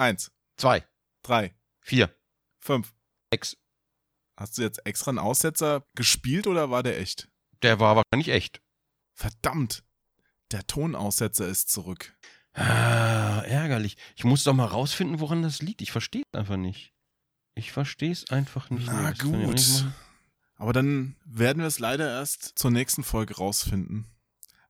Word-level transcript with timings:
Eins, 0.00 0.30
zwei, 0.56 0.86
drei, 1.22 1.56
vier, 1.80 2.14
fünf. 2.60 2.94
sechs. 3.32 3.56
Hast 4.36 4.56
du 4.56 4.62
jetzt 4.62 4.86
extra 4.86 5.10
einen 5.10 5.18
Aussetzer 5.18 5.84
gespielt 5.96 6.46
oder 6.46 6.70
war 6.70 6.84
der 6.84 7.00
echt? 7.00 7.28
Der 7.62 7.80
war 7.80 7.96
wahrscheinlich 7.96 8.28
echt. 8.28 8.62
Verdammt, 9.12 9.82
der 10.52 10.64
Tonaussetzer 10.68 11.48
ist 11.48 11.70
zurück. 11.70 12.16
Ah, 12.52 13.40
ärgerlich. 13.40 13.96
Ich 14.14 14.22
muss 14.22 14.44
doch 14.44 14.54
mal 14.54 14.66
rausfinden, 14.66 15.18
woran 15.18 15.42
das 15.42 15.62
liegt. 15.62 15.82
Ich 15.82 15.90
verstehe 15.90 16.22
es 16.32 16.38
einfach 16.38 16.56
nicht. 16.56 16.94
Ich 17.56 17.72
verstehe 17.72 18.12
es 18.12 18.30
einfach 18.30 18.70
nicht. 18.70 18.86
Na 18.86 19.10
gut. 19.10 19.84
Aber 20.54 20.72
dann 20.72 21.16
werden 21.24 21.58
wir 21.58 21.66
es 21.66 21.80
leider 21.80 22.08
erst 22.08 22.56
zur 22.56 22.70
nächsten 22.70 23.02
Folge 23.02 23.36
rausfinden. 23.36 24.06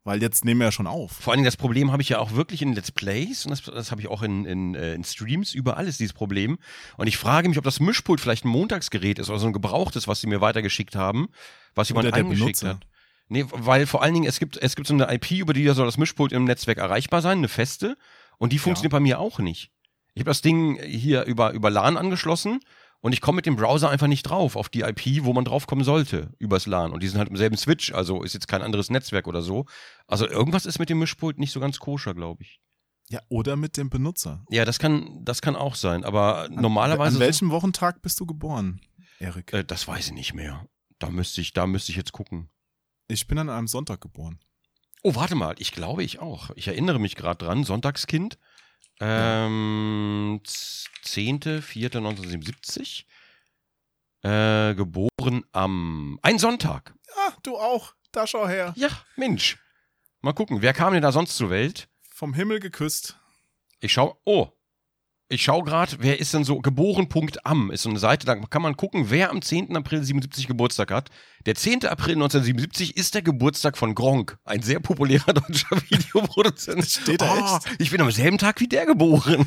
Weil 0.09 0.23
jetzt 0.23 0.43
nehmen 0.47 0.61
wir 0.61 0.69
ja 0.69 0.73
schon 0.73 0.87
auf. 0.87 1.13
Vor 1.13 1.35
allen 1.35 1.41
Dingen 1.41 1.45
das 1.45 1.59
Problem 1.59 1.93
habe 1.93 2.01
ich 2.01 2.09
ja 2.09 2.19
auch 2.19 2.33
wirklich 2.33 2.63
in 2.63 2.73
Let's 2.73 2.91
Plays 2.91 3.45
und 3.45 3.51
das, 3.51 3.61
das 3.61 3.91
habe 3.91 4.01
ich 4.01 4.09
auch 4.09 4.23
in, 4.23 4.47
in, 4.47 4.75
äh, 4.75 4.95
in 4.95 5.05
Streams. 5.05 5.53
Überall 5.53 5.87
ist 5.87 6.01
dieses 6.01 6.15
Problem. 6.15 6.57
Und 6.97 7.09
ich 7.09 7.19
frage 7.19 7.47
mich, 7.47 7.59
ob 7.59 7.65
das 7.65 7.79
Mischpult 7.79 8.19
vielleicht 8.19 8.47
ein 8.47 8.49
Montagsgerät 8.49 9.19
ist 9.19 9.29
oder 9.29 9.39
so 9.39 9.49
ein 9.49 9.53
gebrauchtes, 9.53 10.09
was 10.09 10.23
sie 10.23 10.27
mir 10.27 10.41
weitergeschickt 10.41 10.97
haben, 10.97 11.29
was 11.75 11.91
jemand 11.91 12.11
Benutzer. 12.11 12.69
hat. 12.71 12.87
Nee, 13.29 13.45
weil 13.51 13.85
vor 13.87 14.03
allen 14.03 14.15
Dingen, 14.15 14.25
es 14.25 14.39
gibt, 14.39 14.57
es 14.57 14.77
gibt 14.77 14.89
so 14.89 14.95
eine 14.95 15.13
IP, 15.13 15.33
über 15.33 15.53
die 15.53 15.69
soll 15.69 15.85
das 15.85 15.99
Mischpult 15.99 16.33
im 16.33 16.45
Netzwerk 16.45 16.79
erreichbar 16.79 17.21
sein, 17.21 17.37
eine 17.37 17.49
feste. 17.49 17.99
Und 18.39 18.55
die 18.55 18.59
funktioniert 18.59 18.93
bei 18.93 19.01
mir 19.01 19.21
auch 19.21 19.41
nicht. 19.41 19.73
Ich 20.15 20.21
habe 20.21 20.31
das 20.31 20.41
Ding 20.41 20.83
hier 20.83 21.25
über, 21.25 21.51
über 21.51 21.69
LAN 21.69 21.99
angeschlossen 21.99 22.61
und 23.01 23.13
ich 23.13 23.21
komme 23.21 23.37
mit 23.37 23.47
dem 23.47 23.57
Browser 23.57 23.91
einfach 23.91 24.09
nicht 24.09 24.25
drauf, 24.25 24.57
auf 24.57 24.69
die 24.69 24.81
IP, 24.81 25.25
wo 25.25 25.33
man 25.33 25.45
draufkommen 25.45 25.85
sollte, 25.85 26.33
übers 26.39 26.67
LAN. 26.67 26.93
Und 26.93 27.03
die 27.03 27.09
sind 27.09 27.19
halt 27.19 27.29
im 27.29 27.37
selben 27.37 27.57
Switch, 27.57 27.93
also 27.93 28.23
ist 28.23 28.35
jetzt 28.35 28.49
kein 28.49 28.63
anderes 28.63 28.91
Netzwerk 28.91 29.29
oder 29.29 29.43
so. 29.43 29.67
Also 30.07 30.29
irgendwas 30.29 30.67
ist 30.67 30.79
mit 30.79 30.91
dem 30.91 30.99
Mischpult 30.99 31.39
nicht 31.39 31.53
so 31.53 31.61
ganz 31.61 31.79
koscher, 31.79 32.15
glaube 32.15 32.43
ich. 32.43 32.61
Ja, 33.11 33.21
oder 33.29 33.57
mit 33.57 33.77
dem 33.77 33.89
Benutzer. 33.89 34.45
Ja, 34.51 34.65
das 34.65 34.79
kann, 34.79 35.25
das 35.25 35.41
kann 35.41 35.57
auch 35.57 35.77
sein, 35.77 36.05
aber 36.05 36.49
normalerweise. 36.51 37.17
An 37.17 37.21
welchem 37.21 37.51
Wochentag 37.51 38.03
bist 38.03 38.21
du 38.21 38.27
geboren, 38.27 38.81
Erik? 39.19 39.53
Äh, 39.53 39.65
das 39.65 39.89
weiß 39.89 40.09
ich 40.09 40.13
nicht 40.13 40.35
mehr. 40.35 40.67
Da 40.99 41.09
müsste 41.11 41.41
ich, 41.41 41.53
da 41.53 41.67
müsste 41.67 41.93
ich 41.93 41.97
jetzt 41.97 42.13
gucken. 42.13 42.51
Ich 43.07 43.27
bin 43.27 43.39
an 43.39 43.49
einem 43.49 43.69
Sonntag 43.69 44.01
geboren. 44.01 44.41
Oh, 45.03 45.15
warte 45.15 45.37
mal, 45.37 45.55
ich 45.59 45.73
glaube 45.73 46.03
ich 46.03 46.19
auch. 46.19 46.51
Ich 46.57 46.69
erinnere 46.69 46.99
mich 46.99 47.15
gerade 47.15 47.45
dran, 47.45 47.65
Sonntagskind. 47.65 48.39
Ähm, 49.01 50.41
10.04.1977. 50.45 53.05
Äh, 54.23 54.75
geboren 54.75 55.45
am. 55.53 56.19
Ein 56.23 56.39
Sonntag. 56.39 56.95
Ah, 57.17 57.33
du 57.43 57.57
auch. 57.57 57.95
Da 58.11 58.27
schau 58.27 58.49
her. 58.49 58.73
Ja, 58.77 58.89
Mensch. 59.17 59.59
Mal 60.21 60.33
gucken, 60.33 60.63
wer 60.63 60.73
kam 60.73 60.93
denn 60.93 61.03
da 61.03 61.13
sonst 61.13 61.37
zur 61.37 61.51
Welt? 61.51 61.89
Vom 62.11 62.35
Himmel 62.35 62.59
geküsst. 62.59 63.17
Ich 63.81 63.93
schau. 63.93 64.21
Oh. 64.25 64.49
Ich 65.31 65.43
schau 65.43 65.63
gerade, 65.63 65.97
wer 65.99 66.21
ist 66.21 66.33
denn 66.33 66.45
so 66.45 66.59
geboren.am 66.61 67.71
ist 67.71 67.83
so 67.83 67.91
eine 67.91 67.99
Seite, 67.99 68.25
da 68.25 68.35
kann 68.35 68.63
man 68.63 68.79
gucken, 68.79 69.11
wer 69.11 69.31
am 69.31 69.43
10. 69.43 69.77
April 69.77 70.03
77 70.03 70.47
Geburtstag 70.47 70.91
hat. 70.91 71.11
Der 71.45 71.55
10. 71.55 71.85
April 71.85 72.15
1977 72.15 72.97
ist 72.97 73.15
der 73.15 73.21
Geburtstag 73.21 73.77
von 73.77 73.95
Gronk, 73.95 74.39
ein 74.45 74.63
sehr 74.63 74.81
populärer 74.81 75.33
deutscher 75.35 75.77
Videoproduzent. 75.91 76.83
Steht 76.89 77.21
da 77.21 77.35
oh, 77.35 77.57
echt? 77.57 77.81
Ich 77.81 77.91
bin 77.91 78.01
am 78.01 78.11
selben 78.11 78.39
Tag 78.39 78.59
wie 78.61 78.69
der 78.69 78.87
geboren. 78.87 79.47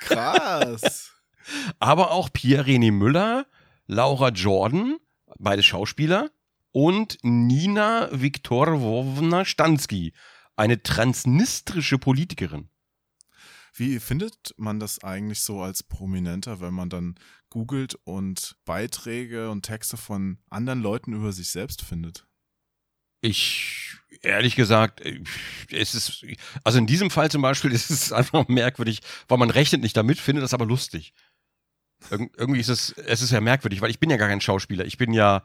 Krass. 0.00 1.10
Aber 1.80 2.12
auch 2.12 2.28
Pierre-René 2.28 2.92
Müller, 2.92 3.46
Laura 3.88 4.28
Jordan, 4.28 4.96
beide 5.40 5.64
Schauspieler, 5.64 6.30
und 6.70 7.18
Nina 7.22 8.08
Viktorowna 8.12 9.44
Stansky, 9.44 10.12
eine 10.54 10.84
transnistrische 10.84 11.98
Politikerin. 11.98 12.68
Wie 13.78 14.00
findet 14.00 14.54
man 14.56 14.80
das 14.80 15.04
eigentlich 15.04 15.42
so 15.42 15.60
als 15.60 15.82
Prominenter, 15.82 16.60
wenn 16.60 16.72
man 16.72 16.88
dann 16.88 17.16
googelt 17.50 17.94
und 18.04 18.56
Beiträge 18.64 19.50
und 19.50 19.62
Texte 19.66 19.98
von 19.98 20.38
anderen 20.48 20.80
Leuten 20.80 21.12
über 21.12 21.32
sich 21.32 21.50
selbst 21.50 21.82
findet? 21.82 22.26
Ich, 23.20 23.96
ehrlich 24.22 24.56
gesagt, 24.56 25.02
äh, 25.02 25.22
es 25.70 25.94
ist, 25.94 26.24
also 26.64 26.78
in 26.78 26.86
diesem 26.86 27.10
Fall 27.10 27.30
zum 27.30 27.42
Beispiel 27.42 27.72
ist 27.72 27.90
es 27.90 28.12
einfach 28.12 28.48
merkwürdig, 28.48 29.00
weil 29.28 29.38
man 29.38 29.50
rechnet 29.50 29.82
nicht 29.82 29.96
damit, 29.96 30.18
findet 30.18 30.42
das 30.42 30.54
aber 30.54 30.64
lustig. 30.64 31.12
Irg 32.10 32.30
irgendwie 32.36 32.60
ist 32.60 32.68
es, 32.68 32.92
es 32.92 33.20
ist 33.20 33.30
ja 33.30 33.40
merkwürdig, 33.40 33.82
weil 33.82 33.90
ich 33.90 34.00
bin 34.00 34.10
ja 34.10 34.16
gar 34.16 34.28
kein 34.28 34.40
Schauspieler. 34.40 34.86
Ich 34.86 34.96
bin 34.96 35.12
ja, 35.12 35.42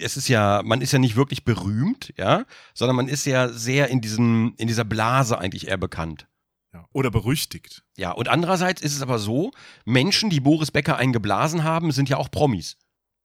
es 0.00 0.16
ist 0.16 0.28
ja, 0.28 0.62
man 0.64 0.80
ist 0.80 0.92
ja 0.92 0.98
nicht 0.98 1.14
wirklich 1.16 1.44
berühmt, 1.44 2.12
ja, 2.16 2.46
sondern 2.74 2.96
man 2.96 3.08
ist 3.08 3.26
ja 3.26 3.48
sehr 3.48 3.88
in 3.88 4.00
diesem, 4.00 4.54
in 4.56 4.66
dieser 4.66 4.84
Blase 4.84 5.38
eigentlich 5.38 5.68
eher 5.68 5.78
bekannt. 5.78 6.26
Ja. 6.74 6.84
Oder 6.92 7.10
berüchtigt. 7.10 7.82
Ja, 7.96 8.12
und 8.12 8.28
andererseits 8.28 8.82
ist 8.82 8.94
es 8.94 9.00
aber 9.02 9.18
so, 9.18 9.52
Menschen, 9.86 10.28
die 10.30 10.40
Boris 10.40 10.70
Becker 10.70 10.96
eingeblasen 10.96 11.64
haben, 11.64 11.92
sind 11.92 12.08
ja 12.10 12.18
auch 12.18 12.30
Promis. 12.30 12.76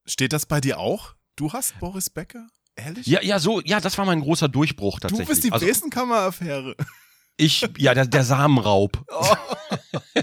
Steht 0.05 0.31
das 0.33 0.45
bei 0.45 0.61
dir 0.61 0.79
auch? 0.79 1.15
Du 1.35 1.51
hast 1.51 1.77
Boris 1.79 2.09
Becker? 2.09 2.47
Ehrlich? 2.75 3.05
Ja, 3.05 3.21
ja, 3.21 3.39
so, 3.39 3.61
ja, 3.61 3.79
das 3.79 3.97
war 3.97 4.05
mein 4.05 4.21
großer 4.21 4.47
Durchbruch 4.49 4.99
du 4.99 5.07
tatsächlich. 5.09 5.27
bist 5.27 5.43
die 5.43 5.51
also, 5.51 5.65
Besenkammer-Affäre. 5.65 6.75
ich, 7.37 7.67
ja, 7.77 7.93
der, 7.93 8.05
der 8.07 8.23
Samenraub. 8.23 9.03
Oh. 10.15 10.21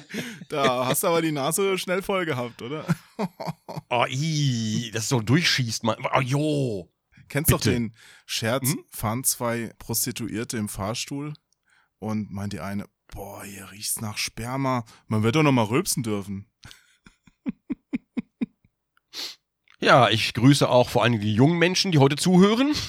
da 0.48 0.86
hast 0.86 1.02
du 1.02 1.08
aber 1.08 1.22
die 1.22 1.32
Nase 1.32 1.76
schnell 1.78 2.02
voll 2.02 2.24
gehabt, 2.26 2.62
oder? 2.62 2.84
Oh, 3.90 4.06
ii, 4.08 4.90
das 4.92 5.08
so 5.08 5.20
durchschießt 5.20 5.84
man. 5.84 5.96
Oh, 6.14 6.20
jo. 6.20 6.92
Kennst 7.28 7.50
doch 7.52 7.58
Bitte. 7.58 7.72
den 7.72 7.94
Scherz, 8.26 8.68
Hm? 8.68 8.84
fahren 8.90 9.24
zwei 9.24 9.72
Prostituierte 9.78 10.56
im 10.56 10.68
Fahrstuhl 10.68 11.34
und 11.98 12.30
meint 12.30 12.52
die 12.52 12.60
eine, 12.60 12.86
boah, 13.12 13.44
hier 13.44 13.70
riecht's 13.70 14.00
nach 14.00 14.18
Sperma. 14.18 14.84
Man 15.06 15.22
wird 15.22 15.36
doch 15.36 15.42
noch 15.42 15.52
mal 15.52 15.64
rülpsen 15.64 16.02
dürfen. 16.02 16.46
Ja, 19.82 20.10
ich 20.10 20.34
grüße 20.34 20.68
auch 20.68 20.90
vor 20.90 21.02
allem 21.04 21.18
die 21.20 21.32
jungen 21.34 21.58
Menschen, 21.58 21.90
die 21.90 21.98
heute 21.98 22.16
zuhören. 22.16 22.74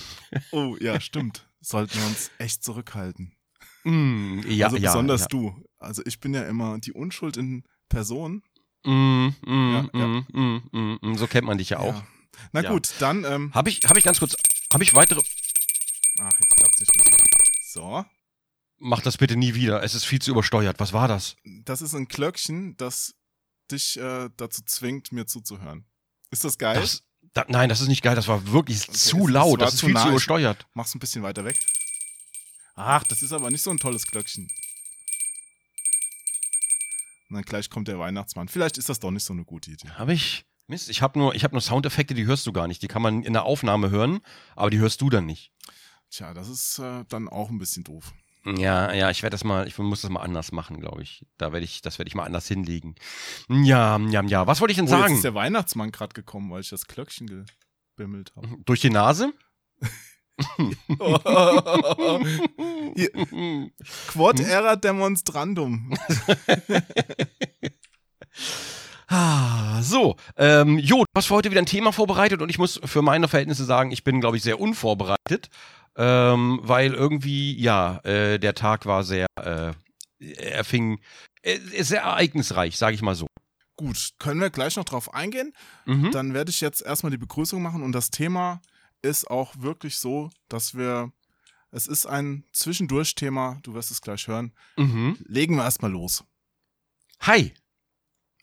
Oh, 0.54 0.78
ja, 0.80 1.02
stimmt. 1.02 1.46
Sollten 1.60 2.00
wir 2.00 2.06
uns 2.08 2.32
echt 2.38 2.64
zurückhalten. 2.64 3.36
Mm, 3.84 4.40
ja, 4.48 4.68
also 4.68 4.78
ja, 4.78 4.90
besonders 4.92 5.22
ja. 5.24 5.28
du. 5.28 5.62
Also 5.78 6.04
ich 6.06 6.22
bin 6.22 6.34
ja 6.34 6.44
immer 6.44 6.80
die 6.80 6.94
Unschuld 6.94 7.36
in 7.36 7.64
Person. 7.90 8.42
Mm, 8.86 9.28
mm, 9.46 9.90
Ja, 9.94 10.00
ja. 10.00 10.08
mm, 10.08 10.26
mm, 10.72 11.00
mm, 11.02 11.16
so 11.16 11.28
kennt 11.28 11.46
man 11.48 11.58
dich 11.58 11.72
ja 11.72 11.80
auch. 11.80 11.96
Ja. 11.96 12.08
Na 12.54 12.62
Ja. 12.62 12.72
gut, 12.72 12.94
dann, 13.00 13.26
ähm, 13.26 13.54
Habe 13.54 13.70
ich, 13.70 13.82
hab 13.86 13.98
ich 13.98 14.06
ganz 14.06 14.20
kurz, 14.20 14.38
habe 14.72 14.84
ich 14.84 14.94
weitere. 14.94 15.22
ach, 16.20 16.40
jetzt 16.40 16.56
klappt's 16.56 16.80
nicht 16.80 16.96
richtig. 16.96 17.14
So, 17.62 18.06
Mach 18.84 19.02
das 19.02 19.18
bitte 19.18 19.36
nie 19.36 19.54
wieder. 19.54 19.84
Es 19.84 19.94
ist 19.94 20.06
viel 20.06 20.20
zu 20.22 20.32
übersteuert. 20.32 20.80
Was 20.80 20.92
war 20.92 21.08
das? 21.08 21.36
das 21.66 21.82
ist 21.84 21.94
ein 21.94 22.08
Glöckchen, 22.08 22.76
das 22.78 23.14
dich 23.72 23.98
äh, 24.00 24.30
dazu 24.38 24.64
zwingt, 24.66 25.12
mir 25.12 25.28
zuzuhören. 25.28 25.86
Ist 26.32 26.44
das 26.44 26.58
geil? 26.58 26.80
das 26.82 27.04
da, 27.34 27.46
nein, 27.48 27.70
das 27.70 27.80
ist 27.80 27.88
nicht 27.88 28.02
geil. 28.02 28.16
Das 28.16 28.28
war 28.28 28.48
wirklich 28.52 28.84
Okay, 28.90 28.98
zu 28.98 29.28
laut. 29.28 29.62
Das 29.62 29.74
ist 29.76 29.80
zu 29.80 29.86
viel 29.86 29.94
nah. 29.94 30.02
zu 30.02 30.08
Ich- 30.08 30.12
übersteuert. 30.14 30.66
Mach's 30.74 30.94
ein 30.96 31.00
bisschen 31.00 31.22
weiter 31.24 31.46
weg. 31.46 31.58
Ach, 32.76 33.04
das 33.04 33.22
ist 33.22 33.32
aber 33.32 33.50
nicht 33.52 33.62
so 33.62 33.70
ein 33.70 33.78
tolles 33.78 34.08
Glöckchen. 34.08 34.50
Und 37.30 37.36
dann 37.36 37.44
gleich 37.44 37.70
kommt 37.70 37.88
der 37.88 38.00
Weihnachtsmann. 38.00 38.48
Vielleicht 38.48 38.78
ist 38.78 38.90
das 38.90 39.00
doch 39.00 39.12
nicht 39.12 39.24
so 39.24 39.34
eine 39.34 39.46
gute 39.46 39.72
Idee. 39.72 39.90
Habe 39.92 40.14
ich. 40.14 40.46
Mist, 40.68 40.90
ich 40.90 41.02
habe 41.02 41.20
nur, 41.20 41.36
ich 41.36 41.44
hab 41.44 41.52
nur 41.52 41.62
Soundeffekte, 41.62 42.14
die 42.14 42.26
hörst 42.26 42.46
du 42.48 42.54
gar 42.54 42.68
nicht. 42.68 42.82
Die 42.82 42.88
kann 42.88 43.02
man 43.02 43.24
in 43.24 43.34
der 43.34 43.44
Aufnahme 43.44 43.90
hören, 43.90 44.20
aber 44.56 44.70
die 44.70 44.80
hörst 44.80 45.02
du 45.02 45.10
dann 45.10 45.26
nicht. 45.26 45.52
Tja, 46.10 46.34
das 46.34 46.50
ist 46.50 46.80
äh, 46.80 47.04
dann 47.10 47.30
auch 47.30 47.50
ein 47.50 47.58
bisschen 47.58 47.84
doof. 47.84 48.14
Ja, 48.46 48.92
ja, 48.94 49.12
ich 49.12 49.22
werde 49.22 49.36
das 49.36 49.44
mal, 49.44 49.68
ich 49.68 49.78
muss 49.78 50.02
das 50.02 50.10
mal 50.10 50.22
anders 50.22 50.52
machen, 50.52 50.80
glaube 50.80 51.04
ich. 51.04 51.26
Da 51.38 51.54
werde 51.54 51.64
ich, 51.64 51.82
das 51.82 52.00
werde 52.00 52.10
ich 52.10 52.16
mal 52.16 52.24
anders 52.26 52.48
hinlegen. 52.48 52.96
Ja, 53.50 53.98
ja, 54.10 54.24
ja. 54.24 54.48
Was 54.48 54.62
wollte 54.62 54.72
ich 54.72 54.78
denn 54.78 54.88
Oh, 54.88 54.92
jetzt 54.92 55.00
sagen? 55.00 55.14
ist 55.16 55.24
der 55.24 55.36
Weihnachtsmann 55.36 55.92
gerade 55.92 56.14
gekommen, 56.14 56.50
weil 56.52 56.62
ich 56.62 56.70
das 56.70 56.88
Glöckchen 56.88 57.46
gebimmelt 57.96 58.34
habe. 58.36 58.48
Durch 58.66 58.82
die 58.82 58.90
Nase? 58.90 59.32
Quod 64.08 64.40
erat 64.40 64.84
demonstrandum. 64.84 65.94
Ah, 69.14 69.82
so, 69.82 70.16
ähm, 70.38 70.78
Jo, 70.80 71.00
du 71.00 71.04
hast 71.18 71.26
für 71.28 71.34
heute 71.36 71.52
wieder 71.52 71.60
ein 71.62 71.66
Thema 71.66 71.92
vorbereitet 71.92 72.42
und 72.42 72.48
ich 72.48 72.58
muss 72.58 72.80
für 72.86 73.02
meine 73.02 73.28
Verhältnisse 73.28 73.66
sagen, 73.66 73.92
ich 73.92 74.06
bin, 74.06 74.22
glaube 74.22 74.38
ich, 74.38 74.44
sehr 74.44 74.58
unvorbereitet, 74.58 75.50
ähm, 75.96 76.60
weil 76.64 76.94
irgendwie, 76.94 77.60
ja, 77.60 77.98
äh, 78.00 78.40
der 78.40 78.56
Tag 78.56 78.86
war 78.86 79.04
sehr, 79.04 79.28
äh, 79.36 79.74
er 80.20 80.64
fing, 80.64 81.00
äh, 81.42 81.60
sehr 81.84 82.02
ereignisreich, 82.02 82.78
sage 82.78 82.96
ich 82.96 83.02
mal 83.02 83.16
so. 83.16 83.28
Gut, 83.76 84.12
können 84.20 84.40
wir 84.40 84.50
gleich 84.50 84.76
noch 84.76 84.86
drauf 84.86 85.14
eingehen. 85.14 85.54
Mhm. 85.86 86.12
Dann 86.12 86.34
werde 86.34 86.52
ich 86.52 86.62
jetzt 86.62 86.82
erstmal 86.82 87.12
die 87.12 87.18
Begrüßung 87.18 87.62
machen 87.62 87.84
und 87.84 87.94
das 87.94 88.12
Thema 88.12 88.62
ist 89.02 89.30
auch 89.30 89.54
wirklich 89.58 89.98
so, 89.98 90.30
dass 90.50 90.76
wir, 90.76 91.12
es 91.72 91.88
ist 91.88 92.06
ein 92.06 92.44
Zwischendurch-Thema, 92.52 93.60
du 93.64 93.74
wirst 93.74 93.92
es 93.92 94.02
gleich 94.02 94.28
hören. 94.28 94.54
Mhm. 94.78 95.18
Legen 95.26 95.56
wir 95.56 95.64
erstmal 95.64 95.92
los. 95.92 96.24
Hi. 97.22 97.54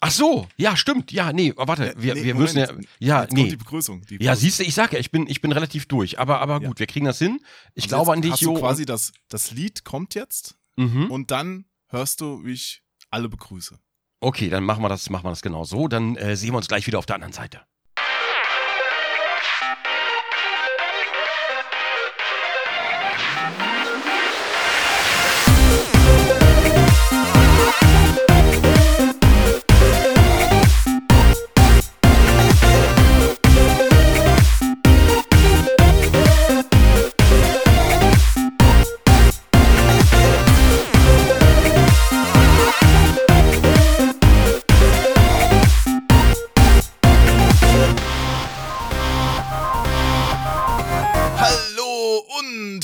Ach 0.01 0.11
so, 0.13 0.47
ja, 0.57 0.77
stimmt. 0.77 1.11
Ja, 1.11 1.33
nee, 1.33 1.53
warte, 1.57 1.87
Ja, 1.87 1.93
wir, 2.03 2.15
nee, 2.15 2.25
wir 2.25 2.35
müssen 2.37 2.59
ja, 2.59 2.67
Moment. 2.67 2.89
ja, 3.01 3.23
Jetzt 3.23 3.33
nee. 3.33 3.49
die 3.49 3.57
Begrüßung. 3.57 4.03
Die 4.03 4.15
Ja, 4.15 4.19
Begrüßung. 4.33 4.37
siehst 4.41 4.59
du, 4.61 4.63
ich 4.65 4.75
sag 4.75 4.93
ja, 4.93 4.99
ich 5.01 5.11
bin, 5.11 5.27
ich 5.27 5.41
bin 5.41 5.51
relativ 5.53 5.87
durch, 5.87 6.19
aber, 6.21 6.41
aber 6.41 6.61
Ja. 6.63 6.69
gut, 6.69 6.79
wir 6.79 6.87
kriegen 6.87 7.07
das 7.07 7.19
hin. 7.19 7.41
Ich 7.75 7.85
Also 7.85 7.97
glaube 7.97 8.13
an 8.13 8.23
dich, 8.23 8.33
hast 8.33 8.41
Jo. 8.43 8.55
Du 8.55 8.61
quasi 8.61 8.85
das, 8.87 9.13
das 9.29 9.51
Lied 9.51 9.85
kommt 9.85 10.15
jetzt 10.15 10.57
mhm. 10.77 11.11
und 11.11 11.31
dann 11.33 11.65
hörst 11.89 12.21
du, 12.21 12.45
wie 12.45 12.53
ich 12.53 12.83
alle 13.11 13.29
begrüße. 13.29 13.79
Okay, 14.21 14.49
dann 14.51 14.65
machen 14.65 14.83
wir 14.83 14.89
das, 14.89 15.11
machen 15.11 15.25
wir 15.25 15.31
das 15.31 15.43
genau 15.43 15.65
so. 15.65 15.89
Dann 15.89 16.17
äh, 16.17 16.37
sehen 16.37 16.53
wir 16.53 16.57
uns 16.59 16.69
gleich 16.69 16.87
wieder 16.87 16.99
auf 16.99 17.07
der 17.07 17.17
anderen 17.17 17.33
Seite. 17.33 17.61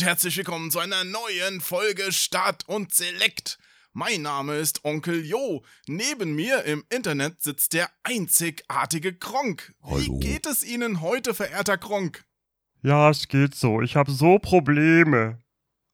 Herzlich 0.05 0.37
willkommen 0.37 0.71
zu 0.71 0.81
einer 0.81 1.03
neuen 1.03 1.63
Folge 1.63 2.13
Start 2.13 2.69
und 2.69 2.93
Select. 2.93 3.59
Mein 3.95 4.21
Name 4.21 4.57
ist 4.57 4.85
Onkel 4.85 5.25
Jo. 5.25 5.65
Neben 5.87 6.35
mir 6.35 6.65
im 6.65 6.85
Internet 6.91 7.43
sitzt 7.43 7.73
der 7.73 7.89
einzigartige 8.03 9.15
Kronk. 9.15 9.73
Hallo. 9.83 9.97
Wie 9.97 10.21
geht 10.21 10.45
es 10.45 10.63
Ihnen 10.63 11.01
heute, 11.01 11.33
verehrter 11.33 11.79
Kronk? 11.79 12.23
Ja, 12.83 13.09
es 13.09 13.29
geht 13.29 13.55
so. 13.55 13.81
Ich 13.81 13.97
habe 13.97 14.11
so 14.11 14.39
Probleme. 14.39 15.43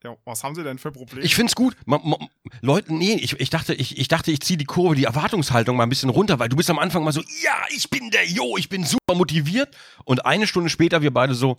Ja, 0.02 0.16
was 0.24 0.42
haben 0.42 0.56
Sie 0.56 0.64
denn 0.64 0.78
für 0.78 0.90
Probleme? 0.90 1.24
Ich 1.24 1.36
find's 1.36 1.54
gut. 1.54 1.76
Ma, 1.86 2.00
ma, 2.02 2.18
Leute, 2.62 2.92
nee, 2.92 3.14
ich, 3.14 3.38
ich 3.38 3.50
dachte, 3.50 3.74
ich, 3.74 3.96
ich 3.96 4.08
dachte, 4.08 4.32
ich 4.32 4.40
ziehe 4.40 4.56
die 4.56 4.64
Kurve, 4.64 4.96
die 4.96 5.04
Erwartungshaltung 5.04 5.76
mal 5.76 5.84
ein 5.84 5.88
bisschen 5.88 6.10
runter, 6.10 6.40
weil 6.40 6.48
du 6.48 6.56
bist 6.56 6.68
am 6.68 6.80
Anfang 6.80 7.04
mal 7.04 7.12
so, 7.12 7.22
ja, 7.44 7.62
ich 7.72 7.88
bin 7.90 8.10
der 8.10 8.26
Jo, 8.26 8.56
ich 8.56 8.68
bin 8.68 8.82
super 8.82 9.14
motiviert. 9.14 9.76
Und 10.04 10.26
eine 10.26 10.48
Stunde 10.48 10.68
später 10.68 11.00
wir 11.00 11.12
beide 11.12 11.34
so, 11.34 11.58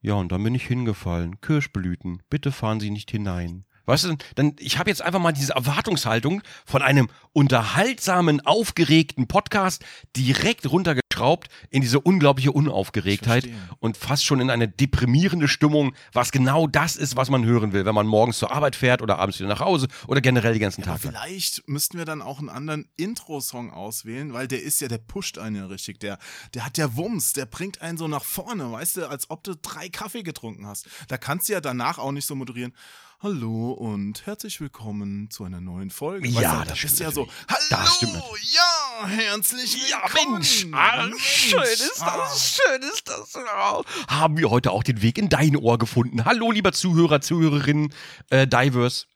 ja, 0.00 0.14
und 0.14 0.32
dann 0.32 0.42
bin 0.42 0.54
ich 0.54 0.66
hingefallen. 0.66 1.40
Kirschblüten, 1.40 2.22
bitte 2.30 2.52
fahren 2.52 2.80
Sie 2.80 2.90
nicht 2.90 3.10
hinein. 3.10 3.64
Weißt 3.90 4.04
du, 4.04 4.16
dann, 4.36 4.54
ich 4.60 4.78
habe 4.78 4.88
jetzt 4.88 5.02
einfach 5.02 5.18
mal 5.18 5.32
diese 5.32 5.54
Erwartungshaltung 5.54 6.42
von 6.64 6.80
einem 6.80 7.08
unterhaltsamen, 7.32 8.40
aufgeregten 8.40 9.26
Podcast 9.26 9.84
direkt 10.16 10.70
runtergeschraubt 10.70 11.48
in 11.70 11.82
diese 11.82 11.98
unglaubliche 12.00 12.52
Unaufgeregtheit 12.52 13.48
und 13.80 13.96
fast 13.96 14.24
schon 14.24 14.40
in 14.40 14.48
eine 14.48 14.68
deprimierende 14.68 15.48
Stimmung, 15.48 15.94
was 16.12 16.30
genau 16.30 16.68
das 16.68 16.94
ist, 16.94 17.16
was 17.16 17.30
man 17.30 17.44
hören 17.44 17.72
will, 17.72 17.84
wenn 17.84 17.94
man 17.94 18.06
morgens 18.06 18.38
zur 18.38 18.52
Arbeit 18.52 18.76
fährt 18.76 19.02
oder 19.02 19.18
abends 19.18 19.38
wieder 19.40 19.48
nach 19.48 19.60
Hause 19.60 19.88
oder 20.06 20.20
generell 20.20 20.54
die 20.54 20.60
ganzen 20.60 20.82
Aber 20.84 20.92
Tage. 20.92 21.08
vielleicht 21.08 21.68
müssten 21.68 21.98
wir 21.98 22.04
dann 22.04 22.22
auch 22.22 22.38
einen 22.38 22.48
anderen 22.48 22.88
Intro-Song 22.96 23.72
auswählen, 23.72 24.32
weil 24.32 24.46
der 24.46 24.62
ist 24.62 24.80
ja, 24.80 24.86
der 24.86 24.98
pusht 24.98 25.36
einen 25.38 25.56
ja 25.56 25.66
richtig. 25.66 25.98
Der, 25.98 26.18
der 26.54 26.64
hat 26.64 26.78
ja 26.78 26.96
Wumms, 26.96 27.32
der 27.32 27.46
bringt 27.46 27.82
einen 27.82 27.98
so 27.98 28.06
nach 28.06 28.24
vorne, 28.24 28.70
weißt 28.70 28.98
du, 28.98 29.08
als 29.08 29.30
ob 29.30 29.42
du 29.42 29.56
drei 29.56 29.88
Kaffee 29.88 30.22
getrunken 30.22 30.66
hast. 30.66 30.88
Da 31.08 31.18
kannst 31.18 31.48
du 31.48 31.54
ja 31.54 31.60
danach 31.60 31.98
auch 31.98 32.12
nicht 32.12 32.26
so 32.26 32.36
moderieren. 32.36 32.72
Hallo 33.22 33.72
und 33.72 34.24
herzlich 34.24 34.62
willkommen 34.62 35.28
zu 35.28 35.44
einer 35.44 35.60
neuen 35.60 35.90
Folge. 35.90 36.26
Ja, 36.26 36.62
du, 36.62 36.70
das 36.70 36.84
ist 36.84 37.00
ja 37.00 37.10
so. 37.12 37.28
Hallo, 37.48 37.66
Das 37.68 37.96
stimmt 37.96 38.14
natürlich. 38.14 38.54
ja, 38.54 39.06
herzlich 39.08 39.90
Ja, 39.90 40.02
willkommen. 40.04 40.32
Mensch, 40.36 40.66
ah, 40.72 41.06
Mensch, 41.06 41.22
schön 41.22 41.60
ist 41.60 42.00
ah. 42.00 42.16
das, 42.16 42.54
schön 42.54 42.82
ist 42.82 43.06
das. 43.06 43.34
Ja. 43.34 43.82
Haben 44.08 44.38
wir 44.38 44.48
heute 44.48 44.70
auch 44.70 44.82
den 44.82 45.02
Weg 45.02 45.18
in 45.18 45.28
dein 45.28 45.54
Ohr 45.54 45.76
gefunden. 45.76 46.24
Hallo, 46.24 46.50
lieber 46.50 46.72
Zuhörer, 46.72 47.20
Zuhörerinnen, 47.20 47.92
äh, 48.30 48.46
Divers. 48.46 49.06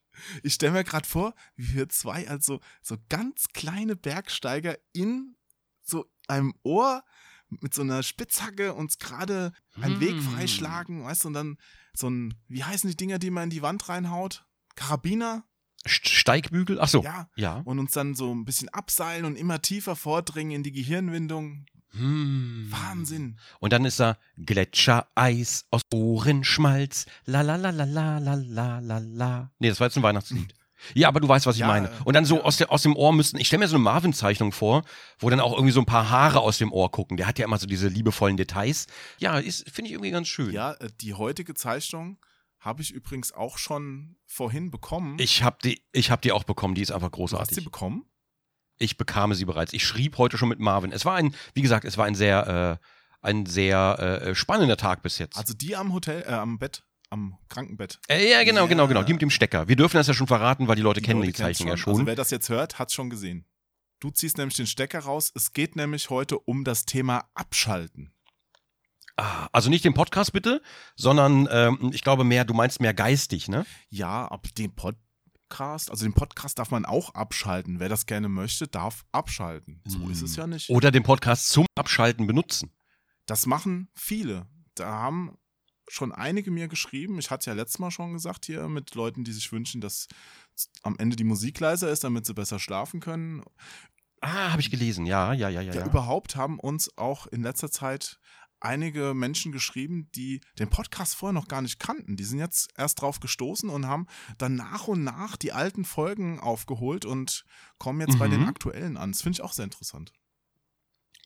Ich 0.42 0.52
stelle 0.52 0.72
mir 0.72 0.84
gerade 0.84 1.08
vor, 1.08 1.32
wie 1.56 1.74
wir 1.74 1.88
zwei 1.88 2.28
also 2.28 2.60
so 2.82 2.98
ganz 3.08 3.46
kleine 3.54 3.96
Bergsteiger 3.96 4.76
in 4.92 5.34
so 5.80 6.04
einem 6.28 6.52
Ohr 6.62 7.04
mit 7.48 7.74
so 7.74 7.82
einer 7.82 8.02
Spitzhacke 8.02 8.74
uns 8.74 8.98
gerade 8.98 9.52
einen 9.80 10.00
Weg 10.00 10.12
Hm. 10.14 10.20
freischlagen, 10.22 11.04
weißt 11.04 11.24
du, 11.24 11.28
und 11.28 11.34
dann 11.34 11.56
so 11.94 12.08
ein, 12.10 12.34
wie 12.48 12.64
heißen 12.64 12.88
die 12.90 12.96
Dinger, 12.96 13.18
die 13.18 13.30
man 13.30 13.44
in 13.44 13.50
die 13.50 13.62
Wand 13.62 13.88
reinhaut? 13.88 14.44
Karabiner? 14.74 15.44
St- 15.86 16.08
Steigbügel? 16.08 16.80
Ach 16.80 16.88
so. 16.88 17.02
Ja. 17.04 17.28
Ja. 17.36 17.56
Und 17.64 17.78
uns 17.78 17.92
dann 17.92 18.14
so 18.14 18.34
ein 18.34 18.44
bisschen 18.44 18.68
abseilen 18.70 19.24
und 19.24 19.36
immer 19.36 19.60
tiefer 19.62 19.94
vordringen 19.96 20.52
in 20.52 20.62
die 20.62 20.72
Gehirnwindung. 20.72 21.66
Hm. 21.90 22.66
Wahnsinn. 22.70 23.38
Und 23.60 23.72
dann 23.72 23.84
ist 23.84 24.00
da 24.00 24.16
Gletschereis 24.36 25.66
aus 25.70 25.82
Ohrenschmalz. 25.92 27.06
La 27.24 27.42
la 27.42 27.56
la 27.56 27.70
la 27.70 27.84
la 27.84 28.18
la 28.18 28.34
la 28.34 28.78
la 28.80 28.98
la. 28.98 29.52
Nee, 29.58 29.68
das 29.68 29.78
war 29.80 29.86
jetzt 29.86 29.96
ein 29.96 30.02
Weihnachtslied. 30.02 30.54
Ja, 30.92 31.08
aber 31.08 31.20
du 31.20 31.28
weißt, 31.28 31.46
was 31.46 31.56
ich 31.56 31.60
Ja, 31.60 31.66
meine. 31.66 31.90
Und 32.04 32.14
dann 32.14 32.24
so 32.24 32.42
aus, 32.42 32.58
der, 32.58 32.70
aus 32.70 32.82
dem 32.82 32.94
Ohr 32.96 33.12
müssten, 33.12 33.38
ich 33.38 33.46
stelle 33.46 33.60
mir 33.60 33.68
so 33.68 33.76
eine 33.76 33.84
Marvin-Zeichnung 33.84 34.52
vor, 34.52 34.84
wo 35.18 35.30
dann 35.30 35.40
auch 35.40 35.52
irgendwie 35.54 35.72
so 35.72 35.80
ein 35.80 35.86
paar 35.86 36.10
Haare 36.10 36.40
aus 36.40 36.58
dem 36.58 36.72
Ohr 36.72 36.90
gucken. 36.90 37.16
Der 37.16 37.26
hat 37.26 37.38
ja 37.38 37.44
immer 37.44 37.58
so 37.58 37.66
diese 37.66 37.88
liebevollen 37.88 38.36
Details. 38.36 38.86
Ja, 39.18 39.34
finde 39.40 39.86
ich 39.86 39.92
irgendwie 39.92 40.10
ganz 40.10 40.28
schön. 40.28 40.52
Ja, 40.52 40.72
äh, 40.74 40.90
die 41.00 41.14
heutige 41.14 41.54
Zeichnung 41.54 42.18
habe 42.60 42.82
ich 42.82 42.90
übrigens 42.92 43.32
auch 43.32 43.58
schon 43.58 44.16
vorhin 44.26 44.70
bekommen. 44.70 45.16
Ich 45.18 45.42
habe 45.42 45.58
die, 45.62 45.82
ich 45.92 46.10
hab 46.10 46.22
die 46.22 46.32
auch 46.32 46.44
bekommen, 46.44 46.74
die 46.74 46.82
ist 46.82 46.92
einfach 46.92 47.10
du 47.10 47.22
hast 47.22 47.30
sie 47.30 47.36
großartig. 47.36 47.64
bekommen? 47.64 48.04
Ich 48.78 48.96
bekam 48.96 49.34
sie 49.34 49.44
bereits. 49.44 49.72
Ich 49.72 49.86
schrieb 49.86 50.18
heute 50.18 50.36
schon 50.38 50.48
mit 50.48 50.58
Marvin. 50.58 50.90
Es 50.90 51.04
war 51.04 51.14
ein, 51.14 51.34
wie 51.52 51.62
gesagt, 51.62 51.84
es 51.84 51.96
war 51.98 52.06
ein 52.06 52.14
sehr, 52.14 52.80
äh, 52.80 52.86
ein 53.20 53.46
sehr 53.46 53.98
äh, 54.22 54.34
spannender 54.34 54.76
Tag 54.76 55.02
bis 55.02 55.18
jetzt. 55.18 55.36
Also 55.36 55.54
die 55.54 55.76
am 55.76 55.92
Hotel, 55.92 56.22
äh, 56.26 56.32
am 56.32 56.58
Bett, 56.58 56.82
am 57.10 57.38
Krankenbett. 57.48 58.00
äh, 58.08 58.30
ja, 58.30 58.42
genau, 58.44 58.62
Ja. 58.62 58.66
genau, 58.66 58.88
genau. 58.88 59.02
Die 59.02 59.12
mit 59.12 59.22
dem 59.22 59.30
Stecker. 59.30 59.68
Wir 59.68 59.76
dürfen 59.76 59.96
das 59.96 60.06
ja 60.06 60.14
schon 60.14 60.26
verraten, 60.26 60.66
weil 60.68 60.76
die 60.76 60.82
Leute 60.82 61.00
kennen 61.00 61.20
Leute 61.20 61.32
die 61.32 61.36
kennen's 61.36 61.58
Zeichnung 61.58 61.68
ja 61.68 61.72
Also 61.74 61.96
schon. 61.98 62.06
wer 62.06 62.16
das 62.16 62.30
jetzt 62.30 62.48
hört, 62.48 62.78
hat 62.78 62.88
es 62.88 62.94
schon 62.94 63.10
gesehen. 63.10 63.44
Du 64.00 64.10
ziehst 64.10 64.36
nämlich 64.38 64.56
den 64.56 64.66
Stecker 64.66 64.98
raus. 65.00 65.30
Es 65.34 65.52
geht 65.52 65.76
nämlich 65.76 66.10
heute 66.10 66.38
um 66.38 66.64
das 66.64 66.84
Thema 66.84 67.24
Abschalten. 67.34 68.12
Ah, 69.16 69.48
also 69.52 69.70
nicht 69.70 69.84
den 69.84 69.94
Podcast 69.94 70.32
bitte, 70.32 70.60
sondern 70.96 71.48
ähm, 71.50 71.90
ich 71.94 72.02
glaube 72.02 72.24
mehr, 72.24 72.44
du 72.44 72.52
meinst 72.52 72.80
mehr 72.80 72.92
geistig, 72.94 73.46
ne? 73.48 73.64
Ja, 73.88 74.26
ab 74.26 74.48
dem 74.58 74.74
Podcast, 74.74 75.90
also 75.90 76.04
den 76.04 76.14
Podcast 76.14 76.58
darf 76.58 76.72
man 76.72 76.84
auch 76.84 77.14
abschalten. 77.14 77.78
Wer 77.78 77.88
das 77.88 78.06
gerne 78.06 78.28
möchte, 78.28 78.66
darf 78.66 79.04
abschalten. 79.12 79.80
So 79.86 80.00
Hm. 80.00 80.10
ist 80.10 80.22
es 80.22 80.34
ja 80.34 80.48
nicht. 80.48 80.68
Oder 80.68 80.90
den 80.90 81.04
Podcast 81.04 81.48
zum 81.48 81.64
Abschalten 81.76 82.26
benutzen. 82.26 82.72
Das 83.26 83.46
machen 83.46 83.88
viele. 83.94 84.48
Da 84.74 84.86
haben 84.90 85.38
schon 85.88 86.12
einige 86.12 86.50
mir 86.50 86.68
geschrieben. 86.68 87.18
Ich 87.18 87.30
hatte 87.30 87.50
ja 87.50 87.54
letztes 87.54 87.78
Mal 87.78 87.90
schon 87.90 88.12
gesagt 88.12 88.46
hier 88.46 88.68
mit 88.68 88.94
Leuten, 88.94 89.24
die 89.24 89.32
sich 89.32 89.52
wünschen, 89.52 89.80
dass 89.80 90.08
am 90.82 90.96
Ende 90.98 91.16
die 91.16 91.24
Musik 91.24 91.60
leiser 91.60 91.90
ist, 91.90 92.04
damit 92.04 92.26
sie 92.26 92.34
besser 92.34 92.58
schlafen 92.58 93.00
können. 93.00 93.42
Ah, 94.20 94.50
habe 94.52 94.60
ich 94.62 94.70
gelesen. 94.70 95.04
Ja, 95.06 95.32
ja, 95.34 95.48
ja, 95.48 95.60
ja. 95.60 95.74
Ja, 95.74 95.86
überhaupt 95.86 96.36
haben 96.36 96.58
uns 96.58 96.96
auch 96.96 97.26
in 97.26 97.42
letzter 97.42 97.70
Zeit 97.70 98.18
einige 98.60 99.12
Menschen 99.12 99.52
geschrieben, 99.52 100.08
die 100.14 100.40
den 100.58 100.70
Podcast 100.70 101.14
vorher 101.16 101.34
noch 101.34 101.48
gar 101.48 101.60
nicht 101.60 101.78
kannten. 101.78 102.16
Die 102.16 102.24
sind 102.24 102.38
jetzt 102.38 102.70
erst 102.78 103.02
drauf 103.02 103.20
gestoßen 103.20 103.68
und 103.68 103.86
haben 103.86 104.06
dann 104.38 104.54
nach 104.54 104.88
und 104.88 105.04
nach 105.04 105.36
die 105.36 105.52
alten 105.52 105.84
Folgen 105.84 106.40
aufgeholt 106.40 107.04
und 107.04 107.44
kommen 107.76 108.00
jetzt 108.00 108.18
bei 108.18 108.26
den 108.28 108.40
Mhm. 108.42 108.48
aktuellen 108.48 108.96
an. 108.96 109.12
Das 109.12 109.20
finde 109.20 109.36
ich 109.36 109.42
auch 109.42 109.52
sehr 109.52 109.66
interessant. 109.66 110.12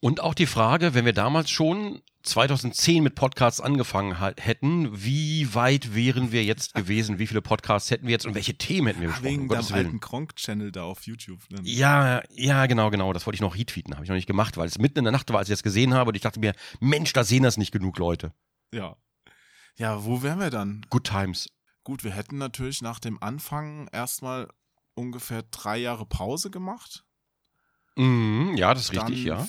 Und 0.00 0.20
auch 0.20 0.34
die 0.34 0.46
Frage, 0.46 0.94
wenn 0.94 1.04
wir 1.04 1.12
damals 1.12 1.50
schon 1.50 2.02
2010 2.22 3.02
mit 3.02 3.14
Podcasts 3.14 3.60
angefangen 3.60 4.16
hätten, 4.36 4.90
wie 5.02 5.54
weit 5.54 5.94
wären 5.94 6.30
wir 6.30 6.44
jetzt 6.44 6.74
gewesen? 6.74 7.18
Wie 7.18 7.26
viele 7.26 7.42
Podcasts 7.42 7.90
hätten 7.90 8.06
wir 8.06 8.12
jetzt 8.12 8.26
und 8.26 8.34
welche 8.34 8.54
Themen 8.54 8.88
hätten 8.88 9.00
wir 9.00 9.08
besprochen? 9.08 9.28
Wegen 9.28 9.42
um 9.44 9.50
Willen. 9.50 9.72
alten 9.72 10.00
Kronk-Channel 10.00 10.70
da 10.70 10.84
auf 10.84 11.06
YouTube. 11.06 11.40
Ne? 11.50 11.60
Ja, 11.62 12.22
ja, 12.30 12.66
genau, 12.66 12.90
genau. 12.90 13.12
Das 13.12 13.26
wollte 13.26 13.36
ich 13.36 13.40
noch 13.40 13.56
retweeten. 13.56 13.94
Habe 13.94 14.04
ich 14.04 14.08
noch 14.08 14.16
nicht 14.16 14.26
gemacht, 14.26 14.56
weil 14.56 14.68
es 14.68 14.78
mitten 14.78 15.00
in 15.00 15.04
der 15.04 15.12
Nacht 15.12 15.30
war, 15.30 15.38
als 15.38 15.48
ich 15.48 15.54
das 15.54 15.62
gesehen 15.62 15.94
habe. 15.94 16.10
Und 16.10 16.14
ich 16.14 16.22
dachte 16.22 16.38
mir, 16.38 16.54
Mensch, 16.80 17.12
da 17.12 17.24
sehen 17.24 17.42
das 17.42 17.56
nicht 17.56 17.72
genug 17.72 17.98
Leute. 17.98 18.32
Ja. 18.72 18.96
Ja, 19.76 20.04
wo 20.04 20.22
wären 20.22 20.38
wir 20.38 20.50
dann? 20.50 20.86
Good 20.90 21.04
times. 21.04 21.48
Gut, 21.82 22.04
wir 22.04 22.10
hätten 22.10 22.38
natürlich 22.38 22.82
nach 22.82 23.00
dem 23.00 23.22
Anfang 23.22 23.88
erstmal 23.92 24.48
ungefähr 24.94 25.42
drei 25.42 25.78
Jahre 25.78 26.04
Pause 26.04 26.50
gemacht. 26.50 27.04
Mhm, 27.96 28.54
ja, 28.56 28.74
das 28.74 28.84
ist 28.84 28.92
richtig, 28.92 29.24
dann 29.24 29.38
ja. 29.38 29.48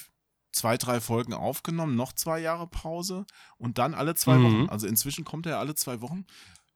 Zwei, 0.51 0.77
drei 0.77 0.99
Folgen 0.99 1.33
aufgenommen, 1.33 1.95
noch 1.95 2.11
zwei 2.13 2.39
Jahre 2.39 2.67
Pause 2.67 3.25
und 3.57 3.77
dann 3.77 3.93
alle 3.93 4.15
zwei 4.15 4.37
Mhm. 4.37 4.43
Wochen. 4.43 4.69
Also 4.69 4.87
inzwischen 4.87 5.23
kommt 5.25 5.45
er 5.45 5.59
alle 5.59 5.75
zwei 5.75 6.01
Wochen. 6.01 6.25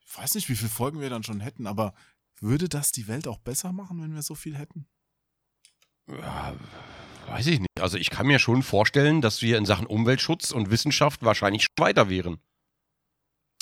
Ich 0.06 0.18
weiß 0.18 0.36
nicht, 0.36 0.48
wie 0.50 0.56
viele 0.56 0.70
Folgen 0.70 1.00
wir 1.00 1.10
dann 1.10 1.24
schon 1.24 1.40
hätten, 1.40 1.66
aber 1.66 1.94
würde 2.40 2.70
das 2.70 2.92
die 2.92 3.08
Welt 3.08 3.28
auch 3.28 3.40
besser 3.40 3.72
machen, 3.72 4.02
wenn 4.02 4.14
wir 4.14 4.22
so 4.22 4.36
viel 4.36 4.56
hätten? 4.58 4.86
ja. 6.08 6.54
Weiß 7.28 7.48
ich 7.48 7.60
nicht. 7.62 7.70
Also 7.80 7.98
ich 7.98 8.10
kann 8.10 8.28
mir 8.28 8.38
schon 8.38 8.64
vorstellen, 8.64 9.22
dass 9.22 9.42
wir 9.42 9.58
in 9.58 9.66
Sachen 9.66 9.88
Umweltschutz 9.88 10.52
und 10.52 10.70
Wissenschaft 10.72 11.24
wahrscheinlich 11.24 11.64
schon 11.64 11.72
weiter 11.86 12.10
wären. 12.10 12.38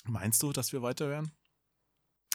Meinst 0.06 0.42
du, 0.42 0.52
dass 0.52 0.74
wir 0.74 0.82
weiter 0.82 1.10
wären? 1.10 1.32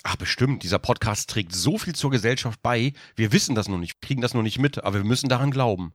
Ach, 0.05 0.15
bestimmt. 0.15 0.63
Dieser 0.63 0.79
Podcast 0.79 1.29
trägt 1.29 1.53
so 1.53 1.79
viel 1.79 1.97
zur 1.97 2.13
Gesellschaft 2.13 2.63
bei. 2.63 2.93
Wir 3.17 3.33
wissen 3.33 3.57
das 3.57 3.67
noch 3.67 3.79
nicht, 3.79 4.01
kriegen 4.01 4.21
das 4.23 4.35
noch 4.35 4.43
nicht 4.43 4.61
mit, 4.61 4.85
aber 4.85 4.99
wir 4.99 5.05
müssen 5.05 5.29
daran 5.29 5.51
glauben. 5.51 5.95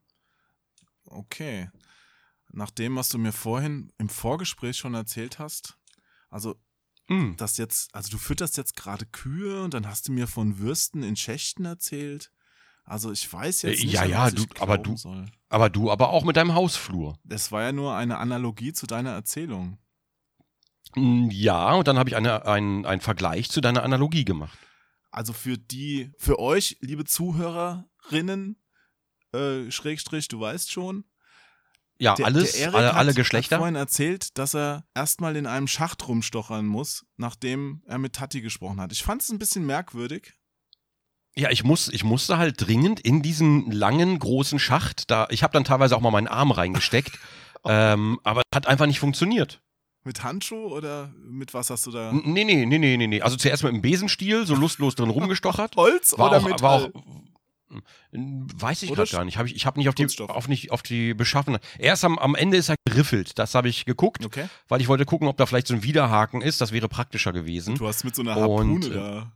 Okay. 1.11 1.69
Nach 2.53 2.69
dem, 2.71 2.95
was 2.95 3.09
du 3.09 3.17
mir 3.17 3.31
vorhin 3.31 3.91
im 3.97 4.09
Vorgespräch 4.09 4.77
schon 4.77 4.93
erzählt 4.93 5.39
hast, 5.39 5.77
also 6.29 6.55
Mhm. 7.07 7.35
das 7.37 7.57
jetzt, 7.57 7.93
also 7.95 8.09
du 8.11 8.17
fütterst 8.17 8.57
jetzt 8.57 8.75
gerade 8.75 9.05
Kühe 9.05 9.63
und 9.63 9.73
dann 9.73 9.87
hast 9.87 10.07
du 10.07 10.11
mir 10.11 10.27
von 10.27 10.59
Würsten 10.59 11.03
in 11.03 11.15
Schächten 11.15 11.65
erzählt. 11.65 12.31
Also 12.83 13.11
ich 13.11 13.31
weiß 13.31 13.63
jetzt 13.63 13.79
Äh, 13.81 13.83
nicht, 13.85 13.93
ja, 13.93 14.05
ja, 14.05 14.23
was 14.25 14.33
du- 14.35 14.43
ich 14.53 14.61
aber 14.61 14.77
du- 14.77 14.97
soll. 14.97 15.25
Aber 15.49 15.69
du 15.69 15.91
aber 15.91 16.09
auch 16.09 16.23
mit 16.23 16.35
deinem 16.37 16.53
Hausflur. 16.53 17.17
Das 17.23 17.51
war 17.51 17.61
ja 17.63 17.71
nur 17.71 17.95
eine 17.95 18.17
Analogie 18.17 18.73
zu 18.73 18.87
deiner 18.87 19.11
Erzählung. 19.11 19.77
Mm, 20.95 21.29
Ja, 21.31 21.73
und 21.73 21.87
dann 21.87 21.97
habe 21.97 22.09
ich 22.09 22.15
eine, 22.15 22.45
einen, 22.45 22.85
einen 22.85 23.01
Vergleich 23.01 23.49
zu 23.49 23.61
deiner 23.61 23.83
Analogie 23.83 24.25
gemacht. 24.25 24.57
Also 25.09 25.33
für 25.33 25.57
die, 25.57 26.11
für 26.17 26.39
euch, 26.39 26.77
liebe 26.81 27.03
Zuhörerinnen, 27.05 28.60
äh, 29.33 29.69
Schrägstrich, 29.71 30.27
du 30.27 30.39
weißt 30.39 30.71
schon. 30.71 31.03
Ja, 31.99 32.15
der- 32.15 32.25
alles, 32.25 32.53
der 32.53 32.73
alle, 32.73 32.87
hat, 32.87 32.95
alle 32.95 33.09
Hat 33.11 33.15
Geschlechter. 33.15 33.57
vorhin 33.57 33.75
erzählt, 33.75 34.37
dass 34.37 34.55
er 34.55 34.85
erstmal 34.95 35.35
in 35.35 35.45
einem 35.45 35.67
Schacht 35.67 36.07
rumstochern 36.07 36.65
muss, 36.65 37.05
nachdem 37.17 37.83
er 37.85 37.99
mit 37.99 38.13
Tati 38.13 38.41
gesprochen 38.41 38.81
hat. 38.81 38.91
Ich 38.91 39.03
fand 39.03 39.21
es 39.21 39.29
ein 39.29 39.37
bisschen 39.39 39.65
merkwürdig. 39.65 40.33
Ja, 41.35 41.49
ich 41.49 41.63
muss, 41.63 41.87
ich 41.89 42.03
musste 42.03 42.37
halt 42.37 42.55
dringend 42.67 42.99
in 42.99 43.21
diesen 43.21 43.71
langen, 43.71 44.17
großen 44.19 44.59
Schacht, 44.59 45.09
da, 45.11 45.27
ich 45.29 45.43
habe 45.43 45.53
dann 45.53 45.63
teilweise 45.63 45.95
auch 45.95 46.01
mal 46.01 46.11
meinen 46.11 46.27
Arm 46.27 46.51
reingesteckt, 46.51 47.17
ähm, 47.65 48.19
aber 48.23 48.41
hat 48.53 48.67
einfach 48.67 48.87
nicht 48.87 48.99
funktioniert. 48.99 49.61
Mit 50.03 50.23
Handschuh 50.23 50.65
oder 50.75 51.13
mit 51.23 51.53
was 51.53 51.69
hast 51.69 51.85
du 51.85 51.91
da? 51.91 52.11
Nee, 52.11 52.43
nee, 52.43 52.65
nee, 52.65 52.79
nee, 52.79 52.97
nee. 53.07 53.21
Also 53.21 53.37
zuerst 53.37 53.63
mit 53.63 53.71
dem 53.71 53.83
Besenstiel, 53.83 54.47
so 54.47 54.55
lustlos 54.55 54.95
drin 54.95 55.11
rumgestochert. 55.11 55.75
Holz 55.77 56.17
War 56.17 56.29
oder 56.29 56.37
auch, 56.39 56.43
Metall? 56.45 56.61
war 56.61 56.71
auch, 56.71 56.89
weiß 58.11 58.83
ich 58.83 58.93
gerade 58.93 59.11
gar 59.11 59.25
nicht. 59.25 59.37
Hab 59.37 59.45
ich 59.45 59.55
ich 59.55 59.65
habe 59.65 59.79
nicht 59.79 59.89
auf 59.89 59.95
die, 59.95 60.03
Kunststoff. 60.03 60.29
auf 60.29 60.47
nicht 60.47 60.71
auf 60.71 60.81
die 60.81 61.13
Beschaffenheit. 61.13 61.61
Erst 61.77 62.03
am, 62.05 62.17
am 62.19 62.35
Ende 62.35 62.57
ist 62.57 62.69
er 62.69 62.75
geriffelt. 62.85 63.37
Das 63.39 63.55
habe 63.55 63.69
ich 63.69 63.85
geguckt, 63.85 64.25
okay. 64.25 64.47
weil 64.67 64.81
ich 64.81 64.87
wollte 64.87 65.05
gucken, 65.05 65.27
ob 65.27 65.37
da 65.37 65.45
vielleicht 65.45 65.67
so 65.67 65.73
ein 65.73 65.83
Widerhaken 65.83 66.41
ist. 66.41 66.61
Das 66.61 66.71
wäre 66.71 66.89
praktischer 66.89 67.33
gewesen. 67.33 67.75
Du 67.75 67.87
hast 67.87 68.03
mit 68.03 68.15
so 68.15 68.21
einer 68.21 68.37
Und, 68.37 68.85
Harpune 68.85 68.87
äh, 68.87 68.93
da. 68.93 69.31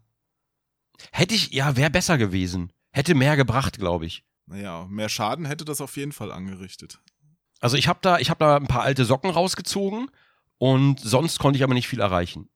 Hätte 1.12 1.36
ich, 1.36 1.52
ja, 1.52 1.76
wäre 1.76 1.90
besser 1.90 2.18
gewesen. 2.18 2.72
Hätte 2.92 3.16
mehr 3.16 3.36
gebracht, 3.36 3.78
glaube 3.78 4.06
ich. 4.06 4.24
Naja, 4.48 4.86
mehr 4.90 5.10
Schaden 5.10 5.46
hätte 5.46 5.66
das 5.66 5.82
auf 5.82 5.98
jeden 5.98 6.12
Fall 6.12 6.32
angerichtet. 6.32 7.00
Also 7.60 7.78
ich 7.78 7.88
habe 7.88 8.00
da, 8.02 8.20
ich 8.20 8.30
habe 8.30 8.40
da 8.40 8.58
ein 8.58 8.68
paar 8.68 8.84
alte 8.84 9.06
Socken 9.06 9.30
rausgezogen 9.30 10.12
und 10.58 11.00
sonst 11.00 11.40
konnte 11.40 11.58
ich 11.58 11.64
aber 11.64 11.74
nicht 11.74 11.88
viel 11.88 12.00
erreichen. 12.00 12.50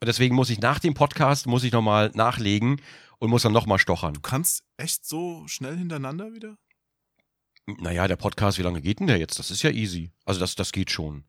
Und 0.00 0.06
Deswegen 0.06 0.34
muss 0.34 0.50
ich 0.50 0.60
nach 0.60 0.78
dem 0.78 0.94
Podcast 0.94 1.46
muss 1.46 1.64
ich 1.64 1.72
noch 1.72 1.82
mal 1.82 2.10
nachlegen 2.14 2.80
und 3.20 3.30
muss 3.30 3.42
dann 3.42 3.52
noch 3.52 3.66
mal 3.66 3.78
stochern. 3.78 4.14
Du 4.14 4.20
kannst 4.20 4.64
echt 4.76 5.06
so 5.06 5.46
schnell 5.46 5.76
hintereinander 5.76 6.32
wieder? 6.32 6.56
Naja, 7.66 8.08
der 8.08 8.16
Podcast, 8.16 8.58
wie 8.58 8.62
lange 8.62 8.80
geht 8.80 8.98
denn 8.98 9.06
der 9.06 9.18
jetzt? 9.18 9.38
Das 9.38 9.50
ist 9.50 9.62
ja 9.62 9.70
easy. 9.70 10.12
Also 10.24 10.40
das, 10.40 10.56
das 10.56 10.72
geht 10.72 10.90
schon. 10.90 11.24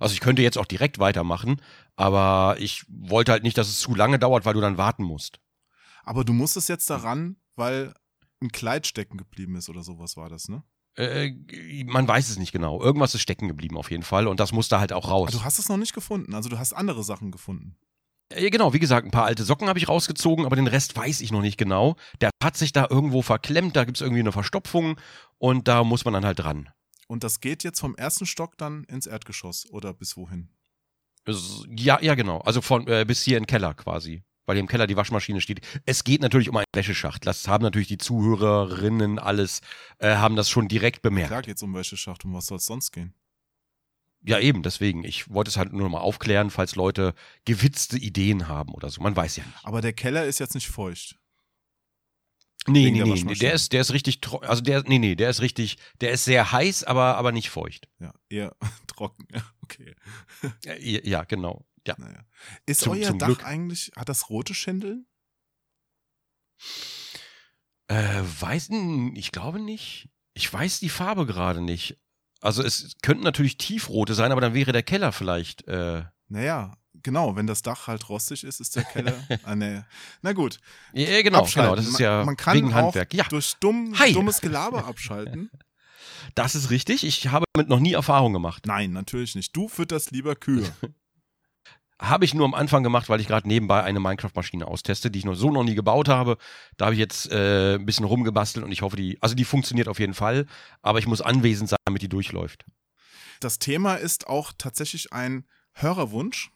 Also 0.00 0.14
ich 0.14 0.20
könnte 0.20 0.42
jetzt 0.42 0.58
auch 0.58 0.64
direkt 0.64 0.98
weitermachen, 0.98 1.60
aber 1.96 2.56
ich 2.58 2.84
wollte 2.88 3.32
halt 3.32 3.42
nicht, 3.42 3.58
dass 3.58 3.68
es 3.68 3.78
zu 3.78 3.94
lange 3.94 4.18
dauert, 4.18 4.44
weil 4.44 4.54
du 4.54 4.60
dann 4.60 4.78
warten 4.78 5.04
musst. 5.04 5.40
Aber 6.02 6.24
du 6.24 6.32
musstest 6.32 6.68
jetzt 6.68 6.88
daran, 6.88 7.36
weil 7.56 7.94
ein 8.40 8.50
Kleid 8.50 8.86
stecken 8.86 9.18
geblieben 9.18 9.56
ist 9.56 9.68
oder 9.68 9.82
sowas 9.82 10.16
war 10.16 10.28
das, 10.28 10.48
ne? 10.48 10.62
Äh, 10.94 11.32
man 11.84 12.08
weiß 12.08 12.28
es 12.28 12.38
nicht 12.38 12.52
genau. 12.52 12.80
Irgendwas 12.80 13.14
ist 13.14 13.22
stecken 13.22 13.48
geblieben 13.48 13.76
auf 13.76 13.90
jeden 13.90 14.02
Fall 14.02 14.26
und 14.26 14.40
das 14.40 14.52
musste 14.52 14.80
halt 14.80 14.92
auch 14.92 15.10
raus. 15.10 15.28
Aber 15.28 15.38
du 15.38 15.44
hast 15.44 15.58
es 15.58 15.68
noch 15.68 15.76
nicht 15.76 15.92
gefunden. 15.92 16.34
Also 16.34 16.48
du 16.48 16.58
hast 16.58 16.72
andere 16.72 17.04
Sachen 17.04 17.30
gefunden. 17.30 17.76
Äh, 18.30 18.50
Genau, 18.50 18.72
wie 18.72 18.78
gesagt, 18.78 19.06
ein 19.06 19.10
paar 19.10 19.24
alte 19.24 19.44
Socken 19.44 19.68
habe 19.68 19.78
ich 19.78 19.88
rausgezogen, 19.88 20.44
aber 20.46 20.56
den 20.56 20.66
Rest 20.66 20.96
weiß 20.96 21.20
ich 21.20 21.32
noch 21.32 21.42
nicht 21.42 21.58
genau. 21.58 21.96
Der 22.20 22.30
hat 22.42 22.56
sich 22.56 22.72
da 22.72 22.86
irgendwo 22.88 23.22
verklemmt, 23.22 23.76
da 23.76 23.84
gibt 23.84 23.96
es 23.96 24.00
irgendwie 24.02 24.20
eine 24.20 24.32
Verstopfung 24.32 24.98
und 25.38 25.68
da 25.68 25.84
muss 25.84 26.04
man 26.04 26.14
dann 26.14 26.24
halt 26.24 26.38
dran. 26.38 26.68
Und 27.06 27.24
das 27.24 27.40
geht 27.40 27.64
jetzt 27.64 27.80
vom 27.80 27.94
ersten 27.96 28.26
Stock 28.26 28.58
dann 28.58 28.84
ins 28.84 29.06
Erdgeschoss 29.06 29.66
oder 29.70 29.94
bis 29.94 30.16
wohin? 30.16 30.50
Es- 31.24 31.64
Ja, 31.74 31.98
ja, 32.02 32.14
genau. 32.14 32.38
Also 32.40 32.60
von 32.60 32.86
äh, 32.86 33.04
bis 33.06 33.22
hier 33.22 33.36
in 33.38 33.44
den 33.44 33.46
Keller 33.48 33.74
quasi. 33.74 34.22
Weil 34.46 34.56
hier 34.56 34.60
im 34.62 34.68
Keller 34.68 34.86
die 34.86 34.96
Waschmaschine 34.96 35.42
steht. 35.42 35.60
Es 35.84 36.04
geht 36.04 36.22
natürlich 36.22 36.48
um 36.48 36.56
einen 36.56 36.64
Wäscheschacht. 36.74 37.26
Das 37.26 37.48
haben 37.48 37.62
natürlich 37.62 37.88
die 37.88 37.98
Zuhörerinnen 37.98 39.18
alles, 39.18 39.60
äh, 39.98 40.16
haben 40.16 40.36
das 40.36 40.48
schon 40.48 40.68
direkt 40.68 41.02
bemerkt. 41.02 41.28
Klar 41.28 41.42
geht's 41.42 41.62
um 41.62 41.74
Wäscheschacht, 41.74 42.24
um 42.24 42.32
was 42.32 42.46
soll 42.46 42.56
es 42.56 42.64
sonst 42.64 42.90
gehen? 42.92 43.12
Ja, 44.28 44.38
eben, 44.38 44.62
deswegen. 44.62 45.04
Ich 45.04 45.30
wollte 45.30 45.48
es 45.48 45.56
halt 45.56 45.72
nur 45.72 45.82
noch 45.82 45.90
mal 45.90 46.00
aufklären, 46.00 46.50
falls 46.50 46.74
Leute 46.74 47.14
gewitzte 47.44 47.96
Ideen 47.96 48.46
haben 48.48 48.74
oder 48.74 48.90
so. 48.90 49.00
Man 49.00 49.16
weiß 49.16 49.36
ja 49.36 49.44
nicht. 49.44 49.64
Aber 49.64 49.80
der 49.80 49.92
Keller 49.94 50.26
ist 50.26 50.38
jetzt 50.38 50.54
nicht 50.54 50.68
feucht. 50.68 51.18
Nee, 52.66 52.90
nee, 52.90 52.98
der 52.98 53.06
nee. 53.06 53.34
Der 53.34 53.54
ist, 53.54 53.72
der 53.72 53.80
ist 53.80 53.92
richtig 53.92 54.20
trocken. 54.20 54.46
Also 54.46 54.60
der, 54.62 54.82
nee, 54.82 54.98
nee, 54.98 55.14
der 55.14 55.30
ist 55.30 55.40
richtig, 55.40 55.78
der 56.02 56.10
ist 56.10 56.24
sehr 56.24 56.52
heiß, 56.52 56.84
aber, 56.84 57.16
aber 57.16 57.32
nicht 57.32 57.48
feucht. 57.48 57.88
Ja, 57.98 58.12
eher 58.28 58.54
trocken. 58.86 59.26
Ja, 59.32 59.42
okay. 59.62 59.94
Ja, 60.64 60.74
ja 60.76 61.24
genau. 61.24 61.64
Ja. 61.86 61.94
Naja. 61.96 62.26
Ist 62.66 62.80
Zum- 62.80 62.92
euer 62.92 63.04
zum 63.04 63.18
Dach 63.18 63.28
Glück. 63.28 63.44
eigentlich, 63.44 63.92
hat 63.96 64.10
das 64.10 64.28
rote 64.28 64.52
Schindeln? 64.52 65.06
Äh, 67.86 68.22
weiß, 68.40 68.68
ich 69.14 69.32
glaube 69.32 69.60
nicht. 69.60 70.10
Ich 70.34 70.52
weiß 70.52 70.80
die 70.80 70.90
Farbe 70.90 71.24
gerade 71.24 71.62
nicht. 71.62 71.98
Also 72.40 72.62
es 72.62 72.92
könnten 73.02 73.24
natürlich 73.24 73.56
tiefrote 73.58 74.14
sein, 74.14 74.30
aber 74.32 74.40
dann 74.40 74.54
wäre 74.54 74.72
der 74.72 74.82
Keller 74.82 75.12
vielleicht. 75.12 75.66
Äh, 75.66 76.04
Naja, 76.28 76.72
genau, 77.02 77.34
wenn 77.36 77.46
das 77.46 77.62
Dach 77.62 77.86
halt 77.88 78.08
rostig 78.08 78.44
ist, 78.44 78.60
ist 78.60 78.76
der 78.76 78.84
Keller. 78.84 79.14
ah, 79.44 79.56
nee. 79.56 79.82
Na 80.22 80.32
gut. 80.32 80.58
ja, 80.92 81.22
genau, 81.22 81.40
abschalten. 81.40 81.70
genau. 81.72 81.76
Das 81.76 81.86
ist 81.86 81.92
Man- 81.94 82.02
ja 82.02 82.24
man 82.24 82.36
kann 82.36 82.56
wegen 82.56 82.68
auch 82.68 82.74
Handwerk. 82.74 83.12
Ja, 83.14 83.24
Durch 83.24 83.54
dumm, 83.60 83.94
dummes 84.12 84.40
Gelaber 84.40 84.84
abschalten? 84.86 85.50
das 86.34 86.54
ist 86.54 86.70
richtig. 86.70 87.04
Ich 87.04 87.28
habe 87.28 87.44
damit 87.54 87.68
noch 87.68 87.80
nie 87.80 87.94
Erfahrung 87.94 88.32
gemacht. 88.32 88.66
Nein, 88.66 88.92
natürlich 88.92 89.34
nicht. 89.34 89.56
Du 89.56 89.68
fütterst 89.68 90.10
lieber 90.12 90.34
Kühe. 90.36 90.70
Habe 92.00 92.24
ich 92.24 92.32
nur 92.32 92.44
am 92.44 92.54
Anfang 92.54 92.84
gemacht, 92.84 93.08
weil 93.08 93.20
ich 93.20 93.26
gerade 93.26 93.48
nebenbei 93.48 93.82
eine 93.82 93.98
Minecraft-Maschine 93.98 94.66
austeste, 94.66 95.10
die 95.10 95.18
ich 95.18 95.24
noch 95.24 95.34
so 95.34 95.50
noch 95.50 95.64
nie 95.64 95.74
gebaut 95.74 96.08
habe. 96.08 96.38
Da 96.76 96.86
habe 96.86 96.94
ich 96.94 97.00
jetzt 97.00 97.30
äh, 97.32 97.74
ein 97.74 97.86
bisschen 97.86 98.04
rumgebastelt 98.04 98.64
und 98.64 98.70
ich 98.70 98.82
hoffe, 98.82 98.96
die, 98.96 99.18
also 99.20 99.34
die 99.34 99.44
funktioniert 99.44 99.88
auf 99.88 99.98
jeden 99.98 100.14
Fall, 100.14 100.46
aber 100.80 101.00
ich 101.00 101.08
muss 101.08 101.20
anwesend 101.20 101.68
sein, 101.68 101.78
damit 101.84 102.02
die 102.02 102.08
durchläuft. 102.08 102.64
Das 103.40 103.58
Thema 103.58 103.96
ist 103.96 104.28
auch 104.28 104.52
tatsächlich 104.56 105.12
ein 105.12 105.44
Hörerwunsch. 105.72 106.50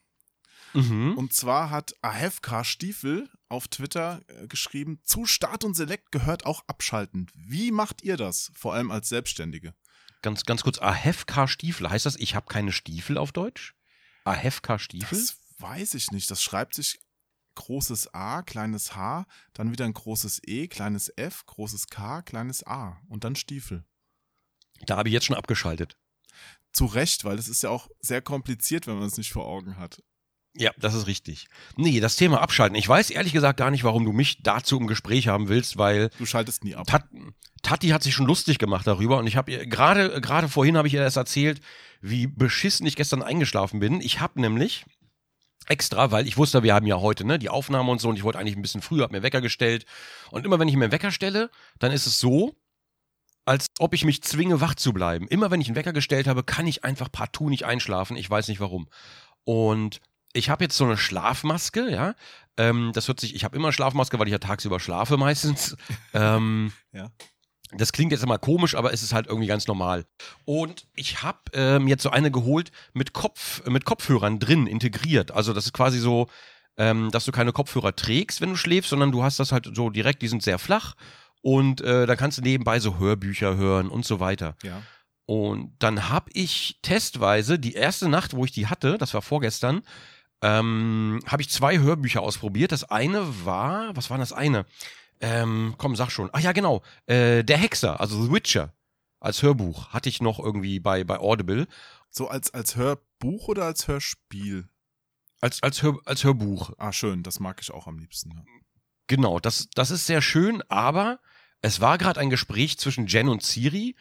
Mhm. 0.75 1.19
Und 1.19 1.33
zwar 1.33 1.71
hat 1.71 1.95
AFK 2.03 2.65
Stiefel 2.65 3.29
auf 3.49 3.69
Twitter 3.69 4.21
äh, 4.29 4.47
geschrieben, 4.47 5.01
zu 5.03 5.27
Start 5.27 5.65
und 5.65 5.75
Select 5.75 6.11
gehört 6.13 6.47
auch 6.47 6.63
abschalten. 6.67 7.27
Wie 7.35 7.71
macht 7.73 8.03
ihr 8.03 8.17
das? 8.17 8.51
Vor 8.55 8.75
allem 8.75 8.91
als 8.91 9.09
Selbstständige. 9.09 9.75
Ganz, 10.23 10.45
ganz 10.45 10.63
kurz, 10.63 10.79
AFK 10.79 11.49
Stiefel. 11.49 11.91
Heißt 11.91 12.07
das, 12.07 12.17
ich 12.17 12.35
habe 12.35 12.47
keine 12.47 12.73
Stiefel 12.73 13.19
auf 13.19 13.33
Deutsch? 13.33 13.75
AFK 14.25 14.79
Stiefel? 14.79 15.19
Das 15.19 15.37
weiß 15.59 15.95
ich 15.95 16.11
nicht. 16.11 16.31
Das 16.31 16.43
schreibt 16.43 16.75
sich 16.75 17.01
großes 17.55 18.15
A, 18.15 18.43
kleines 18.43 18.97
H, 18.97 19.27
dann 19.53 19.73
wieder 19.73 19.85
ein 19.85 19.93
großes 19.93 20.41
E, 20.47 20.69
kleines 20.69 21.13
F, 21.17 21.45
großes 21.47 21.89
K, 21.89 22.23
kleines 22.23 22.67
A 22.67 23.01
und 23.09 23.25
dann 23.25 23.37
Stiefel. 23.37 23.85
Da 24.87 24.97
habe 24.97 25.09
ich 25.09 25.13
jetzt 25.13 25.27
schon 25.27 25.37
abgeschaltet. 25.37 25.97
Zu 26.73 26.87
Recht, 26.87 27.25
weil 27.25 27.39
es 27.39 27.49
ist 27.49 27.63
ja 27.63 27.71
auch 27.71 27.89
sehr 28.01 28.23
kompliziert, 28.23 28.87
wenn 28.87 28.99
man 28.99 29.07
es 29.07 29.19
nicht 29.19 29.33
vor 29.33 29.47
Augen 29.47 29.77
hat. 29.77 30.03
Ja, 30.55 30.71
das 30.79 30.95
ist 30.95 31.07
richtig. 31.07 31.47
Nee, 31.77 32.01
das 32.01 32.17
Thema 32.17 32.43
Abschalten. 32.43 32.77
Ich 32.77 32.89
weiß 32.89 33.11
ehrlich 33.11 33.33
gesagt 33.33 33.59
gar 33.59 33.71
nicht, 33.71 33.85
warum 33.85 34.05
du 34.05 34.13
mich 34.13 34.43
dazu 34.43 34.79
im 34.79 34.87
Gespräch 34.87 35.29
haben 35.29 35.49
willst, 35.49 35.79
weil 35.79 36.11
Du 36.19 36.27
schaltest 36.27 36.63
nie 36.63 36.75
ab. 36.75 36.87
Tat, 36.87 37.07
Tati 37.63 37.89
hat 37.89 38.03
sich 38.03 38.15
schon 38.15 38.27
lustig 38.27 38.59
gemacht 38.59 38.87
darüber 38.87 39.19
und 39.19 39.27
ich 39.27 39.37
habe 39.37 39.51
ihr 39.51 39.67
gerade 39.67 40.21
gerade 40.21 40.49
vorhin 40.49 40.77
habe 40.77 40.89
ich 40.89 40.95
ihr 40.95 41.01
das 41.03 41.17
erzählt, 41.17 41.61
wie 42.03 42.27
beschissen 42.27 42.87
ich 42.87 42.97
gestern 42.97 43.23
eingeschlafen 43.23 43.81
bin. 43.81 44.01
Ich 44.03 44.21
habe 44.21 44.41
nämlich 44.41 44.85
extra, 45.69 46.11
weil 46.11 46.27
ich 46.27 46.37
wusste, 46.37 46.63
wir 46.63 46.75
haben 46.75 46.87
ja 46.87 47.01
heute 47.01 47.25
ne 47.25 47.39
die 47.39 47.49
Aufnahme 47.49 47.91
und 47.91 48.01
so 48.01 48.11
und 48.11 48.17
ich 48.17 48.25
wollte 48.25 48.39
eigentlich 48.39 48.57
ein 48.57 48.63
bisschen 48.63 48.83
früher, 48.83 49.05
hab 49.05 49.13
mir 49.13 49.23
Wecker 49.23 49.41
gestellt 49.41 49.87
und 50.31 50.45
immer 50.45 50.59
wenn 50.59 50.69
ich 50.69 50.77
mir 50.77 50.85
einen 50.85 50.93
Wecker 50.93 51.13
stelle, 51.13 51.51
dann 51.79 51.93
ist 51.93 52.07
es 52.07 52.19
so, 52.19 52.55
als 53.47 53.67
ob 53.79 53.95
ich 53.95 54.05
mich 54.05 54.23
zwinge 54.23 54.61
wach 54.61 54.75
zu 54.75 54.93
bleiben. 54.93 55.29
Immer 55.29 55.51
wenn 55.51 55.61
ich 55.61 55.69
einen 55.69 55.77
Wecker 55.77 55.93
gestellt 55.93 56.27
habe, 56.27 56.43
kann 56.43 56.67
ich 56.67 56.85
einfach 56.85 57.11
partout 57.11 57.49
nicht 57.49 57.65
einschlafen. 57.65 58.17
Ich 58.17 58.29
weiß 58.29 58.49
nicht 58.49 58.61
warum. 58.61 58.89
Und 59.45 60.01
ich 60.33 60.51
habe 60.51 60.65
jetzt 60.65 60.77
so 60.77 60.85
eine 60.85 60.97
Schlafmaske, 60.97 61.91
ja. 61.91 62.15
Ähm, 62.57 62.93
das 62.95 63.09
hört 63.09 63.21
sich, 63.21 63.35
ich 63.35 63.45
habe 63.45 63.57
immer 63.57 63.73
Schlafmaske, 63.73 64.19
weil 64.19 64.27
ich 64.27 64.33
ja 64.33 64.39
tagsüber 64.39 64.81
schlafe 64.81 65.17
meistens. 65.17 65.77
ähm, 66.15 66.73
Ja. 66.93 67.11
Das 67.75 67.93
klingt 67.93 68.13
jetzt 68.13 68.23
immer 68.23 68.39
komisch, 68.39 68.75
aber 68.75 68.93
es 68.93 69.03
ist 69.03 69.15
halt 69.15 69.27
irgendwie 69.27 69.47
ganz 69.47 69.67
normal. 69.67 70.05
Und 70.45 70.87
ich 70.95 71.23
habe 71.23 71.39
ähm, 71.55 71.89
jetzt 71.89 72.03
so 72.03 72.11
eine 72.11 72.31
geholt 72.31 72.71
mit 72.93 73.15
Kopf, 73.15 73.67
mit 73.67 73.87
Kopfhörern 73.87 74.39
drin 74.39 74.67
integriert. 74.67 75.31
Also 75.31 75.55
das 75.55 75.65
ist 75.65 75.73
quasi 75.73 75.99
so, 75.99 76.29
ähm, 76.77 77.11
dass 77.13 77.25
du 77.25 77.33
keine 77.33 77.53
Kopfhörer 77.53 77.97
trägst, 77.97 78.43
wenn 78.43 78.51
du 78.51 78.57
schläfst, 78.57 78.91
sondern 78.91 79.11
du 79.11 79.23
hast 79.23 79.41
das 79.41 79.53
halt 79.53 79.71
so 79.75 79.89
direkt. 79.89 80.21
Die 80.21 80.29
sind 80.29 80.43
sehr 80.43 80.59
flach 80.59 80.97
und 81.41 81.81
äh, 81.81 82.05
da 82.05 82.15
kannst 82.15 82.37
du 82.37 82.43
nebenbei 82.43 82.79
so 82.79 82.99
Hörbücher 82.99 83.57
hören 83.57 83.89
und 83.89 84.05
so 84.05 84.21
weiter. 84.21 84.55
Ja. 84.63 84.83
Und 85.25 85.75
dann 85.79 86.11
habe 86.11 86.31
ich 86.35 86.79
testweise 86.83 87.59
die 87.59 87.73
erste 87.73 88.09
Nacht, 88.09 88.35
wo 88.35 88.45
ich 88.45 88.53
die 88.53 88.67
hatte, 88.67 88.99
das 88.99 89.15
war 89.15 89.23
vorgestern, 89.23 89.83
ähm, 90.43 91.21
habe 91.27 91.43
ich 91.43 91.49
zwei 91.49 91.79
Hörbücher 91.79 92.21
ausprobiert. 92.21 92.73
Das 92.73 92.85
eine 92.85 93.45
war, 93.45 93.97
was 93.97 94.11
war 94.11 94.19
das 94.19 94.33
eine? 94.33 94.67
Ähm, 95.21 95.75
komm, 95.79 95.97
sag 95.97 96.11
schon. 96.11 96.31
Ach 96.33 96.41
ja, 96.41 96.53
genau. 96.53 96.83
Äh, 97.07 97.45
Der 97.45 97.57
Hexer, 97.57 98.01
also 98.01 98.23
The 98.23 98.33
Witcher, 98.33 98.73
als 99.21 99.43
Hörbuch 99.43 99.91
hatte 99.91 100.09
ich 100.09 100.21
noch 100.21 100.41
irgendwie 100.41 100.81
bei, 100.81 101.05
bei 101.05 101.19
Audible. 101.19 101.69
So 102.11 102.29
als, 102.29 102.53
als 102.53 102.77
Hörbuch 102.77 103.49
oder 103.49 103.65
als 103.65 103.87
Hörspiel? 103.87 104.69
Als, 105.41 105.63
als, 105.63 105.83
Hör, 105.83 105.99
als 106.05 106.25
Hörbuch. 106.25 106.73
Ah, 106.77 106.93
schön, 106.93 107.23
das 107.23 107.41
mag 107.41 107.61
ich 107.61 107.73
auch 107.73 107.87
am 107.87 107.99
liebsten. 107.99 108.31
Ja. 108.31 108.43
Genau, 109.07 109.39
das, 109.39 109.69
das 109.75 109.91
ist 109.91 110.07
sehr 110.07 110.23
schön, 110.23 110.63
aber 110.69 111.21
es 111.63 111.81
war 111.81 111.99
gerade 111.99 112.21
ein 112.21 112.31
Gespräch 112.31 112.79
zwischen 112.79 113.07
Jen 113.07 113.29
und 113.29 113.43
Siri 113.43 113.95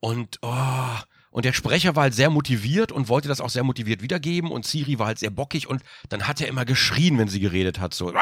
und, 0.00 0.38
oh, 0.42 0.98
und 1.30 1.44
der 1.44 1.52
Sprecher 1.52 1.94
war 1.96 2.04
halt 2.04 2.14
sehr 2.14 2.30
motiviert 2.30 2.92
und 2.92 3.08
wollte 3.08 3.28
das 3.28 3.40
auch 3.40 3.50
sehr 3.50 3.64
motiviert 3.64 4.02
wiedergeben 4.02 4.50
und 4.50 4.64
Siri 4.66 4.98
war 4.98 5.06
halt 5.08 5.18
sehr 5.18 5.30
bockig 5.30 5.68
und 5.68 5.82
dann 6.08 6.26
hat 6.26 6.40
er 6.40 6.48
immer 6.48 6.64
geschrien, 6.64 7.18
wenn 7.18 7.28
sie 7.28 7.40
geredet 7.40 7.80
hat, 7.80 7.94
so. 7.94 8.12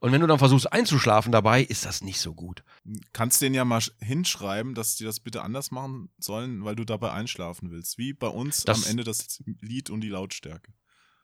Und 0.00 0.10
wenn 0.12 0.20
du 0.20 0.26
dann 0.26 0.38
versuchst 0.38 0.72
einzuschlafen 0.72 1.30
dabei, 1.32 1.62
ist 1.62 1.84
das 1.86 2.02
nicht 2.02 2.18
so 2.20 2.34
gut. 2.34 2.64
Kannst 3.12 3.40
denen 3.40 3.54
ja 3.54 3.64
mal 3.64 3.78
sch- 3.78 3.92
hinschreiben, 4.00 4.74
dass 4.74 4.96
die 4.96 5.04
das 5.04 5.20
bitte 5.20 5.42
anders 5.42 5.70
machen 5.70 6.10
sollen, 6.18 6.64
weil 6.64 6.74
du 6.74 6.84
dabei 6.84 7.12
einschlafen 7.12 7.70
willst. 7.70 7.98
Wie 7.98 8.12
bei 8.12 8.26
uns 8.26 8.64
Das- 8.64 8.84
am 8.84 8.90
Ende 8.90 9.04
das 9.04 9.40
Lied 9.60 9.90
und 9.90 10.00
die 10.00 10.08
Lautstärke. 10.08 10.72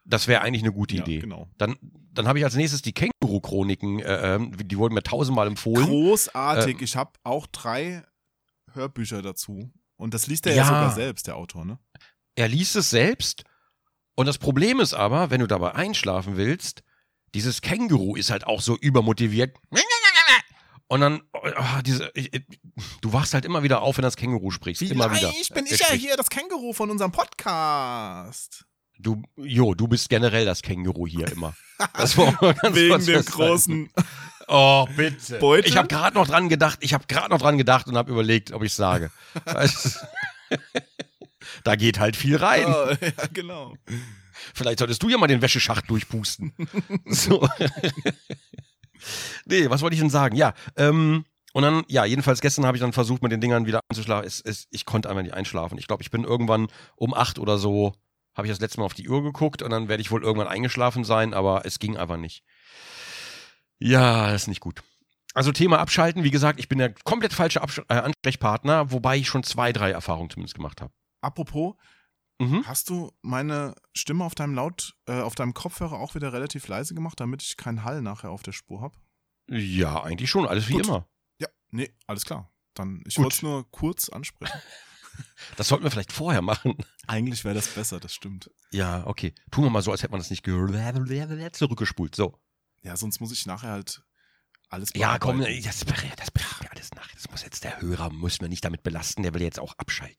Das 0.05 0.29
wäre 0.29 0.41
eigentlich 0.43 0.63
eine 0.63 0.73
gute 0.73 0.95
Ja, 0.97 1.03
Idee. 1.03 1.19
genau. 1.19 1.51
Dann, 1.59 1.77
dann 2.13 2.29
habe 2.29 2.39
ich 2.39 2.45
als 2.45 2.55
nächstes 2.55 2.81
die 2.81 2.93
Känguru-Chroniken, 2.95 3.99
äh, 3.99 4.37
ähm, 4.37 4.53
die 4.57 4.79
wurden 4.79 4.95
mir 4.95 5.03
tausendmal 5.03 5.49
empfohlen. 5.49 5.85
Großartig. 5.85 6.77
Ähm, 6.79 6.85
ich 6.85 6.97
habe 6.97 7.11
auch 7.25 7.47
drei 7.49 8.05
Hörbücher 8.73 9.21
dazu. 9.23 9.71
Und 9.99 10.15
das 10.15 10.27
liest 10.27 10.47
er 10.47 10.55
ja, 10.55 10.63
Ja. 10.63 10.69
sogar 10.69 10.95
selbst, 10.95 11.27
der 11.27 11.37
Autor, 11.37 11.65
ne? 11.67 11.79
Er 12.35 12.49
liest 12.49 12.75
es 12.77 12.89
selbst. 12.89 13.45
Und 14.15 14.27
das 14.27 14.39
Problem 14.39 14.81
ist 14.81 14.95
aber, 14.95 15.31
wenn 15.31 15.41
du 15.41 15.47
dabei 15.47 15.75
einschlafen 15.75 16.37
willst, 16.37 16.83
dieses 17.35 17.61
Känguru 17.61 18.17
ist 18.17 18.31
halt 18.31 18.47
auch 18.47 18.61
so 18.63 18.77
übermotiviert. 18.79 19.55
Und 20.91 21.01
dann, 21.03 21.21
oh, 21.35 21.81
diese, 21.85 22.11
du 23.03 23.13
wachst 23.13 23.35
halt 23.35 23.45
immer 23.45 23.63
wieder 23.63 23.83
auf, 23.83 23.99
wenn 23.99 24.03
das 24.03 24.17
Känguru 24.17 24.51
sprichst. 24.51 24.81
immer 24.83 25.15
wieder. 25.15 25.31
Ich 25.39 25.51
bin 25.51 25.67
ich 25.67 25.73
ja 25.79 25.87
spricht. 25.87 26.01
hier, 26.03 26.17
das 26.17 26.31
Känguru 26.31 26.73
von 26.73 26.91
unserem 26.91 27.13
Podcast. 27.13 28.65
Du, 28.99 29.23
jo, 29.37 29.75
du 29.75 29.87
bist 29.87 30.09
generell 30.09 30.47
das 30.47 30.63
Känguru 30.63 31.07
hier 31.07 31.31
immer. 31.31 31.55
Das 31.93 32.17
war 32.17 32.37
mal 32.43 32.55
ganz 32.55 32.75
Wegen 32.75 33.05
dem 33.07 33.25
großen 33.25 33.91
Oh, 34.49 34.87
bitte. 34.97 35.39
Beutel? 35.39 35.69
Ich 35.69 35.77
habe 35.77 35.89
gerade 35.89 36.17
noch 36.17 36.27
dran 36.27 36.49
gedacht, 36.49 36.79
ich 36.81 36.95
habe 36.95 37.05
gerade 37.07 37.31
noch 37.31 37.39
dran 37.39 37.59
gedacht 37.59 37.87
und 37.87 37.97
habe 37.97 38.11
überlegt, 38.11 38.53
ob 38.53 38.63
ich 38.63 38.75
sage. 38.75 39.11
Da 41.65 41.77
geht 41.77 41.99
halt 41.99 42.17
viel 42.17 42.37
rein. 42.37 42.67
Oh, 42.67 42.91
ja, 43.01 43.27
genau. 43.33 43.75
Vielleicht 44.55 44.79
solltest 44.79 45.03
du 45.03 45.09
ja 45.09 45.19
mal 45.19 45.27
den 45.27 45.43
Wäscheschacht 45.43 45.89
durchpusten. 45.91 46.53
so. 47.07 47.49
nee, 49.47 49.69
was 49.69 49.83
wollte 49.83 49.95
ich 49.95 50.01
denn 50.01 50.11
sagen? 50.11 50.37
Ja, 50.37 50.55
ähm, 50.77 51.25
und 51.53 51.63
dann, 51.63 51.85
ja, 51.89 52.05
jedenfalls 52.05 52.41
gestern 52.41 52.67
habe 52.67 52.77
ich 52.77 52.81
dann 52.81 52.93
versucht, 52.93 53.23
mit 53.23 53.33
den 53.33 53.41
Dingern 53.41 53.67
wieder 53.67 53.81
einzuschlafen. 53.89 54.27
Es, 54.27 54.41
es, 54.41 54.67
ich 54.71 54.85
konnte 54.85 55.09
einfach 55.09 55.23
nicht 55.23 55.35
einschlafen. 55.35 55.79
Ich 55.79 55.87
glaube, 55.87 56.03
ich 56.03 56.11
bin 56.11 56.25
irgendwann 56.25 56.69
um 56.97 57.15
acht 57.15 57.39
oder 57.39 57.59
so, 57.59 57.95
habe 58.37 58.47
ich 58.47 58.53
das 58.53 58.61
letzte 58.61 58.81
Mal 58.81 58.87
auf 58.87 58.95
die 58.95 59.09
Uhr 59.09 59.23
geguckt 59.23 59.63
und 59.63 59.71
dann 59.71 59.89
werde 59.89 60.01
ich 60.01 60.11
wohl 60.11 60.23
irgendwann 60.23 60.49
eingeschlafen 60.49 61.05
sein, 61.05 61.35
aber 61.35 61.63
es 61.65 61.79
ging 61.79 61.97
einfach 61.97 62.19
nicht. 62.19 62.45
Ja, 63.81 64.31
das 64.31 64.43
ist 64.43 64.49
nicht 64.49 64.61
gut. 64.61 64.83
Also 65.35 65.53
Thema 65.53 65.79
Abschalten, 65.79 66.25
wie 66.25 66.31
gesagt, 66.31 66.59
ich 66.59 66.69
bin 66.69 66.79
der 66.79 66.93
komplett 67.05 67.33
falsche 67.33 67.61
Absch 67.63 67.81
äh, 67.89 67.95
Ansprechpartner, 67.95 68.91
wobei 68.91 69.17
ich 69.19 69.29
schon 69.29 69.43
zwei, 69.45 69.73
drei 69.73 69.91
Erfahrungen 69.93 70.31
zumindest 70.31 70.55
gemacht 70.55 70.81
habe. 70.81 70.93
Apropos, 71.21 71.75
Mhm. 72.41 72.65
hast 72.69 72.89
du 72.89 73.11
meine 73.21 73.75
Stimme 73.97 74.25
auf 74.25 74.37
deinem 74.37 74.55
Laut, 74.55 74.95
äh, 75.07 75.21
auf 75.21 75.35
deinem 75.35 75.55
Kopfhörer 75.55 75.99
auch 75.99 76.15
wieder 76.15 76.33
relativ 76.33 76.69
leise 76.69 76.95
gemacht, 76.95 77.19
damit 77.19 77.43
ich 77.43 77.57
keinen 77.57 77.83
Hall 77.83 78.01
nachher 78.01 78.31
auf 78.31 78.45
der 78.45 78.53
Spur 78.53 78.81
habe? 78.81 78.97
Ja, 79.51 80.03
eigentlich 80.05 80.31
schon, 80.31 80.47
alles 80.47 80.69
wie 80.69 80.75
Gut. 80.75 80.87
immer. 80.87 81.09
Ja, 81.41 81.49
nee, 81.71 81.91
alles 82.07 82.25
klar. 82.25 82.53
Dann, 82.75 83.03
ich 83.09 83.19
wollte 83.19 83.35
es 83.35 83.43
nur 83.43 83.69
kurz 83.71 84.09
ansprechen. 84.09 84.57
Das 85.57 85.67
sollten 85.67 85.83
wir 85.83 85.91
vielleicht 85.91 86.13
vorher 86.13 86.43
machen. 86.43 86.77
Eigentlich 87.09 87.45
wäre 87.45 87.57
das 87.57 87.67
besser, 87.67 87.99
das 87.99 88.15
stimmt. 88.15 88.53
Ja, 88.71 89.05
okay. 89.05 89.35
Tun 89.51 89.65
wir 89.65 89.71
mal 89.71 89.83
so, 89.83 89.91
als 89.91 90.05
hätte 90.05 90.13
man 90.13 90.21
das 90.21 90.31
nicht 90.31 90.45
gehört. 90.45 90.71
Zurückgespult. 91.57 92.15
So. 92.15 92.39
Ja, 92.83 92.97
sonst 92.97 93.21
muss 93.21 93.33
ich 93.33 93.47
nachher 93.47 93.71
halt 93.71 94.03
alles 94.69 94.91
Ja, 94.95 95.19
komm, 95.19 95.39
bearbeiten. 95.39 95.65
das, 95.65 95.81
das 95.81 96.31
bringt 96.31 96.63
mir 96.63 96.71
alles 96.71 96.91
nach. 96.95 97.11
Das 97.13 97.31
muss 97.31 97.43
jetzt 97.43 97.65
der 97.65 97.81
Hörer, 97.81 98.11
muss 98.11 98.41
man 98.41 98.51
nicht 98.51 98.65
damit 98.65 98.83
belasten, 98.83 99.23
der 99.23 99.35
will 99.35 99.43
jetzt 99.43 99.59
auch 99.59 99.75
abschalten. 99.79 100.17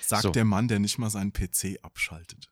Sagt 0.00 0.22
so. 0.22 0.30
der 0.30 0.44
Mann, 0.44 0.68
der 0.68 0.78
nicht 0.80 0.98
mal 0.98 1.10
seinen 1.10 1.32
PC 1.32 1.78
abschaltet. 1.82 2.50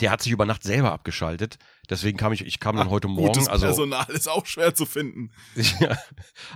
Der 0.00 0.10
hat 0.10 0.20
sich 0.20 0.32
über 0.32 0.46
Nacht 0.46 0.62
selber 0.62 0.92
abgeschaltet. 0.92 1.58
Deswegen 1.88 2.18
kam 2.18 2.32
ich, 2.32 2.44
ich 2.44 2.60
kam 2.60 2.76
dann 2.76 2.88
Ah, 2.88 2.90
heute 2.90 3.08
Morgen, 3.08 3.32
Gutes 3.34 3.48
also, 3.48 3.66
Personal 3.66 4.06
ist 4.10 4.28
auch 4.28 4.44
schwer 4.46 4.74
zu 4.74 4.84
finden. 4.84 5.32
ja, 5.80 5.96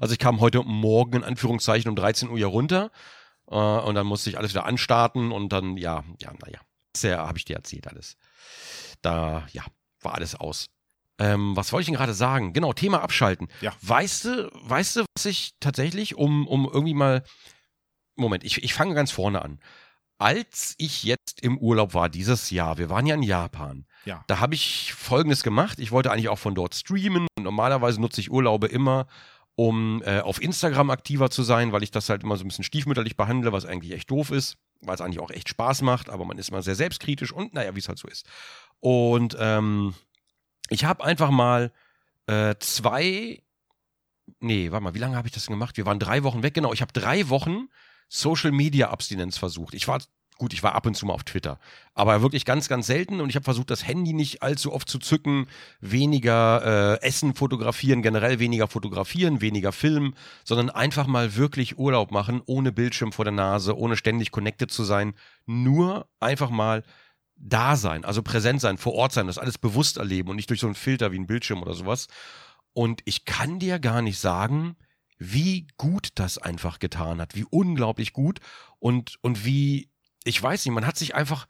also 0.01 0.13
ich 0.13 0.19
kam 0.19 0.41
heute 0.41 0.63
Morgen 0.63 1.19
in 1.19 1.25
Anführungszeichen 1.25 1.89
um 1.89 1.97
13 1.97 2.29
Uhr 2.29 2.37
hier 2.37 2.47
runter. 2.49 2.91
Äh, 3.49 3.55
und 3.55 3.95
dann 3.95 4.07
musste 4.07 4.31
ich 4.31 4.39
alles 4.39 4.53
wieder 4.53 4.67
anstarten 4.67 5.33
und 5.33 5.53
dann, 5.53 5.77
ja, 5.77 6.05
ja, 6.21 6.33
naja. 6.41 6.61
Sehr 6.97 7.19
habe 7.19 7.39
ich 7.39 7.45
dir 7.45 7.57
erzählt 7.57 7.87
alles. 7.87 8.17
Da, 9.01 9.47
ja, 9.53 9.65
war 10.01 10.15
alles 10.15 10.35
aus. 10.35 10.71
Ähm, 11.21 11.55
was 11.55 11.73
wollte 11.73 11.83
ich 11.83 11.87
denn 11.87 11.95
gerade 11.97 12.15
sagen? 12.15 12.53
Genau, 12.53 12.73
Thema 12.73 13.03
abschalten. 13.03 13.47
Ja. 13.61 13.73
Weißt 13.83 14.25
du, 14.25 14.51
weißt 14.65 14.97
du, 14.97 15.05
was 15.15 15.27
ich 15.27 15.53
tatsächlich, 15.61 16.17
um, 16.17 16.49
um 16.49 16.65
irgendwie 16.73 16.95
mal. 16.95 17.23
Moment, 18.17 18.43
ich, 18.43 18.63
ich 18.65 18.75
fange 18.75 18.95
ganz 18.95 19.11
vorne 19.13 19.43
an. 19.43 19.61
Als 20.19 20.75
ich 20.77 21.05
jetzt 21.05 21.41
im 21.43 21.57
Urlaub 21.59 21.95
war 21.95 22.09
dieses 22.11 22.51
Jahr, 22.51 22.77
wir 22.77 22.91
waren 22.91 23.07
ja 23.07 23.15
in 23.15 23.23
Japan, 23.23 23.87
Ja. 24.05 24.23
da 24.27 24.39
habe 24.41 24.55
ich 24.55 24.93
folgendes 24.93 25.43
gemacht. 25.43 25.79
Ich 25.79 25.93
wollte 25.93 26.11
eigentlich 26.13 26.29
auch 26.29 26.39
von 26.39 26.55
dort 26.55 26.75
streamen. 26.75 27.27
Normalerweise 27.39 28.01
nutze 28.01 28.21
ich 28.21 28.31
Urlaube 28.31 28.67
immer, 28.67 29.07
um 29.57 30.03
äh, 30.05 30.21
auf 30.21 30.43
Instagram 30.43 30.91
aktiver 30.91 31.31
zu 31.31 31.43
sein, 31.43 31.73
weil 31.73 31.83
ich 31.83 31.91
das 31.91 32.11
halt 32.11 32.23
immer 32.23 32.37
so 32.37 32.45
ein 32.45 32.49
bisschen 32.49 32.65
stiefmütterlich 32.65 33.17
behandle, 33.17 33.53
was 33.53 33.65
eigentlich 33.65 33.93
echt 33.93 34.11
doof 34.11 34.31
ist, 34.31 34.57
weil 34.83 34.95
es 34.95 35.01
eigentlich 35.01 35.21
auch 35.21 35.31
echt 35.31 35.49
Spaß 35.49 35.81
macht, 35.83 36.11
aber 36.11 36.27
man 36.27 36.37
ist 36.37 36.51
immer 36.51 36.61
sehr 36.63 36.75
selbstkritisch 36.77 37.33
und 37.33 37.55
naja, 37.55 37.75
wie 37.75 37.79
es 37.81 37.89
halt 37.89 37.99
so 37.99 38.09
ist. 38.09 38.27
Und 38.81 39.37
ähm, 39.41 39.95
ich 40.71 40.85
habe 40.85 41.05
einfach 41.05 41.31
mal 41.31 41.73
äh, 42.27 42.55
zwei, 42.61 43.43
nee, 44.39 44.71
warte 44.71 44.85
mal, 44.85 44.95
wie 44.95 44.99
lange 44.99 45.17
habe 45.17 45.29
ich 45.29 45.35
das 45.35 45.47
gemacht? 45.47 45.77
Wir 45.77 45.85
waren 45.85 45.99
drei 45.99 46.23
Wochen 46.23 46.43
weg, 46.43 46.55
genau. 46.55 46.73
Ich 46.73 46.81
habe 46.81 46.93
drei 46.93 47.29
Wochen 47.29 47.69
Social 48.09 48.53
Media 48.53 48.91
Abstinenz 48.91 49.37
versucht. 49.37 49.75
Ich 49.75 49.87
war 49.89 50.01
gut, 50.39 50.55
ich 50.55 50.63
war 50.63 50.75
ab 50.75 50.87
und 50.87 50.97
zu 50.97 51.05
mal 51.05 51.13
auf 51.13 51.25
Twitter, 51.25 51.59
aber 51.93 52.23
wirklich 52.23 52.47
ganz, 52.47 52.67
ganz 52.67 52.87
selten 52.87 53.21
und 53.21 53.29
ich 53.29 53.37
habe 53.37 53.45
versucht, 53.45 53.69
das 53.69 53.87
Handy 53.87 54.15
nicht 54.15 54.43
allzu 54.43 54.73
oft 54.73 54.89
zu 54.89 54.99
zücken, 54.99 55.47
weniger 55.83 56.99
äh, 57.03 57.07
Essen 57.07 57.35
fotografieren, 57.35 58.01
generell 58.01 58.39
weniger 58.39 58.67
fotografieren, 58.67 59.43
weniger 59.43 59.71
filmen, 59.71 60.15
sondern 60.43 60.71
einfach 60.71 61.07
mal 61.07 61.37
wirklich 61.37 61.79
Urlaub 61.79 62.11
machen, 62.11 62.41
ohne 62.47 62.73
Bildschirm 62.73 63.13
vor 63.13 63.27
der 63.27 63.33
Nase, 63.33 63.77
ohne 63.77 63.99
ständig 63.99 64.31
connected 64.31 64.71
zu 64.71 64.83
sein, 64.83 65.13
nur 65.45 66.09
einfach 66.21 66.49
mal 66.49 66.85
da 67.41 67.77
sein, 67.77 68.05
also 68.05 68.23
präsent 68.23 68.61
sein, 68.61 68.79
vor 68.79 68.95
Ort 68.95 69.13
sein, 69.13 69.27
das 69.27 69.39
alles 69.39 69.59
bewusst 69.59 69.97
erleben 69.97 70.29
und 70.29 70.37
nicht 70.37 70.51
durch 70.51 70.61
so 70.61 70.67
einen 70.67 70.75
Filter 70.75 71.11
wie 71.11 71.17
einen 71.17 71.27
Bildschirm 71.27 71.63
oder 71.63 71.75
sowas. 71.75 72.07
Und 72.73 73.01
ich 73.07 73.25
kann 73.25 73.59
dir 73.59 73.79
gar 73.79 74.03
nicht 74.03 74.19
sagen, 74.19 74.77
wie 75.19 75.67
gut 75.77 76.11
das 76.15 76.39
einfach 76.39 76.79
getan 76.79 77.21
hat, 77.21 77.35
wie 77.35 77.47
unglaublich 77.49 78.13
gut 78.13 78.41
und, 78.79 79.17
und 79.23 79.45
wie, 79.45 79.91
ich 80.25 80.41
weiß 80.41 80.65
nicht, 80.65 80.75
man 80.75 80.87
hat 80.87 80.97
sich 80.97 81.15
einfach 81.15 81.47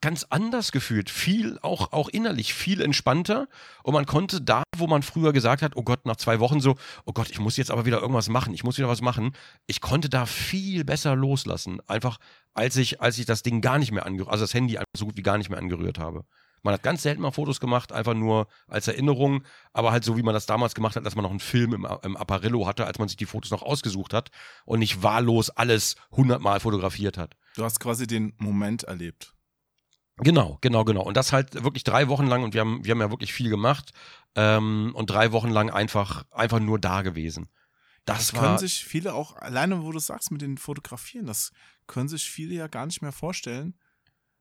ganz 0.00 0.26
anders 0.30 0.72
gefühlt, 0.72 1.10
viel, 1.10 1.58
auch, 1.62 1.92
auch 1.92 2.08
innerlich, 2.08 2.54
viel 2.54 2.80
entspannter 2.80 3.48
und 3.82 3.94
man 3.94 4.06
konnte 4.06 4.40
da, 4.40 4.62
wo 4.76 4.86
man 4.86 5.02
früher 5.02 5.32
gesagt 5.32 5.62
hat, 5.62 5.76
oh 5.76 5.82
Gott, 5.82 6.06
nach 6.06 6.16
zwei 6.16 6.40
Wochen 6.40 6.60
so, 6.60 6.76
oh 7.04 7.12
Gott, 7.12 7.30
ich 7.30 7.38
muss 7.38 7.56
jetzt 7.56 7.70
aber 7.70 7.84
wieder 7.84 8.00
irgendwas 8.00 8.28
machen, 8.28 8.54
ich 8.54 8.64
muss 8.64 8.78
wieder 8.78 8.88
was 8.88 9.02
machen, 9.02 9.32
ich 9.66 9.80
konnte 9.80 10.08
da 10.08 10.26
viel 10.26 10.84
besser 10.84 11.16
loslassen, 11.16 11.80
einfach 11.86 12.18
als 12.54 12.76
ich, 12.76 13.00
als 13.00 13.18
ich 13.18 13.26
das 13.26 13.42
Ding 13.42 13.60
gar 13.60 13.78
nicht 13.78 13.92
mehr 13.92 14.06
angerührt, 14.06 14.32
also 14.32 14.44
das 14.44 14.54
Handy 14.54 14.78
so 14.96 15.06
gut 15.06 15.16
wie 15.16 15.22
gar 15.22 15.38
nicht 15.38 15.50
mehr 15.50 15.58
angerührt 15.58 15.98
habe. 15.98 16.24
Man 16.62 16.74
hat 16.74 16.82
ganz 16.82 17.02
selten 17.02 17.22
mal 17.22 17.30
Fotos 17.30 17.58
gemacht, 17.58 17.90
einfach 17.92 18.14
nur 18.14 18.46
als 18.68 18.86
Erinnerung, 18.86 19.44
aber 19.72 19.92
halt 19.92 20.04
so, 20.04 20.16
wie 20.18 20.22
man 20.22 20.34
das 20.34 20.44
damals 20.44 20.74
gemacht 20.74 20.96
hat, 20.96 21.06
dass 21.06 21.14
man 21.14 21.22
noch 21.22 21.30
einen 21.30 21.40
Film 21.40 21.72
im, 21.72 21.88
im 22.02 22.16
Apparillo 22.16 22.66
hatte, 22.66 22.86
als 22.86 22.98
man 22.98 23.08
sich 23.08 23.16
die 23.16 23.26
Fotos 23.26 23.50
noch 23.50 23.62
ausgesucht 23.62 24.12
hat 24.12 24.30
und 24.66 24.78
nicht 24.78 25.02
wahllos 25.02 25.48
alles 25.50 25.96
hundertmal 26.10 26.60
fotografiert 26.60 27.16
hat. 27.16 27.34
Du 27.56 27.64
hast 27.64 27.80
quasi 27.80 28.06
den 28.06 28.34
Moment 28.36 28.82
erlebt. 28.84 29.34
Genau, 30.22 30.58
genau, 30.60 30.84
genau. 30.84 31.02
Und 31.02 31.16
das 31.16 31.32
halt 31.32 31.62
wirklich 31.64 31.84
drei 31.84 32.08
Wochen 32.08 32.26
lang 32.26 32.42
und 32.42 32.54
wir 32.54 32.60
haben, 32.60 32.84
wir 32.84 32.92
haben 32.92 33.00
ja 33.00 33.10
wirklich 33.10 33.32
viel 33.32 33.50
gemacht 33.50 33.92
ähm, 34.34 34.92
und 34.94 35.10
drei 35.10 35.32
Wochen 35.32 35.50
lang 35.50 35.70
einfach, 35.70 36.24
einfach 36.30 36.60
nur 36.60 36.78
da 36.78 37.02
gewesen. 37.02 37.48
Das, 38.04 38.30
Das 38.30 38.40
können 38.40 38.58
sich 38.58 38.84
viele 38.84 39.14
auch, 39.14 39.36
alleine 39.36 39.82
wo 39.82 39.92
du 39.92 39.98
sagst 39.98 40.30
mit 40.30 40.42
den 40.42 40.58
Fotografieren, 40.58 41.26
das 41.26 41.52
können 41.86 42.08
sich 42.08 42.30
viele 42.30 42.54
ja 42.54 42.66
gar 42.66 42.86
nicht 42.86 43.02
mehr 43.02 43.12
vorstellen, 43.12 43.78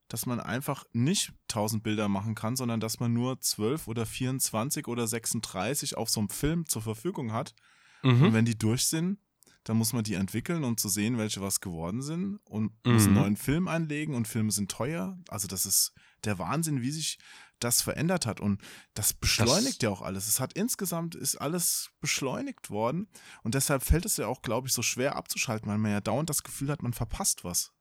dass 0.07 0.25
man 0.25 0.39
einfach 0.39 0.85
nicht 0.91 1.33
1000 1.49 1.83
Bilder 1.83 2.07
machen 2.07 2.35
kann, 2.35 2.55
sondern 2.55 2.79
dass 2.79 2.99
man 2.99 3.13
nur 3.13 3.39
12 3.39 3.87
oder 3.87 4.05
24 4.05 4.87
oder 4.87 5.07
36 5.07 5.97
auf 5.97 6.09
so 6.09 6.19
einem 6.19 6.29
Film 6.29 6.65
zur 6.65 6.81
Verfügung 6.81 7.31
hat. 7.31 7.53
Und 8.01 8.19
mhm. 8.19 8.33
wenn 8.33 8.45
die 8.45 8.57
durch 8.57 8.87
sind, 8.87 9.19
dann 9.65 9.77
muss 9.77 9.93
man 9.93 10.03
die 10.03 10.13
entwickeln, 10.15 10.63
um 10.63 10.77
zu 10.77 10.89
sehen, 10.89 11.17
welche 11.17 11.41
was 11.41 11.59
geworden 11.59 12.01
sind 12.01 12.37
und 12.45 12.71
muss 12.85 13.03
einen 13.03 13.13
Mhm. 13.13 13.19
neuen 13.21 13.35
Film 13.37 13.67
einlegen 13.67 14.15
und 14.15 14.27
Filme 14.27 14.51
sind 14.51 14.71
teuer. 14.71 15.17
Also 15.29 15.47
das 15.47 15.65
ist 15.65 15.93
der 16.23 16.39
Wahnsinn, 16.39 16.81
wie 16.81 16.91
sich 16.91 17.17
das 17.59 17.81
verändert 17.81 18.25
hat 18.25 18.39
und 18.39 18.61
das 18.93 19.13
beschleunigt 19.13 19.83
ja 19.83 19.89
auch 19.89 20.01
alles. 20.01 20.27
Es 20.29 20.39
hat 20.39 20.53
insgesamt 20.53 21.13
ist 21.15 21.35
alles 21.35 21.91
beschleunigt 21.99 22.69
worden 22.69 23.09
und 23.43 23.53
deshalb 23.53 23.83
fällt 23.83 24.05
es 24.05 24.15
ja 24.17 24.27
auch, 24.27 24.41
glaube 24.41 24.67
ich, 24.67 24.73
so 24.73 24.81
schwer 24.81 25.17
abzuschalten, 25.17 25.69
weil 25.69 25.77
man 25.77 25.91
ja 25.91 25.99
dauernd 26.01 26.29
das 26.29 26.43
Gefühl 26.43 26.69
hat, 26.71 26.81
man 26.81 26.93
verpasst 26.93 27.43
was. 27.43 27.73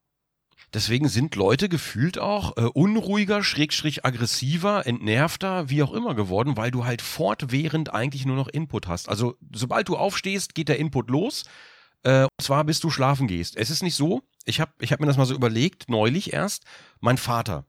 Deswegen 0.75 1.09
sind 1.09 1.37
Leute 1.37 1.68
gefühlt 1.68 2.18
auch 2.18 2.57
äh, 2.57 2.62
unruhiger, 2.62 3.42
schrägstrich 3.42 4.05
aggressiver, 4.05 4.87
entnervter, 4.87 5.71
wie 5.71 5.83
auch 5.83 5.92
immer 5.92 6.14
geworden, 6.14 6.57
weil 6.57 6.71
du 6.71 6.85
halt 6.85 7.03
fortwährend 7.03 7.92
eigentlich 7.92 8.27
nur 8.27 8.37
noch 8.37 8.49
Input 8.49 8.87
hast. 8.87 9.09
Also 9.09 9.37
sobald 9.53 9.88
du 9.88 9.97
aufstehst, 9.97 10.55
geht 10.55 10.68
der 10.68 10.79
Input 10.79 11.11
los. 11.11 11.44
Äh, 12.03 12.25
und 12.25 12.42
zwar 12.42 12.64
bis 12.64 12.81
du 12.81 12.90
schlafen 12.90 13.27
gehst. 13.27 13.57
Es 13.57 13.71
ist 13.71 13.83
nicht 13.83 13.97
so, 13.97 14.23
ich 14.44 14.61
habe 14.61 14.73
ich 14.81 14.92
hab 14.92 15.01
mir 15.01 15.07
das 15.07 15.16
mal 15.16 15.27
so 15.27 15.35
überlegt, 15.35 15.88
neulich 15.88 16.33
erst, 16.33 16.64
mein 17.01 17.18
Vater, 17.18 17.66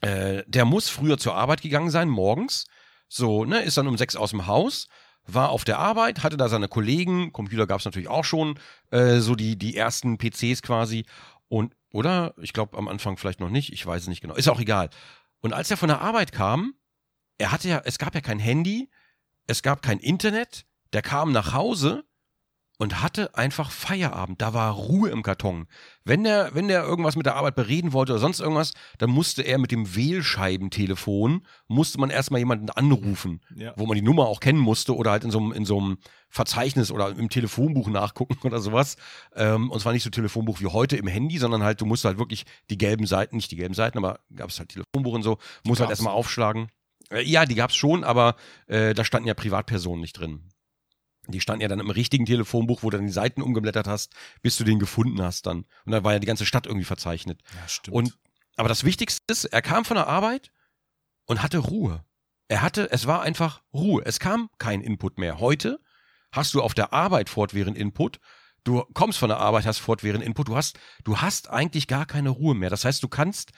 äh, 0.00 0.42
der 0.46 0.64
muss 0.64 0.88
früher 0.88 1.18
zur 1.18 1.34
Arbeit 1.34 1.62
gegangen 1.62 1.90
sein, 1.90 2.08
morgens. 2.08 2.66
So, 3.08 3.44
ne, 3.44 3.62
ist 3.62 3.76
dann 3.76 3.88
um 3.88 3.96
sechs 3.96 4.16
aus 4.16 4.30
dem 4.30 4.46
Haus, 4.46 4.88
war 5.26 5.50
auf 5.50 5.64
der 5.64 5.78
Arbeit, 5.78 6.22
hatte 6.22 6.36
da 6.36 6.48
seine 6.48 6.68
Kollegen, 6.68 7.32
Computer 7.32 7.66
gab 7.66 7.80
es 7.80 7.84
natürlich 7.84 8.08
auch 8.08 8.24
schon, 8.24 8.58
äh, 8.90 9.18
so 9.18 9.34
die, 9.34 9.56
die 9.56 9.76
ersten 9.76 10.18
PCs 10.18 10.62
quasi. 10.62 11.04
Und, 11.48 11.74
oder? 11.92 12.34
Ich 12.38 12.52
glaube 12.52 12.76
am 12.76 12.88
Anfang 12.88 13.16
vielleicht 13.16 13.40
noch 13.40 13.50
nicht, 13.50 13.72
ich 13.72 13.84
weiß 13.86 14.02
es 14.02 14.08
nicht 14.08 14.20
genau. 14.20 14.34
Ist 14.34 14.48
auch 14.48 14.60
egal. 14.60 14.90
Und 15.40 15.52
als 15.52 15.70
er 15.70 15.76
von 15.76 15.88
der 15.88 16.00
Arbeit 16.00 16.32
kam, 16.32 16.74
er 17.38 17.52
hatte 17.52 17.68
ja, 17.68 17.82
es 17.84 17.98
gab 17.98 18.14
ja 18.14 18.20
kein 18.20 18.38
Handy, 18.38 18.90
es 19.46 19.62
gab 19.62 19.82
kein 19.82 19.98
Internet, 19.98 20.66
der 20.92 21.02
kam 21.02 21.32
nach 21.32 21.52
Hause 21.52 22.04
und 22.80 23.02
hatte 23.02 23.34
einfach 23.36 23.70
Feierabend. 23.72 24.40
Da 24.40 24.54
war 24.54 24.72
Ruhe 24.72 25.10
im 25.10 25.22
Karton. 25.24 25.66
Wenn 26.04 26.22
der, 26.24 26.54
wenn 26.54 26.68
der 26.68 26.84
irgendwas 26.84 27.16
mit 27.16 27.26
der 27.26 27.34
Arbeit 27.34 27.56
bereden 27.56 27.92
wollte 27.92 28.12
oder 28.12 28.20
sonst 28.20 28.38
irgendwas, 28.40 28.72
dann 28.98 29.10
musste 29.10 29.42
er 29.42 29.58
mit 29.58 29.72
dem 29.72 29.96
Wählscheibentelefon, 29.96 31.44
musste 31.66 31.98
man 31.98 32.10
erstmal 32.10 32.38
jemanden 32.38 32.70
anrufen, 32.70 33.40
Ja. 33.54 33.74
wo 33.76 33.86
man 33.86 33.96
die 33.96 34.02
Nummer 34.02 34.26
auch 34.26 34.40
kennen 34.40 34.58
musste 34.60 34.94
oder 34.96 35.10
halt 35.10 35.24
in 35.24 35.30
so 35.30 35.38
einem, 35.38 35.52
in 35.52 35.64
so 35.64 35.78
einem 35.78 35.98
Verzeichnis 36.28 36.90
oder 36.90 37.10
im 37.10 37.28
Telefonbuch 37.28 37.88
nachgucken 37.88 38.38
oder 38.46 38.60
sowas. 38.60 38.96
Ähm, 39.34 39.70
und 39.70 39.80
zwar 39.80 39.92
nicht 39.92 40.04
so 40.04 40.10
Telefonbuch 40.10 40.60
wie 40.60 40.66
heute 40.66 40.96
im 40.96 41.08
Handy, 41.08 41.38
sondern 41.38 41.62
halt, 41.62 41.80
du 41.80 41.86
musst 41.86 42.04
halt 42.04 42.18
wirklich 42.18 42.44
die 42.70 42.78
gelben 42.78 43.06
Seiten, 43.06 43.36
nicht 43.36 43.50
die 43.50 43.56
gelben 43.56 43.74
Seiten, 43.74 43.98
aber 43.98 44.20
gab 44.34 44.50
es 44.50 44.58
halt 44.58 44.68
Telefonbuch 44.70 45.14
und 45.14 45.22
so, 45.22 45.38
musst 45.64 45.80
halt 45.80 45.90
erstmal 45.90 46.14
aufschlagen. 46.14 46.68
Äh, 47.10 47.22
ja, 47.22 47.44
die 47.44 47.54
gab's 47.56 47.74
schon, 47.76 48.04
aber 48.04 48.36
äh, 48.66 48.94
da 48.94 49.04
standen 49.04 49.26
ja 49.28 49.34
Privatpersonen 49.34 50.00
nicht 50.00 50.12
drin. 50.12 50.48
Die 51.32 51.40
standen 51.40 51.62
ja 51.62 51.68
dann 51.68 51.80
im 51.80 51.90
richtigen 51.90 52.26
Telefonbuch, 52.26 52.82
wo 52.82 52.90
du 52.90 52.96
dann 52.96 53.06
die 53.06 53.12
Seiten 53.12 53.42
umgeblättert 53.42 53.86
hast, 53.86 54.12
bis 54.42 54.56
du 54.56 54.64
den 54.64 54.78
gefunden 54.78 55.22
hast 55.22 55.46
dann. 55.46 55.64
Und 55.84 55.92
dann 55.92 56.04
war 56.04 56.12
ja 56.12 56.18
die 56.18 56.26
ganze 56.26 56.46
Stadt 56.46 56.66
irgendwie 56.66 56.84
verzeichnet. 56.84 57.40
Ja, 57.54 57.68
stimmt. 57.68 57.96
Und 57.96 58.18
aber 58.56 58.68
das 58.68 58.82
Wichtigste 58.82 59.22
ist, 59.28 59.44
er 59.44 59.62
kam 59.62 59.84
von 59.84 59.94
der 59.94 60.08
Arbeit 60.08 60.50
und 61.26 61.42
hatte 61.42 61.58
Ruhe. 61.58 62.04
Er 62.48 62.60
hatte, 62.60 62.90
es 62.90 63.06
war 63.06 63.22
einfach 63.22 63.62
Ruhe. 63.72 64.02
Es 64.04 64.18
kam 64.18 64.50
kein 64.58 64.80
Input 64.80 65.18
mehr. 65.18 65.38
Heute 65.38 65.80
hast 66.32 66.54
du 66.54 66.62
auf 66.62 66.74
der 66.74 66.92
Arbeit 66.92 67.28
fortwährend 67.28 67.76
Input. 67.78 68.18
Du 68.64 68.82
kommst 68.94 69.18
von 69.18 69.28
der 69.28 69.38
Arbeit, 69.38 69.64
hast 69.64 69.78
fortwährend 69.78 70.24
Input. 70.24 70.48
Du 70.48 70.56
hast, 70.56 70.78
du 71.04 71.18
hast 71.18 71.50
eigentlich 71.50 71.86
gar 71.86 72.04
keine 72.04 72.30
Ruhe 72.30 72.54
mehr. 72.54 72.68
Das 72.68 72.84
heißt, 72.84 73.02
du 73.02 73.08
kannst 73.08 73.52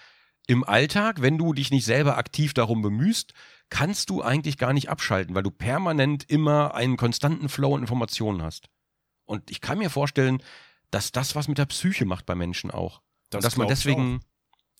im 0.46 0.64
Alltag, 0.64 1.22
wenn 1.22 1.38
du 1.38 1.52
dich 1.52 1.70
nicht 1.70 1.84
selber 1.84 2.18
aktiv 2.18 2.52
darum 2.52 2.82
bemühst, 2.82 3.32
kannst 3.70 4.10
du 4.10 4.22
eigentlich 4.22 4.58
gar 4.58 4.72
nicht 4.72 4.90
abschalten, 4.90 5.34
weil 5.34 5.42
du 5.42 5.50
permanent 5.50 6.24
immer 6.28 6.74
einen 6.74 6.96
konstanten 6.96 7.48
Flow 7.48 7.74
an 7.74 7.82
Informationen 7.82 8.42
hast. 8.42 8.68
Und 9.24 9.50
ich 9.50 9.60
kann 9.60 9.78
mir 9.78 9.90
vorstellen, 9.90 10.42
dass 10.90 11.12
das 11.12 11.36
was 11.36 11.48
mit 11.48 11.58
der 11.58 11.66
Psyche 11.66 12.04
macht 12.04 12.26
bei 12.26 12.34
Menschen 12.34 12.70
auch. 12.70 13.00
Das 13.30 13.38
und 13.38 13.44
dass 13.44 13.56
man 13.56 13.68
deswegen, 13.68 14.20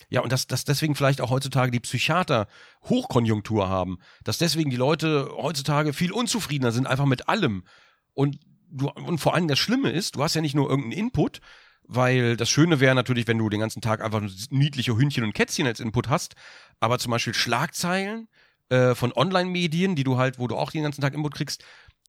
ja, 0.09 0.21
und 0.21 0.33
dass, 0.33 0.49
dass 0.49 0.65
deswegen 0.65 0.97
vielleicht 0.97 1.21
auch 1.21 1.31
heutzutage 1.31 1.71
die 1.71 1.79
Psychiater 1.79 2.49
Hochkonjunktur 2.85 3.69
haben, 3.69 3.99
dass 4.25 4.39
deswegen 4.39 4.71
die 4.71 4.77
Leute 4.77 5.31
heutzutage 5.37 5.93
viel 5.93 6.11
unzufriedener 6.11 6.73
sind, 6.73 6.89
einfach 6.89 7.07
mit 7.07 7.29
allem. 7.29 7.65
Und 8.13 8.41
du, 8.69 8.91
und 8.91 9.19
vor 9.19 9.35
allem 9.35 9.47
das 9.47 9.61
Schlimme 9.61 9.91
ist, 9.91 10.17
du 10.17 10.23
hast 10.25 10.35
ja 10.35 10.41
nicht 10.41 10.57
nur 10.57 10.69
irgendeinen 10.69 10.99
Input, 10.99 11.41
weil 11.85 12.37
das 12.37 12.51
Schöne 12.51 12.81
wäre 12.81 12.97
natürlich, 12.97 13.29
wenn 13.29 13.39
du 13.39 13.49
den 13.49 13.61
ganzen 13.61 13.83
Tag 13.83 14.01
einfach 14.03 14.23
niedliche 14.51 14.97
Hündchen 14.97 15.23
und 15.23 15.33
Kätzchen 15.33 15.67
als 15.67 15.79
Input 15.79 16.09
hast, 16.09 16.35
aber 16.81 16.99
zum 16.99 17.13
Beispiel 17.13 17.35
Schlagzeilen 17.35 18.29
äh, 18.71 18.95
von 18.95 19.13
Online-Medien, 19.13 19.95
die 19.97 20.05
du 20.05 20.17
halt, 20.17 20.39
wo 20.39 20.49
du 20.49 20.57
auch 20.57 20.71
den 20.71 20.83
ganzen 20.83 21.01
Tag 21.01 21.15
Input 21.15 21.35
kriegst, 21.35 21.65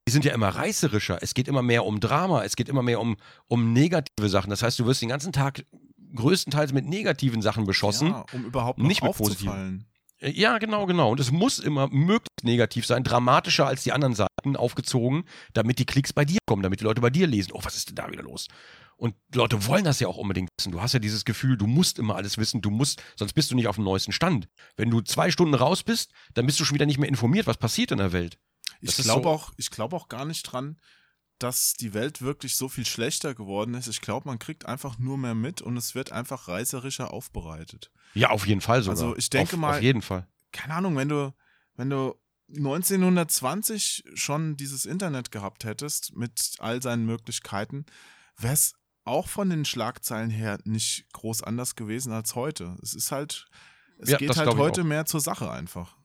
die 0.08 0.12
sind 0.12 0.26
ja 0.26 0.34
immer 0.34 0.50
reißerischer. 0.50 1.20
Es 1.22 1.34
geht 1.34 1.48
immer 1.48 1.62
mehr 1.62 1.86
um 1.86 2.00
Drama, 2.00 2.44
es 2.44 2.56
geht 2.56 2.70
immer 2.70 2.82
mehr 2.82 3.00
um, 3.00 3.18
um 3.48 3.74
negative 3.74 4.30
Sachen. 4.30 4.50
Das 4.50 4.64
heißt, 4.64 4.80
du 4.80 4.86
wirst 4.86 5.02
den 5.02 5.10
ganzen 5.10 5.32
Tag 5.32 5.66
größtenteils 6.16 6.74
mit 6.74 6.86
negativen 6.88 7.42
Sachen 7.42 7.66
beschossen. 7.66 8.10
ja, 8.10 8.26
um 8.34 8.46
überhaupt 8.46 8.80
nicht 8.80 9.04
mit 9.04 9.14
positiven. 9.14 9.86
Äh, 10.20 10.32
Ja, 10.32 10.58
genau, 10.58 10.86
genau. 10.86 11.12
Und 11.12 11.20
es 11.20 11.32
muss 11.32 11.60
immer 11.60 11.88
möglichst 11.88 12.44
negativ 12.44 12.86
sein, 12.86 13.04
dramatischer 13.04 13.68
als 13.68 13.84
die 13.84 13.92
anderen 13.92 14.16
Seiten 14.16 14.56
aufgezogen, 14.56 15.24
damit 15.54 15.80
die 15.80 15.86
Klicks 15.86 16.14
bei 16.14 16.26
dir 16.26 16.40
kommen, 16.48 16.64
damit 16.64 16.80
die 16.80 16.84
Leute 16.84 17.02
bei 17.02 17.10
dir 17.10 17.28
lesen. 17.28 17.52
Oh, 17.54 17.60
was 17.64 17.76
ist 17.76 17.90
denn 17.90 17.96
da 17.96 18.10
wieder 18.12 18.24
los? 18.24 18.48
Und 19.02 19.16
Leute 19.34 19.66
wollen 19.66 19.84
das 19.84 20.00
ja 20.00 20.08
auch 20.08 20.18
unbedingt 20.18 20.50
wissen. 20.60 20.72
Du 20.72 20.80
hast 20.80 20.94
ja 20.94 21.00
dieses 21.00 21.26
Gefühl, 21.26 21.58
du 21.58 21.66
musst 21.66 21.98
immer 21.98 22.16
alles 22.16 22.38
wissen, 22.38 22.62
du 22.62 22.70
musst, 22.70 23.02
sonst 23.16 23.34
bist 23.34 23.50
du 23.50 23.56
nicht 23.56 23.68
auf 23.68 23.78
dem 23.78 23.84
neuesten 23.84 24.12
Stand. 24.12 24.48
Wenn 24.76 24.92
du 24.92 25.02
zwei 25.02 25.32
Stunden 25.32 25.56
raus 25.56 25.82
bist, 25.82 26.12
dann 26.36 26.46
bist 26.46 26.60
du 26.60 26.66
schon 26.66 26.76
wieder 26.76 26.86
nicht 26.86 27.00
mehr 27.00 27.10
informiert, 27.10 27.48
was 27.48 27.58
passiert 27.58 27.90
in 27.92 27.98
der 27.98 28.12
Welt. 28.12 28.38
Ich 28.80 28.92
Das 28.92 29.00
ist 29.00 29.06
glaube 29.06 29.24
so- 29.24 29.30
auch, 29.30 29.54
ich 29.58 29.72
glaube 29.72 29.96
auch 29.96 30.08
gar 30.08 30.26
nicht 30.26 30.44
dran, 30.44 30.80
dass 31.40 31.74
die 31.74 31.96
Welt 31.96 32.22
wirklich 32.22 32.56
so 32.56 32.70
viel 32.70 32.86
schlechter 32.86 33.34
geworden 33.34 33.74
ist. 33.74 33.88
Ich 33.88 34.02
glaube, 34.02 34.30
man 34.30 34.38
kriegt 34.38 34.68
einfach 34.68 35.00
nur 35.00 35.18
mehr 35.18 35.34
mit 35.34 35.64
und 35.64 35.78
es 35.78 35.96
wird 35.96 36.12
einfach 36.12 36.48
reißerischer 36.48 37.12
aufbereitet. 37.12 37.92
Ja, 38.14 38.30
auf 38.30 38.46
jeden 38.46 38.62
Fall 38.62 38.84
sogar. 38.84 38.92
Also 39.02 39.18
ich 39.18 39.32
denke 39.32 39.54
auf, 39.56 39.60
mal- 39.60 39.78
Auf 39.78 39.82
jeden 39.82 40.04
Fall. 40.04 40.28
Keine 40.52 40.76
Ahnung, 40.76 40.96
wenn 40.96 41.10
du, 41.10 41.34
wenn 41.76 41.90
du 41.90 42.14
1920 42.50 44.04
schon 44.14 44.58
dieses 44.58 44.86
Internet 44.86 45.32
gehabt 45.32 45.64
hättest 45.64 46.16
mit 46.16 46.54
all 46.60 46.82
seinen 46.82 47.06
Möglichkeiten, 47.06 47.86
wäre 48.38 48.54
es 48.54 48.74
auch 49.04 49.28
von 49.28 49.50
den 49.50 49.66
Schlagzeilen 49.66 50.30
her 50.30 50.60
nicht 50.64 51.06
groß 51.14 51.44
anders 51.44 51.76
gewesen 51.76 52.14
als 52.14 52.36
heute. 52.36 52.78
Es 52.82 52.94
ist 52.94 53.12
halt, 53.12 53.48
es 53.98 54.10
Ja, 54.10 54.18
geht 54.18 54.36
halt 54.36 54.56
heute 54.56 54.84
mehr 54.84 55.06
zur 55.06 55.20
Sache 55.22 55.50
einfach. 55.52 55.98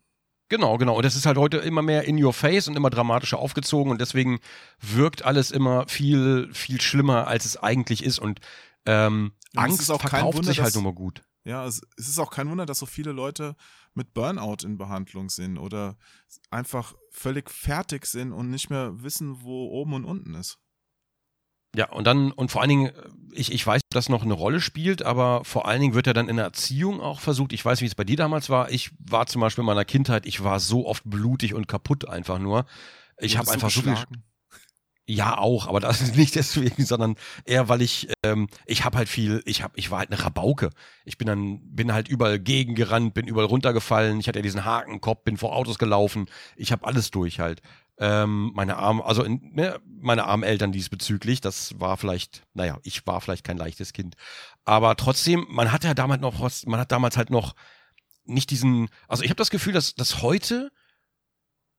Genau, 0.48 0.78
genau. 0.78 0.96
Und 0.96 1.04
das 1.04 1.16
ist 1.16 1.26
halt 1.26 1.38
heute 1.38 1.58
immer 1.58 1.82
mehr 1.82 2.04
in 2.04 2.22
your 2.22 2.32
face 2.32 2.68
und 2.68 2.76
immer 2.76 2.90
dramatischer 2.90 3.38
aufgezogen 3.38 3.90
und 3.90 4.00
deswegen 4.00 4.38
wirkt 4.80 5.24
alles 5.24 5.50
immer 5.50 5.88
viel, 5.88 6.48
viel 6.54 6.80
schlimmer, 6.80 7.26
als 7.26 7.44
es 7.44 7.56
eigentlich 7.56 8.04
ist. 8.04 8.20
Und 8.20 8.40
ähm, 8.86 9.32
Und 9.52 9.58
Angst 9.58 9.80
ist 9.80 9.90
auch 9.90 10.00
kein 10.00 10.10
verkauft 10.10 10.38
Wunder, 10.38 10.48
sich 10.48 10.60
halt 10.60 10.74
nun 10.76 10.84
mal 10.84 10.94
gut. 10.94 11.22
Ja, 11.44 11.66
es, 11.66 11.82
es 11.96 12.08
ist 12.08 12.18
auch 12.18 12.30
kein 12.30 12.48
Wunder, 12.48 12.66
dass 12.66 12.78
so 12.78 12.86
viele 12.86 13.12
Leute 13.12 13.56
mit 13.94 14.14
Burnout 14.14 14.64
in 14.64 14.78
Behandlung 14.78 15.30
sind 15.30 15.58
oder 15.58 15.96
einfach 16.50 16.94
völlig 17.10 17.50
fertig 17.50 18.06
sind 18.06 18.32
und 18.32 18.50
nicht 18.50 18.70
mehr 18.70 19.02
wissen, 19.02 19.42
wo 19.42 19.68
oben 19.70 19.94
und 19.94 20.04
unten 20.04 20.34
ist. 20.34 20.58
Ja, 21.76 21.90
und 21.90 22.06
dann, 22.06 22.32
und 22.32 22.50
vor 22.50 22.62
allen 22.62 22.70
Dingen, 22.70 22.90
ich, 23.32 23.52
ich 23.52 23.66
weiß, 23.66 23.82
ob 23.84 23.94
das 23.94 24.08
noch 24.08 24.22
eine 24.22 24.32
Rolle 24.32 24.62
spielt, 24.62 25.02
aber 25.02 25.44
vor 25.44 25.68
allen 25.68 25.80
Dingen 25.80 25.94
wird 25.94 26.06
ja 26.06 26.14
dann 26.14 26.28
in 26.28 26.36
der 26.36 26.46
Erziehung 26.46 27.00
auch 27.00 27.20
versucht, 27.20 27.52
ich 27.52 27.62
weiß, 27.62 27.82
wie 27.82 27.86
es 27.86 27.94
bei 27.94 28.04
dir 28.04 28.16
damals 28.16 28.48
war, 28.48 28.70
ich 28.70 28.90
war 28.98 29.26
zum 29.26 29.42
Beispiel 29.42 29.62
in 29.62 29.66
meiner 29.66 29.84
Kindheit, 29.84 30.24
ich 30.24 30.42
war 30.42 30.58
so 30.58 30.86
oft 30.86 31.02
blutig 31.04 31.52
und 31.52 31.68
kaputt 31.68 32.08
einfach 32.08 32.38
nur. 32.38 32.64
Ich 33.18 33.36
habe 33.36 33.50
einfach 33.50 33.70
so 33.70 33.82
viel? 33.82 33.94
Ja, 35.08 35.38
auch, 35.38 35.68
aber 35.68 35.78
das 35.78 36.00
ist 36.00 36.16
nicht 36.16 36.34
deswegen, 36.34 36.84
sondern 36.84 37.14
eher, 37.44 37.68
weil 37.68 37.80
ich, 37.82 38.08
ähm, 38.24 38.48
ich 38.64 38.84
habe 38.84 38.98
halt 38.98 39.08
viel, 39.08 39.40
ich 39.44 39.62
hab, 39.62 39.76
ich 39.78 39.90
war 39.90 40.00
halt 40.00 40.10
eine 40.10 40.20
Rabauke. 40.20 40.70
Ich 41.04 41.16
bin 41.16 41.26
dann, 41.28 41.60
bin 41.62 41.92
halt 41.92 42.08
überall 42.08 42.40
gegengerannt, 42.40 43.14
bin 43.14 43.28
überall 43.28 43.46
runtergefallen. 43.46 44.18
Ich 44.18 44.26
hatte 44.26 44.40
ja 44.40 44.42
diesen 44.42 44.64
Hakenkopf, 44.64 45.22
bin 45.22 45.36
vor 45.36 45.54
Autos 45.54 45.78
gelaufen. 45.78 46.26
Ich 46.56 46.72
habe 46.72 46.86
alles 46.86 47.12
durch 47.12 47.38
halt. 47.38 47.60
Ähm, 47.98 48.52
meine 48.54 48.76
armen, 48.76 49.00
also 49.00 49.22
in, 49.22 49.52
ne, 49.54 49.80
meine 49.86 50.24
armen 50.24 50.42
Eltern 50.42 50.70
diesbezüglich, 50.70 51.40
das 51.40 51.80
war 51.80 51.96
vielleicht, 51.96 52.42
naja, 52.52 52.78
ich 52.82 53.06
war 53.06 53.20
vielleicht 53.20 53.44
kein 53.44 53.56
leichtes 53.56 53.92
Kind. 53.94 54.16
Aber 54.64 54.96
trotzdem, 54.96 55.46
man 55.48 55.72
hat 55.72 55.84
ja 55.84 55.94
damals 55.94 56.20
noch, 56.20 56.38
man 56.66 56.80
hat 56.80 56.92
damals 56.92 57.16
halt 57.16 57.30
noch 57.30 57.54
nicht 58.24 58.50
diesen, 58.50 58.88
also 59.08 59.22
ich 59.22 59.30
habe 59.30 59.38
das 59.38 59.50
Gefühl, 59.50 59.72
dass, 59.72 59.94
dass 59.94 60.20
heute 60.20 60.70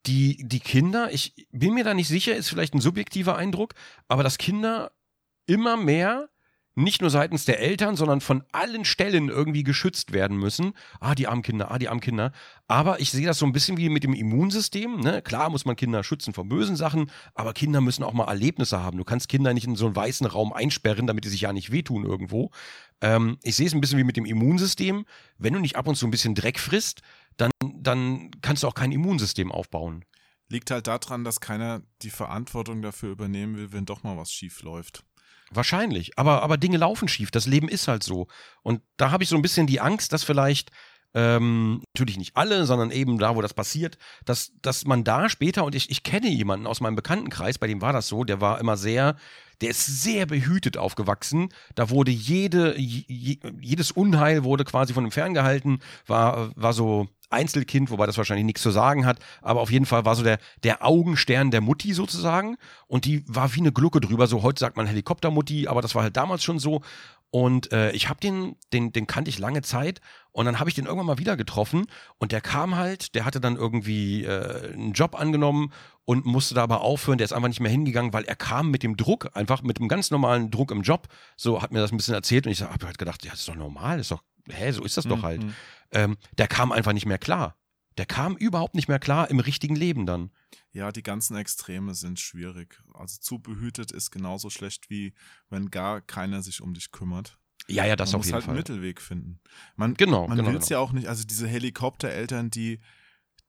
die, 0.07 0.47
die 0.47 0.59
Kinder, 0.59 1.11
ich 1.11 1.47
bin 1.51 1.73
mir 1.73 1.83
da 1.83 1.93
nicht 1.93 2.07
sicher, 2.07 2.35
ist 2.35 2.49
vielleicht 2.49 2.73
ein 2.73 2.81
subjektiver 2.81 3.35
Eindruck, 3.35 3.73
aber 4.07 4.23
dass 4.23 4.37
Kinder 4.37 4.91
immer 5.45 5.77
mehr 5.77 6.29
nicht 6.77 7.01
nur 7.01 7.09
seitens 7.09 7.45
der 7.45 7.59
Eltern, 7.59 7.95
sondern 7.95 8.21
von 8.21 8.43
allen 8.51 8.85
Stellen 8.85 9.29
irgendwie 9.29 9.63
geschützt 9.63 10.13
werden 10.13 10.37
müssen. 10.37 10.73
Ah, 10.99 11.15
die 11.15 11.27
armen 11.27 11.41
Kinder, 11.41 11.71
ah, 11.71 11.79
die 11.79 11.89
armen 11.89 12.01
Kinder. 12.01 12.31
Aber 12.67 12.99
ich 12.99 13.09
sehe 13.09 13.25
das 13.25 13.39
so 13.39 13.47
ein 13.47 13.51
bisschen 13.51 13.77
wie 13.77 13.89
mit 13.89 14.03
dem 14.03 14.13
Immunsystem. 14.13 14.99
Ne? 14.99 15.23
Klar 15.23 15.49
muss 15.49 15.65
man 15.65 15.75
Kinder 15.75 16.03
schützen 16.03 16.33
vor 16.33 16.45
bösen 16.45 16.75
Sachen, 16.75 17.09
aber 17.33 17.53
Kinder 17.53 17.81
müssen 17.81 18.03
auch 18.03 18.13
mal 18.13 18.27
Erlebnisse 18.27 18.79
haben. 18.79 18.99
Du 18.99 19.03
kannst 19.03 19.27
Kinder 19.27 19.55
nicht 19.55 19.65
in 19.65 19.75
so 19.75 19.87
einen 19.87 19.95
weißen 19.95 20.27
Raum 20.27 20.53
einsperren, 20.53 21.07
damit 21.07 21.25
die 21.25 21.29
sich 21.29 21.41
ja 21.41 21.51
nicht 21.51 21.71
wehtun 21.71 22.05
irgendwo. 22.05 22.51
Ähm, 23.01 23.39
ich 23.41 23.55
sehe 23.55 23.65
es 23.65 23.73
ein 23.73 23.81
bisschen 23.81 23.97
wie 23.97 24.03
mit 24.03 24.15
dem 24.15 24.25
Immunsystem. 24.25 25.05
Wenn 25.39 25.53
du 25.53 25.59
nicht 25.59 25.77
ab 25.77 25.87
und 25.87 25.95
zu 25.95 26.05
ein 26.05 26.11
bisschen 26.11 26.35
Dreck 26.35 26.59
frisst, 26.59 27.01
dann, 27.37 27.49
dann 27.75 28.29
kannst 28.43 28.61
du 28.61 28.67
auch 28.67 28.75
kein 28.75 28.91
Immunsystem 28.91 29.51
aufbauen. 29.51 30.05
Liegt 30.49 30.69
halt 30.69 30.85
daran, 30.85 31.23
dass 31.23 31.39
keiner 31.39 31.81
die 32.03 32.11
Verantwortung 32.11 32.83
dafür 32.83 33.11
übernehmen 33.11 33.57
will, 33.57 33.73
wenn 33.73 33.85
doch 33.85 34.03
mal 34.03 34.15
was 34.15 34.31
schief 34.31 34.61
läuft. 34.61 35.03
Wahrscheinlich. 35.51 36.17
Aber, 36.17 36.43
aber 36.43 36.57
Dinge 36.57 36.77
laufen 36.77 37.07
schief. 37.07 37.31
Das 37.31 37.45
Leben 37.45 37.69
ist 37.69 37.87
halt 37.87 38.03
so. 38.03 38.27
Und 38.63 38.81
da 38.97 39.11
habe 39.11 39.23
ich 39.23 39.29
so 39.29 39.35
ein 39.35 39.41
bisschen 39.41 39.67
die 39.67 39.79
Angst, 39.79 40.13
dass 40.13 40.23
vielleicht 40.23 40.71
ähm, 41.13 41.81
natürlich 41.95 42.17
nicht 42.17 42.35
alle, 42.35 42.65
sondern 42.65 42.91
eben 42.91 43.17
da, 43.17 43.35
wo 43.35 43.41
das 43.41 43.53
passiert, 43.53 43.97
dass, 44.25 44.51
dass 44.61 44.85
man 44.85 45.03
da 45.03 45.29
später, 45.29 45.63
und 45.63 45.73
ich, 45.73 45.89
ich 45.89 46.03
kenne 46.03 46.27
jemanden 46.29 46.67
aus 46.67 46.81
meinem 46.81 46.95
Bekanntenkreis, 46.95 47.57
bei 47.57 47.67
dem 47.67 47.81
war 47.81 47.93
das 47.93 48.07
so, 48.07 48.23
der 48.23 48.41
war 48.41 48.59
immer 48.59 48.77
sehr, 48.77 49.15
der 49.61 49.69
ist 49.69 50.03
sehr 50.03 50.25
behütet 50.25 50.77
aufgewachsen. 50.77 51.49
Da 51.75 51.89
wurde 51.89 52.11
jede, 52.11 52.77
je, 52.77 53.39
jedes 53.59 53.91
Unheil 53.91 54.43
wurde 54.43 54.63
quasi 54.63 54.93
von 54.93 55.05
ihm 55.05 55.11
ferngehalten, 55.11 55.79
war, 56.05 56.51
war 56.55 56.73
so 56.73 57.07
Einzelkind, 57.29 57.91
wobei 57.91 58.05
das 58.05 58.17
wahrscheinlich 58.17 58.45
nichts 58.45 58.61
zu 58.61 58.71
sagen 58.71 59.05
hat, 59.05 59.19
aber 59.41 59.61
auf 59.61 59.71
jeden 59.71 59.85
Fall 59.85 60.05
war 60.05 60.15
so 60.15 60.23
der, 60.23 60.39
der 60.63 60.85
Augenstern 60.85 61.51
der 61.51 61.61
Mutti 61.61 61.93
sozusagen 61.93 62.57
und 62.87 63.05
die 63.05 63.23
war 63.27 63.53
wie 63.55 63.59
eine 63.59 63.71
Glucke 63.71 63.99
drüber, 63.99 64.27
so 64.27 64.43
heute 64.43 64.59
sagt 64.59 64.77
man 64.77 64.87
Helikoptermutti, 64.87 65.67
aber 65.67 65.81
das 65.81 65.95
war 65.95 66.03
halt 66.03 66.17
damals 66.17 66.43
schon 66.43 66.59
so 66.59 66.81
und 67.29 67.73
äh, 67.73 67.91
ich 67.91 68.07
habe 68.07 68.19
den, 68.21 68.55
den, 68.71 68.93
den 68.93 69.05
kannte 69.05 69.29
ich 69.29 69.37
lange 69.37 69.61
Zeit 69.61 69.99
und 70.31 70.45
dann 70.45 70.59
habe 70.59 70.69
ich 70.69 70.75
den 70.75 70.85
irgendwann 70.85 71.07
mal 71.07 71.17
wieder 71.17 71.35
getroffen 71.35 71.87
und 72.19 72.31
der 72.31 72.39
kam 72.39 72.77
halt, 72.77 73.15
der 73.15 73.25
hatte 73.25 73.41
dann 73.41 73.57
irgendwie 73.57 74.23
äh, 74.23 74.73
einen 74.73 74.93
Job 74.93 75.19
angenommen 75.19 75.73
und 76.05 76.25
musste 76.25 76.55
da 76.55 76.63
aber 76.63 76.81
aufhören. 76.81 77.17
Der 77.17 77.25
ist 77.25 77.33
einfach 77.33 77.49
nicht 77.49 77.59
mehr 77.59 77.71
hingegangen, 77.71 78.13
weil 78.13 78.23
er 78.23 78.37
kam 78.37 78.71
mit 78.71 78.81
dem 78.81 78.95
Druck, 78.95 79.29
einfach 79.33 79.61
mit 79.61 79.79
dem 79.79 79.89
ganz 79.89 80.09
normalen 80.09 80.51
Druck 80.51 80.71
im 80.71 80.83
Job. 80.83 81.09
So 81.35 81.61
hat 81.61 81.71
mir 81.73 81.79
das 81.79 81.91
ein 81.91 81.97
bisschen 81.97 82.13
erzählt 82.13 82.45
und 82.45 82.53
ich 82.53 82.61
habe 82.61 82.85
halt 82.85 82.97
gedacht, 82.97 83.25
ja, 83.25 83.31
das 83.31 83.41
ist 83.41 83.49
doch 83.49 83.55
normal, 83.55 83.99
ist 83.99 84.11
doch, 84.11 84.23
hä, 84.49 84.71
so 84.71 84.83
ist 84.83 84.95
das 84.95 85.05
doch 85.05 85.21
halt. 85.23 85.41
Ähm, 85.91 86.17
der 86.37 86.47
kam 86.47 86.71
einfach 86.71 86.93
nicht 86.93 87.05
mehr 87.05 87.17
klar. 87.17 87.57
Der 87.97 88.05
kam 88.05 88.35
überhaupt 88.35 88.75
nicht 88.75 88.87
mehr 88.87 88.99
klar 88.99 89.29
im 89.29 89.39
richtigen 89.39 89.75
Leben 89.75 90.05
dann. 90.05 90.31
Ja, 90.71 90.91
die 90.91 91.01
ganzen 91.01 91.35
Extreme 91.35 91.95
sind 91.95 92.19
schwierig. 92.19 92.79
Also 92.93 93.17
zu 93.19 93.39
behütet 93.39 93.91
ist 93.91 94.11
genauso 94.11 94.49
schlecht 94.49 94.89
wie 94.89 95.13
wenn 95.49 95.71
gar 95.71 96.01
keiner 96.01 96.43
sich 96.43 96.61
um 96.61 96.73
dich 96.73 96.91
kümmert. 96.91 97.39
Ja, 97.67 97.85
ja, 97.85 97.95
das 97.95 98.11
man 98.11 98.15
auf 98.15 98.19
muss 98.19 98.25
jeden 98.27 98.35
halt 98.35 98.43
Fall. 98.45 98.51
einen 98.51 98.59
Mittelweg 98.59 99.01
finden. 99.01 99.39
Man, 99.75 99.95
Genau, 99.95 100.27
man 100.27 100.37
genau, 100.37 100.49
will 100.49 100.57
es 100.57 100.67
genau. 100.67 100.79
ja 100.79 100.85
auch 100.85 100.91
nicht, 100.91 101.07
also 101.07 101.23
diese 101.23 101.47
Helikoptereltern, 101.47 102.51
die 102.51 102.79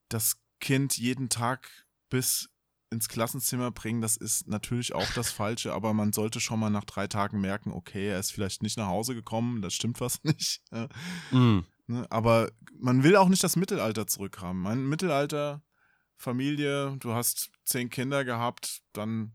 das 0.08 0.38
Kind 0.60 0.96
jeden 0.96 1.28
Tag 1.28 1.86
bis 2.08 2.48
ins 2.90 3.08
Klassenzimmer 3.08 3.70
bringen, 3.70 4.00
das 4.00 4.16
ist 4.16 4.48
natürlich 4.48 4.94
auch 4.94 5.12
das 5.12 5.30
Falsche, 5.30 5.74
aber 5.74 5.92
man 5.92 6.14
sollte 6.14 6.40
schon 6.40 6.58
mal 6.58 6.70
nach 6.70 6.84
drei 6.86 7.06
Tagen 7.06 7.38
merken, 7.40 7.70
okay, 7.70 8.08
er 8.08 8.18
ist 8.18 8.32
vielleicht 8.32 8.62
nicht 8.62 8.78
nach 8.78 8.86
Hause 8.88 9.14
gekommen, 9.14 9.60
das 9.60 9.74
stimmt 9.74 10.00
was 10.00 10.20
nicht. 10.24 10.62
Mm. 11.30 11.60
Ne? 11.88 12.06
Aber 12.10 12.50
man 12.78 13.02
will 13.02 13.16
auch 13.16 13.28
nicht 13.28 13.42
das 13.42 13.56
Mittelalter 13.56 14.06
zurückhaben. 14.06 14.60
Mein 14.60 14.86
Mittelalter, 14.88 15.62
Familie, 16.16 16.96
du 17.00 17.12
hast 17.14 17.50
zehn 17.64 17.90
Kinder 17.90 18.24
gehabt, 18.24 18.80
dann 18.92 19.32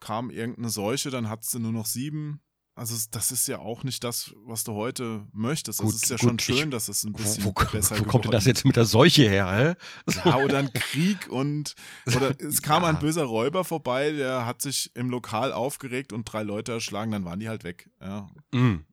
kam 0.00 0.30
irgendeine 0.30 0.70
Seuche, 0.70 1.10
dann 1.10 1.28
hattest 1.28 1.54
du 1.54 1.58
nur 1.58 1.72
noch 1.72 1.86
sieben. 1.86 2.40
Also 2.74 2.94
das 3.10 3.32
ist 3.32 3.48
ja 3.48 3.58
auch 3.58 3.82
nicht 3.82 4.04
das, 4.04 4.32
was 4.44 4.62
du 4.62 4.72
heute 4.74 5.26
möchtest. 5.32 5.80
Gut, 5.80 5.92
es 5.96 6.04
ist 6.04 6.10
ja 6.10 6.16
gut, 6.16 6.20
schon 6.28 6.38
schön, 6.38 6.56
ich- 6.68 6.70
dass 6.70 6.88
es 6.88 7.02
ein 7.02 7.12
Wo, 7.12 7.16
bisschen 7.18 7.44
wo, 7.44 7.52
besser 7.52 7.98
wo 7.98 8.04
kommt 8.04 8.24
denn 8.26 8.30
das 8.30 8.44
jetzt 8.44 8.64
mit 8.64 8.76
der 8.76 8.84
Seuche 8.84 9.22
her, 9.28 9.76
hä? 10.06 10.12
ja, 10.24 10.36
oder 10.36 10.58
ein 10.58 10.72
Krieg 10.72 11.26
und 11.28 11.74
oder 12.14 12.30
es 12.40 12.62
kam 12.62 12.84
Ja. 12.84 12.90
ein 12.90 13.00
böser 13.00 13.24
Räuber 13.24 13.64
vorbei, 13.64 14.12
der 14.12 14.46
hat 14.46 14.62
sich 14.62 14.94
im 14.94 15.10
Lokal 15.10 15.52
aufgeregt 15.52 16.12
und 16.12 16.24
drei 16.32 16.44
Leute 16.44 16.70
erschlagen, 16.70 17.10
dann 17.10 17.24
waren 17.24 17.40
die 17.40 17.48
halt 17.48 17.64
weg. 17.64 17.90
Ja, 18.00 18.30
Mm. 18.52 18.84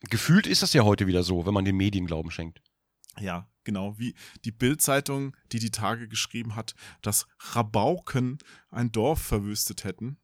Gefühlt 0.00 0.46
ist 0.46 0.62
das 0.62 0.72
ja 0.72 0.82
heute 0.84 1.06
wieder 1.06 1.22
so, 1.22 1.44
wenn 1.46 1.54
man 1.54 1.64
den 1.64 1.76
Medien 1.76 2.06
Glauben 2.06 2.30
schenkt. 2.30 2.62
ja 3.18 3.48
genau. 3.64 3.98
Wie 3.98 4.14
die 4.46 4.50
Bild-Zeitung, 4.52 5.36
die 5.52 5.58
die 5.58 5.70
Tage 5.70 6.08
geschrieben 6.08 6.54
hat, 6.56 6.74
dass 7.02 7.26
Rabauken 7.50 8.38
ein 8.70 8.90
Dorf 8.92 9.20
verwüstet 9.20 9.84
hätten. 9.84 10.16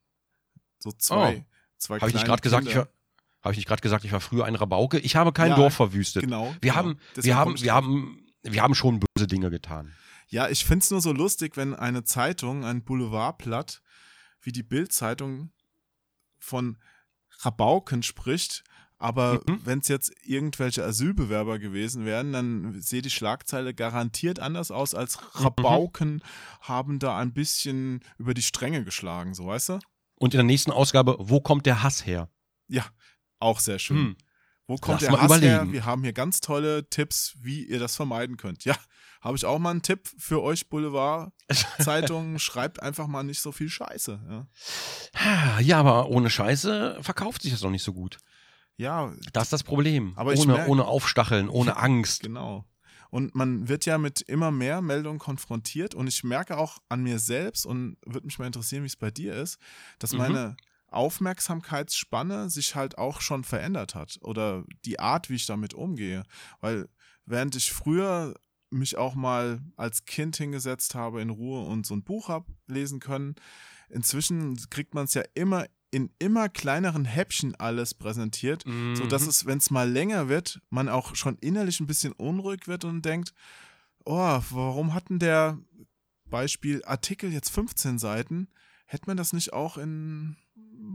So 0.78 0.92
zwei, 0.92 1.44
zwei 1.76 1.96
Habe 1.96 2.06
Oh. 2.06 2.08
ich 2.08 2.14
nicht 2.14 2.24
gerade 2.24 2.40
gesagt, 2.40 2.66
ich 2.66 2.74
war, 2.76 2.88
habe 3.42 3.52
ich 3.52 3.58
nicht 3.58 3.68
gerade 3.68 3.82
gesagt, 3.82 4.04
ich 4.06 4.12
war 4.12 4.20
früher 4.22 4.46
ein 4.46 4.54
Rabauke? 4.54 4.98
Ich 4.98 5.14
habe 5.16 5.32
kein 5.34 5.50
Ja, 5.50 5.56
Dorf 5.56 5.74
verwüstet. 5.74 6.22
Genau. 6.22 6.54
Wir 6.62 6.72
genau. 6.72 6.74
haben, 6.74 6.98
Deswegen 7.16 7.26
wir 7.26 7.36
haben, 7.36 7.60
wir 7.60 7.74
haben, 7.74 8.26
wir 8.42 8.62
haben 8.62 8.74
schon 8.74 9.00
böse 9.00 9.26
Dinge 9.26 9.50
getan. 9.50 9.92
Ja, 10.28 10.48
ich 10.48 10.64
finde 10.64 10.82
es 10.84 10.90
nur 10.90 11.02
so 11.02 11.12
lustig, 11.12 11.58
wenn 11.58 11.74
eine 11.74 12.04
Zeitung, 12.04 12.64
ein 12.64 12.82
Boulevardblatt, 12.82 13.82
wie 14.40 14.52
die 14.52 14.62
Bild-Zeitung 14.62 15.52
von 16.38 16.78
Rabauken 17.40 18.02
spricht, 18.02 18.64
aber 19.04 19.40
Mhm. 19.46 19.60
wenn 19.64 19.78
es 19.80 19.88
jetzt 19.88 20.12
irgendwelche 20.24 20.82
Asylbewerber 20.84 21.58
gewesen 21.58 22.04
wären, 22.06 22.32
dann 22.32 22.80
sehe 22.80 23.02
die 23.02 23.10
Schlagzeile 23.10 23.74
garantiert 23.74 24.38
anders 24.40 24.70
aus, 24.70 24.94
als 24.94 25.18
Rabauken 25.34 26.22
haben 26.60 26.98
da 26.98 27.18
ein 27.18 27.32
bisschen 27.34 28.00
über 28.18 28.32
die 28.32 28.42
Stränge 28.42 28.82
geschlagen, 28.82 29.34
so 29.34 29.46
weißt 29.46 29.68
du? 29.68 29.78
Und 30.16 30.32
in 30.32 30.38
der 30.38 30.44
nächsten 30.44 30.70
Ausgabe, 30.70 31.16
wo 31.18 31.40
kommt 31.40 31.66
der 31.66 31.82
Hass 31.82 32.06
her? 32.06 32.30
Ja, 32.66 32.86
auch 33.40 33.60
sehr 33.60 33.78
schön. 33.78 33.96
Hm. 33.98 34.16
Wo 34.66 34.76
kommt 34.76 35.02
Lass 35.02 35.10
der 35.10 35.20
Hass 35.20 35.30
her? 35.42 35.56
überlegen. 35.56 35.72
Wir 35.74 35.84
haben 35.84 36.02
hier 36.02 36.14
ganz 36.14 36.40
tolle 36.40 36.88
Tipps, 36.88 37.34
wie 37.42 37.64
ihr 37.64 37.78
das 37.78 37.96
vermeiden 37.96 38.38
könnt. 38.38 38.64
Ja, 38.64 38.74
habe 39.20 39.36
ich 39.36 39.44
auch 39.44 39.58
mal 39.58 39.70
einen 39.72 39.82
Tipp 39.82 40.08
für 40.16 40.42
euch 40.42 40.70
Boulevard-Zeitungen. 40.70 42.38
Schreibt 42.38 42.82
einfach 42.82 43.06
mal 43.06 43.22
nicht 43.22 43.40
so 43.40 43.52
viel 43.52 43.68
Scheiße. 43.68 44.20
Ja, 44.30 45.60
Ja, 45.60 45.80
aber 45.80 46.08
ohne 46.08 46.30
Scheiße 46.30 46.98
verkauft 47.02 47.42
sich 47.42 47.50
das 47.52 47.60
doch 47.60 47.70
nicht 47.70 47.82
so 47.82 47.92
gut. 47.92 48.16
Ja 48.76 49.12
Das 49.32 49.44
ist 49.44 49.52
das 49.52 49.62
Problem. 49.62 50.12
Aber 50.16 50.32
ohne, 50.32 50.52
merk- 50.54 50.68
ohne 50.68 50.84
Aufstacheln, 50.86 51.48
ohne 51.48 51.76
Angst. 51.76 52.22
genau. 52.22 52.64
Und 53.10 53.34
man 53.36 53.68
wird 53.68 53.86
ja 53.86 53.96
mit 53.96 54.22
immer 54.22 54.50
mehr 54.50 54.80
Meldungen 54.82 55.20
konfrontiert 55.20 55.94
und 55.94 56.08
ich 56.08 56.24
merke 56.24 56.58
auch 56.58 56.78
an 56.88 57.02
mir 57.04 57.20
selbst 57.20 57.64
und 57.64 57.96
würde 58.04 58.26
mich 58.26 58.38
mal 58.40 58.46
interessieren, 58.46 58.82
wie 58.82 58.88
es 58.88 58.96
bei 58.96 59.12
dir 59.12 59.34
ist, 59.36 59.58
dass 60.00 60.12
Mhm. 60.12 60.18
meine 60.18 60.56
Aufmerksamkeitsspanne 60.88 62.50
sich 62.50 62.74
halt 62.74 62.98
auch 62.98 63.20
schon 63.20 63.44
verändert 63.44 63.94
hat 63.94 64.18
oder 64.22 64.64
die 64.84 64.98
Art, 65.00 65.30
wie 65.30 65.34
ich 65.34 65.46
damit 65.46 65.74
umgehe. 65.74 66.22
Weil 66.60 66.88
während 67.26 67.54
ich 67.56 67.72
früher 67.72 68.34
mich 68.70 68.96
auch 68.96 69.14
mal 69.14 69.60
als 69.76 70.04
Kind 70.04 70.36
hingesetzt 70.36 70.94
habe 70.94 71.20
in 71.22 71.30
Ruhe 71.30 71.64
und 71.64 71.86
so 71.86 71.94
ein 71.94 72.02
Buch 72.02 72.28
habe 72.28 72.46
lesen 72.66 72.98
können, 73.00 73.34
inzwischen 73.88 74.56
kriegt 74.70 74.94
man 74.94 75.04
es 75.04 75.14
ja 75.14 75.22
immer 75.34 75.66
in 75.94 76.10
immer 76.18 76.48
kleineren 76.48 77.04
Häppchen 77.04 77.54
alles 77.54 77.94
präsentiert, 77.94 78.64
so 78.94 79.06
dass 79.06 79.22
Mhm. 79.22 79.28
es, 79.28 79.46
wenn 79.46 79.58
es 79.58 79.70
mal 79.70 79.88
länger 79.90 80.28
wird, 80.28 80.60
man 80.70 80.88
auch 80.88 81.14
schon 81.14 81.38
innerlich 81.38 81.80
ein 81.80 81.86
bisschen 81.86 82.12
unruhig 82.12 82.66
wird 82.66 82.84
und 82.84 83.04
denkt, 83.04 83.32
oh, 84.04 84.40
warum 84.50 84.92
hatten 84.92 85.18
der 85.18 85.58
Beispiel 86.28 86.82
Artikel 86.84 87.32
jetzt 87.32 87.50
15 87.50 87.98
Seiten? 87.98 88.48
Hätte 88.86 89.04
man 89.06 89.16
das 89.16 89.32
nicht 89.32 89.52
auch 89.52 89.78
in 89.78 90.36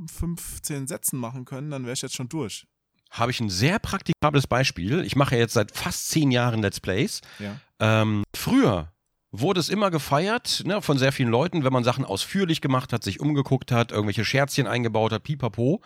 15 0.07 0.87
Sätzen 0.87 1.17
machen 1.17 1.45
können, 1.45 1.71
dann 1.71 1.83
wäre 1.83 1.93
ich 1.93 2.01
jetzt 2.01 2.15
schon 2.15 2.29
durch. 2.29 2.67
habe 3.11 3.31
ich 3.31 3.39
ein 3.39 3.49
sehr 3.49 3.79
praktikables 3.79 4.45
Beispiel. 4.45 5.03
Ich 5.03 5.15
mache 5.15 5.35
jetzt 5.35 5.53
seit 5.53 5.75
fast 5.75 6.09
zehn 6.09 6.29
Jahren 6.29 6.61
Let's 6.61 6.79
Plays. 6.79 7.21
Ja. 7.39 7.59
Ähm, 7.79 8.23
früher 8.35 8.91
wurde 9.31 9.59
es 9.59 9.69
immer 9.69 9.91
gefeiert 9.91 10.63
ne, 10.65 10.81
von 10.81 10.97
sehr 10.97 11.11
vielen 11.11 11.29
Leuten, 11.29 11.63
wenn 11.63 11.73
man 11.73 11.83
Sachen 11.83 12.05
ausführlich 12.05 12.61
gemacht 12.61 12.93
hat, 12.93 13.03
sich 13.03 13.19
umgeguckt 13.19 13.71
hat, 13.71 13.91
irgendwelche 13.91 14.25
Scherzchen 14.25 14.67
eingebaut 14.67 15.11
hat, 15.11 15.23
pipapo. 15.23 15.81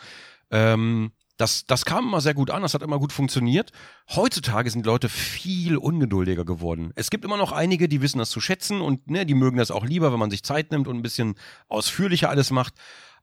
Ähm, 0.51 1.11
das, 1.37 1.65
das 1.65 1.83
kam 1.83 2.07
immer 2.07 2.21
sehr 2.21 2.35
gut 2.35 2.51
an, 2.51 2.61
das 2.61 2.73
hat 2.73 2.83
immer 2.83 2.99
gut 2.99 3.11
funktioniert. 3.11 3.71
Heutzutage 4.15 4.69
sind 4.69 4.85
Leute 4.85 5.09
viel 5.09 5.77
ungeduldiger 5.77 6.45
geworden. 6.45 6.91
Es 6.95 7.09
gibt 7.09 7.25
immer 7.25 7.37
noch 7.37 7.51
einige, 7.51 7.89
die 7.89 8.01
wissen 8.01 8.19
das 8.19 8.29
zu 8.29 8.39
schätzen 8.39 8.81
und 8.81 9.09
ne, 9.09 9.25
die 9.25 9.33
mögen 9.33 9.57
das 9.57 9.71
auch 9.71 9.85
lieber, 9.85 10.13
wenn 10.13 10.19
man 10.19 10.31
sich 10.31 10.43
Zeit 10.43 10.71
nimmt 10.71 10.87
und 10.87 10.95
ein 10.95 11.01
bisschen 11.01 11.35
ausführlicher 11.67 12.29
alles 12.29 12.51
macht. 12.51 12.75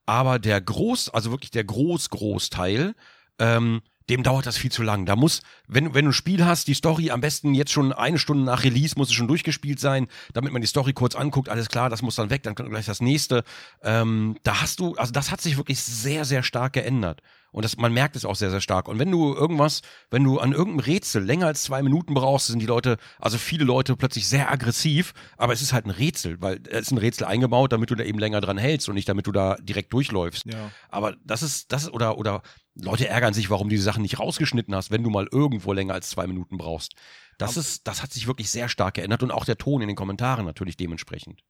Aber 0.06 0.38
der 0.38 0.60
Groß, 0.60 1.10
also 1.10 1.30
wirklich 1.30 1.52
der 1.52 1.64
Groß-Großteil, 1.64 2.94
ähm, 3.38 3.80
dem 4.10 4.22
dauert 4.22 4.46
das 4.46 4.58
viel 4.58 4.72
zu 4.72 4.82
lang. 4.82 5.06
Da 5.06 5.16
muss, 5.16 5.40
wenn, 5.68 5.94
wenn 5.94 6.04
du 6.04 6.10
ein 6.10 6.14
Spiel 6.14 6.44
hast, 6.44 6.66
die 6.66 6.74
Story 6.74 7.10
am 7.10 7.20
besten 7.20 7.54
jetzt 7.54 7.70
schon 7.70 7.92
eine 7.92 8.18
Stunde 8.18 8.44
nach 8.44 8.64
Release 8.64 8.94
muss 8.96 9.08
es 9.08 9.14
schon 9.14 9.28
durchgespielt 9.28 9.80
sein, 9.80 10.08
damit 10.34 10.52
man 10.52 10.60
die 10.60 10.68
Story 10.68 10.92
kurz 10.92 11.14
anguckt, 11.14 11.48
alles 11.48 11.68
klar, 11.68 11.88
das 11.88 12.02
muss 12.02 12.16
dann 12.16 12.28
weg, 12.28 12.42
dann 12.42 12.54
kommt 12.54 12.70
gleich 12.70 12.86
das 12.86 13.00
nächste. 13.00 13.44
Ähm, 13.82 14.36
da 14.42 14.60
hast 14.60 14.80
du, 14.80 14.94
also 14.96 15.12
das 15.12 15.30
hat 15.30 15.40
sich 15.40 15.56
wirklich 15.56 15.80
sehr, 15.80 16.24
sehr 16.24 16.42
stark 16.42 16.72
geändert. 16.72 17.22
Und 17.52 17.64
das, 17.64 17.76
man 17.76 17.92
merkt 17.92 18.16
es 18.16 18.24
auch 18.24 18.36
sehr, 18.36 18.50
sehr 18.50 18.60
stark. 18.60 18.88
Und 18.88 18.98
wenn 18.98 19.10
du 19.10 19.34
irgendwas, 19.34 19.82
wenn 20.10 20.22
du 20.22 20.38
an 20.38 20.52
irgendeinem 20.52 20.80
Rätsel 20.80 21.24
länger 21.24 21.46
als 21.46 21.62
zwei 21.62 21.82
Minuten 21.82 22.14
brauchst, 22.14 22.46
sind 22.46 22.60
die 22.60 22.66
Leute, 22.66 22.96
also 23.18 23.38
viele 23.38 23.64
Leute 23.64 23.96
plötzlich 23.96 24.28
sehr 24.28 24.50
aggressiv, 24.50 25.14
aber 25.36 25.52
es 25.52 25.62
ist 25.62 25.72
halt 25.72 25.86
ein 25.86 25.90
Rätsel, 25.90 26.40
weil 26.40 26.60
es 26.68 26.82
ist 26.82 26.92
ein 26.92 26.98
Rätsel 26.98 27.26
eingebaut, 27.26 27.72
damit 27.72 27.90
du 27.90 27.94
da 27.94 28.04
eben 28.04 28.18
länger 28.18 28.40
dran 28.40 28.58
hältst 28.58 28.88
und 28.88 28.94
nicht 28.94 29.08
damit 29.08 29.26
du 29.26 29.32
da 29.32 29.56
direkt 29.56 29.92
durchläufst. 29.92 30.46
Ja. 30.46 30.70
Aber 30.90 31.16
das 31.24 31.42
ist, 31.42 31.72
das 31.72 31.84
ist, 31.84 31.92
oder, 31.92 32.18
oder 32.18 32.42
Leute 32.82 33.08
ärgern 33.08 33.34
sich, 33.34 33.50
warum 33.50 33.68
du 33.68 33.76
die 33.76 33.80
Sachen 33.82 34.02
nicht 34.02 34.18
rausgeschnitten 34.18 34.74
hast, 34.74 34.90
wenn 34.90 35.02
du 35.02 35.10
mal 35.10 35.28
irgendwo 35.30 35.72
länger 35.72 35.94
als 35.94 36.10
zwei 36.10 36.26
Minuten 36.26 36.56
brauchst. 36.58 36.94
Das 37.38 37.56
ist, 37.56 37.86
das 37.86 38.02
hat 38.02 38.12
sich 38.12 38.26
wirklich 38.26 38.50
sehr 38.50 38.68
stark 38.68 38.94
geändert 38.94 39.22
und 39.22 39.30
auch 39.30 39.44
der 39.44 39.56
Ton 39.56 39.80
in 39.82 39.88
den 39.88 39.96
Kommentaren 39.96 40.44
natürlich 40.44 40.76
dementsprechend. 40.76 41.42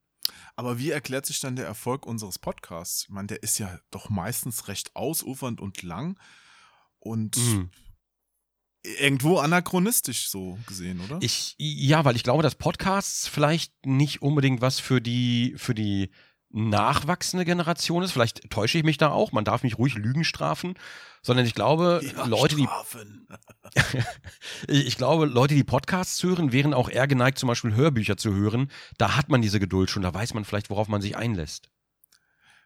Aber 0.56 0.78
wie 0.78 0.90
erklärt 0.90 1.26
sich 1.26 1.40
dann 1.40 1.56
der 1.56 1.66
Erfolg 1.66 2.06
unseres 2.06 2.38
Podcasts? 2.38 3.04
Ich 3.04 3.08
meine, 3.10 3.26
der 3.28 3.42
ist 3.42 3.58
ja 3.58 3.78
doch 3.90 4.08
meistens 4.10 4.68
recht 4.68 4.94
ausufernd 4.94 5.60
und 5.60 5.82
lang 5.82 6.18
und 6.98 7.36
Mhm. 7.36 7.70
irgendwo 8.82 9.38
anachronistisch 9.38 10.28
so 10.28 10.58
gesehen, 10.66 11.00
oder? 11.00 11.18
Ich, 11.20 11.54
ja, 11.58 12.04
weil 12.04 12.16
ich 12.16 12.22
glaube, 12.22 12.42
dass 12.42 12.54
Podcasts 12.54 13.26
vielleicht 13.26 13.74
nicht 13.84 14.22
unbedingt 14.22 14.60
was 14.60 14.80
für 14.80 15.00
die, 15.00 15.54
für 15.56 15.74
die 15.74 16.10
nachwachsende 16.52 17.44
Generation 17.44 18.02
ist. 18.02 18.12
Vielleicht 18.12 18.50
täusche 18.50 18.78
ich 18.78 18.84
mich 18.84 18.98
da 18.98 19.10
auch. 19.10 19.32
Man 19.32 19.44
darf 19.44 19.62
mich 19.62 19.78
ruhig 19.78 19.94
Lügen 19.94 20.24
strafen. 20.24 20.74
Sondern 21.22 21.44
ich 21.44 21.54
glaube, 21.54 22.00
Leute, 22.26 22.56
die 22.56 22.64
Strafen. 22.64 23.28
ich 24.68 24.86
ich 24.86 24.96
glaube, 24.96 25.26
Leute, 25.26 25.54
die 25.54 25.64
Podcasts 25.64 26.22
hören, 26.22 26.50
wären 26.52 26.72
auch 26.72 26.88
eher 26.88 27.06
geneigt, 27.06 27.38
zum 27.38 27.46
Beispiel 27.48 27.74
Hörbücher 27.74 28.16
zu 28.16 28.32
hören. 28.32 28.70
Da 28.96 29.16
hat 29.16 29.28
man 29.28 29.42
diese 29.42 29.60
Geduld 29.60 29.90
schon, 29.90 30.02
da 30.02 30.14
weiß 30.14 30.34
man 30.34 30.44
vielleicht, 30.44 30.70
worauf 30.70 30.88
man 30.88 31.02
sich 31.02 31.16
einlässt. 31.16 31.70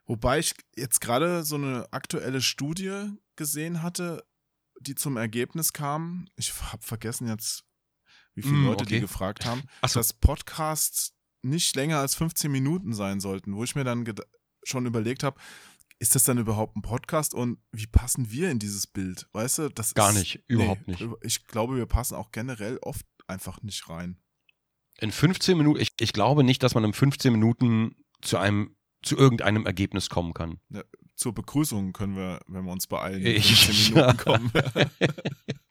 Wobei 0.06 0.38
ich 0.38 0.54
jetzt 0.76 1.00
gerade 1.00 1.42
so 1.44 1.56
eine 1.56 1.88
aktuelle 1.90 2.42
Studie 2.42 3.10
gesehen 3.36 3.82
hatte, 3.82 4.24
die 4.80 4.94
zum 4.94 5.16
Ergebnis 5.16 5.72
kam, 5.72 6.28
ich 6.36 6.52
habe 6.72 6.82
vergessen 6.82 7.26
jetzt, 7.26 7.64
wie 8.34 8.42
viele 8.42 8.56
Mm, 8.56 8.66
Leute 8.66 8.84
okay. 8.84 8.94
die 8.94 9.00
gefragt 9.00 9.46
haben, 9.46 9.62
so. 9.86 9.98
dass 9.98 10.12
Podcasts 10.12 11.14
nicht 11.44 11.76
länger 11.76 11.98
als 11.98 12.14
15 12.14 12.50
Minuten 12.50 12.94
sein 12.94 13.20
sollten, 13.20 13.54
wo 13.54 13.64
ich 13.64 13.74
mir 13.74 13.84
dann 13.84 14.04
schon 14.64 14.86
überlegt 14.86 15.22
habe, 15.22 15.38
ist 15.98 16.14
das 16.14 16.24
dann 16.24 16.38
überhaupt 16.38 16.76
ein 16.76 16.82
Podcast 16.82 17.34
und 17.34 17.58
wie 17.72 17.86
passen 17.86 18.30
wir 18.30 18.50
in 18.50 18.58
dieses 18.58 18.86
Bild? 18.86 19.28
Weißt 19.32 19.58
du, 19.58 19.68
das 19.68 19.94
Gar 19.94 20.10
ist, 20.10 20.16
nicht, 20.18 20.42
überhaupt 20.48 20.86
nicht. 20.88 21.06
Ich 21.22 21.46
glaube, 21.46 21.76
wir 21.76 21.86
passen 21.86 22.14
auch 22.16 22.30
generell 22.32 22.78
oft 22.82 23.06
einfach 23.26 23.62
nicht 23.62 23.88
rein. 23.88 24.18
In 24.98 25.12
15 25.12 25.56
Minuten, 25.56 25.80
ich, 25.80 25.90
ich 26.00 26.12
glaube 26.12 26.44
nicht, 26.44 26.62
dass 26.62 26.74
man 26.74 26.84
in 26.84 26.92
15 26.92 27.32
Minuten 27.32 27.96
zu 28.22 28.38
einem, 28.38 28.76
zu 29.02 29.16
irgendeinem 29.16 29.66
Ergebnis 29.66 30.08
kommen 30.08 30.34
kann. 30.34 30.60
Zur 31.14 31.32
Begrüßung 31.34 31.92
können 31.92 32.16
wir, 32.16 32.40
wenn 32.48 32.64
wir 32.64 32.72
uns 32.72 32.86
beeilen, 32.86 33.20
in 33.22 33.36
Ich- 33.36 33.66
15 33.66 33.94
Minuten 33.94 34.16
kommen. 34.24 34.52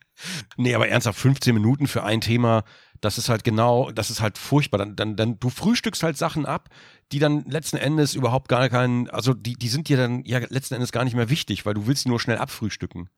Nee, 0.58 0.76
aber 0.76 0.88
ernsthaft, 0.88 1.20
15 1.20 1.54
Minuten 1.54 1.88
für 1.88 2.04
ein 2.04 2.22
Thema, 2.22 2.64
das 3.02 3.18
ist 3.18 3.30
halt 3.30 3.44
genau, 3.44 3.92
das 3.92 4.10
ist 4.10 4.22
halt 4.22 4.38
furchtbar. 4.38 4.78
Dann, 4.78 4.96
dann, 4.96 5.16
dann 5.16 5.40
du 5.40 5.50
frühstückst 5.50 6.04
halt 6.04 6.18
Sachen 6.18 6.46
ab, 6.46 6.70
die 7.12 7.20
dann 7.20 7.44
letzten 7.46 7.78
Endes 7.78 8.16
überhaupt 8.16 8.48
gar 8.48 8.70
keinen, 8.70 9.10
also 9.10 9.34
die, 9.34 9.56
die 9.56 9.70
sind 9.70 9.90
dir 9.90 9.98
dann 9.98 10.24
ja 10.26 10.40
letzten 10.40 10.76
Endes 10.76 10.92
gar 10.92 11.04
nicht 11.04 11.16
mehr 11.16 11.30
wichtig, 11.30 11.66
weil 11.66 11.74
du 11.74 11.88
willst 11.88 12.08
nur 12.08 12.20
schnell 12.20 12.38
abfrühstücken. 12.38 13.10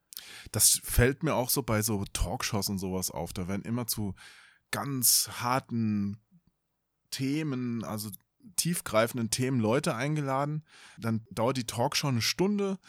Das 0.52 0.82
fällt 0.84 1.24
mir 1.24 1.36
auch 1.36 1.50
so 1.50 1.63
bei 1.63 1.82
so 1.82 2.04
Talkshows 2.13 2.70
und 2.70 2.80
sowas 2.80 3.12
auf. 3.12 3.34
Da 3.34 3.48
werden 3.48 3.63
immer 3.63 3.88
zu 3.88 4.15
ganz 4.72 5.30
harten 5.39 6.18
Themen, 7.12 7.84
also 7.84 8.10
tiefgreifenden 8.56 9.30
Themen 9.30 9.60
Leute 9.60 9.96
eingeladen. 9.96 10.63
Dann 10.98 11.26
dauert 11.32 11.58
die 11.58 11.65
Talkshow 11.65 12.08
eine 12.08 12.22
Stunde. 12.22 12.80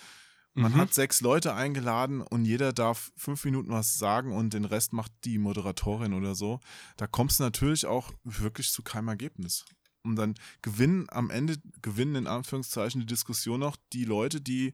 Man 0.59 0.73
Mhm. 0.73 0.77
hat 0.77 0.95
sechs 0.95 1.21
Leute 1.21 1.55
eingeladen 1.55 2.23
und 2.23 2.45
jeder 2.47 2.73
darf 2.73 3.13
fünf 3.17 3.45
Minuten 3.45 3.71
was 3.71 3.99
sagen 3.99 4.33
und 4.33 4.55
den 4.55 4.65
Rest 4.65 4.93
macht 4.95 5.13
die 5.25 5.37
Moderatorin 5.39 6.15
oder 6.15 6.35
so. 6.35 6.61
Da 6.97 7.07
kommst 7.07 7.39
du 7.39 7.45
natürlich 7.45 7.85
auch 7.87 8.11
wirklich 8.25 8.73
zu 8.73 8.83
keinem 8.83 9.09
Ergebnis. 9.09 9.65
Und 10.03 10.17
dann 10.17 10.35
gewinnen 10.63 11.07
am 11.11 11.31
Ende, 11.31 11.59
gewinnen 11.83 12.15
in 12.17 12.27
Anführungszeichen 12.27 13.01
die 13.01 13.07
Diskussion 13.07 13.61
noch 13.61 13.77
die 13.93 14.05
Leute, 14.05 14.41
die 14.41 14.73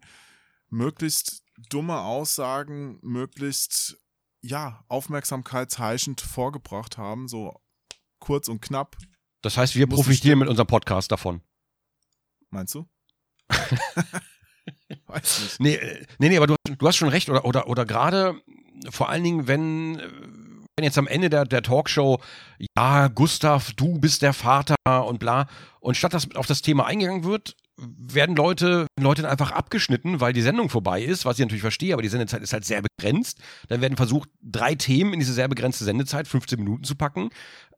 möglichst 0.69 1.43
dumme 1.69 1.99
Aussagen, 2.01 2.99
möglichst 3.03 3.99
ja, 4.41 4.85
aufmerksamkeitsheischend 4.89 6.21
vorgebracht 6.21 6.97
haben, 6.97 7.29
so 7.29 7.61
kurz 8.21 8.49
und 8.49 8.61
knapp, 8.63 8.97
Das 9.41 9.57
heißt, 9.57 9.75
wir 9.75 9.89
profitieren 9.89 10.39
mit 10.39 10.49
unserem 10.49 10.67
Podcast 10.69 11.11
davon. 11.11 11.43
meinst 12.51 12.75
du? 12.77 12.89
Nee, 15.59 15.75
äh, 15.75 16.05
nee, 16.19 16.29
nee, 16.29 16.37
aber 16.37 16.47
du, 16.47 16.57
du 16.65 16.87
hast 16.87 16.97
schon 16.97 17.09
recht. 17.09 17.29
Oder, 17.29 17.45
oder, 17.45 17.69
oder 17.69 17.85
gerade 17.85 18.41
vor 18.91 19.09
allen 19.09 19.25
Dingen, 19.25 19.47
wenn, 19.47 19.99
äh, 19.99 20.09
wenn 20.77 20.85
jetzt 20.85 20.99
am 20.99 21.07
Ende 21.07 21.31
der, 21.31 21.45
der 21.45 21.63
Talkshow, 21.63 22.21
ja, 22.77 23.09
Gustav, 23.09 23.73
du 23.73 23.99
bist 23.99 24.23
der 24.23 24.33
Vater 24.33 24.77
und 25.07 25.19
bla, 25.19 25.49
und 25.81 25.97
statt 25.97 26.15
dass 26.15 26.35
auf 26.35 26.47
das 26.47 26.63
Thema 26.63 26.87
eingegangen 26.87 27.25
wird, 27.25 27.57
werden 27.99 28.37
Leute, 28.37 28.87
Leute 28.99 29.29
einfach 29.29 29.51
abgeschnitten, 29.51 30.21
weil 30.21 30.33
die 30.33 30.43
Sendung 30.43 30.69
vorbei 30.69 31.03
ist, 31.03 31.25
was 31.25 31.39
ich 31.39 31.45
natürlich 31.45 31.63
verstehe, 31.63 31.93
aber 31.93 32.03
die 32.03 32.09
Sendezeit 32.09 32.43
ist 32.43 32.53
halt 32.53 32.65
sehr 32.65 32.83
begrenzt. 32.83 33.41
Dann 33.69 33.81
werden 33.81 33.97
versucht, 33.97 34.29
drei 34.43 34.75
Themen 34.75 35.13
in 35.13 35.21
diese 35.21 35.33
sehr 35.33 35.49
begrenzte 35.49 35.85
Sendezeit, 35.85 36.29
15 36.29 36.59
Minuten 36.59 36.85
zu 36.85 36.95
packen. 36.95 37.31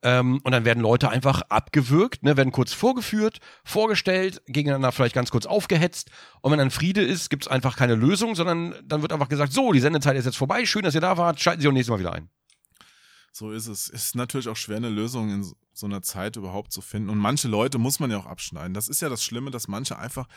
Ähm, 0.02 0.40
und 0.44 0.52
dann 0.52 0.64
werden 0.64 0.82
Leute 0.82 1.08
einfach 1.08 1.42
abgewürgt, 1.48 2.22
ne, 2.22 2.36
werden 2.36 2.52
kurz 2.52 2.72
vorgeführt, 2.72 3.38
vorgestellt, 3.64 4.42
gegeneinander 4.46 4.92
vielleicht 4.92 5.14
ganz 5.14 5.30
kurz 5.30 5.46
aufgehetzt. 5.46 6.10
Und 6.42 6.52
wenn 6.52 6.58
dann 6.58 6.70
Friede 6.70 7.02
ist, 7.02 7.30
gibt 7.30 7.44
es 7.44 7.48
einfach 7.48 7.76
keine 7.76 7.94
Lösung, 7.94 8.34
sondern 8.34 8.74
dann 8.84 9.02
wird 9.02 9.12
einfach 9.12 9.28
gesagt, 9.28 9.52
so, 9.52 9.72
die 9.72 9.80
Sendezeit 9.80 10.16
ist 10.16 10.26
jetzt 10.26 10.36
vorbei, 10.36 10.66
schön, 10.66 10.82
dass 10.82 10.94
ihr 10.94 11.00
da 11.00 11.16
wart, 11.16 11.40
schalten 11.40 11.62
Sie 11.62 11.68
auch 11.68 11.72
nächstes 11.72 11.90
Mal 11.90 12.00
wieder 12.00 12.12
ein. 12.12 12.28
So 13.36 13.50
ist 13.50 13.66
es. 13.66 13.88
Ist 13.88 14.14
natürlich 14.14 14.46
auch 14.46 14.56
schwer, 14.56 14.76
eine 14.76 14.90
Lösung 14.90 15.28
in 15.30 15.42
so- 15.72 15.86
einer 15.86 16.02
Zeit 16.02 16.36
überhaupt 16.36 16.72
zu 16.72 16.80
finden. 16.80 17.10
Und 17.10 17.18
manche 17.18 17.48
Leute 17.48 17.78
muss 17.78 17.98
man 17.98 18.08
ja 18.12 18.18
auch 18.18 18.26
abschneiden. 18.26 18.74
Das 18.74 18.86
ist 18.86 19.02
ja 19.02 19.08
das 19.08 19.24
Schlimme, 19.24 19.50
dass 19.50 19.66
manche 19.66 19.98
einfach 19.98 20.28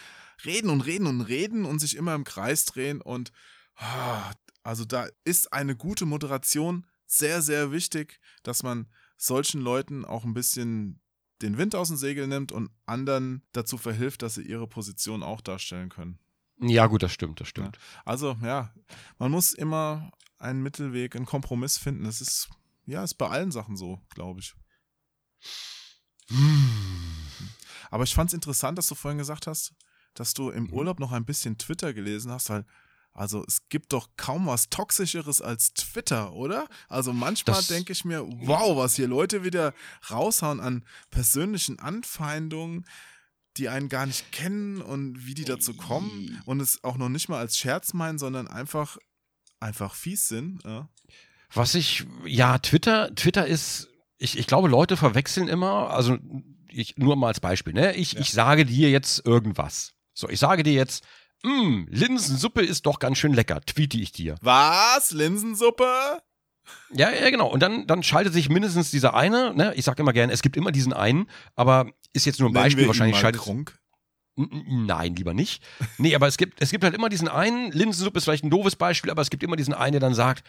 reden 0.44 0.72
und 0.72 0.82
reden 0.82 1.06
und 1.06 1.22
reden 1.22 1.66
und 1.66 1.78
sich 1.78 1.96
immer 1.96 2.16
im 2.16 2.24
Kreis 2.24 2.66
drehen. 2.66 3.00
Und 3.02 3.32
ah, 3.76 4.32
also 4.64 4.84
da 4.84 5.08
ist 5.26 5.54
eine 5.54 5.76
gute 5.76 6.08
Moderation 6.08 6.88
sehr, 7.06 7.44
sehr 7.44 7.72
wichtig, 7.72 8.20
dass 8.42 8.64
man 8.64 8.88
solchen 9.16 9.62
Leuten 9.62 10.04
auch 10.04 10.24
ein 10.24 10.34
bisschen 10.34 11.00
den 11.44 11.60
Wind 11.60 11.76
aus 11.76 11.90
dem 11.90 11.98
Segel 11.98 12.26
nimmt 12.28 12.52
und 12.52 12.72
anderen 12.88 13.44
dazu 13.52 13.78
verhilft, 13.78 14.24
dass 14.24 14.34
sie 14.36 14.42
ihre 14.42 14.66
Position 14.68 15.22
auch 15.22 15.42
darstellen 15.42 15.90
können. 15.90 16.18
Ja, 16.60 16.88
gut, 16.88 17.04
das 17.04 17.14
stimmt, 17.14 17.40
das 17.42 17.48
stimmt. 17.48 17.78
Also 18.06 18.38
ja, 18.42 18.74
man 19.20 19.30
muss 19.30 19.54
immer 19.54 20.10
einen 20.40 20.64
Mittelweg, 20.64 21.16
einen 21.16 21.28
Kompromiss 21.28 21.78
finden. 21.78 22.06
Das 22.06 22.22
ist, 22.22 22.50
ja, 22.88 23.04
ist 23.04 23.16
bei 23.16 23.28
allen 23.30 23.52
Sachen 23.52 23.78
so, 23.78 24.02
glaube 24.16 24.40
ich. 24.40 24.56
Aber 27.90 28.04
ich 28.04 28.14
fand 28.14 28.30
es 28.30 28.34
interessant, 28.34 28.78
dass 28.78 28.88
du 28.88 28.96
vorhin 28.96 29.18
gesagt 29.18 29.48
hast, 29.48 29.74
dass 30.14 30.34
du 30.34 30.50
im 30.50 30.64
Mhm. 30.66 30.74
Urlaub 30.74 31.00
noch 31.00 31.12
ein 31.12 31.26
bisschen 31.26 31.58
Twitter 31.58 31.94
gelesen 31.94 32.32
hast, 32.32 32.50
weil, 32.50 32.66
also 33.14 33.44
es 33.48 33.70
gibt 33.70 33.94
doch 33.94 34.10
kaum 34.18 34.48
was 34.48 34.70
Toxischeres 34.70 35.42
als 35.42 35.74
Twitter, 35.74 36.34
oder? 36.34 36.68
Also 36.88 37.14
manchmal 37.14 37.64
denke 37.64 37.94
ich 37.94 38.04
mir, 38.04 38.26
wow, 38.26 38.76
was 38.78 38.96
hier 38.96 39.08
Leute 39.08 39.44
wieder 39.44 39.74
raushauen 40.10 40.60
an 40.60 40.86
persönlichen 41.12 41.80
Anfeindungen, 41.80 42.86
die 43.58 43.70
einen 43.70 43.90
gar 43.90 44.06
nicht 44.06 44.32
kennen 44.32 44.82
und 44.82 45.26
wie 45.26 45.34
die 45.34 45.46
dazu 45.46 45.74
kommen 45.76 46.42
und 46.46 46.60
es 46.60 46.84
auch 46.84 46.98
noch 46.98 47.10
nicht 47.10 47.28
mal 47.28 47.40
als 47.40 47.58
Scherz 47.58 47.94
meinen, 47.94 48.20
sondern 48.20 48.48
einfach, 48.48 48.98
einfach 49.60 49.96
fies 49.96 50.28
sind. 50.28 50.64
Ja. 50.64 50.90
Was 51.54 51.76
ich, 51.76 52.06
ja, 52.26 52.58
Twitter, 52.60 53.14
Twitter 53.16 53.46
ist, 53.48 53.88
ich, 54.18 54.38
ich 54.38 54.48
glaube, 54.48 54.68
Leute 54.68 54.98
verwechseln 54.98 55.48
immer, 55.48 55.90
also 55.92 56.18
ich, 56.70 56.98
nur 56.98 57.16
mal 57.16 57.28
als 57.28 57.40
Beispiel, 57.40 57.74
ne? 57.74 57.96
Ich, 57.96 58.14
Ja. 58.14 58.20
ich 58.20 58.32
sage 58.32 58.66
dir 58.66 58.90
jetzt 58.90 59.26
irgendwas. 59.26 59.94
So, 60.14 60.30
ich 60.30 60.40
sage 60.40 60.64
dir 60.64 60.74
jetzt, 60.74 61.04
"Mm, 61.44 61.84
Linsensuppe 61.90 62.62
ist 62.64 62.86
doch 62.86 63.00
ganz 63.00 63.18
schön 63.18 63.34
lecker, 63.34 63.62
tweete 63.62 63.98
ich 63.98 64.12
dir. 64.12 64.36
Was? 64.42 65.12
Linsensuppe? 65.12 66.22
Ja, 66.92 67.12
ja, 67.12 67.30
genau. 67.30 67.48
Und 67.48 67.62
dann, 67.62 67.88
dann 67.88 68.04
schaltet 68.04 68.34
sich 68.34 68.50
mindestens 68.50 68.92
dieser 68.92 69.14
eine, 69.14 69.54
ne? 69.56 69.74
Ich 69.76 69.86
sage 69.86 70.02
immer 70.02 70.12
gerne, 70.14 70.34
es 70.34 70.42
gibt 70.42 70.58
immer 70.58 70.72
diesen 70.72 70.92
einen, 70.92 71.30
aber 71.56 71.90
ist 72.14 72.26
jetzt 72.26 72.40
nur 72.40 72.50
ein 72.50 72.54
Nennen 72.54 72.66
Beispiel, 72.66 72.88
wahrscheinlich 72.88 73.18
schaltet 73.18 73.42
Krunk. 73.42 73.78
Nein, 74.36 75.16
lieber 75.16 75.34
nicht. 75.34 75.64
Nee, 75.98 76.14
aber 76.14 76.28
es 76.28 76.38
gibt, 76.38 76.62
es 76.62 76.70
gibt 76.70 76.84
halt 76.84 76.94
immer 76.94 77.10
diesen 77.10 77.28
einen, 77.28 77.72
Linsensuppe 77.72 78.18
ist 78.18 78.26
vielleicht 78.26 78.44
ein 78.44 78.50
doofes 78.52 78.76
Beispiel, 78.76 79.10
aber 79.10 79.22
es 79.22 79.30
gibt 79.30 79.42
immer 79.44 79.56
diesen 79.56 79.74
einen, 79.74 79.94
der 79.94 80.02
dann 80.02 80.14
sagt, 80.14 80.44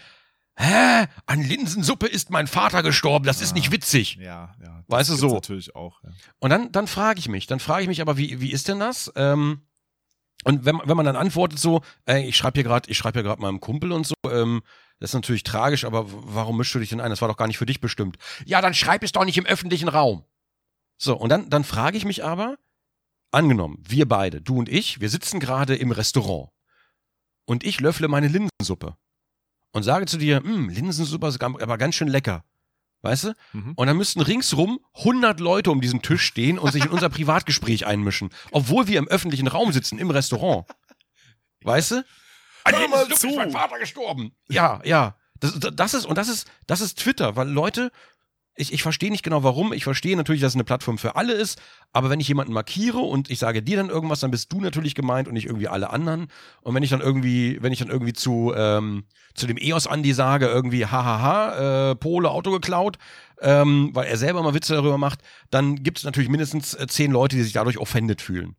Hä? 0.61 1.07
An 1.27 1.41
Linsensuppe 1.43 2.07
ist 2.09 2.31
mein 2.31 2.49
Vater 2.49 2.83
gestorben, 2.83 3.25
das 3.25 3.41
ist 3.41 3.53
Ah. 3.53 3.55
nicht 3.55 3.71
witzig. 3.71 4.17
Ja, 4.17 4.57
ja. 4.61 4.83
Weißt 4.89 5.09
du, 5.11 5.15
so. 5.15 5.35
natürlich 5.35 5.77
auch. 5.77 6.03
Ja. 6.03 6.11
Und 6.41 6.51
dann, 6.51 6.73
dann 6.73 6.89
frage 6.89 7.21
ich 7.21 7.29
mich, 7.29 7.47
dann 7.47 7.61
frage 7.61 7.83
ich 7.83 7.89
mich 7.89 8.01
aber, 8.01 8.17
wie, 8.17 8.41
wie 8.41 8.51
ist 8.51 8.67
denn 8.67 8.81
das? 8.81 9.13
Ähm, 9.15 9.63
und 10.45 10.65
wenn, 10.65 10.81
wenn 10.85 10.97
man 10.97 11.07
dann 11.07 11.17
antwortet 11.17 11.59
so, 11.61 11.83
ey, 12.07 12.25
ich 12.27 12.37
schreibe 12.37 12.55
hier 12.57 12.65
gerade, 12.65 12.91
ich 12.91 12.99
schreibe 12.99 13.19
hier 13.21 13.23
gerade 13.25 13.41
meinem 13.41 13.61
Kumpel 13.61 13.93
und 13.93 14.07
so, 14.07 14.15
ähm, 14.29 14.63
das 14.99 15.11
ist 15.11 15.15
natürlich 15.15 15.45
tragisch, 15.45 15.85
aber 15.85 16.07
warum 16.09 16.57
mischst 16.57 16.75
du 16.75 16.81
dich 16.81 16.89
denn 16.89 17.01
ein? 17.01 17.11
Das 17.11 17.21
war 17.21 17.29
doch 17.29 17.37
gar 17.37 17.47
nicht 17.47 17.59
für 17.59 17.67
dich 17.67 17.81
bestimmt. 17.81 18.17
Ja, 18.45 18.61
dann 18.61 18.75
schreib 18.75 19.05
es 19.05 19.13
doch 19.13 19.25
nicht 19.25 19.39
im 19.39 19.47
öffentlichen 19.47 19.89
Raum. 19.89 20.25
So, 20.97 21.17
und 21.17 21.29
dann, 21.29 21.51
dann 21.51 21.63
frage 21.63 21.97
ich 21.97 22.05
mich 22.05 22.25
aber, 22.25 22.57
angenommen, 23.31 23.81
wir 23.87 24.09
beide, 24.09 24.41
du 24.41 24.59
und 24.59 24.69
ich, 24.69 25.01
wir 25.01 25.09
sitzen 25.09 25.39
gerade 25.39 25.77
im 25.77 25.93
Restaurant 25.93 26.51
und 27.45 27.63
ich 27.63 27.79
löffle 27.81 28.09
meine 28.09 28.27
Linsensuppe 28.27 28.97
und 29.73 29.83
sage 29.83 30.07
zu 30.07 30.17
dir, 30.19 30.39
"Hm, 30.43 30.69
Linsensuppe 30.69 31.29
ist 31.29 31.39
ga- 31.39 31.47
aber 31.61 31.79
ganz 31.79 31.95
schön 31.95 32.09
lecker. 32.09 32.45
Weißt 33.03 33.25
du? 33.25 33.35
Mhm. 33.53 33.75
Und 33.77 33.87
dann 33.87 33.97
müssten 33.97 34.21
ringsrum 34.21 34.81
100 35.05 35.39
Leute 35.39 35.71
um 35.71 35.81
diesen 35.81 36.03
Tisch 36.03 36.23
stehen 36.23 36.59
und 36.59 36.73
sich 36.73 36.85
in 36.85 36.91
unser 36.91 37.09
Privatgespräch 37.09 37.87
einmischen, 37.87 38.31
obwohl 38.51 38.89
wir 38.89 38.99
im 38.99 39.07
öffentlichen 39.07 39.47
Raum 39.47 39.71
sitzen, 39.73 39.99
im 39.99 40.11
Restaurant. 40.11 40.67
Weißt 41.63 41.93
du? 41.93 42.05
Hör 42.67 42.89
mal 42.89 43.07
ist 43.11 43.21
zu. 43.21 43.29
mein 43.37 43.53
Vater 43.53 43.79
gestorben. 43.79 44.33
Ja, 44.49 44.81
ja. 44.85 45.17
Das, 45.41 45.55
das 45.61 45.95
ist, 45.95 46.07
und 46.07 46.19
das 46.19 46.29
ist, 46.29 46.51
das 46.67 46.81
ist 46.81 46.99
Twitter, 46.99 47.37
weil 47.37 47.49
Leute, 47.49 47.93
ich, 48.59 48.73
ich 48.73 48.83
verstehe 48.83 49.11
nicht 49.11 49.23
genau 49.23 49.43
warum. 49.43 49.73
Ich 49.73 49.85
verstehe 49.85 50.17
natürlich, 50.17 50.41
dass 50.41 50.53
es 50.53 50.57
eine 50.57 50.65
Plattform 50.65 50.99
für 50.99 51.17
alle 51.17 51.33
ist, 51.33 51.61
aber 51.93 52.11
wenn 52.11 52.21
ich 52.21 52.29
jemanden 52.29 52.53
markiere 52.53 52.99
und 52.99 53.31
ich 53.31 53.39
sage 53.39 53.63
dir 53.63 53.77
dann 53.77 53.89
irgendwas, 53.89 54.21
dann 54.21 54.31
bist 54.31 54.53
du 54.53 54.61
natürlich 54.61 54.95
gemeint 54.95 55.29
und 55.29 55.35
nicht 55.35 55.47
irgendwie 55.47 55.69
alle 55.69 55.91
anderen. 55.91 56.29
Und 56.63 56.75
wenn 56.75 56.83
ich 56.83 56.91
dann 56.91 57.01
irgendwie, 57.01 57.63
wenn 57.63 57.73
ich 57.73 57.79
dann 57.79 57.89
irgendwie 57.89 58.13
zu, 58.13 58.53
ähm, 58.57 59.05
zu 59.35 59.47
dem 59.47 59.57
EOS 59.57 59.87
Andi 59.87 60.13
sage, 60.13 60.47
irgendwie, 60.47 60.87
hahaha, 60.87 61.91
äh, 61.91 61.95
Pole, 61.95 62.31
Auto 62.31 62.51
geklaut, 62.51 62.99
ähm, 63.41 63.91
weil 63.95 64.09
er 64.09 64.17
selber 64.17 64.43
mal 64.43 64.55
Witze 64.55 64.75
darüber 64.75 64.99
macht, 64.99 65.21
dann 65.51 65.83
gibt 65.83 65.99
es 65.99 66.05
natürlich 66.05 66.29
mindestens 66.29 66.75
äh, 66.75 66.87
zehn 66.89 67.13
Leute, 67.13 67.37
die 67.37 67.43
sich 67.43 67.53
dadurch 67.53 67.79
offended 67.79 68.21
fühlen. 68.21 68.57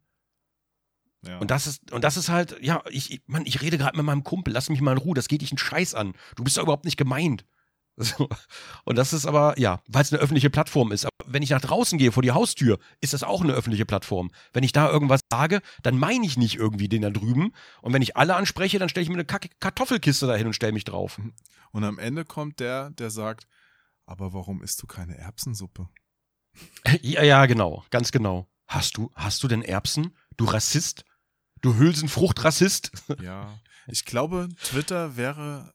Ja. 1.27 1.37
Und 1.39 1.51
das 1.51 1.67
ist, 1.67 1.91
und 1.91 2.05
das 2.05 2.15
ist 2.15 2.29
halt, 2.29 2.55
ja, 2.61 2.81
ich, 2.89 3.11
ich, 3.11 3.21
Mann, 3.27 3.45
ich 3.45 3.61
rede 3.61 3.77
gerade 3.77 3.97
mit 3.97 4.05
meinem 4.05 4.23
Kumpel, 4.23 4.53
lass 4.53 4.69
mich 4.69 4.79
mal 4.79 4.93
in 4.93 4.97
Ruhe, 4.97 5.15
das 5.15 5.27
geht 5.27 5.41
dich 5.41 5.51
einen 5.51 5.57
Scheiß 5.57 5.93
an. 5.93 6.13
Du 6.37 6.45
bist 6.45 6.57
doch 6.57 6.63
überhaupt 6.63 6.85
nicht 6.85 6.95
gemeint. 6.97 7.43
So. 8.01 8.29
Und 8.85 8.97
das 8.97 9.11
ist 9.11 9.25
aber, 9.25 9.59
ja, 9.59 9.81
weil 9.87 10.03
es 10.03 10.13
eine 10.13 10.21
öffentliche 10.21 10.49
Plattform 10.49 10.93
ist. 10.93 11.05
Aber 11.05 11.13
wenn 11.25 11.43
ich 11.43 11.49
nach 11.49 11.59
draußen 11.59 11.97
gehe, 11.97 12.13
vor 12.13 12.23
die 12.23 12.31
Haustür, 12.31 12.79
ist 13.01 13.13
das 13.13 13.23
auch 13.23 13.41
eine 13.41 13.51
öffentliche 13.51 13.85
Plattform. 13.85 14.31
Wenn 14.53 14.63
ich 14.63 14.71
da 14.71 14.89
irgendwas 14.89 15.19
sage, 15.29 15.61
dann 15.83 15.99
meine 15.99 16.25
ich 16.25 16.37
nicht 16.37 16.55
irgendwie 16.55 16.87
den 16.87 17.01
da 17.01 17.09
drüben. 17.09 17.51
Und 17.81 17.91
wenn 17.91 18.01
ich 18.01 18.15
alle 18.15 18.35
anspreche, 18.35 18.79
dann 18.79 18.87
stelle 18.87 19.03
ich 19.03 19.09
mir 19.09 19.15
eine 19.15 19.25
Kack 19.25 19.49
Kartoffelkiste 19.59 20.27
dahin 20.27 20.47
und 20.47 20.53
stelle 20.53 20.71
mich 20.71 20.85
drauf. 20.85 21.19
Und 21.71 21.83
am 21.83 21.99
Ende 21.99 22.23
kommt 22.23 22.61
der, 22.61 22.91
der 22.91 23.09
sagt, 23.09 23.47
aber 24.05 24.33
warum 24.33 24.63
isst 24.63 24.81
du 24.81 24.87
keine 24.87 25.17
Erbsensuppe? 25.17 25.89
Ja, 27.01 27.21
ja, 27.23 27.45
genau, 27.45 27.85
ganz 27.91 28.11
genau. 28.11 28.47
Hast 28.67 28.97
du, 28.97 29.11
hast 29.13 29.43
du 29.43 29.47
denn 29.47 29.61
Erbsen? 29.61 30.17
Du 30.35 30.45
Rassist? 30.45 31.05
Du 31.61 31.75
Hülsenfruchtrassist? 31.75 32.91
Ja, 33.21 33.59
ich 33.87 34.05
glaube, 34.05 34.49
Twitter 34.63 35.15
wäre 35.15 35.73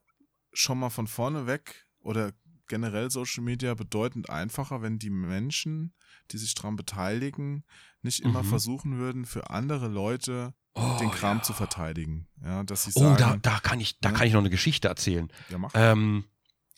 schon 0.52 0.78
mal 0.78 0.90
von 0.90 1.06
vorne 1.06 1.46
weg 1.46 1.83
oder 2.04 2.32
generell 2.68 3.10
Social 3.10 3.42
Media 3.44 3.74
bedeutend 3.74 4.30
einfacher, 4.30 4.80
wenn 4.82 4.98
die 4.98 5.10
Menschen, 5.10 5.92
die 6.30 6.38
sich 6.38 6.54
daran 6.54 6.76
beteiligen, 6.76 7.64
nicht 8.02 8.20
immer 8.20 8.42
Mhm. 8.42 8.48
versuchen 8.48 8.98
würden, 8.98 9.24
für 9.26 9.50
andere 9.50 9.88
Leute 9.88 10.54
Oh, 10.76 10.96
den 10.98 11.10
Kram 11.10 11.36
ja. 11.38 11.42
zu 11.42 11.52
verteidigen. 11.52 12.26
Ja, 12.42 12.62
dass 12.64 12.84
sie 12.84 12.90
Oh, 12.94 13.00
sagen, 13.00 13.16
da, 13.18 13.36
da 13.36 13.60
kann 13.60 13.80
ich, 13.80 13.98
da 14.00 14.08
Ja. 14.10 14.14
kann 14.16 14.26
ich 14.26 14.32
noch 14.32 14.40
eine 14.40 14.50
Geschichte 14.50 14.88
erzählen. 14.88 15.30
ja, 15.50 15.58
mach. 15.58 15.70
Ähm, 15.74 16.24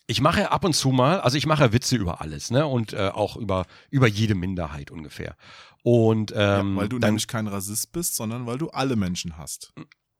ich 0.08 0.20
mache 0.20 0.50
ab 0.52 0.64
und 0.64 0.74
zu 0.74 0.90
mal, 0.90 1.20
also 1.20 1.36
ich 1.38 1.46
mache 1.46 1.72
Witze 1.72 1.96
über 1.96 2.20
alles, 2.20 2.50
ne? 2.50 2.66
Und 2.66 2.92
äh, 2.92 3.08
auch 3.08 3.36
über, 3.36 3.66
über 3.90 4.06
jede 4.06 4.34
Minderheit 4.36 4.90
ungefähr. 4.90 5.36
Und 5.82 6.32
ähm, 6.36 6.74
ja, 6.74 6.76
weil 6.76 6.88
du 6.88 6.98
dann, 6.98 7.10
nämlich 7.10 7.26
kein 7.26 7.46
Rassist 7.48 7.90
bist, 7.92 8.14
sondern 8.16 8.46
weil 8.46 8.58
du 8.58 8.68
alle 8.70 8.96
Menschen 8.96 9.36
hast. 9.36 9.72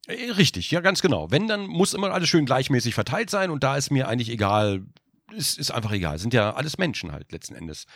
Äh, 0.06 0.30
Richtig, 0.32 0.70
ja, 0.70 0.80
ganz 0.80 1.02
genau. 1.02 1.30
Wenn, 1.30 1.48
dann 1.48 1.66
muss 1.66 1.94
immer 1.94 2.12
alles 2.12 2.28
schön 2.28 2.46
gleichmäßig 2.46 2.94
verteilt 2.94 3.30
sein 3.30 3.50
und 3.50 3.62
da 3.64 3.76
ist 3.76 3.90
mir 3.90 4.08
eigentlich 4.08 4.30
egal, 4.30 4.84
ist, 5.32 5.58
ist 5.58 5.70
einfach 5.70 5.92
egal. 5.92 6.18
Sind 6.18 6.34
ja 6.34 6.54
alles 6.54 6.78
Menschen 6.78 7.12
halt 7.12 7.32
letzten 7.32 7.54
Endes. 7.54 7.86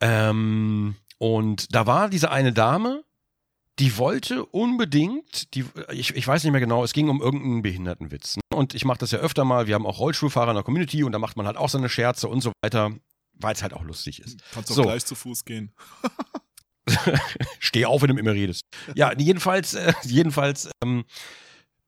Ähm, 0.00 0.96
und 1.18 1.74
da 1.74 1.86
war 1.86 2.08
diese 2.08 2.30
eine 2.30 2.52
Dame, 2.52 3.04
die 3.78 3.96
wollte 3.96 4.44
unbedingt, 4.44 5.54
die, 5.54 5.64
ich, 5.92 6.14
ich 6.14 6.26
weiß 6.26 6.42
nicht 6.42 6.52
mehr 6.52 6.60
genau, 6.60 6.82
es 6.84 6.92
ging 6.92 7.08
um 7.08 7.20
irgendeinen 7.20 7.62
Behindertenwitz. 7.62 8.36
ne? 8.36 8.42
Und 8.54 8.74
ich 8.74 8.84
mache 8.84 8.98
das 8.98 9.10
ja 9.12 9.18
öfter 9.20 9.44
mal, 9.44 9.66
wir 9.66 9.74
haben 9.74 9.86
auch 9.86 9.98
Rollstuhlfahrer 10.00 10.50
in 10.50 10.56
der 10.56 10.64
Community 10.64 11.04
und 11.04 11.12
da 11.12 11.18
macht 11.18 11.36
man 11.36 11.46
halt 11.46 11.56
auch 11.56 11.68
seine 11.68 11.88
Scherze 11.88 12.28
und 12.28 12.40
so 12.40 12.52
weiter, 12.62 12.90
weil 13.34 13.54
es 13.54 13.62
halt 13.62 13.72
auch 13.74 13.82
lustig 13.84 14.20
ist. 14.20 14.40
Kannst 14.52 14.70
auch 14.72 14.76
So. 14.76 14.82
gleich 14.82 15.04
zu 15.04 15.14
Fuß 15.14 15.44
gehen. 15.44 15.72
Steh 17.58 17.84
auf, 17.86 18.02
wenn 18.02 18.08
du 18.08 18.16
immer 18.16 18.32
redest. 18.32 18.66
Ja, 18.94 19.12
jedenfalls, 19.16 19.74
äh, 19.74 19.92
jedenfalls, 20.02 20.70
ähm, 20.82 21.04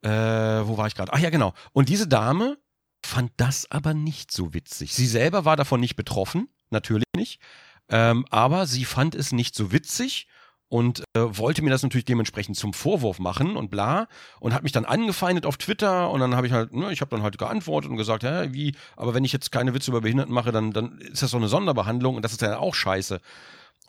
äh, 0.02 0.08
wo 0.10 0.76
war 0.76 0.86
ich 0.86 0.94
gerade? 0.94 1.12
Ach 1.12 1.18
ja, 1.18 1.30
genau. 1.30 1.54
Und 1.72 1.88
diese 1.88 2.08
Dame 2.08 2.58
fand 3.04 3.32
das 3.36 3.70
aber 3.70 3.94
nicht 3.94 4.30
so 4.30 4.54
witzig. 4.54 4.94
Sie 4.94 5.06
selber 5.06 5.44
war 5.44 5.56
davon 5.56 5.80
nicht 5.80 5.96
betroffen, 5.96 6.48
natürlich 6.70 7.04
nicht. 7.16 7.40
Ähm, 7.88 8.24
aber 8.30 8.66
sie 8.66 8.84
fand 8.84 9.14
es 9.14 9.32
nicht 9.32 9.54
so 9.54 9.72
witzig 9.72 10.28
und 10.70 11.02
äh, 11.16 11.20
wollte 11.20 11.62
mir 11.62 11.70
das 11.70 11.82
natürlich 11.82 12.04
dementsprechend 12.04 12.56
zum 12.56 12.72
Vorwurf 12.72 13.18
machen 13.18 13.56
und 13.56 13.70
bla 13.70 14.06
und 14.38 14.54
hat 14.54 14.62
mich 14.62 14.70
dann 14.70 14.84
angefeindet 14.84 15.44
auf 15.44 15.56
Twitter 15.56 16.10
und 16.10 16.20
dann 16.20 16.36
habe 16.36 16.46
ich 16.46 16.52
halt, 16.52 16.72
ne, 16.72 16.92
ich 16.92 17.00
habe 17.00 17.10
dann 17.10 17.24
halt 17.24 17.38
geantwortet 17.38 17.90
und 17.90 17.96
gesagt, 17.96 18.22
hä, 18.22 18.48
wie, 18.52 18.74
aber 18.96 19.12
wenn 19.12 19.24
ich 19.24 19.32
jetzt 19.32 19.50
keine 19.50 19.74
Witze 19.74 19.90
über 19.90 20.00
Behinderten 20.00 20.32
mache, 20.32 20.52
dann, 20.52 20.72
dann 20.72 20.98
ist 20.98 21.22
das 21.22 21.32
doch 21.32 21.38
eine 21.38 21.48
Sonderbehandlung 21.48 22.14
und 22.14 22.22
das 22.22 22.30
ist 22.32 22.42
dann 22.42 22.54
auch 22.54 22.74
scheiße. 22.74 23.20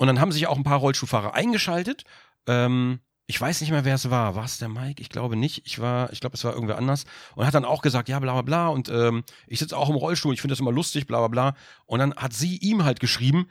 Und 0.01 0.07
dann 0.07 0.19
haben 0.19 0.31
sich 0.31 0.47
auch 0.47 0.57
ein 0.57 0.63
paar 0.63 0.79
Rollstuhlfahrer 0.79 1.35
eingeschaltet. 1.35 2.05
Ähm, 2.47 3.01
ich 3.27 3.39
weiß 3.39 3.61
nicht 3.61 3.69
mehr, 3.69 3.85
wer 3.85 3.93
es 3.93 4.09
war. 4.09 4.33
War 4.33 4.45
es 4.45 4.57
der 4.57 4.67
Mike? 4.67 4.99
Ich 4.99 5.09
glaube 5.09 5.35
nicht. 5.35 5.61
Ich 5.67 5.77
war, 5.77 6.11
ich 6.11 6.19
glaube, 6.21 6.35
es 6.35 6.43
war 6.43 6.53
irgendwer 6.55 6.79
anders. 6.79 7.03
Und 7.35 7.45
hat 7.45 7.53
dann 7.53 7.65
auch 7.65 7.83
gesagt, 7.83 8.09
ja, 8.09 8.17
bla 8.17 8.31
bla 8.33 8.41
bla. 8.41 8.67
Und 8.69 8.89
ähm, 8.89 9.23
ich 9.45 9.59
sitze 9.59 9.77
auch 9.77 9.89
im 9.91 9.95
Rollstuhl, 9.95 10.33
ich 10.33 10.41
finde 10.41 10.53
das 10.53 10.59
immer 10.59 10.71
lustig, 10.71 11.05
bla 11.05 11.19
bla 11.19 11.27
bla. 11.27 11.55
Und 11.85 11.99
dann 11.99 12.15
hat 12.15 12.33
sie 12.33 12.57
ihm 12.57 12.83
halt 12.83 12.99
geschrieben, 12.99 13.47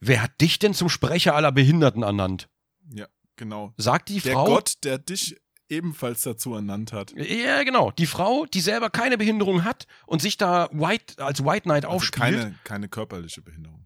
wer 0.00 0.24
hat 0.24 0.40
dich 0.40 0.58
denn 0.58 0.74
zum 0.74 0.88
Sprecher 0.88 1.36
aller 1.36 1.52
Behinderten 1.52 2.02
ernannt? 2.02 2.48
Ja, 2.92 3.06
genau. 3.36 3.72
Sagt 3.76 4.08
die 4.08 4.18
Der 4.18 4.32
Frau. 4.32 4.46
Gott, 4.46 4.74
der 4.82 4.98
dich 4.98 5.36
ebenfalls 5.68 6.22
dazu 6.22 6.52
ernannt 6.52 6.92
hat. 6.92 7.12
Ja, 7.16 7.62
genau. 7.62 7.92
Die 7.92 8.06
Frau, 8.06 8.44
die 8.44 8.60
selber 8.60 8.90
keine 8.90 9.16
Behinderung 9.18 9.62
hat 9.62 9.86
und 10.06 10.20
sich 10.20 10.36
da 10.36 10.68
White, 10.72 11.24
als 11.24 11.44
White 11.44 11.62
Knight 11.62 11.84
Also 11.84 11.94
aufspielt. 11.94 12.24
keine, 12.24 12.54
keine 12.64 12.88
körperliche 12.88 13.40
Behinderung. 13.40 13.79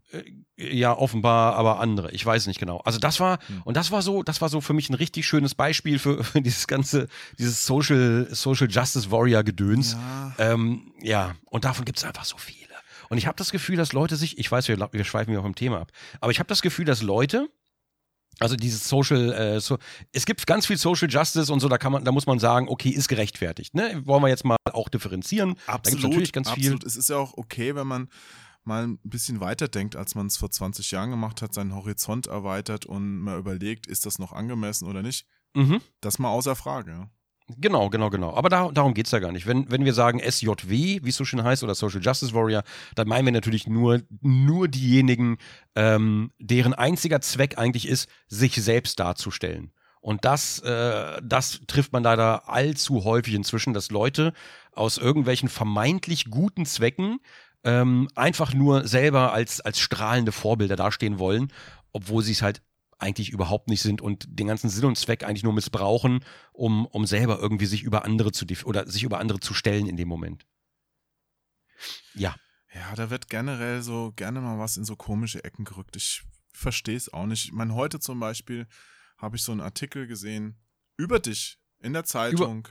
Ja, 0.57 0.97
offenbar, 0.97 1.57
aber 1.57 1.81
andere. 1.81 2.13
Ich 2.13 2.25
weiß 2.25 2.47
nicht 2.47 2.61
genau. 2.61 2.79
Also 2.85 2.99
das 3.01 3.19
war, 3.19 3.39
Hm. 3.49 3.63
und 3.65 3.77
das 3.77 3.91
war 3.91 4.03
so, 4.03 4.23
das 4.23 4.41
war 4.41 4.49
so 4.49 4.61
für 4.61 4.73
mich 4.73 4.89
ein 4.89 4.95
richtig 4.95 5.27
schönes 5.27 5.55
Beispiel 5.55 5.99
für, 5.99 6.23
für 6.23 6.41
dieses 6.41 6.67
ganze, 6.69 7.09
dieses 7.39 7.67
Social, 7.67 8.29
Social 8.31 8.69
Justice 8.71 9.11
Warrior 9.11 9.43
Gedöns. 9.43 9.95
Ja, 9.95 10.35
Ähm, 10.39 10.93
ja, 11.01 11.35
und 11.47 11.65
davon 11.65 11.85
gibt 11.85 11.99
es 11.99 12.05
einfach 12.05 12.25
so 12.25 12.37
viele. 12.39 12.59
Und 13.11 13.19
ich 13.19 13.27
habe 13.27 13.37
das 13.37 13.51
Gefühl, 13.51 13.77
dass 13.77 13.93
Leute 13.93 14.17
sich, 14.17 14.39
ich 14.39 14.51
weiß, 14.51 14.69
wir, 14.69 14.79
wir 14.93 15.05
schweifen 15.05 15.31
hier 15.31 15.41
auch 15.41 15.45
im 15.45 15.55
Thema 15.57 15.81
ab, 15.81 15.91
aber 16.21 16.31
ich 16.33 16.39
habe 16.39 16.47
das 16.49 16.63
Gefühl, 16.63 16.85
dass 16.85 17.03
Leute, 17.03 17.49
also 18.41 18.57
dieses 18.57 18.89
Social, 18.89 19.33
äh, 19.33 19.61
so, 19.61 19.79
es 20.13 20.25
gibt 20.27 20.47
ganz 20.47 20.67
viel 20.67 20.77
Social 20.77 21.09
Justice 21.09 21.53
und 21.53 21.61
so, 21.61 21.69
da 21.69 21.79
kann 21.79 21.93
man, 21.93 22.05
da 22.05 22.13
muss 22.13 22.27
man 22.27 22.39
sagen, 22.39 22.69
okay, 22.69 22.89
ist 22.91 23.09
gerechtfertigt. 23.09 23.75
Ne? 23.75 24.03
Wollen 24.05 24.23
wir 24.23 24.29
jetzt 24.29 24.45
mal 24.45 24.57
auch 24.73 24.89
differenzieren. 24.89 25.55
Da 25.67 25.75
absolut. 25.75 26.01
gibt's 26.01 26.03
natürlich 26.11 26.33
ganz 26.33 26.51
viel. 26.51 26.65
absolut. 26.73 26.85
Es 26.85 26.97
ist 26.97 27.11
ja 27.11 27.17
auch 27.17 27.37
okay, 27.37 27.75
wenn 27.77 27.87
man 27.87 28.09
mal 28.67 28.87
ein 28.87 28.99
bisschen 29.03 29.41
weiter 29.41 29.69
denkt, 29.69 29.97
als 29.97 30.15
man 30.15 30.27
es 30.27 30.37
vor 30.37 30.51
20 30.51 30.91
Jahren 30.91 31.11
gemacht 31.11 31.43
hat, 31.43 31.55
seinen 31.55 31.75
Horizont 31.75 32.27
erweitert 32.27 32.87
und 32.87 33.21
mal 33.21 33.39
überlegt, 33.39 33.87
ist 33.87 34.07
das 34.07 34.19
noch 34.19 34.33
angemessen 34.33 34.89
oder 34.89 35.03
nicht. 35.03 35.27
Mhm. 35.55 35.81
Das 36.01 36.19
mal 36.19 36.31
außer 36.31 36.57
Frage. 36.57 37.09
Genau, 37.59 37.91
genau, 37.91 38.09
genau. 38.09 38.35
Aber 38.35 38.49
da, 38.49 38.71
darum 38.73 38.95
geht's 38.95 39.11
ja 39.11 39.19
gar 39.19 39.31
nicht. 39.31 39.47
Wenn, 39.47 39.71
wenn 39.71 39.85
wir 39.85 39.93
sagen 39.93 40.19
SJW, 40.19 41.01
wie 41.03 41.09
es 41.09 41.17
so 41.17 41.27
schön 41.27 41.45
heißt, 41.45 41.63
oder 41.63 41.75
Social 41.75 42.01
Justice 42.01 42.33
Warrior, 42.33 42.63
dann 42.95 43.07
meinen 43.07 43.27
wir 43.27 43.33
natürlich 43.33 43.67
nur, 43.67 44.01
nur 44.23 44.67
diejenigen, 44.67 45.37
ähm, 45.75 46.31
deren 46.39 46.73
einziger 46.73 47.21
Zweck 47.21 47.59
eigentlich 47.59 47.87
ist, 47.87 48.09
sich 48.29 48.55
selbst 48.55 48.99
darzustellen. 48.99 49.73
Und 50.01 50.25
das, 50.25 50.59
äh, 50.61 51.21
das 51.23 51.61
trifft 51.67 51.93
man 51.93 52.03
leider 52.03 52.49
allzu 52.49 53.05
häufig 53.05 53.35
inzwischen, 53.35 53.75
dass 53.75 53.91
Leute 53.91 54.33
aus 54.73 54.99
irgendwelchen 54.99 55.49
vermeintlich 55.49 56.31
guten 56.31 56.67
Zwecken 56.67 57.21
ähm, 57.65 58.09
einfach 58.15 58.55
nur 58.55 58.87
selber 58.87 59.33
als, 59.33 59.61
als 59.61 59.79
strahlende 59.79 60.33
Vorbilder 60.33 60.77
dastehen 60.77 61.19
wollen, 61.19 61.53
obwohl 61.93 62.23
sie 62.23 62.33
es 62.33 62.43
halt 62.43 62.63
eigentlich 62.99 63.31
überhaupt 63.31 63.69
nicht 63.69 63.83
sind 63.83 64.01
und 64.01 64.27
den 64.29 64.47
ganzen 64.47 64.71
Sinn 64.71 64.85
und 64.85 64.97
Zweck 64.97 65.25
eigentlich 65.25 65.43
nur 65.43 65.53
missbrauchen, 65.53 66.25
um, 66.53 66.87
um 66.87 67.07
selber 67.07 67.39
irgendwie 67.41 67.67
sich 67.67 67.83
über 67.83 68.05
andere 68.05 68.33
zu 68.33 68.47
oder 68.65 68.89
sich 68.89 69.03
über 69.03 69.19
andere 69.19 69.41
zu 69.41 69.55
stellen 69.55 69.87
in 69.87 69.97
dem 69.97 70.09
Moment. 70.09 70.47
Ja. 72.15 72.35
Ja, 72.73 72.95
da 72.97 73.11
wird 73.11 73.29
generell 73.29 73.83
so 73.83 74.13
gerne 74.17 74.41
mal 74.41 74.59
was 74.59 74.77
in 74.77 74.85
so 74.85 74.97
komische 74.97 75.45
Ecken 75.45 75.65
gerückt. 75.65 75.97
Ich 75.97 76.25
verstehe 76.53 76.97
es 76.97 77.13
auch 77.13 77.27
nicht. 77.27 77.47
Ich 77.47 77.53
meine, 77.53 77.75
heute 77.75 78.01
zum 78.01 78.19
Beispiel 78.19 78.67
habe 79.17 79.37
ich 79.37 79.43
so 79.43 79.53
einen 79.53 79.61
Artikel 79.61 80.07
gesehen 80.07 80.59
über 80.97 81.21
dich 81.21 81.59
in 81.81 81.93
der 81.93 82.05
Zeitung, 82.05 82.69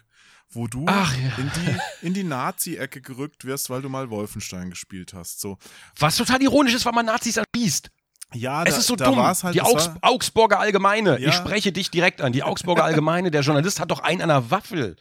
wo 0.49 0.67
du 0.67 0.85
Ach 0.87 1.13
ja. 1.15 1.37
in 1.37 1.51
die, 1.55 2.07
in 2.07 2.13
die 2.13 2.23
Nazi-Ecke 2.23 3.01
gerückt 3.01 3.45
wirst, 3.45 3.69
weil 3.69 3.81
du 3.81 3.89
mal 3.89 4.09
Wolfenstein 4.09 4.69
gespielt 4.69 5.13
hast. 5.13 5.39
So, 5.39 5.57
Was 5.97 6.17
total 6.17 6.41
ironisch 6.41 6.73
ist, 6.73 6.85
weil 6.85 6.93
man 6.93 7.05
Nazis 7.05 7.37
anschießt. 7.37 7.89
Ja, 8.33 8.63
Es 8.63 8.73
da, 8.73 8.79
ist 8.79 8.87
so 8.87 8.95
da 8.95 9.05
dumm. 9.05 9.17
halt, 9.17 9.53
die 9.55 9.61
Augs 9.61 9.87
war- 9.87 9.97
Augsburger 10.01 10.59
Allgemeine. 10.59 11.19
Ja. 11.19 11.29
Ich 11.29 11.35
spreche 11.35 11.71
dich 11.71 11.91
direkt 11.91 12.21
an. 12.21 12.33
Die 12.33 12.43
Augsburger 12.43 12.83
Allgemeine, 12.83 13.31
der 13.31 13.41
Journalist 13.41 13.79
hat 13.79 13.91
doch 13.91 13.99
einen 13.99 14.21
an 14.21 14.29
der 14.29 14.51
Waffel. 14.51 14.95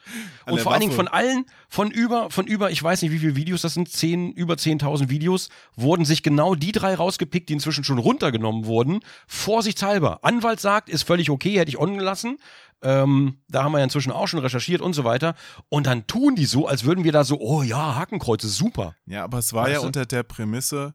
An 0.44 0.52
Und 0.52 0.56
der 0.56 0.62
vor 0.62 0.72
allen 0.72 0.80
Dingen 0.80 0.92
von 0.92 1.08
allen, 1.08 1.46
von 1.68 1.90
über, 1.90 2.30
von 2.30 2.46
über, 2.46 2.70
ich 2.70 2.82
weiß 2.82 3.02
nicht 3.02 3.10
wie 3.12 3.18
viele 3.18 3.36
Videos, 3.36 3.62
das 3.62 3.74
sind 3.74 3.90
zehn, 3.90 4.32
über 4.32 4.54
10.000 4.54 5.08
Videos, 5.08 5.48
wurden 5.76 6.04
sich 6.04 6.22
genau 6.22 6.54
die 6.54 6.72
drei 6.72 6.94
rausgepickt, 6.94 7.48
die 7.48 7.54
inzwischen 7.54 7.84
schon 7.84 7.98
runtergenommen 7.98 8.66
wurden. 8.66 9.00
Vorsichtshalber. 9.26 10.20
Anwalt 10.22 10.60
sagt, 10.60 10.88
ist 10.88 11.02
völlig 11.02 11.30
okay, 11.30 11.58
hätte 11.58 11.68
ich 11.70 11.78
on 11.78 11.96
gelassen. 11.98 12.38
Ähm, 12.84 13.38
da 13.48 13.62
haben 13.62 13.72
wir 13.72 13.78
ja 13.78 13.84
inzwischen 13.84 14.10
auch 14.12 14.26
schon 14.26 14.40
recherchiert 14.40 14.80
und 14.80 14.92
so 14.92 15.04
weiter. 15.04 15.34
Und 15.68 15.86
dann 15.86 16.06
tun 16.06 16.34
die 16.34 16.46
so, 16.46 16.66
als 16.66 16.84
würden 16.84 17.04
wir 17.04 17.12
da 17.12 17.22
so, 17.24 17.38
oh 17.40 17.62
ja, 17.62 17.94
Hakenkreuze, 17.96 18.48
super. 18.48 18.96
Ja, 19.06 19.22
aber 19.24 19.38
es 19.38 19.52
war 19.52 19.64
Weißt 19.64 19.74
ja 19.74 19.80
du? 19.80 19.86
unter 19.86 20.04
der 20.06 20.22
Prämisse, 20.24 20.94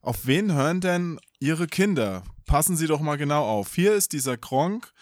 auf 0.00 0.26
wen 0.26 0.52
hören 0.52 0.80
denn 0.80 1.18
ihre 1.40 1.66
Kinder? 1.66 2.24
Passen 2.46 2.76
Sie 2.76 2.86
doch 2.86 3.00
mal 3.00 3.16
genau 3.16 3.44
auf. 3.44 3.74
Hier 3.74 3.94
ist 3.94 4.12
dieser 4.12 4.36
Kronk, 4.36 4.92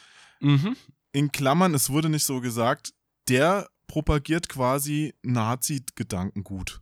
Mhm. 0.41 0.77
in 1.13 1.33
Klammern, 1.33 1.75
es 1.75 1.91
wurde 1.91 2.09
nicht 2.09 2.25
so 2.25 2.41
gesagt, 2.41 2.93
der 3.29 3.69
propagiert 3.87 4.49
quasi 4.49 5.15
Nazi-Gedankengut. 5.23 6.81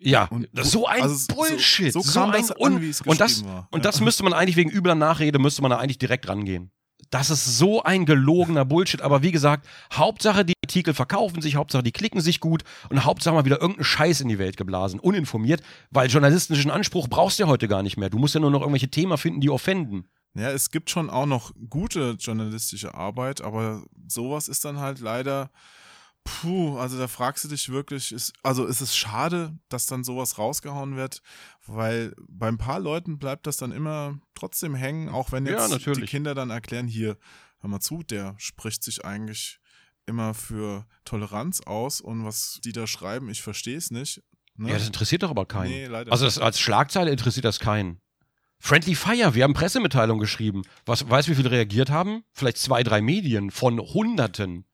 Ja, 0.00 0.24
Und 0.26 0.48
so 0.62 0.86
ein 0.86 1.02
also 1.02 1.14
so- 1.14 1.34
Bullshit. 1.34 1.92
So, 1.92 2.00
so 2.00 2.12
kam 2.12 2.30
ein 2.30 2.40
das 2.40 2.52
an, 2.52 2.76
und 3.04 3.20
das, 3.20 3.44
war. 3.44 3.68
und 3.72 3.80
Ja. 3.80 3.82
das 3.82 4.00
müsste 4.00 4.22
man 4.22 4.32
eigentlich 4.32 4.56
wegen 4.56 4.70
übler 4.70 4.94
Nachrede, 4.94 5.38
müsste 5.38 5.60
man 5.62 5.70
da 5.72 5.78
eigentlich 5.78 5.98
direkt 5.98 6.28
rangehen. 6.28 6.70
Das 7.10 7.30
ist 7.30 7.58
so 7.58 7.82
ein 7.82 8.06
gelogener 8.06 8.64
Bullshit. 8.64 9.02
Aber 9.02 9.22
wie 9.22 9.32
gesagt, 9.32 9.66
Hauptsache 9.92 10.44
die 10.44 10.54
Artikel 10.64 10.94
verkaufen 10.94 11.40
sich, 11.40 11.56
Hauptsache 11.56 11.82
die 11.82 11.92
klicken 11.92 12.20
sich 12.20 12.40
gut 12.40 12.62
und 12.90 13.04
Hauptsache 13.04 13.34
mal 13.34 13.44
wieder 13.44 13.60
irgendeinen 13.60 13.84
Scheiß 13.84 14.20
in 14.20 14.28
die 14.28 14.38
Welt 14.38 14.56
geblasen, 14.56 15.00
uninformiert, 15.00 15.62
weil 15.90 16.08
journalistischen 16.08 16.70
Anspruch 16.70 17.08
brauchst 17.08 17.38
du 17.38 17.44
ja 17.44 17.48
heute 17.48 17.68
gar 17.68 17.82
nicht 17.82 17.96
mehr. 17.96 18.10
Du 18.10 18.18
musst 18.18 18.34
ja 18.34 18.40
nur 18.40 18.50
noch 18.50 18.60
irgendwelche 18.60 18.88
Themen 18.88 19.16
finden, 19.16 19.40
die 19.40 19.50
offenden. 19.50 20.04
Ja, 20.34 20.50
es 20.50 20.70
gibt 20.70 20.90
schon 20.90 21.10
auch 21.10 21.26
noch 21.26 21.52
gute 21.68 22.16
journalistische 22.18 22.94
Arbeit, 22.94 23.40
aber 23.40 23.82
sowas 24.06 24.48
ist 24.48 24.64
dann 24.64 24.78
halt 24.78 25.00
leider, 25.00 25.50
puh, 26.40 26.78
also 26.78 26.98
da 26.98 27.08
fragst 27.08 27.44
du 27.44 27.48
dich 27.48 27.68
wirklich, 27.68 28.12
ist, 28.12 28.32
also 28.42 28.66
ist 28.66 28.80
es 28.80 28.96
schade, 28.96 29.58
dass 29.68 29.86
dann 29.86 30.04
sowas 30.04 30.38
rausgehauen 30.38 30.96
wird, 30.96 31.22
weil 31.66 32.14
bei 32.28 32.48
ein 32.48 32.58
paar 32.58 32.80
Leuten 32.80 33.18
bleibt 33.18 33.46
das 33.46 33.56
dann 33.56 33.72
immer 33.72 34.18
trotzdem 34.34 34.74
hängen, 34.74 35.08
auch 35.08 35.32
wenn 35.32 35.46
Ja, 35.46 35.52
jetzt 35.52 35.68
die 35.68 35.72
natürlich. 35.72 36.10
Kinder 36.10 36.34
dann 36.34 36.50
erklären, 36.50 36.86
hier, 36.86 37.16
hör 37.60 37.70
mal 37.70 37.80
zu, 37.80 38.02
der 38.02 38.34
spricht 38.38 38.84
sich 38.84 39.04
eigentlich 39.04 39.60
immer 40.06 40.34
für 40.34 40.86
Toleranz 41.04 41.60
aus 41.60 42.00
und 42.00 42.24
was 42.24 42.60
die 42.64 42.72
da 42.72 42.86
schreiben, 42.86 43.28
ich 43.28 43.42
verstehe 43.42 43.76
es 43.76 43.90
nicht. 43.90 44.22
Ne? 44.56 44.68
Ja, 44.70 44.74
das 44.74 44.86
interessiert 44.86 45.22
doch 45.22 45.30
aber 45.30 45.46
keinen. 45.46 45.70
Nee, 45.70 45.86
leider 45.86 46.10
Also 46.10 46.24
das, 46.24 46.38
als 46.38 46.58
Schlagzeile 46.58 47.10
interessiert 47.10 47.44
das 47.44 47.60
keinen. 47.60 48.00
Friendly 48.60 48.96
Fire, 48.96 49.34
wir 49.34 49.44
haben 49.44 49.54
Pressemitteilung 49.54 50.18
geschrieben. 50.18 50.62
Was, 50.84 51.08
weißt 51.08 51.28
du, 51.28 51.32
wie 51.32 51.36
viele 51.36 51.50
reagiert 51.50 51.90
haben? 51.90 52.24
Vielleicht 52.32 52.58
zwei, 52.58 52.82
drei 52.82 53.00
Medien 53.00 53.50
von 53.52 53.78
Hunderten. 53.78 54.64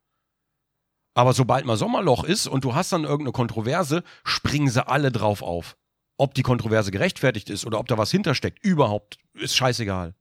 Aber 1.14 1.32
sobald 1.32 1.64
mal 1.64 1.76
Sommerloch 1.76 2.24
ist 2.24 2.48
und 2.48 2.64
du 2.64 2.74
hast 2.74 2.92
dann 2.92 3.04
irgendeine 3.04 3.32
Kontroverse, 3.32 4.02
springen 4.24 4.68
sie 4.68 4.86
alle 4.86 5.12
drauf 5.12 5.42
auf. 5.42 5.76
Ob 6.18 6.34
die 6.34 6.42
Kontroverse 6.42 6.90
gerechtfertigt 6.90 7.50
ist 7.50 7.64
oder 7.64 7.78
ob 7.78 7.86
da 7.86 7.98
was 7.98 8.10
hintersteckt, 8.10 8.64
überhaupt, 8.64 9.18
ist 9.34 9.56
scheißegal. 9.56 10.14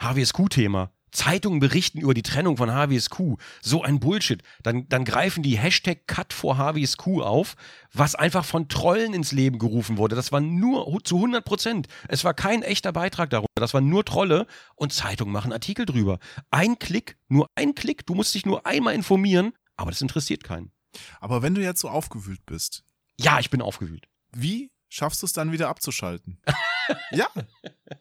HWSQ-Thema. 0.00 0.90
Zeitungen 1.12 1.60
berichten 1.60 1.98
über 2.00 2.14
die 2.14 2.22
Trennung 2.22 2.56
von 2.56 2.70
HWSQ. 2.70 3.36
So 3.60 3.82
ein 3.82 4.00
Bullshit. 4.00 4.42
Dann, 4.62 4.88
dann 4.88 5.04
greifen 5.04 5.42
die 5.42 5.58
Hashtag 5.58 6.06
Cut 6.06 6.32
vor 6.32 6.56
HWSQ 6.56 7.20
auf, 7.22 7.54
was 7.92 8.14
einfach 8.14 8.44
von 8.44 8.68
Trollen 8.68 9.14
ins 9.14 9.30
Leben 9.32 9.58
gerufen 9.58 9.98
wurde. 9.98 10.16
Das 10.16 10.32
war 10.32 10.40
nur 10.40 10.86
zu 11.04 11.16
100 11.16 11.44
Prozent. 11.44 11.88
Es 12.08 12.24
war 12.24 12.34
kein 12.34 12.62
echter 12.62 12.92
Beitrag 12.92 13.30
darunter. 13.30 13.48
Das 13.54 13.74
waren 13.74 13.88
nur 13.88 14.04
Trolle 14.04 14.46
und 14.74 14.92
Zeitungen 14.92 15.32
machen 15.32 15.52
Artikel 15.52 15.86
drüber. 15.86 16.18
Ein 16.50 16.78
Klick, 16.78 17.16
nur 17.28 17.46
ein 17.54 17.74
Klick. 17.74 18.04
Du 18.06 18.14
musst 18.14 18.34
dich 18.34 18.46
nur 18.46 18.66
einmal 18.66 18.94
informieren, 18.94 19.52
aber 19.76 19.90
das 19.90 20.00
interessiert 20.02 20.42
keinen. 20.44 20.72
aber 21.20 21.42
wenn 21.42 21.54
du 21.54 21.62
jetzt 21.62 21.80
so 21.80 21.88
aufgewühlt 21.88 22.44
bist, 22.46 22.84
Ja, 23.20 23.38
ich 23.38 23.50
bin 23.50 23.62
aufgewühlt. 23.62 24.06
wie 24.34 24.70
schaffst 24.92 25.22
du 25.22 25.26
es 25.26 25.32
dann 25.32 25.52
wieder 25.52 25.68
abzuschalten? 25.68 26.38
ja, 27.12 27.26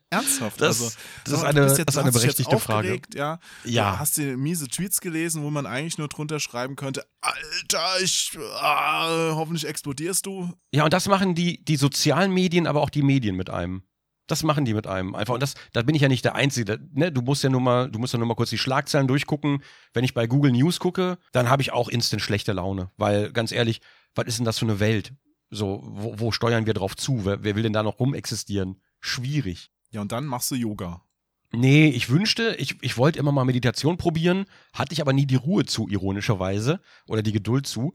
ernsthaft. 0.10 0.60
Das- 0.60 0.82
also, 0.82 0.92
das 1.24 1.34
ist 1.34 1.42
du 1.42 1.46
eine- 1.48 1.62
jetzt- 1.68 1.80
das 1.88 1.96
du 1.96 2.02
eine 2.02 2.12
berechtigte 2.12 2.60
Frage. 2.60 3.02
Ja, 3.16 3.40
Ja. 3.64 3.92
Du 3.94 4.00
hast 4.00 4.18
dir 4.18 4.38
miese 4.38 4.68
Tweets 4.68 5.00
gelesen, 5.02 5.44
wo 5.44 5.50
man 5.50 5.66
eigentlich 5.66 5.98
nur 5.98 6.08
drunter 6.10 6.40
schreiben 6.40 6.76
könnte: 6.76 7.06
Alter, 7.22 8.02
ich, 8.04 8.38
ah, 8.60 9.34
hoffentlich 9.36 9.66
explodierst 9.68 10.26
du. 10.26 10.54
Ja, 10.74 10.84
und 10.84 10.94
das 10.94 11.08
machen 11.08 11.36
die, 11.36 11.64
die 11.64 11.78
sozialen 11.78 12.34
Medien, 12.34 12.68
aber 12.68 12.82
auch 12.82 12.90
die 12.90 13.04
Medien 13.04 13.36
mit 13.36 13.50
einem. 13.50 13.84
Das 14.28 14.44
machen 14.44 14.64
die 14.66 14.74
mit 14.74 14.88
einem 14.88 15.14
einfach. 15.16 15.34
Und 15.34 15.44
das, 15.44 15.56
da 15.74 15.82
bin 15.82 15.94
ich 15.96 16.02
ja 16.02 16.08
nicht 16.08 16.24
der 16.24 16.36
Einzige. 16.36 16.78
Da, 16.78 16.84
ne? 16.94 17.12
Du 17.12 17.22
musst 17.22 17.44
ja 17.44 17.50
nur 17.50 17.60
mal, 17.62 17.90
du 17.92 18.00
musst 18.00 18.14
ja 18.14 18.20
nur 18.20 18.28
mal 18.28 18.36
kurz 18.36 18.50
die 18.50 18.58
Schlagzeilen 18.58 19.08
durchgucken. 19.08 19.62
Wenn 19.94 20.04
ich 20.06 20.14
bei 20.14 20.26
Google 20.28 20.52
News 20.54 20.80
gucke, 20.80 21.18
dann 21.34 21.50
habe 21.50 21.62
ich 21.62 21.72
auch 21.74 21.90
instant 21.90 22.22
schlechte 22.22 22.54
Laune. 22.54 22.92
Weil, 22.98 23.32
ganz 23.34 23.52
ehrlich, 23.52 23.82
was 24.16 24.28
ist 24.28 24.38
denn 24.38 24.46
das 24.46 24.60
für 24.60 24.66
eine 24.66 24.80
Welt? 24.80 25.14
So, 25.52 25.82
wo, 25.84 26.20
wo 26.20 26.32
steuern 26.32 26.66
wir 26.66 26.74
drauf 26.74 26.96
zu? 26.96 27.26
Wer, 27.26 27.44
wer 27.44 27.56
will 27.56 27.64
denn 27.64 27.74
da 27.74 27.84
noch 27.84 28.00
rumexistieren? 28.00 28.82
Schwierig. 29.00 29.72
Ja, 29.92 30.02
und 30.02 30.12
dann 30.12 30.26
machst 30.26 30.50
du 30.50 30.56
Yoga. 30.56 31.04
Nee, 31.52 31.90
ich 31.90 32.10
wünschte, 32.10 32.56
ich, 32.56 32.82
ich 32.82 32.98
wollte 32.98 33.20
immer 33.20 33.34
mal 33.34 33.44
Meditation 33.44 33.98
probieren, 33.98 34.46
hatte 34.72 34.94
ich 34.94 35.02
aber 35.02 35.12
nie 35.12 35.26
die 35.26 35.36
Ruhe 35.36 35.66
zu, 35.66 35.90
ironischerweise, 35.90 36.80
oder 37.08 37.22
die 37.22 37.34
Geduld 37.34 37.68
zu. 37.68 37.94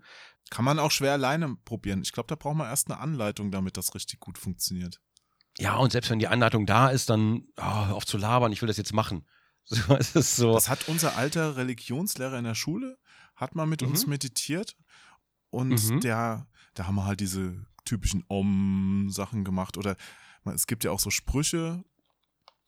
Kann 0.51 0.67
man 0.67 0.79
auch 0.79 0.91
schwer 0.91 1.13
alleine 1.13 1.57
probieren. 1.65 2.03
Ich 2.03 2.13
glaube, 2.13 2.27
da 2.29 2.35
braucht 2.35 2.57
man 2.57 2.69
erst 2.69 2.91
eine 2.91 3.01
Anleitung, 3.01 3.51
damit 3.51 3.79
das 3.79 3.95
richtig 3.95 4.21
gut 4.21 4.37
funktioniert. 4.37 5.01
Ja, 5.59 5.77
und 5.77 5.91
selbst 5.91 6.11
wenn 6.11 6.19
die 6.19 6.29
Anleitung 6.29 6.67
da 6.67 6.91
ist, 6.91 7.09
dann 7.09 7.45
oh, 7.57 7.63
auf 7.63 8.05
zu 8.05 8.19
labern, 8.19 8.53
ich 8.53 8.61
will 8.61 8.67
das 8.69 8.77
jetzt 8.77 8.93
machen. 8.93 9.27
So, 9.69 9.97
es 9.97 10.15
ist 10.15 10.37
so. 10.37 10.53
Das 10.55 10.69
hat 10.69 10.87
unser 10.87 11.17
alter 11.17 11.57
Religionslehrer 11.57 12.39
in 12.39 12.45
der 12.45 12.55
Schule, 12.55 12.99
hat 13.35 13.57
mal 13.57 13.67
mit 13.67 13.83
uns 13.83 14.05
Mhm. 14.07 14.11
meditiert 14.11 14.77
und 15.51 15.91
Mhm. 15.91 16.01
der, 16.03 16.47
da 16.77 16.87
haben 16.87 16.95
wir 16.95 17.05
halt 17.05 17.21
diese 17.21 17.67
typischen 17.85 18.25
Om-Sachen 18.29 19.45
gemacht 19.45 19.77
oder 19.77 19.97
es 20.55 20.67
gibt 20.67 20.85
ja 20.85 20.93
auch 20.93 21.01
so 21.01 21.11
Sprüche, 21.11 21.85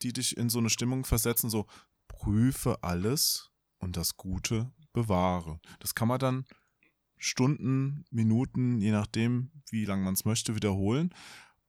die 0.03 0.13
dich 0.13 0.37
in 0.37 0.49
so 0.49 0.59
eine 0.59 0.71
Stimmung 0.71 1.05
versetzen, 1.05 1.51
so 1.51 1.67
prüfe 2.09 2.83
alles 2.83 3.51
und 3.79 3.97
das 3.97 4.17
Gute 4.17 4.73
bewahre. 4.93 5.61
Das 5.79 5.95
kann 5.95 6.09
man 6.09 6.19
dann 6.19 6.45
Stunden, 7.17 8.05
Minuten, 8.11 8.81
je 8.81 8.91
nachdem, 8.91 9.51
wie 9.71 9.85
lange 9.85 10.05
man 10.05 10.15
es 10.15 10.25
möchte, 10.25 10.55
wiederholen. 10.55 11.15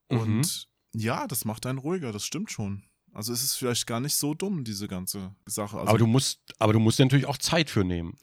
Und 0.08 0.70
ja, 0.94 1.28
das 1.28 1.46
macht 1.46 1.66
einen 1.66 1.80
ruhiger, 1.80 2.12
das 2.12 2.26
stimmt 2.26 2.52
schon. 2.52 2.84
Also 3.14 3.34
es 3.34 3.44
ist 3.44 3.56
vielleicht 3.56 3.86
gar 3.88 4.00
nicht 4.00 4.16
so 4.16 4.34
dumm, 4.34 4.64
diese 4.64 4.88
ganze 4.88 5.36
Sache. 5.46 5.78
Also, 5.78 5.90
aber 5.90 5.98
du 5.98 6.08
musst, 6.08 6.40
aber 6.60 6.74
du 6.74 6.80
musst 6.80 7.00
dir 7.00 7.06
natürlich 7.06 7.26
auch 7.26 7.38
Zeit 7.38 7.70
für 7.70 7.84
nehmen. 7.84 8.16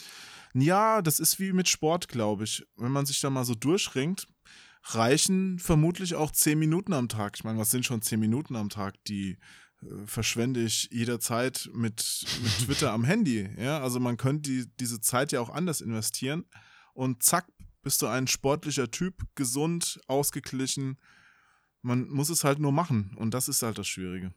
Ja, 0.62 1.02
das 1.02 1.20
ist 1.20 1.38
wie 1.38 1.52
mit 1.52 1.68
Sport, 1.68 2.08
glaube 2.08 2.44
ich. 2.44 2.66
Wenn 2.76 2.92
man 2.92 3.06
sich 3.06 3.20
da 3.20 3.30
mal 3.30 3.44
so 3.44 3.54
durchringt, 3.54 4.26
reichen 4.82 5.58
vermutlich 5.58 6.14
auch 6.14 6.30
zehn 6.30 6.58
Minuten 6.58 6.92
am 6.92 7.08
Tag. 7.08 7.36
Ich 7.36 7.44
meine, 7.44 7.58
was 7.58 7.70
sind 7.70 7.84
schon 7.84 8.02
zehn 8.02 8.20
Minuten 8.20 8.56
am 8.56 8.68
Tag? 8.68 8.94
Die 9.04 9.38
äh, 9.82 10.06
verschwende 10.06 10.62
ich 10.62 10.88
jederzeit 10.92 11.68
mit, 11.72 12.24
mit 12.42 12.58
Twitter 12.64 12.92
am 12.92 13.04
Handy. 13.04 13.48
Ja, 13.58 13.80
also 13.80 14.00
man 14.00 14.16
könnte 14.16 14.50
die, 14.50 14.66
diese 14.78 15.00
Zeit 15.00 15.32
ja 15.32 15.40
auch 15.40 15.50
anders 15.50 15.80
investieren. 15.80 16.44
Und 16.94 17.22
zack, 17.22 17.46
bist 17.82 18.02
du 18.02 18.06
ein 18.06 18.26
sportlicher 18.26 18.90
Typ, 18.90 19.22
gesund, 19.34 20.00
ausgeglichen. 20.06 20.98
Man 21.82 22.08
muss 22.08 22.30
es 22.30 22.44
halt 22.44 22.58
nur 22.58 22.72
machen. 22.72 23.14
Und 23.16 23.34
das 23.34 23.48
ist 23.48 23.62
halt 23.62 23.78
das 23.78 23.88
Schwierige. 23.88 24.32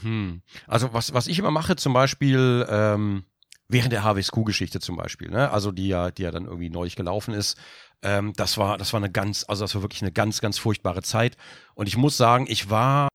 Hm. 0.00 0.42
Also 0.66 0.92
was, 0.92 1.12
was 1.12 1.26
ich 1.26 1.38
immer 1.38 1.50
mache, 1.50 1.76
zum 1.76 1.92
Beispiel 1.92 2.66
ähm, 2.68 3.24
während 3.68 3.92
der 3.92 4.02
HWSQ-Geschichte 4.02 4.80
zum 4.80 4.96
Beispiel, 4.96 5.30
ne? 5.30 5.50
also 5.50 5.72
die 5.72 5.88
ja, 5.88 6.10
die 6.10 6.22
ja 6.22 6.30
dann 6.30 6.46
irgendwie 6.46 6.70
neulich 6.70 6.96
gelaufen 6.96 7.34
ist, 7.34 7.58
ähm, 8.02 8.32
das 8.36 8.56
war, 8.58 8.78
das 8.78 8.92
war 8.92 9.00
eine 9.00 9.10
ganz, 9.10 9.44
also 9.46 9.64
das 9.64 9.74
war 9.74 9.82
wirklich 9.82 10.02
eine 10.02 10.12
ganz, 10.12 10.40
ganz 10.40 10.58
furchtbare 10.58 11.02
Zeit. 11.02 11.36
Und 11.74 11.86
ich 11.86 11.96
muss 11.96 12.16
sagen, 12.16 12.46
ich 12.48 12.70
war 12.70 13.08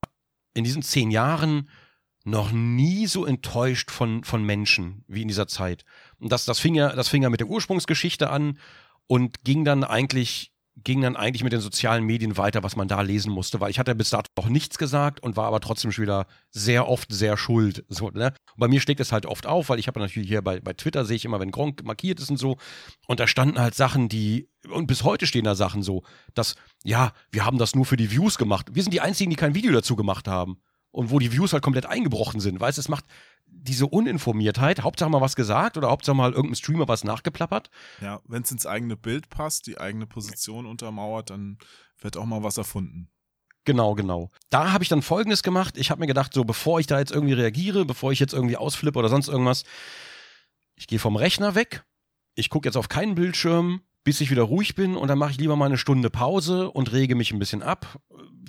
in 0.54 0.64
diesen 0.64 0.84
zehn 0.84 1.12
Jahren 1.12 1.70
noch 2.26 2.52
nie 2.52 3.08
so 3.08 3.26
enttäuscht 3.26 3.92
von, 3.92 4.24
von 4.24 4.44
Menschen 4.44 5.04
wie 5.08 5.24
in 5.24 5.28
dieser 5.28 5.48
Zeit. 5.48 5.84
Und 6.20 6.32
das, 6.32 6.46
das 6.46 6.60
fing 6.60 6.76
ja, 6.76 6.96
das 6.96 7.10
fing 7.10 7.24
ja 7.24 7.30
mit 7.30 7.40
der 7.40 7.48
Ursprungsgeschichte 7.48 8.30
an 8.30 8.60
und 9.08 9.44
ging 9.44 9.66
dann 9.66 9.84
eigentlich 9.84 10.53
ging 10.76 11.02
dann 11.02 11.16
eigentlich 11.16 11.44
mit 11.44 11.54
den 11.54 11.62
sozialen 11.62 12.04
Medien 12.04 12.36
weiter, 12.38 12.64
was 12.64 12.76
man 12.76 12.88
da 12.88 13.02
lesen 13.02 13.32
musste, 13.32 13.60
weil 13.60 13.70
ich 13.70 13.78
hatte 13.78 13.94
bis 13.94 14.10
dato 14.10 14.30
noch 14.36 14.50
nichts 14.50 14.78
gesagt 14.78 15.22
und 15.22 15.38
war 15.38 15.46
aber 15.46 15.60
trotzdem 15.60 15.92
schon 15.92 16.04
wieder 16.04 16.26
sehr 16.50 16.88
oft 16.88 17.12
sehr 17.12 17.38
schuld. 17.38 17.86
So, 17.90 18.10
ne? 18.10 18.34
Und 18.56 18.60
bei 18.60 18.68
mir 18.68 18.82
schlägt 18.82 19.00
es 19.00 19.12
halt 19.12 19.26
oft 19.26 19.46
auf, 19.46 19.70
weil 19.70 19.80
ich 19.80 19.88
habe 19.88 20.00
natürlich 20.00 20.28
hier 20.28 20.42
bei, 20.42 20.60
bei 20.60 20.74
Twitter 20.74 21.06
sehe 21.06 21.16
ich 21.16 21.26
immer, 21.26 21.40
wenn 21.40 21.52
Gronk 21.52 21.84
markiert 21.84 22.20
ist 22.20 22.32
und 22.32 22.38
so. 22.38 22.58
Und 23.08 23.20
da 23.20 23.28
standen 23.28 23.60
halt 23.60 23.76
Sachen, 23.76 24.10
die, 24.10 24.50
und 24.68 24.88
bis 24.88 25.04
heute 25.04 25.28
stehen 25.28 25.46
da 25.46 25.54
Sachen 25.54 25.84
so, 25.84 26.04
dass, 26.34 26.56
ja, 26.84 27.14
wir 27.32 27.46
haben 27.46 27.60
das 27.60 27.76
nur 27.76 27.86
für 27.86 27.98
die 27.98 28.12
Views 28.12 28.38
gemacht. 28.38 28.68
Wir 28.74 28.82
sind 28.82 28.94
die 28.94 29.02
einzigen, 29.02 29.30
die 29.30 29.36
kein 29.36 29.56
Video 29.56 29.72
dazu 29.72 29.96
gemacht 29.96 30.28
haben. 30.28 30.58
Und 30.92 31.10
wo 31.10 31.18
die 31.18 31.32
Views 31.32 31.54
halt 31.54 31.64
komplett 31.64 31.88
eingebrochen 31.88 32.40
sind. 32.40 32.60
Weißt 32.60 32.78
du, 32.78 32.82
es 32.82 32.88
macht 32.88 33.06
diese 33.56 33.88
Uninformiertheit, 33.88 34.82
Hauptsache 34.84 35.10
mal 35.10 35.22
was 35.22 35.36
gesagt 35.36 35.78
oder 35.78 35.90
Hauptsache 35.90 36.16
mal 36.16 36.34
irgendein 36.34 36.56
Streamer 36.56 36.88
was 36.88 37.04
nachgeplappert. 37.04 37.70
Ja, 38.02 38.22
wenn 38.28 38.44
es 38.44 38.52
ins 38.52 38.66
eigene 38.66 38.98
Bild 38.98 39.30
passt, 39.30 39.68
die 39.68 39.78
eigene 39.78 40.06
Position 40.06 40.66
untermauert, 40.66 41.30
dann 41.30 41.58
wird 42.00 42.18
auch 42.18 42.26
mal 42.26 42.44
was 42.44 42.58
erfunden. 42.58 43.10
Genau, 43.66 43.96
genau. 43.96 44.30
Da 44.50 44.74
habe 44.74 44.84
ich 44.84 44.90
dann 44.90 45.02
Folgendes 45.02 45.42
gemacht. 45.42 45.78
Ich 45.78 45.90
habe 45.90 46.02
mir 46.02 46.08
gedacht, 46.08 46.34
so 46.34 46.44
bevor 46.44 46.80
ich 46.80 46.88
da 46.88 47.00
jetzt 47.00 47.12
irgendwie 47.12 47.34
reagiere, 47.34 47.86
bevor 47.86 48.12
ich 48.12 48.20
jetzt 48.20 48.34
irgendwie 48.34 48.58
ausflippe 48.58 49.00
oder 49.00 49.10
sonst 49.10 49.30
irgendwas, 49.30 49.64
ich 50.76 50.88
gehe 50.88 51.00
vom 51.00 51.16
Rechner 51.16 51.56
weg, 51.56 51.86
ich 52.36 52.50
gucke 52.50 52.68
jetzt 52.68 52.76
auf 52.76 52.90
keinen 52.90 53.16
Bildschirm, 53.16 53.82
bis 54.04 54.22
ich 54.22 54.30
wieder 54.32 54.44
ruhig 54.44 54.76
bin 54.76 54.96
und 54.96 55.08
dann 55.08 55.18
mache 55.18 55.32
ich 55.32 55.38
lieber 55.38 55.56
mal 55.56 55.66
eine 55.66 55.78
Stunde 55.78 56.10
Pause 56.10 56.70
und 56.70 56.92
rege 56.92 57.16
mich 57.16 57.32
ein 57.32 57.40
bisschen 57.40 57.64
ab. 57.64 58.00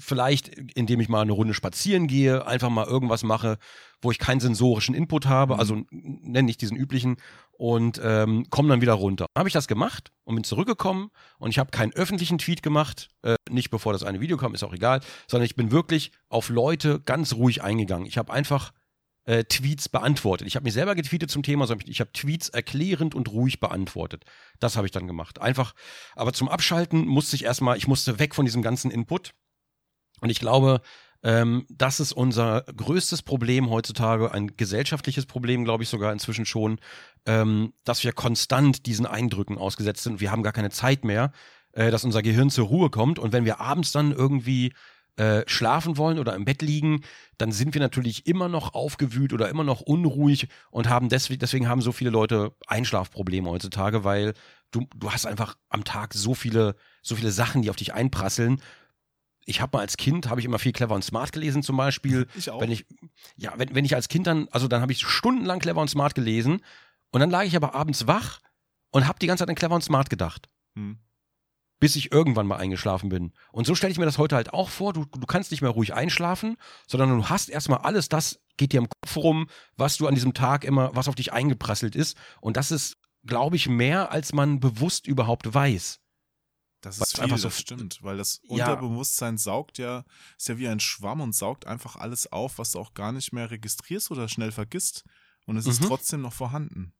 Vielleicht, 0.01 0.49
indem 0.49 1.01
ich 1.01 1.09
mal 1.09 1.23
eine 1.23 1.33
Runde 1.33 1.55
spazieren 1.55 2.09
gehe, 2.09 2.47
einfach 2.47 2.71
mal 2.71 2.87
irgendwas 2.87 3.23
mache, 3.23 3.59
wo 4.03 4.11
ich 4.11 4.19
keinen 4.19 4.41
sensorischen 4.41 4.95
Input 4.95 5.27
habe, 5.27 5.55
Mhm. 5.55 5.61
also 5.61 5.83
nenne 5.91 6.51
ich 6.51 6.57
diesen 6.57 6.77
üblichen 6.77 7.17
und 7.53 8.01
ähm, 8.03 8.47
komme 8.51 8.69
dann 8.69 8.81
wieder 8.81 8.95
runter. 8.95 9.27
Habe 9.37 9.49
ich 9.49 9.53
das 9.53 9.69
gemacht 9.69 10.11
und 10.25 10.35
bin 10.35 10.45
zurückgekommen 10.45 11.11
und 11.39 11.51
ich 11.51 11.59
habe 11.59 11.71
keinen 11.71 11.93
öffentlichen 11.93 12.39
Tweet 12.39 12.63
gemacht, 12.63 13.09
äh, 13.23 13.37
nicht 13.49 13.71
bevor 13.71 13.93
das 13.93 14.03
eine 14.03 14.21
Video 14.21 14.37
kam, 14.37 14.55
ist 14.55 14.65
auch 14.65 14.75
egal, 14.75 15.01
sondern 15.29 15.47
ich 15.47 15.55
bin 15.55 15.71
wirklich 15.71 16.11
auf 16.29 16.49
Leute 16.49 17.01
ganz 17.01 17.35
ruhig 17.35 17.63
eingegangen. 17.63 18.07
Ich 18.07 18.19
habe 18.19 18.33
einfach 18.33 18.73
äh, 19.27 19.45
Tweets 19.45 19.89
beantwortet. 19.89 20.47
Ich 20.47 20.57
habe 20.57 20.65
mich 20.65 20.75
selber 20.75 20.95
getweetet 20.95 21.31
zum 21.31 21.43
Thema, 21.43 21.67
sondern 21.67 21.89
ich 21.89 22.01
habe 22.01 22.13
Tweets 22.13 22.49
erklärend 22.49 23.15
und 23.15 23.29
ruhig 23.29 23.61
beantwortet. 23.61 24.25
Das 24.61 24.77
habe 24.77 24.87
ich 24.87 24.93
dann 24.93 25.07
gemacht. 25.07 25.41
Einfach, 25.41 25.75
aber 26.15 26.33
zum 26.33 26.49
Abschalten 26.49 27.07
musste 27.07 27.37
ich 27.37 27.45
erstmal, 27.45 27.77
ich 27.77 27.89
musste 27.89 28.19
weg 28.19 28.35
von 28.35 28.45
diesem 28.45 28.63
ganzen 28.63 28.91
Input. 28.91 29.33
Und 30.21 30.31
ich 30.31 30.41
glaube, 30.41 30.81
ähm, 31.23 31.67
das 31.71 32.01
ist 32.01 32.13
unser 32.13 32.63
größtes 32.63 33.23
Problem 33.23 33.71
heutzutage, 33.71 34.31
ein 34.33 34.57
gesellschaftliches 34.57 35.25
Problem, 35.25 35.65
glaube 35.65 35.83
ich 35.83 35.89
sogar 35.89 36.13
inzwischen 36.13 36.45
schon, 36.45 36.79
ähm, 37.25 37.73
dass 37.85 38.05
wir 38.05 38.13
konstant 38.13 38.85
diesen 38.85 39.07
Eindrücken 39.07 39.57
ausgesetzt 39.57 40.03
sind. 40.03 40.21
Wir 40.21 40.31
haben 40.31 40.43
gar 40.43 40.53
keine 40.53 40.71
Zeit 40.71 41.05
mehr, 41.05 41.33
äh, 41.73 41.91
dass 41.91 42.05
unser 42.05 42.21
Gehirn 42.21 42.51
zur 42.51 42.67
Ruhe 42.67 42.91
kommt. 42.91 43.19
Und 43.19 43.33
wenn 43.33 43.47
wir 43.47 43.59
abends 43.59 43.91
dann 43.91 44.13
irgendwie 44.13 44.75
äh, 45.17 45.43
schlafen 45.47 45.97
wollen 45.97 46.19
oder 46.19 46.35
im 46.35 46.45
Bett 46.45 46.63
liegen, 46.63 47.03
dann 47.39 47.53
sind 47.53 47.75
wir 47.75 47.81
natürlich 47.81 48.27
immer 48.27 48.49
noch 48.49 48.75
aufgewühlt 48.75 49.33
oder 49.33 49.49
immer 49.49 49.65
noch 49.65 49.81
unruhig 49.81 50.49
und 50.71 50.89
haben 50.89 51.09
deswegen, 51.09 51.39
deswegen 51.39 51.69
haben 51.69 51.83
so 51.83 51.93
viele 51.93 52.11
Leute 52.11 52.53
Einschlafprobleme 52.67 53.49
heutzutage, 53.49 54.05
weil 54.05 54.35
du, 54.71 54.87
du 54.97 55.13
hast 55.13 55.27
einfach 55.27 55.57
am 55.69 55.85
Tag 55.85 56.15
so 56.15 56.35
viele, 56.35 56.77
so 57.03 57.17
viele 57.17 57.31
Sachen, 57.31 57.63
die 57.63 57.71
auf 57.71 57.77
dich 57.77 57.95
einprasseln. 57.95 58.61
Ich 59.47 59.61
habe 59.61 59.77
mal 59.77 59.83
als 59.83 59.97
Kind, 59.97 60.29
habe 60.29 60.41
ich 60.41 60.47
immer 60.47 60.59
viel 60.59 60.73
Clever 60.73 60.95
und 60.95 61.05
Smart 61.05 61.33
gelesen 61.33 61.63
zum 61.63 61.77
Beispiel. 61.77 62.27
Ich 62.37 62.51
auch. 62.51 62.61
Wenn 62.61 62.71
ich, 62.71 62.87
ja, 63.37 63.53
wenn, 63.57 63.75
wenn 63.75 63.85
ich 63.85 63.95
als 63.95 64.09
Kind 64.09 64.27
dann, 64.27 64.49
also 64.51 64.69
dann 64.69 64.81
habe 64.81 64.93
ich 64.93 65.07
stundenlang 65.07 65.61
Clever 65.61 65.81
und 65.81 65.89
Smart 65.89 66.15
gelesen 66.15 66.61
und 67.11 67.21
dann 67.21 67.31
lag 67.31 67.45
ich 67.45 67.57
aber 67.57 67.75
abends 67.75 68.07
wach 68.07 68.41
und 68.91 69.07
habe 69.07 69.19
die 69.21 69.27
ganze 69.27 69.43
Zeit 69.43 69.49
an 69.51 69.55
Clever 69.55 69.75
und 69.75 69.85
Smart 69.85 70.11
gedacht 70.11 70.49
Hm. 70.77 70.99
Bis 71.81 71.97
ich 71.97 72.13
irgendwann 72.13 72.47
mal 72.47 72.57
eingeschlafen 72.57 73.09
bin. 73.09 73.33
Und 73.53 73.67
so 73.67 73.75
stelle 73.75 73.91
ich 73.93 73.99
mir 73.99 74.05
das 74.07 74.19
heute 74.19 74.37
halt 74.37 74.53
auch 74.53 74.69
vor. 74.71 74.93
Du, 74.93 75.05
du 75.05 75.27
kannst 75.27 75.51
nicht 75.51 75.61
mehr 75.61 75.71
ruhig 75.71 75.93
einschlafen, 75.95 76.57
sondern 76.87 77.11
du 77.17 77.29
hast 77.29 77.49
erstmal 77.51 77.81
alles 77.81 78.09
das, 78.09 78.41
geht 78.57 78.73
dir 78.73 78.79
im 78.79 78.89
Kopf 78.89 79.17
rum, 79.17 79.49
was 79.77 79.97
du 79.97 80.07
an 80.07 80.15
diesem 80.15 80.35
Tag 80.35 80.65
immer, 80.65 80.95
was 80.95 81.09
auf 81.09 81.15
dich 81.15 81.33
eingeprasselt 81.33 81.95
ist. 81.97 82.17
Und 82.41 82.57
das 82.57 82.71
ist, 82.71 82.97
glaube 83.27 83.57
ich, 83.57 83.69
mehr, 83.69 84.13
als 84.13 84.33
man 84.33 84.61
bewusst 84.61 85.07
überhaupt 85.07 85.53
weiß. 85.53 85.99
Das 86.81 86.99
ist 86.99 87.15
viel, 87.15 87.25
einfach 87.25 87.39
so- 87.39 87.49
das 87.49 87.59
stimmt, 87.61 87.99
weil 88.03 88.17
das 88.19 88.41
Ja. 88.45 88.51
Unterbewusstsein 88.73 89.39
saugt 89.39 89.79
ja, 89.79 90.05
ist 90.39 90.49
ja 90.49 90.59
wie 90.59 90.69
ein 90.69 90.81
Schwamm 90.81 91.21
und 91.23 91.35
saugt 91.35 91.67
einfach 91.67 91.97
alles 91.97 92.31
auf, 92.31 92.59
was 92.59 92.73
du 92.73 92.79
auch 92.79 92.93
gar 92.95 93.11
nicht 93.13 93.33
mehr 93.33 93.51
registrierst 93.51 94.11
oder 94.11 94.29
schnell 94.29 94.53
vergisst. 94.53 95.03
Und 95.47 95.57
es 95.57 95.67
ist 95.67 95.81
Mhm. 95.83 95.87
trotzdem 95.87 96.21
noch 96.23 96.33
vorhanden. 96.35 96.93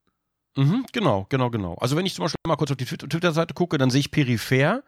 Mhm, 0.57 0.87
genau, 0.93 1.27
genau, 1.29 1.51
genau. 1.51 1.75
Also 1.75 1.97
wenn 1.97 2.07
ich 2.07 2.15
zum 2.15 2.25
Beispiel 2.25 2.39
mal 2.47 2.57
kurz 2.57 2.71
auf 2.71 2.77
die 2.77 2.85
Twitter- 2.85 3.09
Twitter-Seite 3.09 3.55
gucke, 3.55 3.79
dann 3.79 3.91
sehe 3.91 4.01
ich 4.01 4.11
peripher 4.11 4.83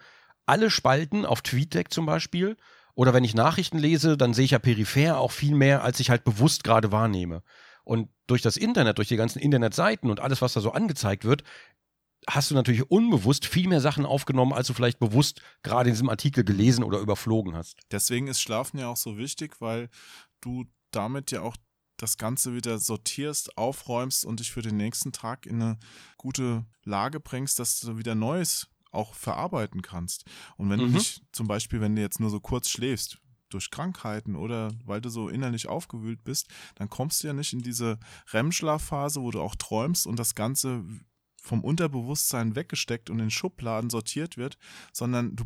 alle 0.47 0.71
Spalten 0.71 1.27
auf 1.27 1.43
TweetDeck 1.43 1.93
zum 1.93 2.07
Beispiel. 2.07 2.57
Oder 2.95 3.12
wenn 3.12 3.25
ich 3.25 3.35
Nachrichten 3.35 3.79
lese, 3.79 4.17
dann 4.17 4.33
sehe 4.33 4.45
ich 4.45 4.53
ja 4.53 4.59
peripher 4.59 5.19
auch 5.19 5.33
viel 5.33 5.55
mehr, 5.55 5.83
als 5.83 6.01
ich 6.01 6.09
halt 6.09 6.25
bewusst 6.25 6.64
gerade 6.64 6.93
wahrnehme. 6.93 7.43
Und 7.85 8.09
durch 8.27 8.43
das 8.43 8.57
Internet, 8.57 8.99
durch 8.99 9.09
die 9.09 9.17
ganzen 9.17 9.39
Internetseiten 9.39 10.11
und 10.11 10.21
alles, 10.21 10.41
was 10.41 10.55
da 10.55 10.61
so 10.61 10.73
angezeigt 10.73 11.25
wird, 11.25 11.45
hast 12.29 12.51
du 12.51 12.55
natürlich 12.55 12.91
unbewusst 12.91 13.47
viel 13.47 13.69
mehr 13.69 13.81
Sachen 13.81 14.07
aufgenommen, 14.07 14.53
als 14.53 14.67
du 14.67 14.73
vielleicht 14.75 14.99
bewusst 14.99 15.43
gerade 15.62 15.91
in 15.91 15.95
diesem 15.95 16.09
Artikel 16.09 16.43
gelesen 16.43 16.83
oder 16.85 16.99
überflogen 16.99 17.55
hast. 17.55 17.79
Deswegen 17.91 18.27
ist 18.29 18.41
Schlafen 18.41 18.79
ja 18.79 18.89
auch 18.89 18.97
so 18.97 19.19
wichtig, 19.19 19.61
weil 19.61 19.89
du 20.41 20.64
damit 20.91 21.31
ja 21.31 21.43
auch 21.43 21.57
das 21.97 22.19
Ganze 22.19 22.55
wieder 22.55 22.79
sortierst, 22.79 23.57
aufräumst 23.57 24.25
und 24.25 24.41
dich 24.41 24.53
für 24.53 24.63
den 24.63 24.77
nächsten 24.77 25.13
Tag 25.13 25.47
in 25.47 25.63
eine 25.63 25.79
gute 26.17 26.65
Lage 26.85 27.21
bringst, 27.21 27.59
dass 27.59 27.81
du 27.81 27.97
wieder 27.99 28.15
Neues 28.15 28.69
auch 28.91 29.15
verarbeiten 29.15 29.83
kannst. 29.83 30.25
Und 30.57 30.71
wenn 30.71 30.81
du 30.81 30.87
Mhm. 30.87 30.93
nicht, 30.93 31.23
zum 31.33 31.47
Beispiel, 31.47 31.81
wenn 31.81 31.97
du 31.97 32.03
jetzt 32.03 32.21
nur 32.21 32.31
so 32.31 32.41
kurz 32.41 32.69
schläfst, 32.69 33.19
durch 33.49 33.71
Krankheiten 33.71 34.35
oder 34.35 34.73
weil 34.85 35.01
du 35.01 35.09
so 35.09 35.29
innerlich 35.29 35.69
aufgewühlt 35.69 36.25
bist, 36.25 36.49
dann 36.75 36.91
kommst 36.91 37.23
du 37.23 37.29
ja 37.29 37.33
nicht 37.33 37.53
in 37.53 37.61
diese 37.63 37.99
REM-Schlafphase, 38.33 39.21
wo 39.23 39.31
du 39.31 39.41
auch 39.41 39.55
träumst 39.55 40.07
und 40.07 40.19
das 40.19 40.35
Ganze 40.35 40.85
vom 41.41 41.63
Unterbewusstsein 41.63 42.57
weggesteckt 42.57 43.09
und 43.09 43.21
in 43.21 43.31
Schubladen 43.31 43.89
sortiert 43.89 44.37
wird, 44.37 44.59
sondern 44.93 45.37
du 45.37 45.45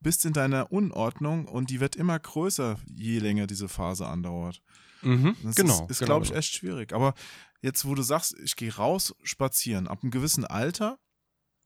bist 0.00 0.24
in 0.24 0.32
deiner 0.32 0.72
Unordnung 0.72 1.46
und 1.46 1.68
die 1.70 1.78
wird 1.80 1.94
immer 1.94 2.18
größer, 2.18 2.78
je 2.96 3.18
länger 3.18 3.46
diese 3.46 3.68
Phase 3.68 4.06
andauert. 4.06 4.62
Mhm, 5.02 5.36
Das 5.42 5.54
genau. 5.56 5.84
ist, 5.84 5.90
ist 5.90 5.98
genau, 5.98 6.06
glaube 6.08 6.24
ich, 6.24 6.30
genau. 6.30 6.38
echt 6.38 6.54
schwierig. 6.54 6.92
Aber 6.92 7.14
jetzt, 7.60 7.84
wo 7.84 7.94
du 7.94 8.02
sagst, 8.02 8.34
ich 8.42 8.56
gehe 8.56 8.74
raus 8.74 9.14
spazieren, 9.22 9.88
ab 9.88 10.00
einem 10.02 10.10
gewissen 10.10 10.44
Alter. 10.44 10.98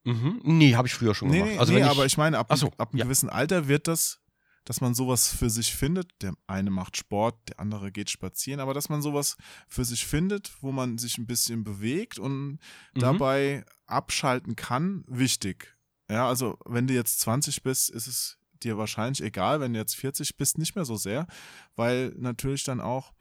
Mhm. 0.05 0.41
Nee, 0.45 0.75
habe 0.77 0.87
ich 0.89 0.95
früher 0.95 1.15
schon 1.15 1.29
Nee, 1.29 1.39
gemacht. 1.41 1.59
also 1.59 1.73
nee 1.73 1.81
wenn 1.81 1.89
aber 1.89 2.07
ich 2.07 2.17
meine, 2.17 2.39
ab, 2.39 2.51
so, 2.57 2.69
ab 2.79 2.91
einem 2.93 2.99
ja. 2.99 3.05
gewissen 3.05 3.29
Alter 3.29 3.67
wird 3.67 3.89
das, 3.89 4.21
dass 4.65 4.81
man 4.81 4.95
sowas 4.95 5.29
für 5.29 5.51
sich 5.51 5.75
findet. 5.75 6.11
Der 6.23 6.35
eine 6.47 6.71
macht 6.71 6.97
Sport, 6.97 7.37
der 7.49 7.61
andere 7.61 7.91
geht 7.93 8.11
spazieren, 8.11 8.61
aber 8.61 8.73
dass 8.75 8.89
man 8.89 9.03
sowas 9.03 9.37
für 9.69 9.85
sich 9.85 10.07
findet, 10.07 10.53
wo 10.61 10.71
man 10.73 10.99
sich 10.99 11.19
ein 11.19 11.27
bisschen 11.27 11.65
bewegt 11.65 12.19
und 12.19 12.59
Mhm. 12.95 13.01
dabei 13.01 13.65
abschalten 13.87 14.55
kann, 14.57 15.05
wichtig. 15.09 15.77
Ja, 16.09 16.29
also 16.29 16.57
wenn 16.67 16.87
du 16.87 16.95
jetzt 16.95 17.19
20 17.21 17.63
bist, 17.65 17.91
ist 17.91 18.07
es 18.07 18.39
dir 18.65 18.79
wahrscheinlich 18.79 19.23
egal, 19.23 19.61
wenn 19.61 19.73
du 19.73 19.79
jetzt 19.79 19.97
40 19.97 20.37
bist, 20.37 20.59
nicht 20.59 20.75
mehr 20.75 20.85
so 20.85 20.97
sehr, 20.97 21.27
weil 21.75 22.15
natürlich 22.17 22.65
dann 22.65 22.81
auch 22.81 23.13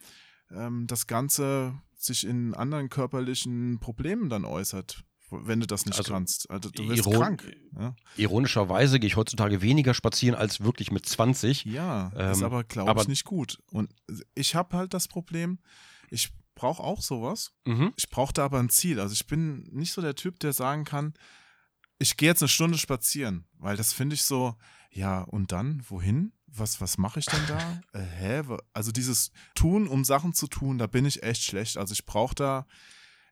ähm, 0.51 0.87
das 0.87 1.07
Ganze 1.07 1.73
sich 1.95 2.25
in 2.25 2.53
anderen 2.53 2.89
körperlichen 2.89 3.79
Problemen 3.79 4.29
dann 4.29 4.45
äußert, 4.45 5.03
wenn 5.31 5.59
du 5.59 5.67
das 5.67 5.85
nicht 5.85 5.97
Also, 5.97 6.13
kannst. 6.13 6.49
Also 6.49 6.69
du 6.69 6.87
wirst 6.87 7.09
krank. 7.09 7.51
Ja, 7.77 7.95
Ironischerweise 8.15 8.99
gehe 8.99 9.07
ich 9.07 9.15
heutzutage 9.15 9.61
weniger 9.61 9.93
spazieren 9.93 10.35
als 10.35 10.61
wirklich 10.61 10.91
mit 10.91 11.05
20. 11.05 11.65
ja 11.65 12.09
ist 12.09 12.39
Ähm, 12.39 12.45
aber, 12.45 12.63
glaube 12.63 13.01
ich, 13.01 13.07
nicht 13.07 13.25
gut. 13.25 13.59
Und 13.71 13.93
ich 14.35 14.55
habe 14.55 14.77
halt 14.77 14.93
das 14.93 15.07
Problem, 15.07 15.59
ich 16.09 16.31
brauche 16.53 16.81
auch 16.83 17.01
sowas. 17.01 17.53
Mhm. 17.65 17.93
Ich 17.97 18.09
brauchte 18.09 18.41
aber 18.43 18.59
ein 18.59 18.69
Ziel. 18.69 18.99
Also 18.99 19.13
ich 19.13 19.27
bin 19.27 19.63
nicht 19.71 19.91
so 19.91 20.01
der 20.01 20.15
Typ, 20.15 20.39
der 20.39 20.53
sagen 20.53 20.85
kann, 20.85 21.13
ich 21.99 22.17
gehe 22.17 22.29
jetzt 22.29 22.41
eine 22.41 22.49
Stunde 22.49 22.77
spazieren, 22.77 23.45
weil 23.57 23.77
das 23.77 23.93
finde 23.93 24.15
ich 24.15 24.23
so, 24.23 24.55
ja, 24.91 25.21
und 25.21 25.51
dann, 25.51 25.83
wohin? 25.89 26.31
Was, 26.47 26.79
was 26.79 26.97
mache 26.97 27.19
ich 27.19 27.25
denn 27.25 27.45
da? 27.47 27.81
äh, 27.93 28.01
hä? 28.01 28.41
Also 28.73 28.91
dieses 28.91 29.31
Tun, 29.55 29.87
um 29.87 30.05
Sachen 30.05 30.33
zu 30.33 30.47
tun, 30.47 30.77
da 30.77 30.87
bin 30.87 31.05
ich 31.05 31.21
echt 31.23 31.43
schlecht. 31.43 31.77
Also 31.77 31.91
ich 31.93 32.05
brauche 32.05 32.33
da, 32.35 32.65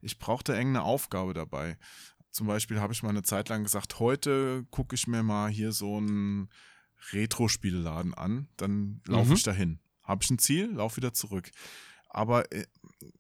ich 0.01 0.19
brauche 0.19 0.43
da 0.43 0.53
irgendeine 0.53 0.83
Aufgabe 0.83 1.33
dabei. 1.33 1.77
Zum 2.31 2.47
Beispiel 2.47 2.81
habe 2.81 2.91
ich 2.93 3.03
mal 3.03 3.09
eine 3.09 3.23
Zeit 3.23 3.47
lang 3.49 3.63
gesagt, 3.63 3.99
heute 3.99 4.65
gucke 4.71 4.95
ich 4.95 5.07
mir 5.07 5.23
mal 5.23 5.49
hier 5.49 5.71
so 5.71 5.97
einen 5.97 6.49
Retro-Spieleladen 7.11 8.13
an, 8.13 8.47
dann 8.57 9.01
laufe 9.07 9.29
Mhm. 9.29 9.35
ich 9.35 9.43
dahin. 9.43 9.79
Habe 10.03 10.23
ich 10.23 10.29
ein 10.29 10.39
Ziel, 10.39 10.71
laufe 10.71 10.97
wieder 10.97 11.13
zurück. 11.13 11.49
Aber 12.09 12.51
äh, 12.51 12.65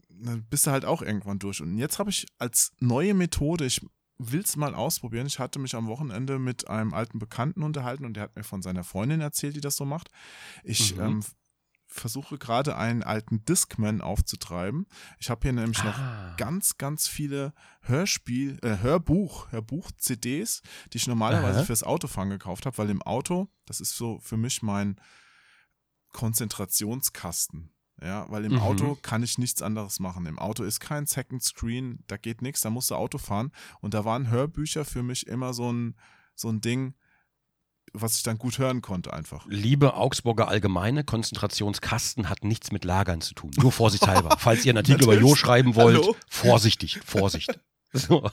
dann 0.09 0.43
bist 0.49 0.67
du 0.67 0.71
halt 0.71 0.83
auch 0.85 1.01
irgendwann 1.01 1.39
durch. 1.39 1.61
Und 1.61 1.77
jetzt 1.77 1.99
habe 1.99 2.09
ich 2.09 2.25
als 2.39 2.71
neue 2.79 3.13
Methode, 3.13 3.65
ich 3.65 3.81
will 4.17 4.41
es 4.41 4.55
mal 4.55 4.75
ausprobieren. 4.75 5.27
Ich 5.27 5.39
hatte 5.39 5.59
mich 5.59 5.75
am 5.75 5.87
Wochenende 5.87 6.39
mit 6.39 6.67
einem 6.67 6.93
alten 6.93 7.19
Bekannten 7.19 7.63
unterhalten 7.63 8.05
und 8.05 8.13
der 8.15 8.23
hat 8.23 8.35
mir 8.35 8.43
von 8.43 8.61
seiner 8.61 8.83
Freundin 8.83 9.21
erzählt, 9.21 9.55
die 9.55 9.61
das 9.61 9.75
so 9.75 9.85
macht. 9.85 10.09
Ich 10.63 10.95
Mhm. 10.95 11.01
ähm, 11.01 11.23
versuche 11.87 12.37
gerade 12.39 12.75
einen 12.75 13.03
alten 13.03 13.45
Discman 13.45 14.01
aufzutreiben. 14.01 14.87
Ich 15.19 15.29
habe 15.29 15.41
hier 15.43 15.53
nämlich 15.53 15.83
noch 15.83 15.97
Ah. 15.97 16.33
ganz, 16.37 16.77
ganz 16.77 17.07
viele 17.07 17.53
Hörspiel, 17.81 18.57
äh, 18.63 18.77
Hörbuch, 18.79 19.51
Hörbuch-CDs, 19.51 20.61
die 20.91 20.97
ich 20.97 21.07
normalerweise 21.07 21.59
Aha. 21.59 21.65
fürs 21.65 21.83
Autofahren 21.83 22.29
gekauft 22.31 22.65
habe, 22.65 22.77
weil 22.79 22.89
im 22.89 23.01
Auto, 23.03 23.47
das 23.65 23.79
ist 23.79 23.95
so 23.95 24.19
für 24.21 24.37
mich 24.37 24.61
mein 24.63 24.99
Konzentrationskasten. 26.13 27.72
Ja, 28.01 28.25
weil 28.29 28.45
im 28.45 28.53
Mhm. 28.53 28.59
Auto 28.59 28.97
kann 29.01 29.23
ich 29.23 29.37
nichts 29.37 29.61
anderes 29.61 29.99
machen. 29.99 30.25
Im 30.25 30.39
Auto 30.39 30.63
ist 30.63 30.79
kein 30.79 31.05
Second 31.05 31.43
Screen, 31.43 32.03
da 32.07 32.17
geht 32.17 32.41
nichts, 32.41 32.61
da 32.61 32.69
musst 32.69 32.89
du 32.91 32.95
Auto 32.95 33.17
fahren. 33.17 33.51
Und 33.81 33.93
da 33.93 34.03
waren 34.03 34.29
Hörbücher 34.29 34.83
für 34.83 35.03
mich 35.03 35.27
immer 35.27 35.53
so 35.53 35.71
ein, 35.71 35.95
so 36.35 36.49
ein 36.49 36.59
Ding, 36.59 36.95
was 37.93 38.15
ich 38.17 38.23
dann 38.23 38.39
gut 38.39 38.57
hören 38.57 38.81
konnte 38.81 39.13
einfach. 39.13 39.45
Liebe 39.47 39.93
Augsburger 39.93 40.47
Allgemeine, 40.47 41.03
Konzentrationskasten 41.03 42.27
hat 42.29 42.43
nichts 42.43 42.71
mit 42.71 42.83
Lagern 42.85 43.21
zu 43.21 43.35
tun. 43.35 43.51
Nur 43.57 43.71
vorsichtshalber. 43.71 44.35
Falls 44.39 44.65
ihr 44.65 44.71
einen 44.71 44.77
Artikel 44.79 45.03
über 45.03 45.13
Jo 45.19 45.35
schreiben 45.35 45.75
wollt, 45.75 45.97
Hallo? 46.01 46.15
vorsichtig, 46.27 46.99
Vorsicht. 47.05 47.59
So, 47.95 48.27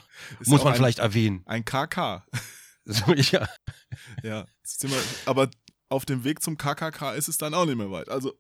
muss 0.46 0.64
man 0.64 0.68
ein, 0.72 0.74
vielleicht 0.74 1.00
erwähnen. 1.00 1.42
Ein 1.44 1.66
KK. 1.66 2.24
So, 2.86 3.12
ja. 3.12 3.46
Ja, 4.22 4.46
aber 5.26 5.50
auf 5.90 6.06
dem 6.06 6.24
Weg 6.24 6.42
zum 6.42 6.56
KKK 6.56 7.12
ist 7.12 7.28
es 7.28 7.36
dann 7.36 7.52
auch 7.52 7.66
nicht 7.66 7.76
mehr 7.76 7.90
weit. 7.90 8.08
Also 8.08 8.32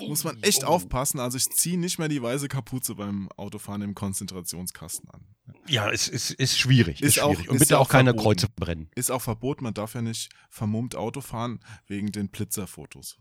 muss 0.00 0.24
man 0.24 0.42
echt 0.42 0.64
aufpassen. 0.64 1.20
Also 1.20 1.36
ich 1.36 1.48
ziehe 1.50 1.78
nicht 1.78 1.98
mehr 1.98 2.08
die 2.08 2.22
weiße 2.22 2.48
Kapuze 2.48 2.94
beim 2.94 3.28
Autofahren 3.36 3.82
im 3.82 3.94
Konzentrationskasten 3.94 5.08
an. 5.10 5.26
Ja, 5.66 5.90
es 5.90 6.08
ist, 6.08 6.30
ist 6.32 6.58
schwierig. 6.58 7.00
Ist, 7.02 7.16
Ist 7.16 7.22
auch- 7.22 7.32
schwierig. 7.34 7.48
Und 7.48 7.56
ist 7.56 7.60
bitte 7.60 7.78
auch 7.78 7.86
auch 7.86 7.88
keine 7.88 8.10
verboten. 8.10 8.24
Kreuze 8.24 8.46
brennen. 8.54 8.90
Ist 8.94 9.10
auch 9.10 9.22
verboten, 9.22 9.64
man 9.64 9.74
darf 9.74 9.94
ja 9.94 10.02
nicht 10.02 10.30
vermummt 10.50 10.94
Auto 10.96 11.20
fahren 11.20 11.60
wegen 11.86 12.12
den 12.12 12.28
Blitzerfotos. 12.28 13.18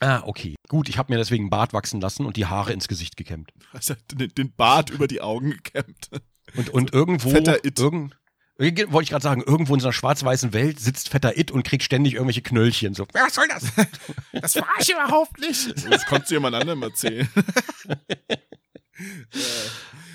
Ah, 0.00 0.22
okay. 0.26 0.54
Gut, 0.68 0.88
ich 0.88 0.98
habe 0.98 1.12
mir 1.12 1.18
deswegen 1.18 1.48
Bart 1.48 1.72
wachsen 1.72 2.00
lassen 2.00 2.26
und 2.26 2.36
die 2.36 2.46
Haare 2.46 2.72
ins 2.72 2.88
Gesicht 2.88 3.16
gekämmt. 3.16 3.52
Also 3.72 3.94
den, 4.12 4.28
den 4.34 4.52
Bart 4.54 4.90
über 4.90 5.06
die 5.06 5.20
Augen 5.20 5.50
gekämmt. 5.50 6.10
Und, 6.54 6.70
und 6.70 6.92
irgendwo, 6.94 7.30
irgend, 7.30 8.16
Wollte 8.58 9.02
ich 9.02 9.10
gerade 9.10 9.22
sagen, 9.22 9.42
irgendwo 9.42 9.74
in 9.74 9.80
so 9.80 9.86
einer 9.88 9.92
schwarz-weißen 9.92 10.52
Welt 10.54 10.80
sitzt 10.80 11.10
fetter 11.10 11.36
It 11.38 11.50
und 11.50 11.62
kriegt 11.62 11.82
ständig 11.82 12.14
irgendwelche 12.14 12.40
Knöllchen. 12.42 12.94
So, 12.94 13.06
was 13.12 13.34
soll 13.34 13.46
das? 13.48 13.64
Das 14.32 14.56
war 14.56 14.68
ich 14.80 14.90
überhaupt 14.90 15.38
nicht. 15.40 15.74
Das 15.90 16.06
konntest 16.06 16.30
du 16.30 16.36
jemand 16.36 16.54
anderem 16.56 16.82
erzählen. 16.82 17.28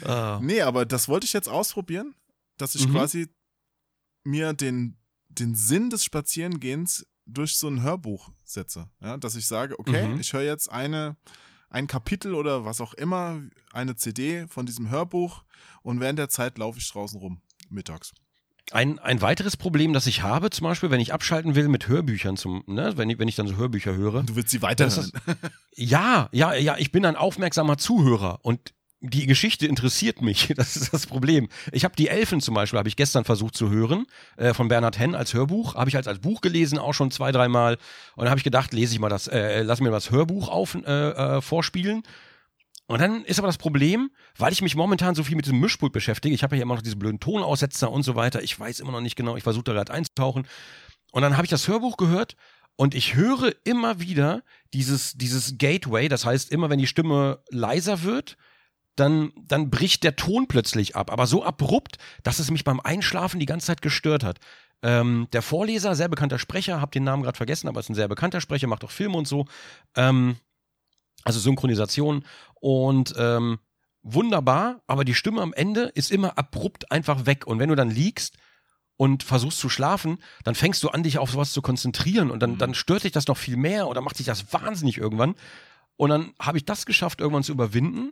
Ah. 0.04 0.40
Nee, 0.42 0.62
aber 0.62 0.86
das 0.88 1.08
wollte 1.08 1.26
ich 1.26 1.34
jetzt 1.34 1.48
ausprobieren, 1.48 2.16
dass 2.58 2.74
ich 2.74 2.88
Mhm. 2.88 2.92
quasi 2.94 3.28
mir 4.24 4.54
den, 4.54 4.98
den 5.30 5.54
Sinn 5.54 5.92
des 5.92 6.04
Spazierengehens 6.04 7.06
durch 7.28 7.56
so 7.56 7.68
ein 7.68 7.84
Hörbuch 7.84 8.32
setze. 8.44 8.90
Ja, 9.00 9.18
dass 9.18 9.36
ich 9.36 9.46
sage, 9.46 9.78
okay, 9.80 10.08
Mhm. 10.08 10.20
ich 10.20 10.34
höre 10.34 10.42
jetzt 10.42 10.72
eine, 10.72 11.18
ein 11.70 11.86
Kapitel 11.86 12.34
oder 12.34 12.66
was 12.66 12.82
auch 12.82 12.96
immer, 12.96 13.42
eine 13.72 13.96
CD 13.96 14.48
von 14.48 14.66
diesem 14.66 14.90
Hörbuch 14.90 15.44
und 15.84 16.00
während 16.00 16.18
der 16.18 16.30
Zeit 16.30 16.58
laufe 16.58 16.80
ich 16.80 16.92
draußen 16.92 17.20
rum, 17.20 17.42
mittags. 17.70 18.14
Ein, 18.72 19.00
ein 19.00 19.22
weiteres 19.22 19.58
Problem, 19.58 19.94
das 19.94 20.08
ich 20.08 20.24
habe, 20.24 20.50
zum 20.50 20.66
Beispiel, 20.66 20.92
wenn 20.92 21.02
ich 21.02 21.14
abschalten 21.14 21.56
will 21.56 21.68
mit 21.68 21.88
Hörbüchern, 21.88 22.38
zum, 22.38 22.64
ne, 22.68 22.94
wenn, 22.96 23.10
ich, 23.10 23.20
wenn 23.20 23.28
ich 23.28 23.36
dann 23.36 23.48
so 23.48 23.58
Hörbücher 23.58 23.94
höre. 23.96 24.24
Du 24.24 24.36
willst 24.36 24.50
sie 24.52 24.60
Das 24.60 24.70
weiterhören. 24.70 25.00
ist, 25.06 25.14
ja, 25.76 26.30
ja, 26.32 26.54
ja, 26.54 26.78
ich 26.78 26.92
bin 26.92 27.06
ein 27.06 27.16
aufmerksamer 27.16 27.78
Zuhörer 27.78 28.40
und 28.44 28.74
die 29.02 29.26
Geschichte 29.26 29.66
interessiert 29.66 30.22
mich. 30.22 30.54
Das 30.56 30.76
ist 30.76 30.94
das 30.94 31.08
Problem. 31.08 31.50
Ich 31.72 31.84
habe 31.84 31.96
die 31.96 32.08
Elfen 32.08 32.40
zum 32.40 32.54
Beispiel, 32.54 32.78
habe 32.78 32.88
ich 32.88 32.96
gestern 32.96 33.26
versucht 33.26 33.56
zu 33.56 33.70
hören, 33.70 34.06
äh, 34.38 34.54
von 34.54 34.68
Bernhard 34.68 35.00
Henn 35.00 35.16
als 35.16 35.34
Hörbuch. 35.34 35.76
Habe 35.76 35.90
ich 35.90 35.96
als, 35.96 36.08
als 36.08 36.20
Buch 36.20 36.42
gelesen, 36.42 36.78
auch 36.78 36.94
schon 36.94 37.10
zwei, 37.10 37.32
dreimal. 37.32 37.76
Und 38.16 38.26
dann 38.26 38.30
habe 38.30 38.38
ich 38.38 38.44
gedacht, 38.44 38.74
lese 38.74 38.94
ich 38.94 39.00
mal 39.00 39.10
das, 39.10 39.28
äh, 39.28 39.64
lass 39.64 39.82
mir 39.82 39.90
das 39.90 40.12
Hörbuch 40.12 40.50
auf, 40.50 40.76
äh, 40.76 41.38
äh, 41.38 41.42
vorspielen. 41.42 42.04
Und 42.92 43.00
dann 43.00 43.24
ist 43.24 43.40
aber 43.40 43.48
das 43.48 43.58
Problem, 43.58 44.12
weil 44.38 44.52
ich 44.52 44.62
mich 44.62 44.76
momentan 44.76 45.16
so 45.16 45.24
viel 45.24 45.38
mit 45.38 45.46
diesem 45.46 45.62
Mischpult 45.62 45.94
beschäftige, 45.94 46.36
ich 46.36 46.44
habe 46.44 46.58
ja 46.58 46.62
immer 46.62 46.76
noch 46.76 46.82
diese 46.82 46.98
blöden 46.98 47.22
Tonaussetzer 47.22 47.90
und 47.90 48.04
so 48.04 48.16
weiter, 48.16 48.44
ich 48.44 48.60
weiß 48.60 48.82
immer 48.82 48.92
noch 48.92 49.00
nicht 49.00 49.16
genau, 49.16 49.38
ich 49.38 49.44
versuche 49.44 49.64
da 49.64 49.72
gerade 49.72 49.94
einzutauchen. 49.94 50.46
Und 51.14 51.22
dann 51.22 51.38
habe 51.38 51.46
ich 51.46 51.50
das 51.50 51.70
Hörbuch 51.70 51.96
gehört 51.96 52.36
und 52.76 52.94
ich 52.94 53.16
höre 53.16 53.54
immer 53.64 54.02
wieder 54.02 54.44
dieses, 54.74 55.14
dieses 55.14 55.58
Gateway, 55.58 56.10
das 56.10 56.26
heißt, 56.26 56.52
immer 56.52 56.70
wenn 56.70 56.80
die 56.80 56.88
Stimme 56.88 57.40
leiser 57.50 58.04
wird, 58.04 58.36
dann, 58.98 59.32
dann 59.38 59.70
bricht 59.70 60.04
der 60.04 60.18
Ton 60.18 60.50
plötzlich 60.50 60.98
ab, 60.98 61.14
aber 61.14 61.28
so 61.28 61.46
abrupt, 61.46 61.98
dass 62.24 62.40
es 62.40 62.52
mich 62.52 62.66
beim 62.66 62.82
Einschlafen 62.82 63.40
die 63.40 63.46
ganze 63.46 63.68
Zeit 63.68 63.82
gestört 63.82 64.26
hat. 64.26 64.40
Ähm, 64.84 65.30
der 65.32 65.42
Vorleser, 65.42 65.96
sehr 65.96 66.10
bekannter 66.10 66.40
Sprecher, 66.40 66.82
hab 66.82 66.92
den 66.92 67.06
Namen 67.06 67.24
gerade 67.24 67.38
vergessen, 67.38 67.70
aber 67.70 67.80
ist 67.80 67.88
ein 67.88 67.96
sehr 67.96 68.10
bekannter 68.10 68.42
Sprecher, 68.42 68.68
macht 68.68 68.84
auch 68.84 68.92
Filme 68.92 69.16
und 69.16 69.30
so. 69.30 69.46
Ähm, 69.96 70.36
also 71.24 71.40
Synchronisation 71.40 72.24
und 72.60 73.14
ähm, 73.18 73.60
wunderbar, 74.04 74.82
aber 74.88 75.06
die 75.06 75.14
Stimme 75.14 75.42
am 75.42 75.54
Ende 75.54 75.92
ist 75.94 76.12
immer 76.12 76.38
abrupt 76.38 76.92
einfach 76.92 77.26
weg. 77.26 77.46
Und 77.48 77.60
wenn 77.60 77.70
du 77.70 77.76
dann 77.76 77.90
liegst 77.92 78.36
und 78.98 79.24
versuchst 79.24 79.60
zu 79.60 79.70
schlafen, 79.70 80.18
dann 80.44 80.56
fängst 80.56 80.82
du 80.84 80.90
an, 80.90 81.04
dich 81.04 81.18
auf 81.18 81.32
sowas 81.32 81.54
zu 81.54 81.62
konzentrieren 81.62 82.32
und 82.32 82.40
dann, 82.40 82.52
Mhm. 82.54 82.58
dann 82.58 82.74
stört 82.74 83.04
dich 83.04 83.12
das 83.12 83.28
noch 83.28 83.38
viel 83.38 83.58
mehr 83.58 83.88
oder 83.88 84.02
macht 84.02 84.20
dich 84.20 84.26
das 84.26 84.52
wahnsinnig 84.54 84.98
irgendwann. 84.98 85.36
Und 85.98 86.10
dann 86.10 86.34
habe 86.40 86.58
ich 86.58 86.66
das 86.66 86.86
geschafft, 86.86 87.22
irgendwann 87.22 87.44
zu 87.44 87.52
überwinden. 87.52 88.12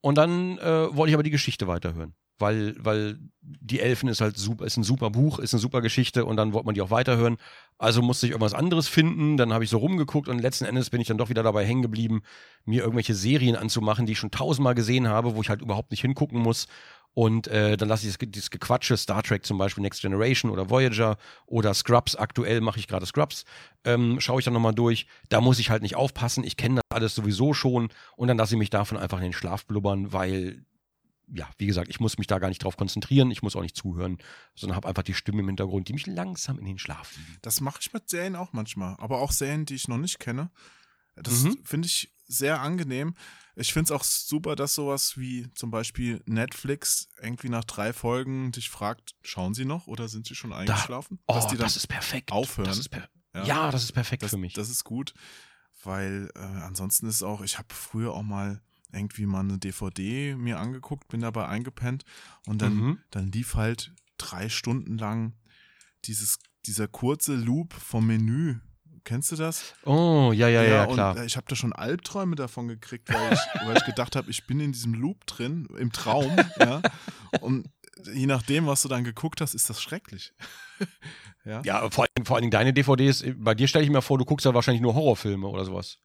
Und 0.00 0.16
dann 0.16 0.56
äh, 0.58 0.96
wollte 0.96 1.10
ich 1.10 1.14
aber 1.14 1.22
die 1.22 1.30
Geschichte 1.30 1.66
weiterhören. 1.66 2.14
Weil, 2.40 2.74
weil 2.78 3.18
die 3.42 3.80
Elfen 3.80 4.08
ist 4.08 4.20
halt 4.20 4.36
super, 4.36 4.64
ist 4.64 4.76
ein 4.76 4.82
super 4.82 5.10
Buch, 5.10 5.38
ist 5.38 5.54
eine 5.54 5.60
super 5.60 5.80
Geschichte 5.80 6.24
und 6.24 6.36
dann 6.36 6.52
wollte 6.52 6.66
man 6.66 6.74
die 6.74 6.82
auch 6.82 6.90
weiterhören. 6.90 7.36
Also 7.78 8.02
musste 8.02 8.26
ich 8.26 8.32
irgendwas 8.32 8.54
anderes 8.54 8.88
finden, 8.88 9.36
dann 9.36 9.52
habe 9.52 9.64
ich 9.64 9.70
so 9.70 9.78
rumgeguckt 9.78 10.28
und 10.28 10.40
letzten 10.40 10.64
Endes 10.64 10.90
bin 10.90 11.00
ich 11.00 11.08
dann 11.08 11.18
doch 11.18 11.28
wieder 11.28 11.42
dabei 11.42 11.64
hängen 11.64 11.82
geblieben, 11.82 12.22
mir 12.64 12.82
irgendwelche 12.82 13.14
Serien 13.14 13.56
anzumachen, 13.56 14.06
die 14.06 14.12
ich 14.12 14.18
schon 14.18 14.30
tausendmal 14.30 14.74
gesehen 14.74 15.08
habe, 15.08 15.36
wo 15.36 15.42
ich 15.42 15.48
halt 15.48 15.62
überhaupt 15.62 15.90
nicht 15.90 16.00
hingucken 16.00 16.40
muss. 16.40 16.66
Und 17.12 17.48
äh, 17.48 17.76
dann 17.76 17.88
lasse 17.88 18.06
ich 18.06 18.16
das, 18.16 18.30
dieses 18.30 18.50
Gequatsche, 18.50 18.96
Star 18.96 19.22
Trek 19.22 19.44
zum 19.44 19.58
Beispiel, 19.58 19.82
Next 19.82 20.00
Generation 20.00 20.50
oder 20.50 20.70
Voyager 20.70 21.16
oder 21.46 21.74
Scrubs, 21.74 22.14
aktuell 22.14 22.60
mache 22.60 22.78
ich 22.78 22.86
gerade 22.86 23.04
Scrubs, 23.04 23.44
ähm, 23.84 24.20
schaue 24.20 24.38
ich 24.38 24.44
dann 24.44 24.54
nochmal 24.54 24.74
durch. 24.74 25.06
Da 25.28 25.40
muss 25.40 25.58
ich 25.58 25.70
halt 25.70 25.82
nicht 25.82 25.96
aufpassen, 25.96 26.44
ich 26.44 26.56
kenne 26.56 26.76
das 26.76 26.96
alles 26.96 27.14
sowieso 27.14 27.52
schon 27.52 27.88
und 28.16 28.28
dann 28.28 28.38
lasse 28.38 28.54
ich 28.54 28.58
mich 28.58 28.70
davon 28.70 28.96
einfach 28.96 29.18
in 29.18 29.24
den 29.24 29.32
Schlaf 29.32 29.66
blubbern, 29.66 30.12
weil, 30.12 30.64
ja, 31.32 31.48
wie 31.58 31.66
gesagt, 31.66 31.88
ich 31.88 32.00
muss 32.00 32.18
mich 32.18 32.26
da 32.26 32.38
gar 32.38 32.48
nicht 32.48 32.62
drauf 32.64 32.76
konzentrieren, 32.76 33.30
ich 33.30 33.42
muss 33.42 33.56
auch 33.56 33.62
nicht 33.62 33.76
zuhören, 33.76 34.18
sondern 34.54 34.76
habe 34.76 34.88
einfach 34.88 35.02
die 35.02 35.14
Stimme 35.14 35.40
im 35.40 35.46
Hintergrund, 35.46 35.88
die 35.88 35.92
mich 35.92 36.06
langsam 36.06 36.58
in 36.58 36.64
den 36.64 36.78
Schlaf. 36.78 37.14
Das 37.42 37.60
mache 37.60 37.78
ich 37.80 37.92
mit 37.92 38.08
Serien 38.08 38.36
auch 38.36 38.52
manchmal, 38.52 38.96
aber 38.98 39.18
auch 39.20 39.32
Serien, 39.32 39.64
die 39.66 39.74
ich 39.74 39.88
noch 39.88 39.98
nicht 39.98 40.18
kenne. 40.18 40.50
Das 41.16 41.42
Mhm. 41.44 41.58
finde 41.64 41.86
ich 41.86 42.12
sehr 42.26 42.60
angenehm. 42.60 43.14
Ich 43.56 43.72
finde 43.72 43.92
es 43.92 44.00
auch 44.00 44.04
super, 44.04 44.54
dass 44.56 44.74
sowas 44.74 45.18
wie 45.18 45.50
zum 45.54 45.70
Beispiel 45.70 46.22
Netflix 46.26 47.08
irgendwie 47.20 47.48
nach 47.48 47.64
drei 47.64 47.92
Folgen 47.92 48.52
dich 48.52 48.70
fragt, 48.70 49.14
schauen 49.22 49.52
sie 49.52 49.64
noch 49.64 49.86
oder 49.88 50.08
sind 50.08 50.26
sie 50.26 50.34
schon 50.36 50.52
eingeschlafen? 50.52 51.18
Oh, 51.26 51.34
dass 51.34 51.48
die 51.48 51.56
dann 51.56 51.66
das 51.66 51.76
ist 51.76 51.88
perfekt. 51.88 52.32
aufhören. 52.32 52.68
Das 52.68 52.78
ist 52.78 52.88
per 52.88 53.08
Ja. 53.34 53.44
ja. 53.44 53.70
das 53.70 53.82
ist 53.84 53.92
perfekt 53.92 54.22
das, 54.22 54.30
für 54.30 54.36
mich. 54.38 54.54
das 54.54 54.70
ist 54.70 54.84
gut, 54.84 55.12
weil 55.82 56.30
äh, 56.36 56.38
ansonsten 56.38 57.06
ist 57.08 57.22
auch, 57.22 57.40
ich 57.42 57.58
habe 57.58 57.68
früher 57.74 58.12
auch 58.14 58.22
mal 58.22 58.62
irgendwie 58.92 59.26
mal 59.26 59.40
eine 59.40 59.58
DVD 59.58 60.34
mir 60.36 60.58
angeguckt, 60.58 61.08
bin 61.08 61.20
dabei 61.20 61.46
eingepennt 61.48 62.04
und 62.46 62.60
dann, 62.62 62.74
Mhm. 62.74 62.98
dann 63.10 63.30
lief 63.32 63.54
halt 63.54 63.92
drei 64.18 64.48
Stunden 64.48 64.98
lang 64.98 65.34
dieses, 66.04 66.38
dieser 66.66 66.88
kurze 66.88 67.34
Loop 67.34 67.72
vom 67.74 68.06
Menü. 68.06 68.56
Kennst 69.04 69.32
du 69.32 69.36
das? 69.36 69.74
Oh, 69.84 70.30
ja, 70.34 70.48
ja, 70.48 70.62
ja, 70.62 70.68
ja 70.70 70.84
und 70.84 70.94
klar. 70.94 71.16
äh, 71.16 71.24
ich 71.24 71.36
habe 71.36 71.46
da 71.48 71.56
schon 71.56 71.72
Albträume 71.72 72.36
davon 72.36 72.68
gekriegt, 72.68 73.08
weil 73.12 73.32
ich, 73.32 73.40
weil 73.66 73.76
ich 73.78 73.84
gedacht 73.84 74.14
habe, 74.14 74.30
ich 74.30 74.46
bin 74.46 74.60
in 74.60 74.72
diesem 74.72 74.92
Loop 74.94 75.24
drin, 75.26 75.66
im 75.78 75.90
Traum. 75.90 76.36
ja. 76.58 76.82
Und 77.40 77.68
je 78.12 78.26
nachdem, 78.26 78.66
was 78.66 78.82
du 78.82 78.88
dann 78.88 79.04
geguckt 79.04 79.40
hast, 79.40 79.54
ist 79.54 79.70
das 79.70 79.80
schrecklich. 79.80 80.34
ja. 81.44 81.62
Ja, 81.64 81.88
vor, 81.90 82.04
allem- 82.04 82.26
vor 82.26 82.36
allen 82.36 82.42
Dingen 82.42 82.50
deine 82.50 82.72
DVDs, 82.74 83.24
bei 83.36 83.54
dir 83.54 83.68
stelle 83.68 83.84
ich 83.84 83.90
mir 83.90 84.02
vor, 84.02 84.18
du 84.18 84.24
guckst 84.26 84.44
ja 84.44 84.52
wahrscheinlich 84.54 84.82
nur 84.82 84.94
Horrorfilme 84.94 85.46
oder 85.48 85.64
sowas. 85.64 85.98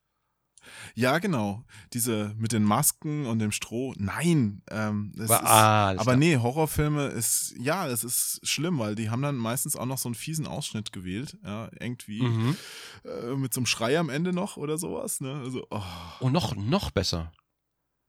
Ja, 0.96 1.20
genau. 1.20 1.64
Diese 1.94 2.34
mit 2.38 2.52
den 2.52 2.64
Masken 2.64 3.26
und 3.26 3.40
dem 3.40 3.52
Stroh. 3.52 3.94
Nein. 3.98 4.62
Ähm, 4.70 5.12
es 5.18 5.30
Aber, 5.30 5.44
ist, 5.44 5.50
ah, 5.50 5.88
aber 5.92 6.04
klar. 6.04 6.16
nee, 6.18 6.38
Horrorfilme 6.38 7.08
ist, 7.08 7.54
ja, 7.60 7.88
es 7.88 8.04
ist 8.04 8.40
schlimm, 8.44 8.80
weil 8.80 8.96
die 8.96 9.10
haben 9.10 9.22
dann 9.22 9.36
meistens 9.38 9.76
auch 9.76 9.86
noch 9.86 9.98
so 9.98 10.08
einen 10.10 10.16
fiesen 10.16 10.48
Ausschnitt 10.48 10.92
gewählt. 10.92 11.38
Ja, 11.44 11.70
irgendwie 11.80 12.22
Mhm. 12.24 12.58
äh, 13.04 13.36
mit 13.36 13.54
so 13.54 13.60
einem 13.60 13.66
Schrei 13.66 13.98
am 14.00 14.10
Ende 14.10 14.34
noch 14.34 14.58
oder 14.58 14.78
sowas. 14.78 15.22
Ne? 15.22 15.34
Also, 15.44 15.66
oh, 15.70 15.82
Und 16.20 16.32
noch, 16.34 16.56
noch 16.56 16.92
besser, 16.92 17.32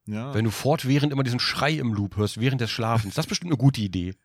ja. 0.06 0.32
wenn 0.34 0.44
du 0.44 0.50
fortwährend 0.50 1.12
immer 1.12 1.22
diesen 1.24 1.40
Schrei 1.40 1.72
im 1.72 1.92
Loop 1.92 2.16
hörst, 2.16 2.38
während 2.40 2.60
des 2.60 2.70
Schlafens. 2.70 3.14
Das 3.14 3.24
ist 3.26 3.28
bestimmt 3.28 3.50
eine 3.52 3.58
gute 3.58 3.80
Idee. 3.80 4.14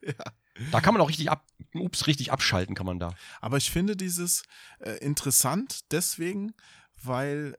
Ja. 0.60 0.68
Da 0.72 0.82
kann 0.82 0.94
man 0.94 1.02
auch 1.02 1.08
richtig 1.08 1.32
ab, 1.32 1.48
ups, 1.74 2.08
richtig 2.08 2.32
abschalten 2.34 2.76
kann 2.76 2.86
man 2.86 3.00
da. 3.00 3.14
Aber 3.40 3.56
ich 3.56 3.72
finde 3.72 3.96
dieses 3.96 4.44
äh, 4.80 4.98
interessant 4.98 5.80
deswegen, 5.92 6.52
weil 7.02 7.58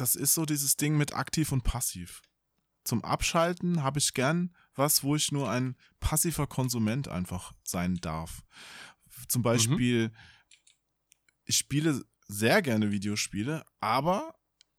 das 0.00 0.14
ist 0.16 0.34
so 0.34 0.44
dieses 0.44 0.76
Ding 0.76 0.96
mit 0.96 1.14
aktiv 1.14 1.52
und 1.52 1.64
passiv. 1.64 2.22
Zum 2.84 3.04
Abschalten 3.04 3.82
habe 3.82 3.98
ich 3.98 4.14
gern 4.14 4.54
was, 4.74 5.02
wo 5.02 5.16
ich 5.16 5.32
nur 5.32 5.50
ein 5.50 5.76
passiver 6.00 6.46
Konsument 6.46 7.08
einfach 7.08 7.52
sein 7.64 7.96
darf. 7.96 8.42
Zum 9.28 9.42
Beispiel, 9.42 10.12
ich 11.44 11.56
spiele 11.56 12.02
sehr 12.28 12.62
gerne 12.62 12.90
Videospiele, 12.90 13.64
aber 13.80 14.34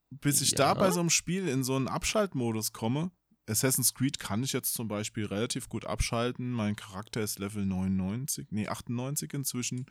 bis 0.09 0.41
ich 0.41 0.55
da 0.55 0.69
Ja. 0.69 0.73
bei 0.73 0.91
so 0.91 0.99
einem 1.01 1.09
Spiel 1.09 1.47
in 1.47 1.63
so 1.63 1.75
einen 1.75 1.87
Abschaltmodus 1.87 2.71
komme, 2.73 3.11
Assassin's 3.49 3.93
Creed 3.93 4.19
kann 4.19 4.43
ich 4.43 4.53
jetzt 4.53 4.73
zum 4.73 4.87
Beispiel 4.87 5.25
relativ 5.25 5.67
gut 5.69 5.85
abschalten. 5.85 6.51
Mein 6.51 6.75
Charakter 6.75 7.21
ist 7.21 7.39
Level 7.39 7.65
99, 7.65 8.47
nee, 8.51 8.67
98 8.67 9.33
inzwischen. 9.33 9.85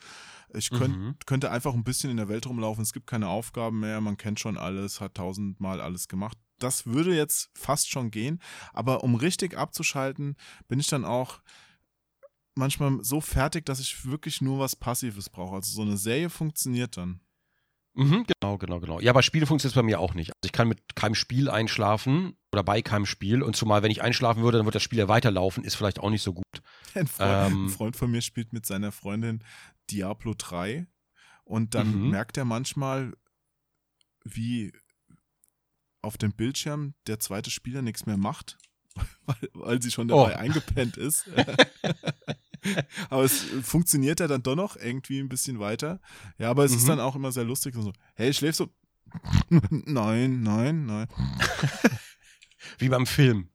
Ich 0.54 0.70
könnt, 0.70 0.96
Mhm. 0.96 1.14
könnte 1.26 1.50
einfach 1.50 1.74
ein 1.74 1.84
bisschen 1.84 2.10
in 2.10 2.16
der 2.16 2.28
Welt 2.28 2.46
rumlaufen. 2.46 2.82
Es 2.82 2.92
gibt 2.92 3.06
keine 3.06 3.28
Aufgaben 3.28 3.80
mehr. 3.80 4.00
Man 4.00 4.16
kennt 4.16 4.40
schon 4.40 4.56
alles, 4.56 5.00
hat 5.00 5.14
tausendmal 5.14 5.80
alles 5.80 6.08
gemacht. 6.08 6.38
Das 6.58 6.86
würde 6.86 7.14
jetzt 7.14 7.50
fast 7.54 7.90
schon 7.90 8.10
gehen. 8.10 8.40
Aber 8.72 9.04
um 9.04 9.14
richtig 9.14 9.56
abzuschalten, 9.56 10.36
bin 10.68 10.80
ich 10.80 10.86
dann 10.88 11.04
auch 11.04 11.40
manchmal 12.54 12.98
so 13.04 13.20
fertig, 13.20 13.64
dass 13.66 13.80
ich 13.80 14.04
wirklich 14.06 14.40
nur 14.40 14.58
was 14.58 14.74
Passives 14.76 15.30
brauche. 15.30 15.56
Also 15.56 15.72
so 15.72 15.82
eine 15.82 15.96
Serie 15.96 16.30
funktioniert 16.30 16.96
dann. 16.96 17.20
Mhm, 17.98 18.24
genau, 18.40 18.58
genau, 18.58 18.78
genau. 18.80 19.00
Ja, 19.00 19.12
bei 19.12 19.22
Spielen 19.22 19.46
funktioniert 19.46 19.72
es 19.72 19.80
bei 19.80 19.82
mir 19.82 19.98
auch 19.98 20.14
nicht. 20.14 20.30
Also 20.30 20.46
ich 20.46 20.52
kann 20.52 20.68
mit 20.68 20.94
keinem 20.94 21.14
Spiel 21.16 21.50
einschlafen 21.50 22.34
oder 22.52 22.62
bei 22.62 22.80
keinem 22.80 23.06
Spiel. 23.06 23.42
Und 23.42 23.56
zumal, 23.56 23.82
wenn 23.82 23.90
ich 23.90 24.02
einschlafen 24.02 24.42
würde, 24.42 24.58
dann 24.58 24.66
wird 24.66 24.76
das 24.76 24.82
Spiel 24.84 25.00
ja 25.00 25.08
weiterlaufen, 25.08 25.64
ist 25.64 25.74
vielleicht 25.74 25.98
auch 25.98 26.10
nicht 26.10 26.22
so 26.22 26.32
gut. 26.32 26.44
Ein 26.94 27.06
Freund, 27.08 27.52
Ähm. 27.52 27.64
ein 27.66 27.68
Freund 27.70 27.96
von 27.96 28.10
mir 28.10 28.22
spielt 28.22 28.52
mit 28.52 28.64
seiner 28.66 28.92
Freundin 28.92 29.42
Diablo 29.90 30.34
3 30.36 30.86
und 31.44 31.74
dann 31.74 32.04
Mhm. 32.04 32.10
merkt 32.10 32.36
er 32.36 32.44
manchmal, 32.44 33.14
wie 34.24 34.72
auf 36.02 36.16
dem 36.18 36.32
Bildschirm 36.32 36.94
der 37.08 37.18
zweite 37.18 37.50
Spieler 37.50 37.82
nichts 37.82 38.06
mehr 38.06 38.16
macht, 38.16 38.58
weil, 39.26 39.36
weil 39.54 39.82
sie 39.82 39.90
schon 39.90 40.06
dabei 40.08 40.36
Oh. 40.36 40.38
eingepennt 40.38 40.96
ist. 40.96 41.26
aber 43.10 43.22
es 43.24 43.40
funktioniert 43.62 44.20
ja 44.20 44.26
dann 44.26 44.42
doch 44.42 44.56
noch 44.56 44.76
irgendwie 44.76 45.18
ein 45.20 45.28
bisschen 45.28 45.58
weiter. 45.58 46.00
Ja, 46.38 46.50
aber 46.50 46.64
es 46.64 46.72
ist 46.74 46.84
Mhm. 46.84 46.88
dann 46.88 47.00
auch 47.00 47.16
immer 47.16 47.32
sehr 47.32 47.44
lustig. 47.44 47.74
So, 47.74 47.92
hey, 48.14 48.32
schläfst 48.32 48.60
du? 48.60 48.66
nein, 49.50 50.42
nein, 50.42 50.86
nein. 50.86 51.06
Wie 52.78 52.88
beim 52.88 53.06
Film. 53.06 53.50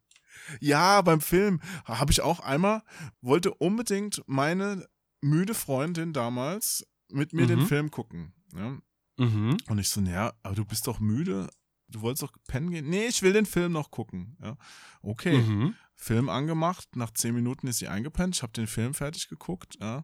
Ja, 0.59 1.01
beim 1.01 1.21
Film 1.21 1.61
habe 1.85 2.11
ich 2.11 2.21
auch 2.21 2.39
einmal, 2.39 2.83
wollte 3.21 3.53
unbedingt 3.53 4.21
meine 4.27 4.87
müde 5.21 5.53
Freundin 5.53 6.13
damals 6.13 6.85
mit 7.09 7.33
mir 7.33 7.47
den 7.47 7.59
Mhm. 7.59 7.67
Film 7.67 7.91
gucken. 7.91 8.33
Ja? 8.55 8.77
Mhm. 9.17 9.57
Und 9.67 9.77
ich 9.77 9.89
so, 9.89 10.01
naja, 10.01 10.33
aber 10.43 10.55
du 10.55 10.65
bist 10.65 10.87
doch 10.87 10.99
müde. 10.99 11.49
Du 11.87 12.01
wolltest 12.01 12.23
doch 12.23 12.33
pennen 12.47 12.71
gehen. 12.71 12.89
Nee, 12.89 13.05
ich 13.05 13.21
will 13.21 13.33
den 13.33 13.45
Film 13.45 13.71
noch 13.71 13.91
gucken. 13.91 14.35
Ja? 14.41 14.57
Okay, 15.01 15.37
Mhm. 15.37 15.75
Film 16.03 16.29
angemacht. 16.29 16.95
Nach 16.95 17.11
zehn 17.11 17.33
Minuten 17.33 17.67
ist 17.67 17.79
sie 17.79 17.87
eingepennt. 17.87 18.35
Ich 18.35 18.43
habe 18.43 18.53
den 18.53 18.67
Film 18.67 18.93
fertig 18.93 19.29
geguckt. 19.29 19.77
Ja? 19.79 20.03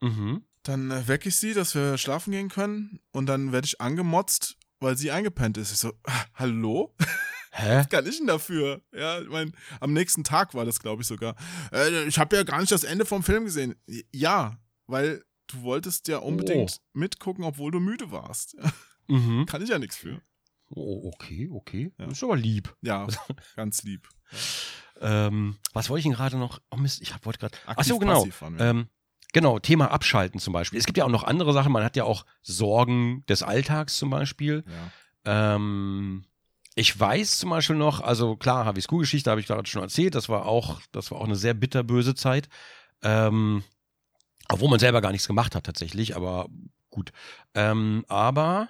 Mhm. 0.00 0.44
Dann 0.62 0.90
äh, 0.90 1.06
wecke 1.06 1.28
ich 1.28 1.36
sie, 1.36 1.54
dass 1.54 1.74
wir 1.74 1.98
schlafen 1.98 2.32
gehen 2.32 2.48
können. 2.48 3.00
Und 3.12 3.26
dann 3.26 3.52
werde 3.52 3.66
ich 3.66 3.80
angemotzt, 3.80 4.56
weil 4.80 4.96
sie 4.96 5.10
eingepennt 5.10 5.58
ist. 5.58 5.72
Ich 5.72 5.78
so, 5.78 5.92
ah, 6.04 6.24
hallo? 6.34 6.94
Hä? 7.52 7.78
Was 7.78 7.88
kann 7.88 8.06
ich 8.06 8.18
denn 8.18 8.26
dafür? 8.26 8.82
Ja, 8.92 9.20
ich 9.20 9.28
mein, 9.28 9.52
am 9.78 9.92
nächsten 9.92 10.24
Tag 10.24 10.54
war 10.54 10.64
das, 10.64 10.80
glaube 10.80 11.02
ich, 11.02 11.08
sogar. 11.08 11.36
Äh, 11.72 12.04
ich 12.08 12.18
habe 12.18 12.34
ja 12.34 12.42
gar 12.42 12.58
nicht 12.58 12.72
das 12.72 12.82
Ende 12.82 13.04
vom 13.04 13.22
Film 13.22 13.44
gesehen. 13.44 13.76
Ja, 14.12 14.58
weil 14.86 15.22
du 15.46 15.62
wolltest 15.62 16.08
ja 16.08 16.18
unbedingt 16.18 16.80
mitgucken, 16.94 17.44
obwohl 17.44 17.70
du 17.70 17.80
müde 17.80 18.10
warst. 18.10 18.56
Mhm. 19.06 19.44
Kann 19.44 19.60
ich 19.60 19.68
ja 19.68 19.78
nichts 19.78 19.98
für. 19.98 20.22
Oh, 20.70 21.10
okay, 21.12 21.50
okay. 21.52 21.92
Ja. 21.98 22.06
Ist 22.06 22.24
aber 22.24 22.38
lieb. 22.38 22.74
Ja, 22.80 23.06
ganz 23.54 23.82
lieb. 23.82 24.08
Ähm, 25.00 25.56
was 25.72 25.88
wollte 25.90 26.00
ich 26.00 26.04
denn 26.04 26.14
gerade 26.14 26.36
noch? 26.36 26.60
Oh 26.70 26.76
Mist, 26.76 27.02
ich 27.02 27.12
hab- 27.14 27.24
wollte 27.26 27.38
gerade. 27.40 27.56
Ach 27.66 27.82
so, 27.84 27.98
genau. 27.98 28.24
Ähm, 28.60 28.88
genau, 29.32 29.58
Thema 29.58 29.90
Abschalten 29.90 30.40
zum 30.40 30.52
Beispiel. 30.52 30.78
Es 30.78 30.86
gibt 30.86 30.98
ja 30.98 31.04
auch 31.04 31.10
noch 31.10 31.24
andere 31.24 31.52
Sachen. 31.52 31.72
Man 31.72 31.84
hat 31.84 31.96
ja 31.96 32.04
auch 32.04 32.24
Sorgen 32.42 33.24
des 33.26 33.42
Alltags 33.42 33.98
zum 33.98 34.10
Beispiel. 34.10 34.64
ja. 34.66 34.90
Ähm, 35.56 36.24
ich 36.76 36.98
weiß 36.98 37.38
zum 37.38 37.50
Beispiel 37.50 37.76
noch, 37.76 38.00
also 38.00 38.36
klar, 38.36 38.64
Harvey 38.64 38.82
School-Geschichte 38.82 39.30
habe 39.30 39.40
ich 39.40 39.46
gerade 39.46 39.68
schon 39.68 39.82
erzählt. 39.82 40.14
Das 40.14 40.28
war 40.28 40.46
auch, 40.46 40.80
das 40.90 41.10
war 41.10 41.18
auch 41.20 41.24
eine 41.24 41.36
sehr 41.36 41.54
bitterböse 41.54 42.14
Zeit. 42.16 42.48
Ähm, 43.02 43.62
obwohl 44.48 44.68
man 44.68 44.80
selber 44.80 45.00
gar 45.00 45.12
nichts 45.12 45.26
gemacht 45.26 45.54
hat 45.54 45.64
tatsächlich, 45.64 46.16
aber 46.16 46.48
gut. 46.90 47.12
Ähm, 47.54 48.04
aber 48.08 48.68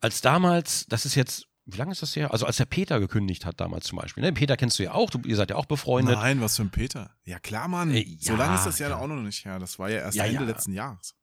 als 0.00 0.20
damals, 0.20 0.86
das 0.86 1.06
ist 1.06 1.14
jetzt, 1.14 1.46
wie 1.70 1.76
lange 1.76 1.92
ist 1.92 2.02
das 2.02 2.16
her? 2.16 2.32
Also 2.32 2.46
als 2.46 2.56
der 2.56 2.64
Peter 2.64 2.98
gekündigt 2.98 3.44
hat 3.44 3.60
damals 3.60 3.84
zum 3.86 3.98
Beispiel. 3.98 4.22
Ne? 4.22 4.32
Peter 4.32 4.56
kennst 4.56 4.78
du 4.78 4.84
ja 4.84 4.92
auch, 4.92 5.10
du, 5.10 5.20
ihr 5.26 5.36
seid 5.36 5.50
ja 5.50 5.56
auch 5.56 5.66
befreundet. 5.66 6.16
Nein, 6.16 6.40
was 6.40 6.56
für 6.56 6.62
ein 6.62 6.70
Peter. 6.70 7.10
Ja, 7.24 7.38
klar, 7.38 7.68
Mann. 7.68 7.94
Äh, 7.94 8.16
so 8.18 8.32
ja, 8.32 8.38
lange 8.38 8.54
ist 8.56 8.64
das 8.64 8.78
ja 8.78 8.96
auch 8.96 9.06
noch 9.06 9.16
nicht 9.16 9.44
her. 9.44 9.58
Das 9.58 9.78
war 9.78 9.90
ja 9.90 9.98
erst 9.98 10.16
Ja, 10.16 10.24
Ende 10.24 10.44
letzten 10.44 10.72
Jahres. 10.72 11.14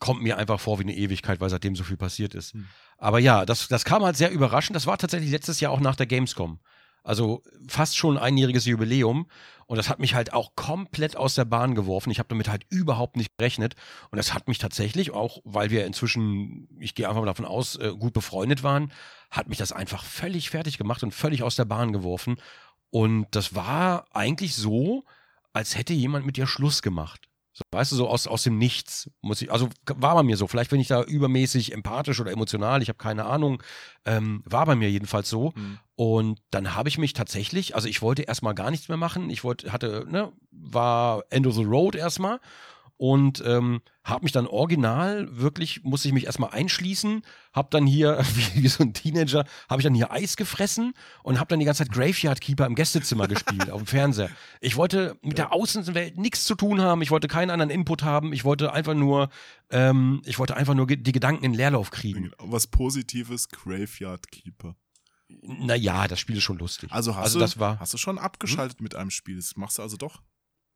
kommt 0.00 0.22
mir 0.22 0.36
einfach 0.36 0.58
vor 0.58 0.78
wie 0.80 0.82
eine 0.82 0.94
Ewigkeit, 0.96 1.40
weil 1.40 1.48
seitdem 1.48 1.76
so 1.76 1.84
viel 1.84 1.96
passiert 1.96 2.34
ist. 2.34 2.54
Hm. 2.54 2.66
Aber 2.98 3.20
ja, 3.20 3.46
das, 3.46 3.68
das 3.68 3.84
kam 3.84 4.02
halt 4.02 4.16
sehr 4.16 4.30
überraschend. 4.32 4.74
Das 4.74 4.86
war 4.86 4.98
tatsächlich 4.98 5.30
letztes 5.30 5.60
Jahr 5.60 5.70
auch 5.72 5.80
nach 5.80 5.96
der 5.96 6.06
Gamescom. 6.06 6.58
Also 7.04 7.42
fast 7.68 7.96
schon 7.96 8.16
ein 8.16 8.22
einjähriges 8.22 8.64
Jubiläum. 8.64 9.26
Und 9.66 9.76
das 9.76 9.88
hat 9.88 9.98
mich 9.98 10.14
halt 10.14 10.32
auch 10.32 10.56
komplett 10.56 11.16
aus 11.16 11.34
der 11.34 11.44
Bahn 11.44 11.74
geworfen. 11.74 12.10
Ich 12.10 12.18
habe 12.18 12.28
damit 12.28 12.48
halt 12.48 12.64
überhaupt 12.70 13.16
nicht 13.16 13.36
gerechnet. 13.38 13.76
Und 14.10 14.16
das 14.16 14.34
hat 14.34 14.48
mich 14.48 14.58
tatsächlich, 14.58 15.12
auch 15.12 15.38
weil 15.44 15.70
wir 15.70 15.86
inzwischen, 15.86 16.68
ich 16.80 16.94
gehe 16.94 17.08
einfach 17.08 17.20
mal 17.20 17.26
davon 17.26 17.44
aus, 17.44 17.76
äh, 17.76 17.92
gut 17.98 18.12
befreundet 18.12 18.62
waren, 18.62 18.90
hat 19.30 19.48
mich 19.48 19.58
das 19.58 19.72
einfach 19.72 20.02
völlig 20.04 20.50
fertig 20.50 20.78
gemacht 20.78 21.02
und 21.02 21.12
völlig 21.12 21.42
aus 21.42 21.56
der 21.56 21.66
Bahn 21.66 21.92
geworfen. 21.92 22.36
Und 22.90 23.26
das 23.32 23.54
war 23.54 24.06
eigentlich 24.12 24.54
so, 24.54 25.04
als 25.52 25.76
hätte 25.76 25.92
jemand 25.92 26.26
mit 26.26 26.36
dir 26.36 26.46
Schluss 26.46 26.82
gemacht. 26.82 27.28
So, 27.56 27.62
weißt 27.70 27.92
du, 27.92 27.96
so 27.96 28.08
aus, 28.08 28.26
aus 28.26 28.42
dem 28.42 28.58
Nichts. 28.58 29.08
Muss 29.20 29.40
ich, 29.40 29.52
also 29.52 29.68
war 29.86 30.16
bei 30.16 30.24
mir 30.24 30.36
so. 30.36 30.48
Vielleicht 30.48 30.70
bin 30.70 30.80
ich 30.80 30.88
da 30.88 31.04
übermäßig 31.04 31.72
empathisch 31.72 32.20
oder 32.20 32.32
emotional, 32.32 32.82
ich 32.82 32.88
habe 32.88 32.98
keine 32.98 33.26
Ahnung. 33.26 33.62
Ähm, 34.04 34.42
war 34.44 34.66
bei 34.66 34.74
mir 34.74 34.90
jedenfalls 34.90 35.30
so. 35.30 35.54
Hm. 35.54 35.78
Und 35.94 36.40
dann 36.50 36.74
habe 36.74 36.88
ich 36.88 36.98
mich 36.98 37.12
tatsächlich, 37.12 37.76
also 37.76 37.86
ich 37.86 38.02
wollte 38.02 38.22
erstmal 38.22 38.56
gar 38.56 38.72
nichts 38.72 38.88
mehr 38.88 38.96
machen. 38.96 39.30
Ich 39.30 39.44
wollte, 39.44 39.72
hatte, 39.72 40.04
ne, 40.08 40.32
war 40.50 41.22
End 41.30 41.46
of 41.46 41.54
the 41.54 41.62
Road 41.62 41.94
erstmal 41.94 42.40
und 42.96 43.42
ähm, 43.44 43.80
habe 44.04 44.22
mich 44.24 44.32
dann 44.32 44.46
original 44.46 45.26
wirklich, 45.36 45.82
musste 45.82 46.06
ich 46.08 46.14
mich 46.14 46.26
erstmal 46.26 46.50
einschließen, 46.50 47.22
habe 47.52 47.68
dann 47.70 47.86
hier, 47.86 48.18
wie, 48.54 48.62
wie 48.62 48.68
so 48.68 48.82
ein 48.84 48.94
Teenager, 48.94 49.44
habe 49.68 49.80
ich 49.80 49.84
dann 49.84 49.94
hier 49.94 50.12
Eis 50.12 50.36
gefressen 50.36 50.94
und 51.22 51.38
habe 51.40 51.48
dann 51.48 51.58
die 51.58 51.64
ganze 51.64 51.84
Zeit 51.84 51.92
Graveyard 51.92 52.40
Keeper 52.40 52.66
im 52.66 52.74
Gästezimmer 52.74 53.26
gespielt, 53.26 53.70
auf 53.70 53.82
dem 53.82 53.86
Fernseher. 53.86 54.30
Ich 54.60 54.76
wollte 54.76 55.18
mit 55.22 55.38
der 55.38 55.52
Außenwelt 55.52 56.18
nichts 56.18 56.44
zu 56.44 56.54
tun 56.54 56.80
haben, 56.80 57.02
ich 57.02 57.10
wollte 57.10 57.26
keinen 57.28 57.50
anderen 57.50 57.70
Input 57.70 58.02
haben, 58.04 58.32
ich 58.32 58.44
wollte 58.44 58.72
einfach 58.72 58.94
nur, 58.94 59.28
ähm, 59.70 60.22
ich 60.24 60.38
wollte 60.38 60.56
einfach 60.56 60.74
nur 60.74 60.86
die 60.86 61.12
Gedanken 61.12 61.44
in 61.44 61.54
Leerlauf 61.54 61.90
kriegen. 61.90 62.30
Was 62.38 62.66
Positives, 62.68 63.48
Graveyard 63.48 64.30
Keeper. 64.30 64.76
Naja, 65.42 66.06
das 66.06 66.20
Spiel 66.20 66.36
ist 66.36 66.44
schon 66.44 66.58
lustig. 66.58 66.92
Also 66.92 67.16
hast, 67.16 67.24
Also 67.24 67.38
du, 67.38 67.44
das 67.44 67.58
war- 67.58 67.80
hast 67.80 67.92
du 67.92 67.98
schon 67.98 68.18
abgeschaltet 68.18 68.80
mit 68.80 68.94
einem 68.94 69.10
Spiel. 69.10 69.36
Das 69.36 69.56
machst 69.56 69.78
du 69.78 69.82
also 69.82 69.96
doch. 69.96 70.20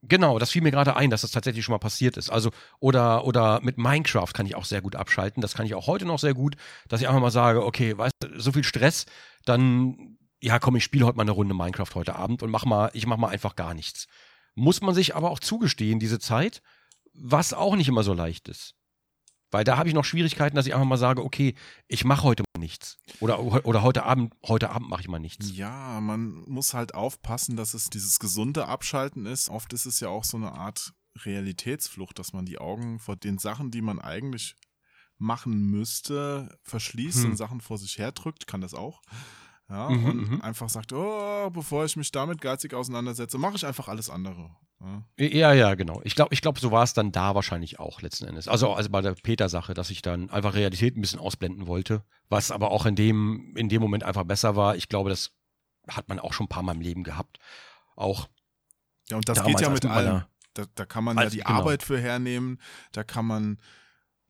Genau, 0.03 0.39
das 0.39 0.53
fiel 0.53 0.63
mir 0.63 0.71
gerade 0.71 0.95
ein, 0.97 1.11
dass 1.11 1.23
das 1.23 1.33
tatsächlich 1.33 1.65
schon 1.65 1.73
mal 1.73 1.79
passiert 1.79 2.17
ist. 2.17 2.31
Also, 2.31 2.51
oder, 2.79 3.25
oder 3.25 3.61
mit 3.63 3.79
Minecraft 3.79 4.33
kann 4.33 4.47
ich 4.47 4.55
auch 4.55 4.65
sehr 4.65 4.81
gut 4.81 4.95
abschalten. 4.95 5.41
Das 5.41 5.55
kann 5.55 5.67
ich 5.67 5.75
auch 5.75 5.89
heute 5.89 6.05
noch 6.05 6.21
sehr 6.21 6.35
gut, 6.35 6.57
dass 6.89 7.01
ich 7.01 7.09
einfach 7.09 7.21
mal 7.21 7.33
sage, 7.33 7.65
okay, 7.65 7.99
weißt 7.99 8.15
du, 8.21 8.41
so 8.41 8.53
viel 8.53 8.63
Stress, 8.63 9.07
dann, 9.45 10.19
ja, 10.41 10.61
komm, 10.61 10.77
ich 10.77 10.85
spiele 10.85 11.05
heute 11.05 11.17
mal 11.17 11.23
eine 11.23 11.33
Runde 11.33 11.55
Minecraft 11.55 11.95
heute 11.95 12.15
Abend 12.15 12.45
und 12.45 12.51
mach 12.51 12.65
mal, 12.65 12.91
ich 12.93 13.07
mach 13.07 13.17
mal 13.17 13.29
einfach 13.29 13.57
gar 13.57 13.75
nichts. 13.75 14.07
Muss 14.55 14.81
man 14.81 14.95
sich 14.95 15.17
aber 15.17 15.31
auch 15.31 15.41
zugestehen, 15.41 15.99
diese 15.99 16.21
Zeit, 16.21 16.63
was 17.13 17.53
auch 17.53 17.75
nicht 17.75 17.89
immer 17.89 18.05
so 18.05 18.15
leicht 18.15 18.49
ist. 18.49 18.78
Weil 19.51 19.65
da 19.65 19.79
habe 19.79 19.89
ich 19.89 19.95
noch 19.95 20.05
Schwierigkeiten, 20.05 20.57
dass 20.57 20.67
ich 20.67 20.75
einfach 20.75 20.87
mal 20.87 20.99
sage, 20.99 21.25
okay, 21.25 21.55
ich 21.87 22.05
mache 22.05 22.23
heute 22.25 22.43
mal 22.55 22.61
nichts. 22.61 22.99
Oder, 23.21 23.41
oder 23.41 23.83
heute 23.83 24.03
Abend, 24.05 24.35
heute 24.47 24.71
Abend 24.71 24.91
mache 24.91 25.01
ich 25.01 25.09
mal 25.09 25.19
nichts. 25.19 25.51
Ja, 25.57 26.01
man 26.01 26.45
muss 26.47 26.75
halt 26.75 26.95
aufpassen, 26.95 27.57
dass 27.57 27.73
es 27.75 27.89
dieses 27.89 28.19
gesunde 28.19 28.67
Abschalten 28.67 29.25
ist. 29.27 29.49
Oft 29.49 29.73
ist 29.73 29.87
es 29.87 30.01
ja 30.01 30.09
auch 30.09 30.25
so 30.25 30.37
eine 30.37 30.53
Art 30.53 30.93
Realitätsflucht, 31.25 32.19
dass 32.19 32.33
man 32.33 32.45
die 32.45 32.59
Augen 32.59 32.99
vor 32.99 33.17
den 33.17 33.39
Sachen, 33.39 33.71
die 33.71 33.81
man 33.83 33.99
eigentlich 34.01 34.55
machen 35.17 35.65
müsste, 35.71 36.59
verschließt 36.63 37.25
Hm. 37.25 37.31
und 37.31 37.37
Sachen 37.37 37.61
vor 37.61 37.79
sich 37.79 37.99
herdrückt, 37.99 38.47
kann 38.47 38.61
das 38.61 38.75
auch. 38.75 39.03
Ja, 39.69 39.91
Mhm, 39.91 40.05
und 40.05 40.31
mhm. 40.31 40.41
einfach 40.43 40.69
sagt, 40.69 40.93
oh, 40.93 41.51
bevor 41.51 41.85
ich 41.85 41.97
mich 41.97 42.11
damit 42.11 42.41
geizig 42.41 42.73
auseinandersetze, 42.73 43.37
mache 43.37 43.57
ich 43.57 43.67
einfach 43.67 43.89
alles 43.89 44.09
andere. 44.11 44.57
Ja. 44.81 45.05
Ja, 45.19 45.53
ja, 45.53 45.75
genau. 45.75 46.01
Ich 46.05 46.15
glaube, 46.15 46.33
ich 46.33 46.41
glaub, 46.41 46.59
so 46.59 46.71
war 46.71 46.85
es 46.85 46.95
dann 46.95 47.11
da 47.11 47.35
wahrscheinlich 47.35 47.79
auch 47.81 48.01
letzten 48.01 48.27
Endes. 48.27 48.47
Also, 48.47 48.73
also 48.73 48.91
bei 48.91 49.01
der 49.01 49.13
Peter-Sache, 49.15 49.75
dass 49.75 49.91
ich 49.91 50.03
dann 50.03 50.31
einfach 50.31 50.55
Realität 50.55 50.97
ein 50.97 51.01
bisschen 51.01 51.19
ausblenden 51.19 51.67
wollte, 51.67 52.05
was 52.29 52.51
aber 52.51 52.71
auch 52.71 52.87
in 52.87 52.95
dem, 52.95 53.55
in 53.57 53.69
dem 53.69 53.83
Moment 53.83 54.05
einfach 54.05 54.25
besser 54.25 54.55
war. 54.55 54.77
Ich 54.77 54.89
glaube, 54.89 55.11
das 55.11 55.33
hat 55.89 56.09
man 56.09 56.19
auch 56.21 56.33
schon 56.33 56.47
ein 56.47 56.51
paar 56.51 56.63
Mal 56.63 56.77
im 56.77 56.81
Leben 56.81 57.03
gehabt. 57.03 57.39
Auch 57.97 58.29
Ja, 59.11 59.17
und 59.17 59.29
das 59.29 59.45
geht 59.45 59.61
ja 59.61 59.71
mit 59.71 59.85
allem. 59.85 60.23
Da, 60.55 60.65
da 60.75 60.85
kann 60.85 61.05
man 61.05 61.19
Als- 61.19 61.35
ja 61.35 61.39
die 61.41 61.45
genau. 61.45 61.61
Arbeit 61.61 61.83
für 61.83 62.01
hernehmen, 62.01 62.61
da 62.93 63.05
kann 63.05 63.27
man 63.27 63.59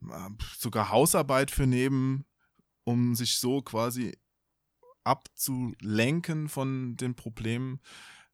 äh, 0.03 0.31
sogar 0.57 0.91
Hausarbeit 0.91 1.51
für 1.51 1.67
nehmen, 1.67 2.25
um 2.85 3.15
sich 3.15 3.39
so 3.39 3.61
quasi 3.61 4.17
abzulenken 5.05 6.49
von 6.49 6.97
den 6.97 7.15
Problemen. 7.15 7.81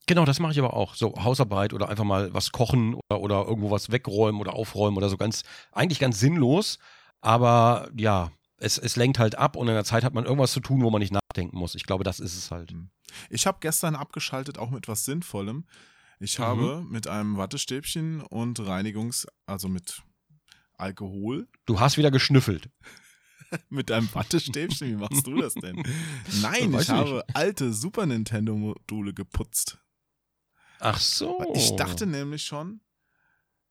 Genau, 0.06 0.24
das 0.24 0.38
mache 0.40 0.52
ich 0.52 0.58
aber 0.58 0.74
auch. 0.74 0.94
So 0.94 1.14
Hausarbeit 1.22 1.72
oder 1.72 1.88
einfach 1.88 2.04
mal 2.04 2.32
was 2.34 2.52
kochen 2.52 2.94
oder, 3.10 3.20
oder 3.20 3.44
irgendwo 3.46 3.70
was 3.70 3.90
wegräumen 3.90 4.40
oder 4.40 4.54
aufräumen 4.54 4.96
oder 4.96 5.08
so 5.08 5.16
ganz, 5.16 5.42
eigentlich 5.72 5.98
ganz 5.98 6.20
sinnlos. 6.20 6.78
Aber 7.22 7.88
ja, 7.96 8.30
es, 8.58 8.76
es 8.78 8.96
lenkt 8.96 9.18
halt 9.18 9.36
ab 9.36 9.56
und 9.56 9.66
in 9.68 9.74
der 9.74 9.84
Zeit 9.84 10.04
hat 10.04 10.12
man 10.14 10.24
irgendwas 10.24 10.52
zu 10.52 10.60
tun, 10.60 10.82
wo 10.82 10.90
man 10.90 11.00
nicht 11.00 11.12
nachdenken 11.12 11.56
muss. 11.58 11.74
Ich 11.74 11.84
glaube, 11.84 12.04
das 12.04 12.20
ist 12.20 12.36
es 12.36 12.50
halt. 12.50 12.74
Ich 13.30 13.46
habe 13.46 13.58
gestern 13.60 13.96
abgeschaltet, 13.96 14.58
auch 14.58 14.70
mit 14.70 14.88
was 14.88 15.04
Sinnvollem. 15.04 15.64
Ich 16.20 16.38
Mhm. 16.38 16.42
habe 16.44 16.84
mit 16.88 17.08
einem 17.08 17.36
Wattestäbchen 17.36 18.20
und 18.20 18.60
Reinigungs-, 18.60 19.26
also 19.46 19.68
mit 19.68 20.02
Alkohol, 20.76 21.48
Du 21.66 21.80
hast 21.80 21.96
wieder 21.96 22.10
geschnüffelt. 22.10 22.68
mit 23.70 23.90
einem 23.90 24.12
Wattestäbchen, 24.14 24.88
wie 24.90 24.96
machst 24.96 25.26
du 25.26 25.36
das 25.40 25.54
denn? 25.54 25.82
Nein, 26.42 26.74
ich 26.74 26.90
habe 26.90 27.24
alte 27.34 27.72
Super 27.72 28.06
Nintendo-Module 28.06 29.14
geputzt. 29.14 29.78
Ach 30.84 31.00
so. 31.00 31.42
Ich 31.54 31.76
dachte 31.76 32.06
nämlich 32.06 32.44
schon, 32.44 32.80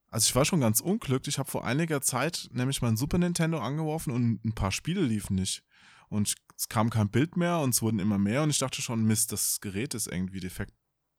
also 0.09 0.25
ich 0.25 0.35
war 0.35 0.45
schon 0.45 0.59
ganz 0.61 0.79
unglücklich. 0.79 1.35
Ich 1.35 1.39
habe 1.39 1.49
vor 1.49 1.65
einiger 1.65 2.01
Zeit 2.01 2.49
nämlich 2.51 2.81
mein 2.81 2.97
Super 2.97 3.17
Nintendo 3.17 3.59
angeworfen 3.59 4.11
und 4.11 4.43
ein 4.45 4.53
paar 4.53 4.71
Spiele 4.71 5.01
liefen 5.01 5.35
nicht. 5.35 5.63
Und 6.09 6.35
es 6.55 6.69
kam 6.69 6.89
kein 6.89 7.09
Bild 7.09 7.37
mehr 7.37 7.59
und 7.59 7.71
es 7.73 7.81
wurden 7.81 7.99
immer 7.99 8.17
mehr 8.19 8.43
und 8.43 8.49
ich 8.49 8.59
dachte 8.59 8.81
schon, 8.81 9.03
Mist, 9.03 9.31
das 9.31 9.59
Gerät 9.61 9.93
ist 9.95 10.07
irgendwie 10.07 10.39
defekt. 10.39 10.73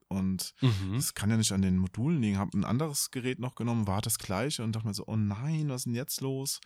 Und 0.08 0.54
Mhm. 0.60 0.94
das 0.94 1.14
kann 1.14 1.30
ja 1.30 1.36
nicht 1.36 1.50
an 1.50 1.62
den 1.62 1.76
Modulen 1.78 2.20
liegen. 2.22 2.38
Habe 2.38 2.56
ein 2.56 2.64
anderes 2.64 3.10
Gerät 3.10 3.40
noch 3.40 3.56
genommen, 3.56 3.88
war 3.88 4.00
das 4.00 4.18
gleiche 4.18 4.62
und 4.62 4.72
dachte 4.72 4.86
mir 4.86 4.94
so, 4.94 5.04
oh 5.06 5.16
nein, 5.16 5.68
was 5.68 5.80
ist 5.82 5.86
denn 5.86 5.94
jetzt 5.94 6.20
los? 6.20 6.60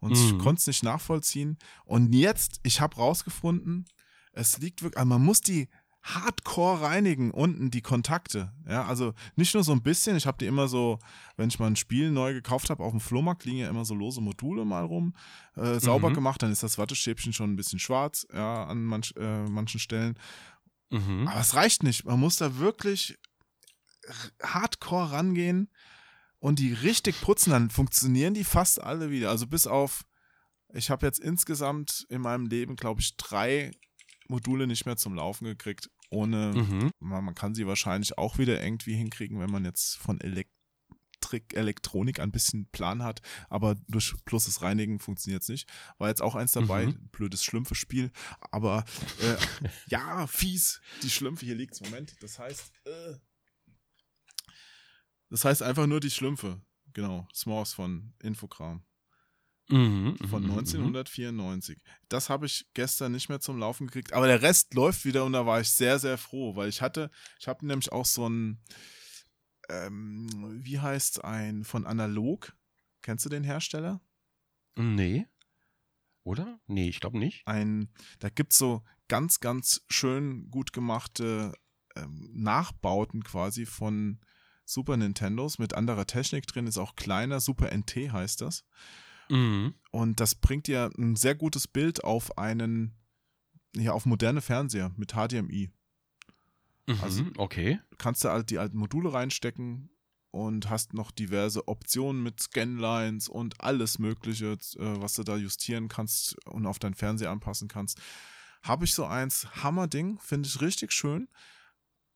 Und 0.00 0.12
ich 0.12 0.32
Mhm. 0.32 0.38
konnte 0.38 0.60
es 0.60 0.66
nicht 0.68 0.82
nachvollziehen. 0.84 1.58
Und 1.84 2.14
jetzt, 2.14 2.60
ich 2.62 2.80
habe 2.80 2.96
rausgefunden, 2.96 3.86
es 4.32 4.58
liegt 4.58 4.82
wirklich, 4.82 4.96
also 4.98 5.08
man 5.08 5.22
muss 5.24 5.40
die 5.42 5.68
hardcore 6.14 6.80
reinigen, 6.80 7.30
unten 7.30 7.70
die 7.70 7.82
Kontakte. 7.82 8.52
Ja, 8.68 8.86
also 8.86 9.14
nicht 9.36 9.54
nur 9.54 9.64
so 9.64 9.72
ein 9.72 9.82
bisschen, 9.82 10.16
ich 10.16 10.26
habe 10.26 10.38
die 10.38 10.46
immer 10.46 10.68
so, 10.68 10.98
wenn 11.36 11.48
ich 11.48 11.58
mal 11.58 11.66
ein 11.66 11.76
Spiel 11.76 12.10
neu 12.10 12.32
gekauft 12.34 12.70
habe, 12.70 12.82
auf 12.82 12.92
dem 12.92 13.00
Flohmarkt 13.00 13.44
liegen 13.44 13.58
ja 13.58 13.68
immer 13.68 13.84
so 13.84 13.94
lose 13.94 14.20
Module 14.20 14.64
mal 14.64 14.84
rum, 14.84 15.14
äh, 15.56 15.78
sauber 15.80 16.10
Mhm. 16.10 16.14
gemacht, 16.14 16.42
dann 16.42 16.52
ist 16.52 16.62
das 16.62 16.78
Wattestäbchen 16.78 17.32
schon 17.32 17.52
ein 17.52 17.56
bisschen 17.56 17.78
schwarz, 17.78 18.26
ja, 18.32 18.64
an 18.64 18.84
manch, 18.84 19.14
äh, 19.16 19.44
manchen 19.48 19.80
Stellen. 19.80 20.18
Mhm. 20.90 21.28
Aber 21.28 21.40
es 21.40 21.54
reicht 21.54 21.82
nicht. 21.82 22.04
Man 22.04 22.18
muss 22.20 22.36
da 22.36 22.58
wirklich 22.58 23.18
hardcore 24.42 25.12
rangehen 25.12 25.68
und 26.38 26.58
die 26.58 26.72
richtig 26.72 27.20
putzen, 27.20 27.50
dann 27.50 27.70
funktionieren 27.70 28.34
die 28.34 28.44
fast 28.44 28.80
alle 28.82 29.10
wieder. 29.10 29.30
Also 29.30 29.46
bis 29.46 29.66
auf, 29.66 30.04
ich 30.72 30.90
habe 30.90 31.04
jetzt 31.06 31.18
insgesamt 31.18 32.06
in 32.08 32.20
meinem 32.22 32.46
Leben, 32.46 32.76
glaube 32.76 33.00
ich, 33.00 33.16
drei 33.16 33.72
Module 34.28 34.66
nicht 34.66 34.86
mehr 34.86 34.96
zum 34.96 35.14
Laufen 35.14 35.44
gekriegt. 35.44 35.90
Ohne, 36.10 36.52
Mhm. 36.54 36.90
man, 37.00 37.24
man 37.24 37.34
kann 37.34 37.54
sie 37.54 37.66
wahrscheinlich 37.66 38.16
auch 38.18 38.38
wieder 38.38 38.62
irgendwie 38.62 38.94
hinkriegen, 38.94 39.38
wenn 39.40 39.50
man 39.50 39.64
jetzt 39.64 39.96
von 39.98 40.20
Elektrik, 40.20 41.52
Elektronik 41.54 42.18
ein 42.20 42.32
bisschen 42.32 42.66
Plan 42.70 43.02
hat. 43.02 43.20
Aber 43.50 43.74
durch 43.88 44.14
bloßes 44.24 44.62
Reinigen 44.62 45.00
funktioniert 45.00 45.42
es 45.42 45.48
nicht. 45.48 45.68
War 45.98 46.08
jetzt 46.08 46.22
auch 46.22 46.34
eins 46.34 46.52
dabei, 46.52 46.86
Mhm. 46.86 47.08
blödes 47.12 47.44
Schlümpfe-Spiel. 47.44 48.10
Aber 48.50 48.84
äh, 49.20 49.36
ja, 49.88 50.26
fies. 50.26 50.80
Die 51.02 51.10
Schlümpfe, 51.10 51.44
hier 51.44 51.54
liegt's. 51.56 51.80
Moment. 51.82 52.16
Das 52.22 52.38
heißt, 52.38 52.72
äh, 52.86 53.14
das 55.30 55.44
heißt 55.44 55.62
einfach 55.62 55.86
nur 55.86 56.00
die 56.00 56.10
Schlümpfe. 56.10 56.60
Genau. 56.94 57.28
S'mores 57.34 57.74
von 57.74 58.14
Infogramm 58.22 58.82
Mhm. 59.68 60.16
von 60.28 60.42
mhm, 60.42 60.48
mhm. 60.48 60.58
1994. 60.58 61.78
Das 62.08 62.30
habe 62.30 62.46
ich 62.46 62.66
gestern 62.74 63.12
nicht 63.12 63.28
mehr 63.28 63.40
zum 63.40 63.58
Laufen 63.58 63.86
gekriegt, 63.86 64.12
aber 64.12 64.26
der 64.26 64.42
Rest 64.42 64.74
läuft 64.74 65.04
wieder 65.04 65.24
und 65.24 65.32
da 65.34 65.46
war 65.46 65.60
ich 65.60 65.70
sehr, 65.70 65.98
sehr 65.98 66.16
froh, 66.16 66.56
weil 66.56 66.68
ich 66.68 66.80
hatte, 66.80 67.10
ich 67.38 67.48
habe 67.48 67.66
nämlich 67.66 67.92
auch 67.92 68.06
so 68.06 68.28
ein, 68.28 68.60
ähm, 69.68 70.28
wie 70.64 70.80
heißt 70.80 71.24
ein 71.24 71.64
von 71.64 71.86
Analog? 71.86 72.54
Kennst 73.02 73.24
du 73.26 73.28
den 73.28 73.44
Hersteller? 73.44 74.00
Nee. 74.74 75.26
Oder? 76.24 76.60
Nee, 76.66 76.88
ich 76.88 77.00
glaube 77.00 77.18
nicht. 77.18 77.46
Ein, 77.46 77.90
da 78.18 78.28
gibt 78.28 78.52
es 78.52 78.58
so 78.58 78.82
ganz, 79.08 79.40
ganz 79.40 79.82
schön 79.88 80.50
gut 80.50 80.72
gemachte 80.72 81.52
ähm, 81.96 82.30
Nachbauten 82.34 83.24
quasi 83.24 83.66
von 83.66 84.20
Super 84.64 84.96
Nintendos 84.96 85.58
mit 85.58 85.74
anderer 85.74 86.06
Technik 86.06 86.46
drin, 86.46 86.66
ist 86.66 86.78
auch 86.78 86.94
kleiner, 86.94 87.40
Super 87.40 87.72
NT 87.72 88.12
heißt 88.12 88.42
das. 88.42 88.64
Mhm. 89.30 89.74
Und 89.90 90.20
das 90.20 90.34
bringt 90.34 90.66
dir 90.66 90.90
ein 90.98 91.16
sehr 91.16 91.34
gutes 91.34 91.66
Bild 91.68 92.04
auf 92.04 92.38
einen, 92.38 92.94
ja, 93.76 93.92
auf 93.92 94.06
moderne 94.06 94.40
Fernseher 94.40 94.92
mit 94.96 95.12
HDMI. 95.12 95.70
Mhm. 96.86 97.00
Also- 97.02 97.24
okay. 97.36 97.80
Du 97.90 97.96
kannst 97.96 98.24
da 98.24 98.32
halt 98.32 98.50
die 98.50 98.58
alten 98.58 98.78
Module 98.78 99.12
reinstecken 99.12 99.90
und 100.30 100.68
hast 100.70 100.94
noch 100.94 101.10
diverse 101.10 101.68
Optionen 101.68 102.22
mit 102.22 102.40
Scanlines 102.40 103.28
und 103.28 103.60
alles 103.60 103.98
Mögliche, 103.98 104.52
äh, 104.52 104.56
was 105.00 105.14
du 105.14 105.22
da 105.22 105.36
justieren 105.36 105.88
kannst 105.88 106.36
und 106.46 106.66
auf 106.66 106.78
deinen 106.78 106.94
Fernseher 106.94 107.30
anpassen 107.30 107.68
kannst. 107.68 108.00
Habe 108.62 108.84
ich 108.84 108.94
so 108.94 109.06
eins, 109.06 109.46
Hammerding, 109.62 110.18
finde 110.20 110.48
ich 110.48 110.60
richtig 110.60 110.92
schön. 110.92 111.28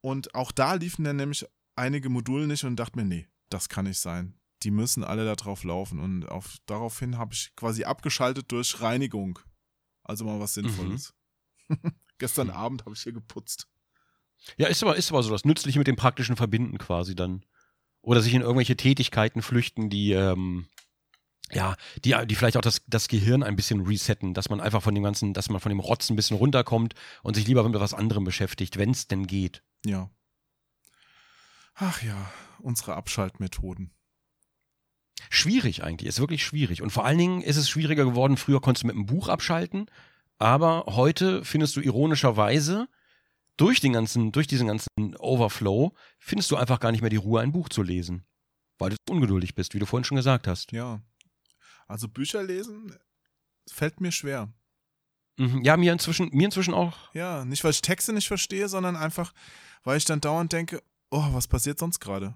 Und 0.00 0.34
auch 0.34 0.52
da 0.52 0.74
liefen 0.74 1.04
dann 1.04 1.16
nämlich 1.16 1.46
einige 1.76 2.08
Module 2.08 2.46
nicht 2.46 2.64
und 2.64 2.76
dachte 2.76 2.98
mir, 2.98 3.04
nee, 3.04 3.28
das 3.48 3.68
kann 3.68 3.84
nicht 3.86 4.00
sein. 4.00 4.34
Die 4.62 4.70
müssen 4.70 5.04
alle 5.04 5.24
da 5.24 5.34
drauf 5.34 5.64
laufen. 5.64 5.98
Und 5.98 6.28
auf, 6.28 6.56
daraufhin 6.66 7.18
habe 7.18 7.34
ich 7.34 7.54
quasi 7.56 7.84
abgeschaltet 7.84 8.50
durch 8.52 8.80
Reinigung. 8.80 9.38
Also 10.02 10.24
mal 10.24 10.40
was 10.40 10.54
Sinnvolles. 10.54 11.14
Gestern 12.18 12.48
Hm. 12.48 12.56
Abend 12.56 12.84
habe 12.84 12.94
ich 12.94 13.02
hier 13.02 13.12
geputzt. 13.12 13.68
Ja, 14.56 14.68
ist 14.68 14.82
aber, 14.82 14.96
ist 14.96 15.10
aber 15.10 15.22
so 15.22 15.30
das 15.30 15.44
Nützliche 15.44 15.78
mit 15.78 15.86
dem 15.86 15.96
Praktischen 15.96 16.36
verbinden 16.36 16.78
quasi 16.78 17.14
dann. 17.14 17.44
Oder 18.00 18.20
sich 18.20 18.34
in 18.34 18.42
irgendwelche 18.42 18.76
Tätigkeiten 18.76 19.42
flüchten, 19.42 19.88
die, 19.88 20.12
ähm, 20.12 20.66
ja, 21.52 21.76
die, 22.04 22.16
die 22.26 22.34
vielleicht 22.34 22.56
auch 22.56 22.62
das, 22.62 22.82
das 22.88 23.06
Gehirn 23.06 23.44
ein 23.44 23.54
bisschen 23.54 23.82
resetten, 23.82 24.34
dass 24.34 24.50
man 24.50 24.60
einfach 24.60 24.82
von 24.82 24.94
dem 24.94 25.04
ganzen, 25.04 25.34
dass 25.34 25.48
man 25.50 25.60
von 25.60 25.70
dem 25.70 25.78
Rotz 25.78 26.10
ein 26.10 26.16
bisschen 26.16 26.36
runterkommt 26.36 26.94
und 27.22 27.34
sich 27.34 27.46
lieber 27.46 27.62
mit 27.68 27.78
was 27.78 27.94
anderem 27.94 28.24
beschäftigt, 28.24 28.76
wenn 28.76 28.90
es 28.90 29.06
denn 29.06 29.26
geht. 29.26 29.62
Ja. 29.84 30.10
Ach 31.74 32.02
ja, 32.02 32.32
unsere 32.58 32.94
Abschaltmethoden. 32.94 33.92
Schwierig 35.30 35.82
eigentlich, 35.82 36.08
ist 36.08 36.20
wirklich 36.20 36.44
schwierig. 36.44 36.82
Und 36.82 36.90
vor 36.90 37.04
allen 37.04 37.18
Dingen 37.18 37.42
ist 37.42 37.56
es 37.56 37.68
schwieriger 37.68 38.04
geworden. 38.04 38.36
Früher 38.36 38.60
konntest 38.60 38.82
du 38.82 38.86
mit 38.88 38.96
einem 38.96 39.06
Buch 39.06 39.28
abschalten, 39.28 39.86
aber 40.38 40.84
heute 40.88 41.44
findest 41.44 41.76
du 41.76 41.80
ironischerweise 41.80 42.88
durch 43.56 43.80
den 43.80 43.92
ganzen, 43.92 44.32
durch 44.32 44.46
diesen 44.46 44.66
ganzen 44.66 44.88
Overflow, 45.18 45.94
findest 46.18 46.50
du 46.50 46.56
einfach 46.56 46.80
gar 46.80 46.92
nicht 46.92 47.00
mehr 47.00 47.10
die 47.10 47.16
Ruhe, 47.16 47.40
ein 47.40 47.52
Buch 47.52 47.68
zu 47.68 47.82
lesen. 47.82 48.24
Weil 48.78 48.90
du 48.90 48.96
ungeduldig 49.10 49.54
bist, 49.54 49.74
wie 49.74 49.78
du 49.78 49.86
vorhin 49.86 50.04
schon 50.04 50.16
gesagt 50.16 50.48
hast. 50.48 50.72
Ja. 50.72 51.00
Also 51.86 52.08
Bücher 52.08 52.42
lesen 52.42 52.94
fällt 53.70 54.00
mir 54.00 54.12
schwer. 54.12 54.52
Mhm. 55.38 55.62
Ja, 55.62 55.76
mir 55.76 55.92
inzwischen, 55.92 56.30
mir 56.32 56.46
inzwischen 56.46 56.74
auch. 56.74 57.14
Ja, 57.14 57.44
nicht 57.44 57.64
weil 57.64 57.70
ich 57.70 57.82
Texte 57.82 58.12
nicht 58.12 58.28
verstehe, 58.28 58.68
sondern 58.68 58.96
einfach, 58.96 59.32
weil 59.84 59.98
ich 59.98 60.04
dann 60.04 60.20
dauernd 60.20 60.52
denke, 60.52 60.82
oh, 61.10 61.32
was 61.32 61.48
passiert 61.48 61.78
sonst 61.78 62.00
gerade? 62.00 62.34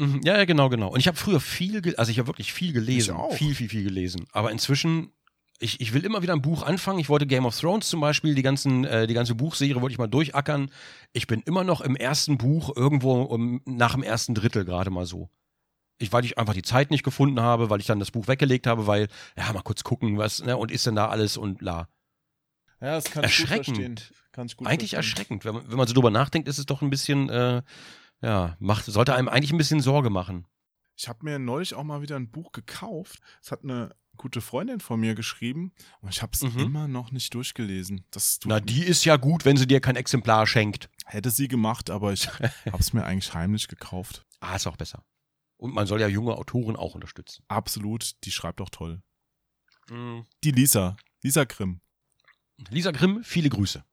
Mhm. 0.00 0.22
Ja, 0.24 0.38
ja, 0.38 0.46
genau, 0.46 0.70
genau. 0.70 0.88
Und 0.88 0.98
ich 0.98 1.06
habe 1.06 1.16
früher 1.18 1.40
viel, 1.40 1.94
also 1.96 2.10
ich 2.10 2.18
habe 2.18 2.28
wirklich 2.28 2.52
viel 2.52 2.72
gelesen. 2.72 3.14
auch. 3.14 3.34
Viel, 3.34 3.54
viel, 3.54 3.68
viel 3.68 3.84
gelesen. 3.84 4.26
Aber 4.32 4.50
inzwischen, 4.50 5.12
ich, 5.58 5.78
ich 5.80 5.92
will 5.92 6.06
immer 6.06 6.22
wieder 6.22 6.32
ein 6.32 6.40
Buch 6.40 6.62
anfangen. 6.62 6.98
Ich 6.98 7.10
wollte 7.10 7.26
Game 7.26 7.44
of 7.44 7.58
Thrones 7.58 7.88
zum 7.90 8.00
Beispiel, 8.00 8.34
die, 8.34 8.42
ganzen, 8.42 8.84
äh, 8.84 9.06
die 9.06 9.12
ganze 9.12 9.34
Buchserie 9.34 9.74
wollte 9.80 9.92
ich 9.92 9.98
mal 9.98 10.06
durchackern. 10.06 10.70
Ich 11.12 11.26
bin 11.26 11.42
immer 11.42 11.64
noch 11.64 11.82
im 11.82 11.96
ersten 11.96 12.38
Buch, 12.38 12.74
irgendwo 12.74 13.22
um, 13.22 13.60
nach 13.66 13.92
dem 13.92 14.02
ersten 14.02 14.34
Drittel 14.34 14.64
gerade 14.64 14.90
mal 14.90 15.04
so. 15.04 15.28
Ich, 15.98 16.10
weil 16.14 16.24
ich 16.24 16.38
einfach 16.38 16.54
die 16.54 16.62
Zeit 16.62 16.90
nicht 16.90 17.04
gefunden 17.04 17.40
habe, 17.40 17.68
weil 17.68 17.80
ich 17.80 17.86
dann 17.86 17.98
das 17.98 18.10
Buch 18.10 18.26
weggelegt 18.26 18.66
habe, 18.66 18.86
weil, 18.86 19.08
ja, 19.36 19.52
mal 19.52 19.60
kurz 19.60 19.84
gucken, 19.84 20.16
was, 20.16 20.42
ne, 20.42 20.56
und 20.56 20.70
ist 20.70 20.86
denn 20.86 20.94
da 20.96 21.08
alles 21.08 21.36
und 21.36 21.60
la. 21.60 21.88
Ja, 22.80 22.94
das 22.94 23.04
kann 24.32 24.46
ich 24.46 24.56
gut 24.56 24.66
Eigentlich 24.66 24.92
verstehen. 24.92 24.96
erschreckend. 24.96 25.44
Wenn 25.44 25.54
man, 25.56 25.70
wenn 25.70 25.76
man 25.76 25.86
so 25.86 25.92
drüber 25.92 26.10
nachdenkt, 26.10 26.48
ist 26.48 26.56
es 26.56 26.64
doch 26.64 26.80
ein 26.80 26.88
bisschen, 26.88 27.28
äh, 27.28 27.60
ja, 28.22 28.56
macht, 28.60 28.84
sollte 28.86 29.14
einem 29.14 29.28
eigentlich 29.28 29.52
ein 29.52 29.58
bisschen 29.58 29.80
Sorge 29.80 30.10
machen. 30.10 30.46
Ich 30.96 31.08
habe 31.08 31.24
mir 31.24 31.38
neulich 31.38 31.74
auch 31.74 31.84
mal 31.84 32.02
wieder 32.02 32.16
ein 32.16 32.30
Buch 32.30 32.52
gekauft. 32.52 33.20
Es 33.42 33.50
hat 33.50 33.64
eine 33.64 33.94
gute 34.16 34.42
Freundin 34.42 34.80
von 34.80 35.00
mir 35.00 35.14
geschrieben 35.14 35.72
und 36.02 36.10
ich 36.10 36.20
habe 36.20 36.32
es 36.34 36.42
Mhm. 36.42 36.58
immer 36.58 36.88
noch 36.88 37.10
nicht 37.10 37.32
durchgelesen. 37.32 38.04
Das 38.10 38.38
tut, 38.38 38.50
Na, 38.50 38.60
die 38.60 38.82
ist 38.84 39.04
ja 39.06 39.16
gut, 39.16 39.46
wenn 39.46 39.56
sie 39.56 39.66
dir 39.66 39.80
kein 39.80 39.96
Exemplar 39.96 40.46
schenkt. 40.46 40.90
hätte 41.06 41.30
sie 41.30 41.48
gemacht, 41.48 41.88
aber 41.88 42.12
ich 42.12 42.28
habe 42.66 42.78
es 42.78 42.92
mir 42.92 43.04
eigentlich 43.04 43.32
heimlich 43.32 43.68
gekauft. 43.68 44.26
Ah, 44.40 44.56
ist 44.56 44.66
auch 44.66 44.76
besser. 44.76 45.04
Und 45.56 45.74
man 45.74 45.86
soll 45.86 46.00
ja 46.00 46.08
junge 46.08 46.34
Autoren 46.36 46.76
auch 46.76 46.94
unterstützen. 46.94 47.44
Absolut, 47.48 48.12
die 48.24 48.30
schreibt 48.30 48.60
auch 48.60 48.68
toll. 48.70 49.02
Mhm. 49.88 50.26
Die 50.44 50.50
Lisa, 50.52 50.96
Lisa 51.22 51.44
Grimm. 51.44 51.80
Lisa 52.68 52.90
Grimm, 52.90 53.24
viele 53.24 53.48
Grüße. 53.48 53.84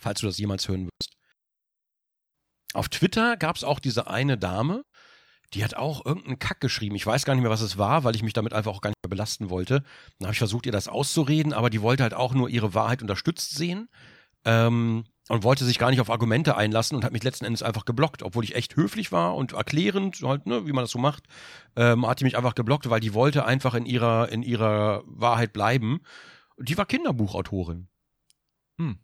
Falls 0.00 0.20
du 0.20 0.26
das 0.26 0.38
jemals 0.38 0.66
hören 0.68 0.84
wirst. 0.86 1.12
Auf 2.74 2.88
Twitter 2.88 3.36
gab 3.36 3.56
es 3.56 3.64
auch 3.64 3.78
diese 3.78 4.08
eine 4.08 4.38
Dame, 4.38 4.84
die 5.54 5.64
hat 5.64 5.74
auch 5.74 6.06
irgendeinen 6.06 6.38
Kack 6.38 6.60
geschrieben. 6.60 6.96
Ich 6.96 7.06
weiß 7.06 7.24
gar 7.24 7.34
nicht 7.34 7.42
mehr, 7.42 7.50
was 7.50 7.60
es 7.60 7.76
war, 7.76 8.04
weil 8.04 8.16
ich 8.16 8.22
mich 8.22 8.32
damit 8.32 8.54
einfach 8.54 8.72
auch 8.72 8.80
gar 8.80 8.90
nicht 8.90 9.04
mehr 9.04 9.10
belasten 9.10 9.50
wollte. 9.50 9.82
Dann 10.18 10.26
habe 10.26 10.32
ich 10.32 10.38
versucht, 10.38 10.64
ihr 10.64 10.72
das 10.72 10.88
auszureden, 10.88 11.52
aber 11.52 11.68
die 11.68 11.82
wollte 11.82 12.02
halt 12.02 12.14
auch 12.14 12.32
nur 12.32 12.48
ihre 12.48 12.74
Wahrheit 12.74 13.02
unterstützt 13.02 13.54
sehen. 13.54 13.88
Ähm, 14.44 15.04
und 15.28 15.44
wollte 15.44 15.64
sich 15.64 15.78
gar 15.78 15.90
nicht 15.90 16.00
auf 16.00 16.10
Argumente 16.10 16.56
einlassen 16.56 16.96
und 16.96 17.04
hat 17.04 17.12
mich 17.12 17.22
letzten 17.22 17.44
Endes 17.44 17.62
einfach 17.62 17.84
geblockt, 17.84 18.22
obwohl 18.22 18.44
ich 18.44 18.56
echt 18.56 18.76
höflich 18.76 19.12
war 19.12 19.36
und 19.36 19.52
erklärend, 19.52 20.20
halt, 20.22 20.46
ne, 20.46 20.66
wie 20.66 20.72
man 20.72 20.82
das 20.84 20.90
so 20.90 20.98
macht, 20.98 21.24
ähm, 21.76 22.06
hat 22.06 22.20
die 22.20 22.24
mich 22.24 22.36
einfach 22.36 22.54
geblockt, 22.54 22.90
weil 22.90 23.00
die 23.00 23.14
wollte 23.14 23.44
einfach 23.44 23.74
in 23.74 23.86
ihrer, 23.86 24.30
in 24.30 24.42
ihrer 24.42 25.02
Wahrheit 25.06 25.52
bleiben. 25.52 26.00
Die 26.58 26.76
war 26.76 26.86
Kinderbuchautorin. 26.86 27.88
Hm. 28.78 28.98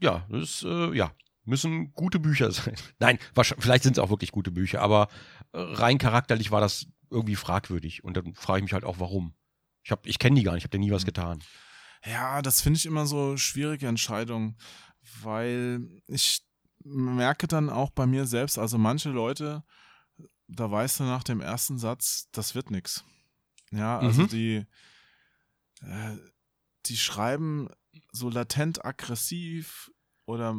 Ja, 0.00 0.26
das 0.30 0.42
ist, 0.42 0.62
äh, 0.64 0.94
ja, 0.94 1.12
müssen 1.48 1.92
gute 1.94 2.18
Bücher 2.20 2.50
sein. 2.52 2.74
Nein, 2.98 3.18
wahrscheinlich, 3.34 3.64
vielleicht 3.64 3.82
sind 3.84 3.92
es 3.96 3.98
auch 3.98 4.10
wirklich 4.10 4.30
gute 4.32 4.50
Bücher, 4.50 4.80
aber 4.80 5.08
äh, 5.52 5.58
rein 5.58 5.98
charakterlich 5.98 6.50
war 6.50 6.60
das 6.60 6.86
irgendwie 7.10 7.36
fragwürdig. 7.36 8.04
Und 8.04 8.16
dann 8.16 8.34
frage 8.34 8.58
ich 8.58 8.64
mich 8.64 8.72
halt 8.72 8.84
auch, 8.84 9.00
warum. 9.00 9.34
Ich, 9.82 9.90
hab- 9.90 10.06
ich 10.06 10.18
kenne 10.18 10.36
die 10.36 10.42
gar 10.44 10.52
nicht, 10.52 10.60
ich 10.60 10.64
habe 10.64 10.76
dir 10.76 10.84
nie 10.84 10.92
was 10.92 11.02
Hm. 11.02 11.06
getan. 11.06 11.42
Ja, 12.04 12.42
das 12.42 12.60
finde 12.60 12.76
ich 12.78 12.86
immer 12.86 13.06
so 13.06 13.36
schwierige 13.36 13.88
Entscheidungen, 13.88 14.56
weil 15.22 16.00
ich 16.06 16.42
merke 16.84 17.48
dann 17.48 17.70
auch 17.70 17.90
bei 17.90 18.06
mir 18.06 18.24
selbst, 18.26 18.58
also 18.58 18.78
manche 18.78 19.10
Leute, 19.10 19.64
da 20.46 20.70
weißt 20.70 21.00
du 21.00 21.04
nach 21.04 21.24
dem 21.24 21.40
ersten 21.40 21.78
Satz, 21.78 22.28
das 22.32 22.54
wird 22.54 22.70
nix. 22.70 23.04
Ja, 23.72 23.98
also 23.98 24.22
Mhm. 24.22 24.28
die, 24.28 24.66
äh, 25.82 26.16
die 26.86 26.96
schreiben 26.96 27.68
so 28.12 28.30
latent 28.30 28.84
aggressiv 28.84 29.90
oder 30.26 30.54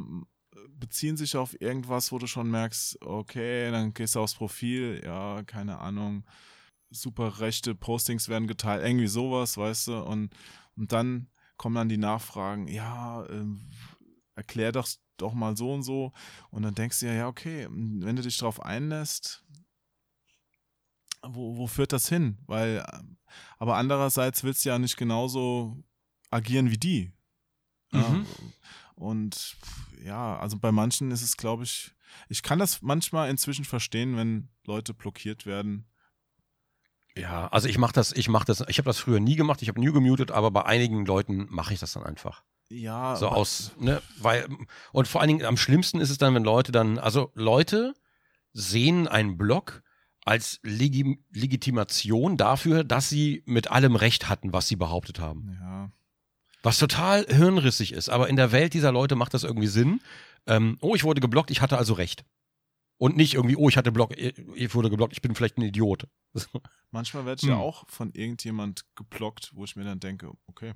beziehen 0.70 1.18
sich 1.18 1.36
auf 1.36 1.60
irgendwas, 1.62 2.12
wo 2.12 2.18
du 2.18 2.28
schon 2.28 2.50
merkst, 2.50 3.02
okay, 3.02 3.72
dann 3.72 3.94
gehst 3.94 4.16
du 4.16 4.22
aufs 4.22 4.36
Profil, 4.36 5.02
ja, 5.04 5.44
keine 5.44 5.80
Ahnung, 5.80 6.26
super 6.90 7.40
rechte 7.40 7.76
Postings 7.76 8.30
werden 8.30 8.48
geteilt, 8.48 8.84
irgendwie 8.84 9.08
sowas, 9.08 9.58
weißt 9.58 9.88
du, 9.88 10.04
und, 10.04 10.30
und 10.76 10.92
dann 10.92 11.30
kommen 11.58 11.76
dann 11.76 11.90
die 11.90 11.98
Nachfragen, 11.98 12.68
ja, 12.68 13.26
ähm, 13.30 13.70
erklär 14.36 14.72
doch, 14.72 14.88
doch 15.18 15.34
mal 15.34 15.56
so 15.56 15.74
und 15.74 15.84
so, 15.84 16.14
und 16.50 16.64
dann 16.64 16.76
denkst 16.76 17.00
du 17.00 17.08
ja, 17.08 17.14
ja, 17.14 17.28
okay, 17.28 17.68
wenn 17.70 18.16
du 18.16 18.22
dich 18.22 18.38
darauf 18.38 18.62
einlässt, 18.62 19.46
wo, 21.22 21.58
wo 21.58 21.68
führt 21.68 21.92
das 21.92 22.08
hin? 22.08 22.38
Weil, 22.46 22.86
ähm, 22.94 23.18
aber 23.58 23.76
andererseits 23.76 24.44
willst 24.44 24.64
du 24.64 24.70
ja 24.70 24.80
nicht 24.80 24.96
genauso 24.98 25.84
agieren 26.30 26.72
wie 26.72 26.78
die. 26.78 27.12
Ja, 27.92 28.10
Mhm. 28.10 28.26
Und 28.96 29.56
ja, 30.04 30.38
also 30.38 30.58
bei 30.58 30.72
manchen 30.72 31.12
ist 31.12 31.22
es, 31.22 31.38
glaube 31.38 31.64
ich, 31.64 31.94
ich 32.28 32.44
kann 32.44 32.60
das 32.60 32.82
manchmal 32.82 33.30
inzwischen 33.30 33.66
verstehen, 33.66 34.18
wenn 34.18 34.50
Leute 34.66 34.94
blockiert 34.94 35.46
werden. 35.46 35.86
Ja, 37.16 37.48
also 37.48 37.68
ich 37.68 37.78
mache 37.78 37.94
das, 37.94 38.12
ich 38.12 38.30
mache 38.30 38.46
das, 38.46 38.64
ich 38.68 38.78
habe 38.78 38.88
das 38.88 39.00
früher 39.00 39.20
nie 39.20 39.36
gemacht, 39.36 39.62
ich 39.62 39.68
habe 39.68 39.80
nie 39.80 39.92
gemutet, 39.92 40.32
aber 40.32 40.52
bei 40.52 40.66
einigen 40.66 41.06
Leuten 41.06 41.48
mache 41.50 41.74
ich 41.74 41.80
das 41.80 41.94
dann 41.94 42.04
einfach. 42.04 42.44
Ja, 42.70 43.16
so 43.16 43.28
aus, 43.28 43.72
ne, 43.80 44.02
weil, 44.20 44.48
und 44.92 45.08
vor 45.08 45.22
allen 45.22 45.30
Dingen 45.30 45.46
am 45.46 45.58
schlimmsten 45.58 46.00
ist 46.00 46.12
es 46.12 46.20
dann, 46.20 46.36
wenn 46.36 46.44
Leute 46.44 46.72
dann, 46.72 47.00
also 47.00 47.32
Leute 47.34 47.94
sehen 48.54 49.08
einen 49.08 49.38
Blog 49.38 49.82
als 50.24 50.60
Legi 50.62 51.20
Legitimation 51.32 52.38
dafür, 52.38 52.84
dass 52.84 53.10
sie 53.10 53.42
mit 53.46 53.72
allem 53.72 53.96
Recht 53.96 54.30
hatten, 54.30 54.54
was 54.54 54.68
sie 54.68 54.76
behauptet 54.76 55.20
haben. 55.20 55.58
Ja. 55.60 55.92
Was 56.62 56.78
total 56.78 57.26
hirnrissig 57.26 57.94
ist, 57.94 58.10
aber 58.10 58.28
in 58.28 58.36
der 58.36 58.52
Welt 58.52 58.74
dieser 58.74 58.92
Leute 58.92 59.16
macht 59.16 59.34
das 59.34 59.44
irgendwie 59.44 59.68
Sinn. 59.68 60.02
Ähm, 60.46 60.78
oh, 60.82 60.96
ich 60.96 61.04
wurde 61.04 61.22
geblockt, 61.22 61.52
ich 61.52 61.62
hatte 61.62 61.78
also 61.78 61.94
Recht. 61.94 62.26
Und 62.98 63.16
nicht 63.16 63.36
irgendwie, 63.36 63.56
oh, 63.56 63.70
ich 63.70 63.78
hatte 63.78 63.94
Block, 63.94 64.18
ich 64.18 64.76
wurde 64.76 64.90
geblockt, 64.90 65.14
ich 65.14 65.22
bin 65.22 65.34
vielleicht 65.34 65.58
ein 65.58 65.62
Idiot. 65.62 66.08
Manchmal 66.92 67.26
werde 67.26 67.40
ich 67.42 67.50
hm. 67.50 67.58
ja 67.58 67.64
auch 67.64 67.86
von 67.88 68.12
irgendjemand 68.12 68.84
geblockt, 68.96 69.52
wo 69.54 69.64
ich 69.64 69.78
mir 69.78 69.86
dann 69.86 70.02
denke, 70.02 70.32
okay, 70.48 70.74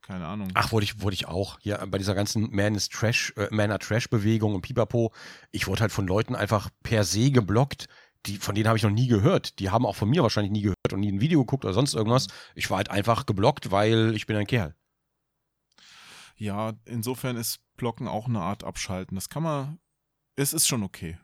keine 0.00 0.26
Ahnung. 0.26 0.48
Ach, 0.54 0.72
wurde 0.72 0.84
ich, 0.84 1.02
wurde 1.02 1.14
ich 1.14 1.28
auch. 1.28 1.60
Ja, 1.62 1.84
bei 1.84 1.98
dieser 1.98 2.14
ganzen 2.14 2.50
Man 2.54 2.74
is 2.74 2.88
Trash, 2.88 3.32
äh, 3.36 3.48
Man 3.50 3.78
Trash 3.78 4.08
Bewegung 4.08 4.54
und 4.54 4.62
Pipapo. 4.62 5.12
Ich 5.52 5.66
wurde 5.66 5.82
halt 5.82 5.92
von 5.92 6.06
Leuten 6.06 6.34
einfach 6.34 6.70
per 6.82 7.04
se 7.04 7.30
geblockt. 7.30 7.86
Die, 8.26 8.38
von 8.38 8.54
denen 8.54 8.66
habe 8.66 8.76
ich 8.76 8.82
noch 8.82 8.90
nie 8.90 9.06
gehört. 9.06 9.58
Die 9.60 9.70
haben 9.70 9.86
auch 9.86 9.96
von 9.96 10.08
mir 10.08 10.22
wahrscheinlich 10.22 10.52
nie 10.52 10.62
gehört 10.62 10.79
und 10.92 11.00
nie 11.00 11.12
ein 11.12 11.20
Video 11.20 11.40
geguckt 11.40 11.64
oder 11.64 11.74
sonst 11.74 11.94
irgendwas. 11.94 12.28
Ich 12.54 12.70
war 12.70 12.78
halt 12.78 12.90
einfach 12.90 13.26
geblockt, 13.26 13.70
weil 13.70 14.14
ich 14.14 14.26
bin 14.26 14.36
ein 14.36 14.46
Kerl. 14.46 14.74
Ja, 16.36 16.72
insofern 16.86 17.36
ist 17.36 17.60
Blocken 17.76 18.08
auch 18.08 18.26
eine 18.26 18.40
Art 18.40 18.64
Abschalten. 18.64 19.14
Das 19.14 19.28
kann 19.28 19.42
man, 19.42 19.78
es 20.36 20.52
ist 20.52 20.66
schon 20.66 20.82
okay. 20.82 21.18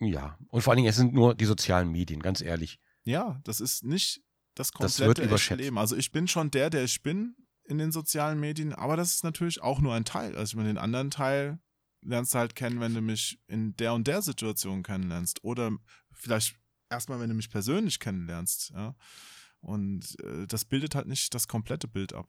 Ja, 0.00 0.38
und 0.48 0.62
vor 0.62 0.72
allen 0.72 0.78
Dingen, 0.78 0.88
es 0.88 0.96
sind 0.96 1.14
nur 1.14 1.34
die 1.34 1.44
sozialen 1.44 1.90
Medien, 1.90 2.20
ganz 2.20 2.40
ehrlich. 2.40 2.78
Ja, 3.04 3.40
das 3.44 3.60
ist 3.60 3.84
nicht 3.84 4.22
das 4.56 4.72
komplette 4.72 4.98
das 4.98 5.06
wird 5.06 5.18
überschätzt. 5.18 5.60
Leben. 5.60 5.78
Also 5.78 5.96
ich 5.96 6.12
bin 6.12 6.26
schon 6.28 6.50
der, 6.50 6.70
der 6.70 6.84
ich 6.84 7.02
bin 7.02 7.36
in 7.64 7.78
den 7.78 7.92
sozialen 7.92 8.40
Medien, 8.40 8.72
aber 8.72 8.96
das 8.96 9.14
ist 9.14 9.24
natürlich 9.24 9.62
auch 9.62 9.80
nur 9.80 9.94
ein 9.94 10.04
Teil. 10.04 10.36
Also 10.36 10.52
ich 10.52 10.56
meine, 10.56 10.70
den 10.70 10.78
anderen 10.78 11.10
Teil 11.10 11.58
lernst 12.00 12.34
du 12.34 12.38
halt 12.38 12.54
kennen, 12.54 12.80
wenn 12.80 12.94
du 12.94 13.00
mich 13.00 13.38
in 13.46 13.76
der 13.76 13.92
und 13.94 14.06
der 14.06 14.22
Situation 14.22 14.82
kennenlernst. 14.82 15.44
Oder 15.44 15.72
vielleicht 16.12 16.56
erstmal, 16.90 17.20
wenn 17.20 17.28
du 17.28 17.34
mich 17.34 17.50
persönlich 17.50 18.00
kennenlernst, 18.00 18.72
ja. 18.74 18.94
Und 19.60 20.16
äh, 20.22 20.46
das 20.46 20.64
bildet 20.64 20.94
halt 20.94 21.08
nicht 21.08 21.34
das 21.34 21.48
komplette 21.48 21.88
Bild 21.88 22.12
ab. 22.12 22.28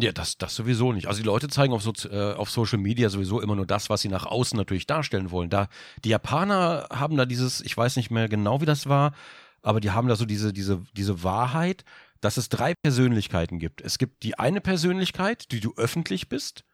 Ja, 0.00 0.12
das, 0.12 0.38
das 0.38 0.54
sowieso 0.54 0.92
nicht. 0.92 1.08
Also 1.08 1.20
die 1.20 1.26
Leute 1.26 1.48
zeigen 1.48 1.72
auf, 1.72 1.82
so, 1.82 1.92
äh, 2.08 2.32
auf 2.34 2.50
Social 2.50 2.78
Media 2.78 3.08
sowieso 3.10 3.40
immer 3.40 3.56
nur 3.56 3.66
das, 3.66 3.90
was 3.90 4.00
sie 4.00 4.08
nach 4.08 4.26
außen 4.26 4.56
natürlich 4.56 4.86
darstellen 4.86 5.30
wollen. 5.30 5.50
Da, 5.50 5.68
die 6.04 6.10
Japaner 6.10 6.86
haben 6.90 7.16
da 7.16 7.26
dieses, 7.26 7.60
ich 7.60 7.76
weiß 7.76 7.96
nicht 7.96 8.10
mehr 8.10 8.28
genau, 8.28 8.60
wie 8.60 8.66
das 8.66 8.88
war, 8.88 9.12
aber 9.60 9.80
die 9.80 9.90
haben 9.90 10.08
da 10.08 10.14
so 10.14 10.24
diese, 10.24 10.52
diese, 10.52 10.82
diese 10.96 11.24
Wahrheit, 11.24 11.84
dass 12.20 12.36
es 12.36 12.48
drei 12.48 12.74
Persönlichkeiten 12.74 13.58
gibt. 13.58 13.80
Es 13.80 13.98
gibt 13.98 14.22
die 14.22 14.38
eine 14.38 14.60
Persönlichkeit, 14.60 15.50
die 15.50 15.60
du 15.60 15.74
öffentlich 15.76 16.28
bist, 16.28 16.64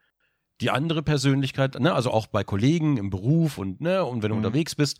die 0.61 0.71
andere 0.71 1.03
Persönlichkeit, 1.03 1.81
ne, 1.81 1.95
also 1.95 2.11
auch 2.11 2.27
bei 2.27 2.45
Kollegen 2.45 2.99
im 2.99 3.09
Beruf 3.11 3.59
und, 3.59 3.81
ne, 3.81 4.05
und 4.05 4.23
wenn 4.23 4.31
du 4.31 4.37
mhm. 4.37 4.45
unterwegs 4.45 4.75
bist, 4.75 4.99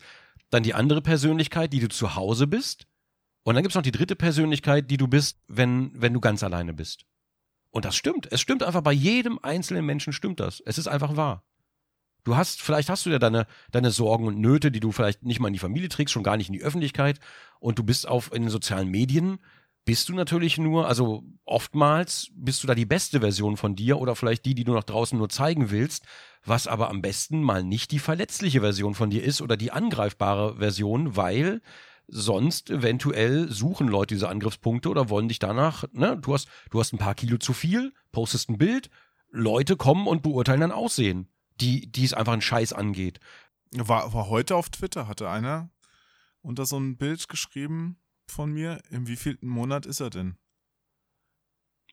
dann 0.55 0.63
die 0.63 0.73
andere 0.73 1.01
Persönlichkeit, 1.01 1.73
die 1.73 1.79
du 1.79 1.89
zu 1.89 2.15
Hause 2.15 2.47
bist. 2.47 2.87
Und 3.43 3.55
dann 3.55 3.63
gibt 3.63 3.73
es 3.73 3.75
noch 3.75 3.83
die 3.83 3.91
dritte 3.91 4.15
Persönlichkeit, 4.15 4.89
die 4.89 4.97
du 4.97 5.07
bist, 5.07 5.39
wenn, 5.47 5.91
wenn 5.93 6.13
du 6.13 6.19
ganz 6.19 6.43
alleine 6.43 6.73
bist. 6.73 7.05
Und 7.69 7.85
das 7.85 7.95
stimmt. 7.95 8.31
Es 8.31 8.41
stimmt 8.41 8.63
einfach 8.63 8.81
bei 8.81 8.93
jedem 8.93 9.37
einzelnen 9.43 9.85
Menschen 9.85 10.13
stimmt 10.13 10.39
das. 10.39 10.61
Es 10.65 10.77
ist 10.77 10.87
einfach 10.87 11.15
wahr. 11.15 11.43
Du 12.23 12.35
hast, 12.35 12.61
vielleicht 12.61 12.89
hast 12.89 13.05
du 13.05 13.11
ja 13.11 13.19
deine, 13.19 13.45
deine 13.71 13.91
Sorgen 13.91 14.25
und 14.25 14.39
Nöte, 14.39 14.71
die 14.71 14.79
du 14.79 14.91
vielleicht 14.91 15.23
nicht 15.23 15.39
mal 15.39 15.49
in 15.49 15.53
die 15.53 15.59
Familie 15.59 15.89
trägst, 15.89 16.11
schon 16.11 16.23
gar 16.23 16.37
nicht 16.37 16.47
in 16.47 16.53
die 16.53 16.63
Öffentlichkeit. 16.63 17.19
Und 17.59 17.77
du 17.77 17.83
bist 17.83 18.07
auf, 18.07 18.33
in 18.33 18.41
den 18.41 18.49
sozialen 18.49 18.89
Medien 18.89 19.39
bist 19.85 20.09
du 20.09 20.13
natürlich 20.13 20.57
nur, 20.57 20.87
also 20.87 21.23
oftmals 21.45 22.31
bist 22.33 22.63
du 22.63 22.67
da 22.67 22.73
die 22.73 22.87
beste 22.87 23.19
Version 23.19 23.55
von 23.55 23.75
dir 23.75 23.99
oder 23.99 24.15
vielleicht 24.15 24.45
die, 24.45 24.55
die 24.55 24.63
du 24.63 24.73
nach 24.73 24.83
draußen 24.83 25.15
nur 25.15 25.29
zeigen 25.29 25.69
willst, 25.69 26.05
was 26.45 26.67
aber 26.67 26.89
am 26.89 27.01
besten 27.01 27.41
mal 27.41 27.63
nicht 27.63 27.91
die 27.91 27.99
verletzliche 27.99 28.61
Version 28.61 28.95
von 28.95 29.09
dir 29.09 29.23
ist 29.23 29.41
oder 29.41 29.57
die 29.57 29.71
angreifbare 29.71 30.57
Version, 30.57 31.15
weil 31.15 31.61
sonst 32.07 32.69
eventuell 32.69 33.51
suchen 33.51 33.87
Leute 33.87 34.15
diese 34.15 34.29
Angriffspunkte 34.29 34.89
oder 34.89 35.09
wollen 35.09 35.27
dich 35.27 35.39
danach, 35.39 35.85
ne, 35.91 36.17
du 36.17 36.33
hast, 36.33 36.47
du 36.69 36.79
hast 36.79 36.93
ein 36.93 36.99
paar 36.99 37.15
Kilo 37.15 37.37
zu 37.37 37.53
viel, 37.53 37.93
postest 38.11 38.49
ein 38.49 38.57
Bild, 38.57 38.89
Leute 39.31 39.75
kommen 39.75 40.07
und 40.07 40.21
beurteilen 40.21 40.61
dein 40.61 40.71
Aussehen, 40.71 41.27
die, 41.59 41.91
die 41.91 42.05
es 42.05 42.13
einfach 42.13 42.33
einen 42.33 42.41
Scheiß 42.41 42.73
angeht. 42.73 43.19
War, 43.71 44.13
war 44.13 44.29
heute 44.29 44.55
auf 44.55 44.69
Twitter, 44.69 45.07
hatte 45.07 45.29
einer 45.29 45.69
unter 46.41 46.65
so 46.65 46.77
ein 46.77 46.95
Bild 46.95 47.27
geschrieben, 47.27 47.97
von 48.27 48.51
mir. 48.51 48.81
Im 48.89 49.07
wievielten 49.07 49.47
Monat 49.47 49.85
ist 49.85 49.99
er 49.99 50.09
denn? 50.09 50.37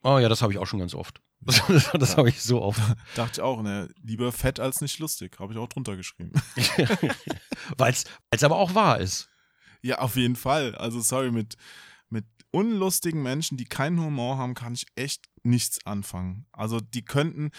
Oh 0.03 0.19
ja, 0.19 0.29
das 0.29 0.43
habe 0.43 0.53
ich 0.53 0.59
auch 0.59 0.67
schon 0.67 0.81
ganz 0.81 0.95
oft. 0.95 1.21
Das, 1.69 1.91
das 1.93 2.11
ja. 2.13 2.17
habe 2.19 2.29
ich 2.29 2.41
so 2.41 2.63
oft. 2.63 2.81
Dachte 3.17 3.33
ich 3.33 3.41
auch, 3.41 3.63
ne? 3.63 3.89
Lieber 4.03 4.31
fett 4.33 4.61
als 4.61 4.81
nicht 4.81 4.99
lustig, 4.99 5.39
habe 5.41 5.53
ich 5.53 5.59
auch 5.59 5.69
drunter 5.69 5.97
geschrieben. 5.97 6.33
Weil 7.77 7.95
es 8.31 8.45
aber 8.45 8.57
auch 8.57 8.75
wahr 8.75 9.01
ist. 9.01 9.29
Ja, 9.83 9.99
auf 9.99 10.17
jeden 10.17 10.37
Fall. 10.37 10.75
Also 10.77 11.01
sorry, 11.01 11.33
mit, 11.33 11.57
mit 12.09 12.25
unlustigen 12.53 13.23
Menschen, 13.23 13.57
die 13.57 13.65
keinen 13.65 14.01
Humor 14.01 14.39
haben, 14.39 14.55
kann 14.55 14.75
ich 14.75 14.87
echt 14.95 15.27
nichts 15.43 15.85
anfangen. 15.85 16.47
Also 16.53 16.81
die 16.81 17.05
könnten, 17.05 17.51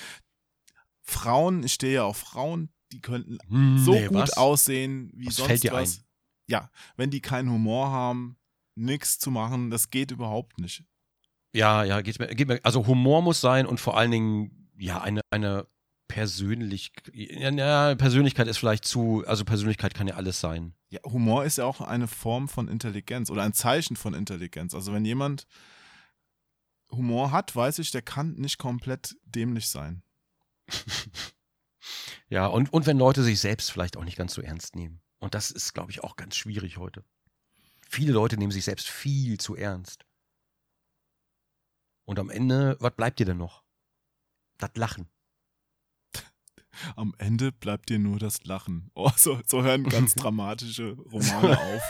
Frauen, 1.02 1.64
ich 1.64 1.74
stehe 1.74 1.96
ja 1.96 2.04
auf 2.04 2.18
Frauen, 2.18 2.74
die 2.94 3.02
könnten 3.02 3.38
hm, 3.50 3.78
so 3.80 3.92
nee, 3.92 4.08
gut 4.08 4.18
was? 4.18 4.38
aussehen 4.38 5.12
wie 5.14 5.28
was 5.28 5.36
sonst 5.36 5.48
fällt 5.48 5.64
dir 5.64 5.74
was. 5.74 5.98
Ein? 5.98 6.04
Ja, 6.48 6.72
wenn 6.96 7.10
die 7.10 7.22
keinen 7.22 7.50
Humor 7.50 7.90
haben, 7.90 8.38
nichts 8.76 9.20
zu 9.20 9.32
machen, 9.32 9.70
das 9.70 9.90
geht 9.90 10.12
überhaupt 10.12 10.60
nicht. 10.60 10.84
Ja, 11.54 11.84
ja, 11.84 12.02
geht 12.02 12.20
mir, 12.20 12.28
geht 12.28 12.48
mir, 12.48 12.60
also 12.64 12.88
Humor 12.88 13.22
muss 13.22 13.40
sein 13.40 13.68
und 13.68 13.80
vor 13.80 13.96
allen 13.96 14.12
Dingen, 14.12 14.70
ja, 14.78 15.02
eine, 15.02 15.22
eine 15.30 15.68
persönlich, 16.08 16.92
ja, 17.14 17.96
Persönlichkeit 17.96 18.48
ist 18.48 18.58
vielleicht 18.58 18.86
zu, 18.86 19.24
also 19.28 19.46
Persönlichkeit 19.46 19.94
kann 19.94 20.08
ja 20.08 20.16
alles 20.16 20.40
sein. 20.40 20.74
Ja, 20.90 21.00
Humor 21.06 21.46
ist 21.46 21.60
ja 21.60 21.66
auch 21.66 21.82
eine 21.82 22.08
Form 22.08 22.48
von 22.48 22.68
Intelligenz 22.68 23.30
oder 23.30 23.44
ein 23.44 23.54
Zeichen 23.54 23.96
von 23.96 24.14
Intelligenz. 24.14 24.74
Also 24.74 24.94
wenn 24.94 25.06
jemand 25.06 25.48
Humor 26.92 27.32
hat, 27.32 27.56
weiß 27.56 27.80
ich, 27.80 27.92
der 27.92 28.02
kann 28.02 28.34
nicht 28.34 28.58
komplett 28.58 29.16
dämlich 29.24 29.70
sein. 29.70 30.04
ja, 32.30 32.48
und, 32.48 32.72
und 32.74 32.86
wenn 32.86 32.98
Leute 32.98 33.24
sich 33.24 33.40
selbst 33.40 33.72
vielleicht 33.72 33.98
auch 33.98 34.06
nicht 34.06 34.18
ganz 34.18 34.34
so 34.34 34.42
ernst 34.42 34.76
nehmen. 34.76 35.02
Und 35.20 35.36
das 35.36 35.52
ist, 35.52 35.74
glaube 35.74 35.92
ich, 35.92 36.04
auch 36.04 36.16
ganz 36.16 36.36
schwierig 36.36 36.78
heute. 36.78 37.04
Viele 37.90 38.12
Leute 38.12 38.38
nehmen 38.38 38.52
sich 38.52 38.66
selbst 38.66 38.88
viel 38.88 39.40
zu 39.40 39.56
ernst. 39.56 40.06
Und 42.06 42.20
am 42.20 42.30
Ende, 42.30 42.78
was 42.80 42.96
bleibt 42.96 43.20
dir 43.20 43.26
denn 43.26 43.38
noch? 43.38 43.64
Das 44.58 44.72
Lachen. 44.76 45.08
Am 46.96 47.14
Ende 47.18 47.52
bleibt 47.52 47.90
dir 47.90 48.00
nur 48.00 48.20
das 48.20 48.44
Lachen. 48.46 48.92
Oh, 48.96 49.12
so, 49.16 49.40
so 49.46 49.64
hören 49.64 49.84
ganz 49.84 50.14
dramatische 50.16 50.92
Romane 50.92 51.60
auf. 51.60 51.82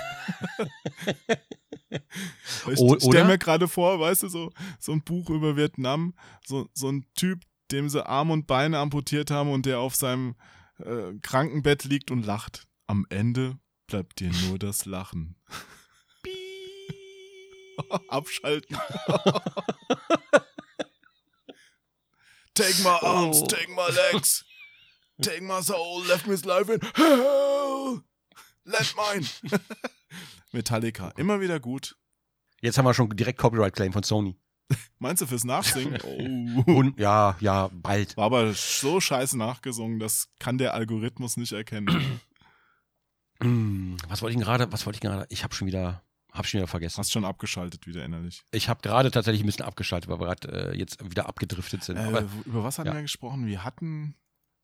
ich 2.72 2.80
oh, 2.80 2.98
stell 3.00 3.26
mir 3.26 3.38
gerade 3.38 3.68
vor, 3.68 4.00
weißt 4.00 4.24
du, 4.24 4.28
so, 4.30 4.52
so 4.80 4.92
ein 4.92 5.04
Buch 5.04 5.30
über 5.30 5.56
Vietnam, 5.56 6.14
so, 6.46 6.70
so 6.74 6.90
ein 6.90 7.06
Typ, 7.16 7.42
dem 7.72 7.90
sie 7.90 8.06
Arm 8.06 8.32
und 8.32 8.48
Beine 8.48 8.78
amputiert 8.80 9.32
haben 9.32 9.52
und 9.52 9.66
der 9.66 9.80
auf 9.80 9.96
seinem 9.96 10.36
äh, 10.78 11.14
Krankenbett 11.22 11.84
liegt 11.84 12.12
und 12.12 12.26
lacht. 12.26 12.68
Am 12.88 13.06
Ende 13.10 13.58
bleibt 13.88 14.20
dir 14.20 14.32
nur 14.48 14.60
das 14.60 14.86
Lachen. 14.86 15.36
Abschalten. 18.10 18.78
take 22.54 22.84
my 22.84 23.00
arms, 23.02 23.42
oh. 23.42 23.46
take 23.48 23.70
my 23.70 23.90
legs, 23.90 24.46
take 25.22 25.42
my 25.42 25.62
soul, 25.62 26.04
left 26.08 26.28
me 26.28 26.36
life 26.46 26.70
in 26.70 26.80
hell. 26.96 28.04
Let 28.66 28.94
mine. 28.96 29.28
Metallica, 30.52 31.10
immer 31.18 31.42
wieder 31.42 31.60
gut. 31.60 31.98
Jetzt 32.62 32.78
haben 32.78 32.86
wir 32.86 32.94
schon 32.94 33.10
direkt 33.16 33.40
Copyright 33.40 33.74
Claim 33.74 33.92
von 33.92 34.04
Sony. 34.04 34.38
Meinst 35.00 35.22
du 35.22 35.26
fürs 35.26 35.44
Nachsingen? 35.44 36.00
Oh. 36.02 36.72
Und, 36.72 36.98
ja, 37.00 37.36
ja, 37.42 37.70
bald. 37.74 38.16
War 38.16 38.26
aber 38.26 38.54
so 38.54 39.02
scheiße 39.02 39.38
nachgesungen, 39.38 40.00
das 40.00 40.30
kann 40.40 40.58
der 40.58 40.74
Algorithmus 40.74 41.36
nicht 41.38 41.52
erkennen. 41.52 42.22
was 44.08 44.22
wollte 44.22 44.38
ich 44.38 44.44
gerade? 44.44 44.72
Was 44.72 44.86
wollte 44.86 44.98
ich 44.98 45.02
gerade? 45.02 45.26
Ich 45.30 45.44
habe 45.44 45.54
schon 45.54 45.68
wieder 45.68 46.04
hab 46.34 46.48
schon 46.48 46.60
wieder 46.60 46.68
vergessen. 46.68 46.98
Hast 46.98 47.12
schon 47.12 47.26
abgeschaltet 47.26 47.86
wieder 47.88 48.04
innerlich. 48.04 48.44
Ich 48.52 48.68
habe 48.70 48.82
gerade 48.82 49.12
tatsächlich 49.12 49.44
ein 49.44 49.46
bisschen 49.46 49.66
abgeschaltet, 49.66 50.10
weil 50.10 50.20
wir 50.20 50.26
gerade 50.26 50.72
äh, 50.72 50.78
jetzt 50.78 51.04
wieder 51.10 51.28
abgedriftet 51.28 51.84
sind. 51.84 51.98
Äh, 51.98 52.02
Aber, 52.02 52.28
über 52.46 52.64
was 52.64 52.80
hatten 52.80 52.88
ja. 52.90 52.96
wir 52.96 53.02
gesprochen? 53.04 53.46
Wir 53.46 53.64
hatten 53.64 54.16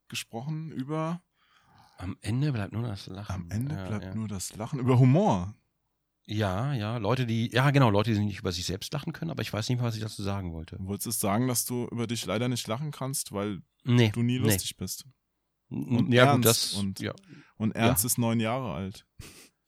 gesprochen 0.07 0.71
über. 0.71 1.21
Am 1.97 2.17
Ende 2.21 2.51
bleibt 2.53 2.73
nur 2.73 2.83
das 2.83 3.07
Lachen. 3.07 3.33
Am 3.35 3.51
Ende 3.51 3.75
ja, 3.75 3.87
bleibt 3.87 4.05
ja. 4.05 4.15
nur 4.15 4.27
das 4.27 4.55
Lachen. 4.55 4.79
Über 4.79 4.97
Humor. 4.99 5.53
Ja, 6.25 6.73
ja, 6.73 6.97
Leute, 6.97 7.25
die, 7.25 7.49
ja 7.51 7.71
genau, 7.71 7.89
Leute, 7.89 8.13
die 8.13 8.19
nicht 8.19 8.39
über 8.39 8.51
sich 8.51 8.65
selbst 8.65 8.93
lachen 8.93 9.13
können, 9.13 9.31
aber 9.31 9.41
ich 9.41 9.51
weiß 9.51 9.67
nicht, 9.67 9.81
was 9.81 9.95
ich 9.95 10.01
dazu 10.01 10.21
sagen 10.21 10.53
wollte. 10.53 10.77
Wolltest 10.79 11.07
du 11.07 11.11
sagen, 11.11 11.47
dass 11.47 11.65
du 11.65 11.87
über 11.87 12.05
dich 12.05 12.23
leider 12.25 12.47
nicht 12.47 12.67
lachen 12.67 12.91
kannst, 12.91 13.31
weil 13.31 13.63
Nee. 13.83 14.11
du 14.13 14.21
nie 14.21 14.37
nee. 14.37 14.45
lustig 14.45 14.77
bist? 14.77 15.05
Und 15.69 16.11
ja, 16.13 16.35
gut, 16.35 16.45
ernst 16.45 16.45
das, 16.45 16.73
und- 16.73 16.99
ja, 16.99 17.13
Und 17.57 17.75
Ernst 17.75 18.05
ist 18.05 18.17
neun 18.19 18.39
Jahre 18.39 18.73
alt. 18.73 19.07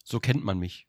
so 0.03 0.19
kennt 0.19 0.43
man 0.43 0.59
mich. 0.59 0.87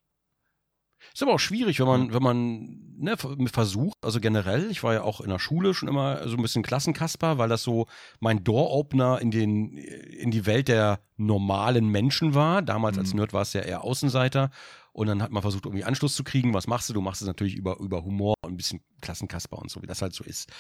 Ist 1.12 1.22
aber 1.22 1.34
auch 1.34 1.40
schwierig, 1.40 1.80
wenn 1.80 1.86
man, 1.86 2.12
wenn 2.14 2.22
man 2.22 2.78
ne, 2.96 3.16
ver- 3.16 3.36
versucht, 3.52 3.96
also 4.02 4.20
generell, 4.20 4.70
ich 4.70 4.82
war 4.82 4.94
ja 4.94 5.02
auch 5.02 5.20
in 5.20 5.30
der 5.30 5.38
Schule 5.38 5.74
schon 5.74 5.88
immer 5.88 6.26
so 6.28 6.36
ein 6.36 6.42
bisschen 6.42 6.62
Klassenkasper, 6.62 7.38
weil 7.38 7.48
das 7.48 7.62
so 7.62 7.86
mein 8.20 8.44
Door-Opener 8.44 9.20
in, 9.20 9.30
den, 9.30 9.76
in 9.76 10.30
die 10.30 10.46
Welt 10.46 10.68
der 10.68 11.00
normalen 11.16 11.88
Menschen 11.88 12.34
war. 12.34 12.62
Damals 12.62 12.98
als 12.98 13.12
Mhm. 13.12 13.20
Nerd 13.20 13.32
war 13.32 13.42
es 13.42 13.52
ja 13.52 13.62
eher 13.62 13.84
Außenseiter. 13.84 14.50
Und 14.92 15.06
dann 15.06 15.22
hat 15.22 15.32
man 15.32 15.42
versucht, 15.42 15.64
irgendwie 15.64 15.84
Anschluss 15.84 16.14
zu 16.14 16.24
kriegen. 16.24 16.52
Was 16.52 16.66
machst 16.66 16.88
du? 16.88 16.92
Du 16.92 17.00
machst 17.00 17.22
es 17.22 17.26
natürlich 17.26 17.54
über, 17.54 17.78
über 17.80 18.04
Humor 18.04 18.34
und 18.42 18.52
ein 18.52 18.56
bisschen 18.56 18.80
Klassenkasper 19.00 19.58
und 19.58 19.70
so, 19.70 19.82
wie 19.82 19.86
das 19.86 20.02
halt 20.02 20.14
so 20.14 20.22
ist. 20.24 20.50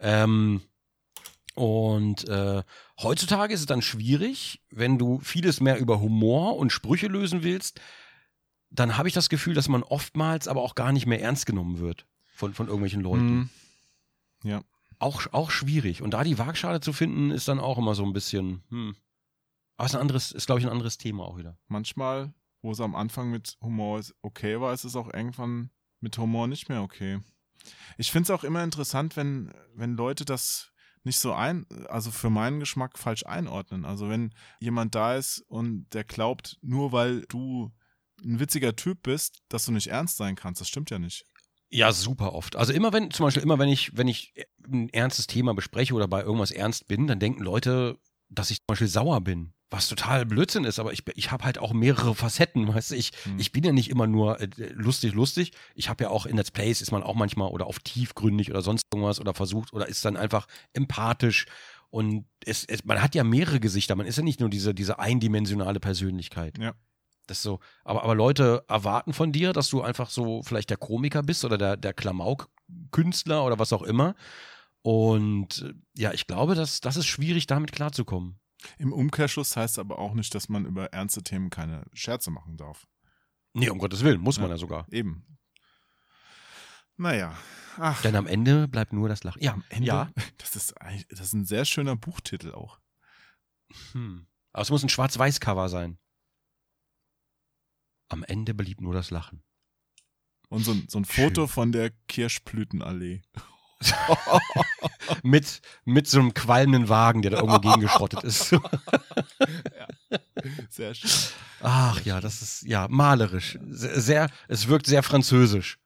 Ähm, 0.00 0.62
und 1.54 2.26
äh, 2.28 2.62
heutzutage 3.02 3.52
ist 3.52 3.60
es 3.60 3.66
dann 3.66 3.82
schwierig, 3.82 4.62
wenn 4.70 4.96
du 4.98 5.20
vieles 5.20 5.60
mehr 5.60 5.78
über 5.78 6.00
Humor 6.00 6.56
und 6.56 6.72
Sprüche 6.72 7.08
lösen 7.08 7.42
willst, 7.42 7.80
dann 8.72 8.96
habe 8.96 9.08
ich 9.08 9.14
das 9.14 9.28
Gefühl, 9.28 9.54
dass 9.54 9.68
man 9.68 9.82
oftmals 9.82 10.48
aber 10.48 10.62
auch 10.62 10.74
gar 10.74 10.92
nicht 10.92 11.06
mehr 11.06 11.20
ernst 11.20 11.46
genommen 11.46 11.78
wird 11.78 12.06
von, 12.34 12.54
von 12.54 12.66
irgendwelchen 12.66 13.02
Leuten. 13.02 13.50
Mhm. 14.44 14.64
Auch, 14.98 15.26
auch 15.32 15.50
schwierig. 15.50 16.00
Und 16.00 16.14
da 16.14 16.24
die 16.24 16.38
Waagschale 16.38 16.80
zu 16.80 16.92
finden, 16.92 17.30
ist 17.30 17.48
dann 17.48 17.60
auch 17.60 17.76
immer 17.76 17.94
so 17.94 18.04
ein 18.04 18.12
bisschen, 18.12 18.62
hm. 18.70 18.96
Aber 19.76 19.86
ist 19.86 19.94
ein 19.94 20.00
anderes, 20.00 20.32
ist, 20.32 20.46
glaube 20.46 20.60
ich, 20.60 20.66
ein 20.66 20.72
anderes 20.72 20.96
Thema 20.96 21.24
auch 21.24 21.36
wieder. 21.38 21.58
Manchmal, 21.66 22.32
wo 22.60 22.70
es 22.70 22.80
am 22.80 22.94
Anfang 22.94 23.30
mit 23.30 23.56
Humor 23.60 24.00
okay 24.20 24.60
war, 24.60 24.72
ist 24.72 24.84
es 24.84 24.94
auch 24.94 25.12
irgendwann 25.12 25.70
mit 26.00 26.16
Humor 26.18 26.46
nicht 26.46 26.68
mehr 26.68 26.82
okay. 26.82 27.20
Ich 27.96 28.12
finde 28.12 28.24
es 28.24 28.30
auch 28.30 28.44
immer 28.44 28.62
interessant, 28.62 29.16
wenn, 29.16 29.52
wenn 29.74 29.96
Leute 29.96 30.24
das 30.24 30.72
nicht 31.04 31.18
so 31.18 31.32
ein, 31.32 31.66
also 31.88 32.12
für 32.12 32.30
meinen 32.30 32.60
Geschmack 32.60 32.96
falsch 32.96 33.26
einordnen. 33.26 33.84
Also 33.84 34.08
wenn 34.08 34.32
jemand 34.60 34.94
da 34.94 35.16
ist 35.16 35.40
und 35.48 35.88
der 35.94 36.04
glaubt, 36.04 36.58
nur 36.62 36.92
weil 36.92 37.22
du 37.22 37.72
ein 38.24 38.40
witziger 38.40 38.76
Typ 38.76 39.02
bist, 39.02 39.38
dass 39.48 39.64
du 39.64 39.72
nicht 39.72 39.88
ernst 39.88 40.16
sein 40.16 40.34
kannst, 40.36 40.60
das 40.60 40.68
stimmt 40.68 40.90
ja 40.90 40.98
nicht. 40.98 41.24
Ja, 41.70 41.90
super 41.92 42.34
oft. 42.34 42.56
Also 42.56 42.72
immer 42.72 42.92
wenn, 42.92 43.10
zum 43.10 43.24
Beispiel 43.24 43.42
immer 43.42 43.58
wenn 43.58 43.68
ich, 43.68 43.96
wenn 43.96 44.08
ich 44.08 44.34
ein 44.70 44.90
ernstes 44.90 45.26
Thema 45.26 45.54
bespreche 45.54 45.94
oder 45.94 46.06
bei 46.06 46.22
irgendwas 46.22 46.50
ernst 46.50 46.86
bin, 46.86 47.06
dann 47.06 47.18
denken 47.18 47.42
Leute, 47.42 47.98
dass 48.28 48.50
ich 48.50 48.58
zum 48.58 48.66
Beispiel 48.68 48.88
sauer 48.88 49.20
bin. 49.22 49.54
Was 49.70 49.88
total 49.88 50.26
Blödsinn 50.26 50.64
ist, 50.64 50.78
aber 50.78 50.92
ich, 50.92 51.02
ich 51.14 51.30
habe 51.30 51.44
halt 51.44 51.56
auch 51.56 51.72
mehrere 51.72 52.14
Facetten, 52.14 52.68
weißt 52.68 52.90
du, 52.90 52.94
ich, 52.96 53.12
Hm. 53.22 53.38
ich 53.38 53.52
bin 53.52 53.64
ja 53.64 53.72
nicht 53.72 53.88
immer 53.88 54.06
nur 54.06 54.38
äh, 54.38 54.48
lustig, 54.74 55.14
lustig. 55.14 55.52
Ich 55.74 55.88
habe 55.88 56.04
ja 56.04 56.10
auch 56.10 56.26
in 56.26 56.36
Let's 56.36 56.50
Plays 56.50 56.82
ist 56.82 56.92
man 56.92 57.02
auch 57.02 57.14
manchmal 57.14 57.48
oder 57.48 57.66
auf 57.66 57.78
tiefgründig 57.78 58.50
oder 58.50 58.60
sonst 58.60 58.82
irgendwas 58.92 59.18
oder 59.18 59.32
versucht 59.32 59.72
oder 59.72 59.88
ist 59.88 60.04
dann 60.04 60.18
einfach 60.18 60.46
empathisch. 60.74 61.46
Und 61.88 62.26
es, 62.44 62.66
es, 62.66 62.84
man 62.84 63.00
hat 63.00 63.14
ja 63.14 63.24
mehrere 63.24 63.60
Gesichter, 63.60 63.96
man 63.96 64.06
ist 64.06 64.16
ja 64.16 64.22
nicht 64.22 64.40
nur 64.40 64.50
diese, 64.50 64.74
diese 64.74 64.98
eindimensionale 64.98 65.80
Persönlichkeit. 65.80 66.58
Ja. 66.58 66.74
Das 67.26 67.42
so. 67.42 67.60
Aber, 67.84 68.02
aber 68.02 68.14
Leute 68.14 68.64
erwarten 68.68 69.12
von 69.12 69.32
dir, 69.32 69.52
dass 69.52 69.68
du 69.68 69.82
einfach 69.82 70.10
so 70.10 70.42
vielleicht 70.42 70.70
der 70.70 70.76
Komiker 70.76 71.22
bist 71.22 71.44
oder 71.44 71.56
der, 71.56 71.76
der 71.76 71.92
Klamauk-Künstler 71.94 73.44
oder 73.44 73.58
was 73.58 73.72
auch 73.72 73.82
immer. 73.82 74.14
Und 74.82 75.62
äh, 75.62 75.74
ja, 75.96 76.12
ich 76.12 76.26
glaube, 76.26 76.54
dass 76.54 76.80
das 76.80 76.96
ist 76.96 77.06
schwierig, 77.06 77.46
damit 77.46 77.72
klarzukommen. 77.72 78.40
Im 78.78 78.92
Umkehrschluss 78.92 79.56
heißt 79.56 79.78
aber 79.78 79.98
auch 79.98 80.14
nicht, 80.14 80.34
dass 80.34 80.48
man 80.48 80.66
über 80.66 80.86
ernste 80.92 81.22
Themen 81.22 81.50
keine 81.50 81.84
Scherze 81.92 82.30
machen 82.30 82.56
darf. 82.56 82.86
Nee, 83.54 83.68
um 83.70 83.78
Gottes 83.78 84.02
Willen, 84.02 84.20
muss 84.20 84.38
man 84.38 84.48
Ja. 84.48 84.54
ja 84.54 84.58
sogar. 84.58 84.86
Eben. 84.90 85.26
Naja. 86.96 87.36
Ach, 87.78 88.02
Denn 88.02 88.16
am 88.16 88.26
Ende 88.26 88.68
bleibt 88.68 88.92
nur 88.92 89.08
das 89.08 89.24
Lachen. 89.24 89.42
Ja, 89.42 89.52
am 89.54 89.64
Ende. 89.68 89.86
ja. 89.86 90.10
Das 90.38 90.56
ist, 90.56 90.74
das 91.10 91.20
ist 91.20 91.32
ein 91.32 91.44
sehr 91.44 91.64
schöner 91.64 91.96
Buchtitel 91.96 92.52
auch. 92.52 92.78
Hm. 93.92 94.26
Aber 94.52 94.62
es 94.62 94.70
muss 94.70 94.82
ein 94.82 94.88
Schwarz-Weiß-Cover 94.88 95.68
sein. 95.68 95.98
Am 98.12 98.22
Ende 98.24 98.52
blieb 98.54 98.80
nur 98.80 98.92
das 98.94 99.10
Lachen. 99.10 99.42
Und 100.48 100.64
so, 100.64 100.72
ein- 100.72 100.86
so 100.88 100.98
ein 100.98 101.04
Foto 101.06 101.46
von 101.46 101.72
der 101.72 101.90
Kirschblütenallee. 102.08 103.22
mit, 105.22 105.60
mit 105.84 106.06
so 106.06 106.20
einem 106.20 106.34
qualmenden 106.34 106.88
Wagen, 106.88 107.22
der 107.22 107.30
da 107.32 107.38
irgendwo 107.38 107.58
gegengeschrottet 107.58 108.22
ist. 108.22 108.50
Sehr 110.70 110.94
schön. 110.94 111.10
Ach 111.60 112.00
ja, 112.02 112.20
das 112.20 112.42
ist 112.42 112.62
ja 112.62 112.86
malerisch. 112.88 113.58
Sehr, 113.66 114.00
sehr 114.00 114.30
es 114.48 114.68
wirkt 114.68 114.86
sehr 114.86 115.02
französisch. 115.02 115.78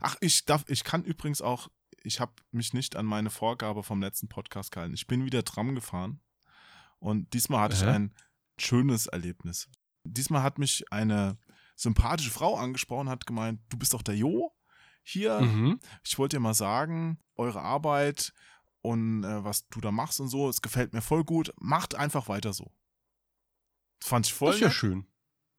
Ach, 0.00 0.16
ich 0.20 0.44
darf, 0.44 0.64
ich 0.68 0.84
kann 0.84 1.04
übrigens 1.04 1.42
auch, 1.42 1.68
ich 2.02 2.18
habe 2.20 2.32
mich 2.50 2.72
nicht 2.72 2.96
an 2.96 3.06
meine 3.06 3.30
Vorgabe 3.30 3.82
vom 3.82 4.00
letzten 4.00 4.28
Podcast 4.28 4.72
gehalten. 4.72 4.94
Ich 4.94 5.06
bin 5.06 5.24
wieder 5.24 5.44
Tram 5.44 5.74
gefahren 5.74 6.20
und 6.98 7.32
diesmal 7.34 7.60
hatte 7.60 7.74
ich 7.76 7.82
Hä? 7.82 7.88
ein 7.90 8.14
schönes 8.58 9.06
Erlebnis. 9.06 9.68
Diesmal 10.04 10.42
hat 10.42 10.58
mich 10.58 10.84
eine 10.92 11.38
sympathische 11.76 12.30
Frau 12.30 12.56
angesprochen, 12.56 13.08
hat 13.08 13.26
gemeint, 13.26 13.60
du 13.68 13.76
bist 13.76 13.94
doch 13.94 14.02
der 14.02 14.16
Jo 14.16 14.52
hier. 15.02 15.40
Mhm. 15.40 15.80
Ich 16.04 16.18
wollte 16.18 16.36
dir 16.36 16.40
mal 16.40 16.54
sagen, 16.54 17.18
eure 17.36 17.60
Arbeit 17.60 18.32
und 18.82 19.24
äh, 19.24 19.44
was 19.44 19.68
du 19.68 19.80
da 19.80 19.90
machst 19.90 20.20
und 20.20 20.28
so, 20.28 20.48
es 20.48 20.62
gefällt 20.62 20.92
mir 20.92 21.02
voll 21.02 21.24
gut. 21.24 21.52
Macht 21.58 21.94
einfach 21.94 22.28
weiter 22.28 22.52
so. 22.52 22.72
Das 24.00 24.08
fand 24.08 24.26
ich 24.26 24.34
voll. 24.34 24.48
Das 24.48 24.56
ist 24.56 24.60
ja 24.60 24.68
nett. 24.68 24.76
schön. 24.76 25.06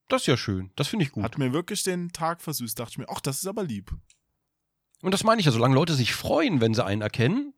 Das 0.09 0.21
ist 0.21 0.27
ja 0.27 0.37
schön. 0.37 0.71
Das 0.75 0.87
finde 0.87 1.05
ich 1.05 1.11
gut. 1.11 1.23
Hat 1.23 1.37
mir 1.37 1.53
wirklich 1.53 1.83
den 1.83 2.11
Tag 2.11 2.41
versüßt. 2.41 2.77
Dachte 2.77 2.91
ich 2.91 2.97
mir, 2.97 3.09
ach, 3.09 3.21
das 3.21 3.37
ist 3.37 3.47
aber 3.47 3.63
lieb. 3.63 3.95
Und 5.01 5.11
das 5.11 5.23
meine 5.23 5.39
ich 5.39 5.45
ja, 5.45 5.51
solange 5.51 5.75
Leute 5.75 5.93
sich 5.95 6.13
freuen, 6.13 6.61
wenn 6.61 6.73
sie 6.73 6.83
einen 6.83 7.01
erkennen, 7.01 7.53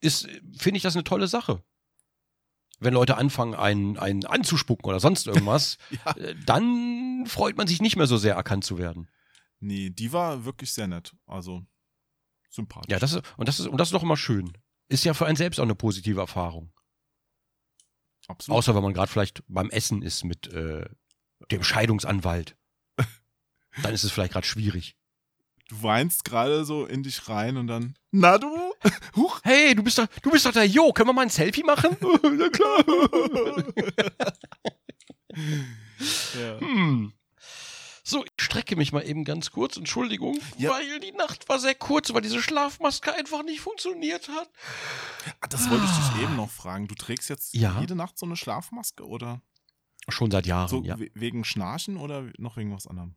ist, 0.00 0.28
finde 0.56 0.76
ich 0.76 0.82
das 0.82 0.94
eine 0.94 1.04
tolle 1.04 1.28
Sache. 1.28 1.62
Wenn 2.82 2.94
Leute 2.94 3.16
anfangen, 3.16 3.54
einen, 3.54 3.98
einen 3.98 4.24
anzuspucken 4.26 4.84
oder 4.86 5.00
sonst 5.00 5.26
irgendwas, 5.26 5.78
Ja. 6.04 6.12
äh, 6.16 6.34
dann 6.46 7.24
freut 7.26 7.56
man 7.56 7.66
sich 7.66 7.80
nicht 7.80 7.96
mehr 7.96 8.06
so 8.06 8.16
sehr, 8.16 8.34
erkannt 8.34 8.64
zu 8.64 8.78
werden. 8.78 9.08
Nee, 9.60 9.90
die 9.90 10.12
war 10.12 10.44
wirklich 10.44 10.72
sehr 10.72 10.88
nett. 10.88 11.14
Also 11.26 11.64
sympathisch. 12.50 12.90
Ja, 12.90 12.98
das 12.98 13.12
ist, 13.12 13.22
und 13.36 13.48
das 13.48 13.60
ist, 13.60 13.66
und 13.68 13.78
das 13.78 13.88
ist 13.88 13.92
doch 13.94 14.02
immer 14.02 14.16
schön. 14.16 14.52
Ist 14.88 15.04
ja 15.04 15.14
für 15.14 15.26
einen 15.26 15.36
selbst 15.36 15.58
auch 15.60 15.64
eine 15.64 15.74
positive 15.76 16.20
Erfahrung. 16.20 16.72
absolut. 18.28 18.58
Außer 18.58 18.74
wenn 18.74 18.82
man 18.82 18.92
gerade 18.94 19.10
vielleicht 19.10 19.42
beim 19.48 19.70
Essen 19.70 20.02
ist 20.02 20.24
mit 20.24 20.48
äh, 20.52 20.84
dem 21.50 21.62
Scheidungsanwalt. 21.62 22.56
Dann 23.82 23.94
ist 23.94 24.04
es 24.04 24.12
vielleicht 24.12 24.32
gerade 24.32 24.46
schwierig. 24.46 24.96
du 25.68 25.82
weinst 25.82 26.24
gerade 26.24 26.64
so 26.64 26.84
in 26.84 27.02
dich 27.02 27.28
rein 27.28 27.56
und 27.56 27.66
dann, 27.68 27.94
na 28.10 28.36
du? 28.38 28.48
Huch. 29.16 29.40
Hey, 29.42 29.74
du 29.74 29.82
bist 29.82 29.98
doch, 29.98 30.06
du 30.22 30.30
bist 30.30 30.46
doch 30.46 30.52
der 30.52 30.66
Jo, 30.66 30.92
können 30.92 31.08
wir 31.08 31.12
mal 31.12 31.22
ein 31.22 31.28
Selfie 31.30 31.62
machen? 31.62 31.96
Na 32.22 32.48
klar. 32.48 32.84
ja. 36.40 36.60
Hm. 36.60 37.12
So, 38.04 38.24
ich 38.24 38.32
strecke 38.44 38.74
mich 38.74 38.92
mal 38.92 39.02
eben 39.06 39.24
ganz 39.24 39.52
kurz, 39.52 39.76
Entschuldigung, 39.76 40.36
Ja. 40.58 40.70
weil 40.70 40.98
die 40.98 41.12
Nacht 41.12 41.48
war 41.48 41.60
sehr 41.60 41.76
kurz, 41.76 42.12
weil 42.12 42.20
diese 42.20 42.42
Schlafmaske 42.42 43.14
einfach 43.14 43.44
nicht 43.44 43.60
funktioniert 43.60 44.28
hat. 44.28 44.50
Ah, 45.40 45.46
Das 45.48 45.70
wollte 45.70 45.84
ich 45.84 45.90
dich 46.14 46.22
eben 46.24 46.34
noch 46.34 46.50
fragen. 46.50 46.88
Du 46.88 46.96
trägst 46.96 47.30
jetzt 47.30 47.54
Ja. 47.54 47.78
jede 47.80 47.94
Nacht 47.94 48.18
so 48.18 48.26
eine 48.26 48.36
Schlafmaske 48.36 49.06
oder 49.06 49.40
Schon 50.08 50.32
seit 50.32 50.46
Jahren, 50.46 50.66
so 50.68 50.82
ja. 50.82 50.98
we- 50.98 51.12
wegen 51.14 51.44
Schnarchen 51.44 51.96
oder 51.96 52.24
noch 52.36 52.56
wegen 52.56 52.74
was 52.74 52.88
anderem? 52.88 53.14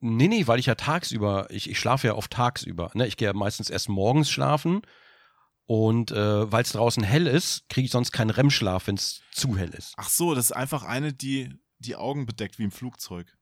Nee, 0.00 0.28
nee, 0.28 0.46
weil 0.46 0.60
ich 0.60 0.66
ja 0.66 0.76
tagsüber, 0.76 1.48
ich, 1.50 1.68
ich 1.68 1.80
schlafe 1.80 2.06
ja 2.06 2.14
oft 2.14 2.30
tagsüber. 2.30 2.92
Ne? 2.94 3.08
Ich 3.08 3.16
gehe 3.16 3.26
ja 3.26 3.34
meistens 3.34 3.70
erst 3.70 3.88
morgens 3.88 4.30
schlafen 4.30 4.82
und 5.68 6.12
äh, 6.12 6.50
weil 6.50 6.62
es 6.62 6.72
draußen 6.72 7.02
hell 7.02 7.26
ist, 7.26 7.68
kriege 7.68 7.84
ich 7.84 7.90
sonst 7.90 8.10
keinen 8.10 8.30
REM-Schlaf, 8.30 8.86
wenn 8.86 8.94
es 8.94 9.20
zu 9.32 9.58
hell 9.58 9.68
ist. 9.68 9.92
Ach 9.98 10.08
so, 10.08 10.34
das 10.34 10.46
ist 10.46 10.52
einfach 10.52 10.82
eine, 10.82 11.12
die 11.12 11.52
die 11.78 11.94
Augen 11.94 12.24
bedeckt 12.24 12.58
wie 12.58 12.64
im 12.64 12.70
Flugzeug. 12.70 13.36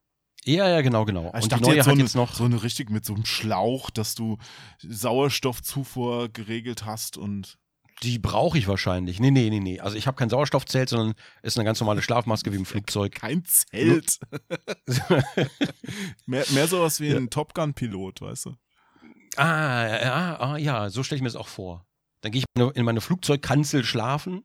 Ja, 0.44 0.68
ja, 0.68 0.80
genau, 0.80 1.04
genau. 1.04 1.32
Ich 1.36 1.44
und 1.44 1.52
die 1.52 1.60
neue 1.60 1.76
jetzt 1.76 1.84
so, 1.84 1.90
hat 1.90 1.94
eine, 1.94 2.02
jetzt 2.02 2.16
noch. 2.16 2.34
so 2.34 2.44
eine 2.44 2.64
richtig 2.64 2.90
mit 2.90 3.04
so 3.04 3.14
einem 3.14 3.24
Schlauch, 3.24 3.90
dass 3.90 4.16
du 4.16 4.38
Sauerstoffzufuhr 4.82 6.28
geregelt 6.28 6.84
hast 6.84 7.16
und 7.16 7.58
Die 8.02 8.18
brauche 8.18 8.58
ich 8.58 8.66
wahrscheinlich. 8.66 9.20
Nee, 9.20 9.30
nee, 9.30 9.48
nee, 9.48 9.60
nee. 9.60 9.78
Also 9.78 9.96
ich 9.96 10.08
habe 10.08 10.16
kein 10.16 10.28
Sauerstoffzelt, 10.28 10.88
sondern 10.88 11.14
ist 11.42 11.56
eine 11.56 11.64
ganz 11.64 11.78
normale 11.78 12.02
Schlafmaske 12.02 12.52
wie 12.52 12.56
im 12.56 12.66
Flugzeug. 12.66 13.14
kein 13.14 13.44
Zelt. 13.44 14.18
mehr, 16.26 16.44
mehr 16.50 16.66
sowas 16.66 16.98
wie 16.98 17.14
ein 17.14 17.30
Top 17.30 17.54
Gun-Pilot, 17.54 18.20
weißt 18.20 18.46
du? 18.46 18.56
ah, 19.36 19.86
ja, 19.86 20.36
ah, 20.40 20.56
ja, 20.56 20.90
so 20.90 21.04
stelle 21.04 21.18
ich 21.18 21.22
mir 21.22 21.28
das 21.28 21.36
auch 21.36 21.48
vor. 21.48 21.86
Dann 22.26 22.32
gehe 22.32 22.40
ich 22.40 22.44
in 22.56 22.60
meine- 22.62 22.72
in 22.74 22.84
meine 22.84 23.00
Flugzeugkanzel 23.00 23.84
schlafen. 23.84 24.44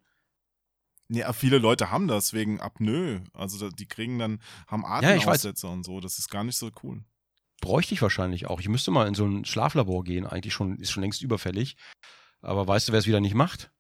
Aber 1.24 1.34
viele 1.34 1.58
Leute 1.58 1.90
haben 1.90 2.08
das 2.08 2.32
wegen 2.32 2.62
Apnoe. 2.62 3.24
Also 3.34 3.72
die 3.72 3.88
kriegen 3.88 4.20
dann, 4.20 4.40
haben 4.68 4.84
Ja. 4.84 4.90
Atemaussetzer 5.16 5.68
und 5.72 5.84
so. 5.84 6.00
Das 6.00 6.20
ist 6.20 6.30
gar 6.30 6.44
nicht 6.44 6.58
so 6.58 6.70
cool. 6.84 7.04
Bräuchte 7.60 7.96
ich 7.96 8.02
wahrscheinlich 8.04 8.46
auch. 8.46 8.60
Ich 8.60 8.70
müsste 8.70 8.92
mal 8.92 9.08
in 9.08 9.16
so 9.16 9.26
ein 9.26 9.44
Schlaflabor 9.46 10.04
gehen. 10.04 10.28
Eigentlich 10.28 10.54
schon, 10.54 10.78
ist 10.78 10.92
schon 10.92 11.02
längst 11.02 11.24
überfällig. 11.24 11.76
Aber 12.42 12.68
weißt 12.68 12.88
du, 12.88 12.92
wer 12.92 13.00
es 13.00 13.08
wieder 13.08 13.20
nicht 13.20 13.34
macht? 13.34 13.72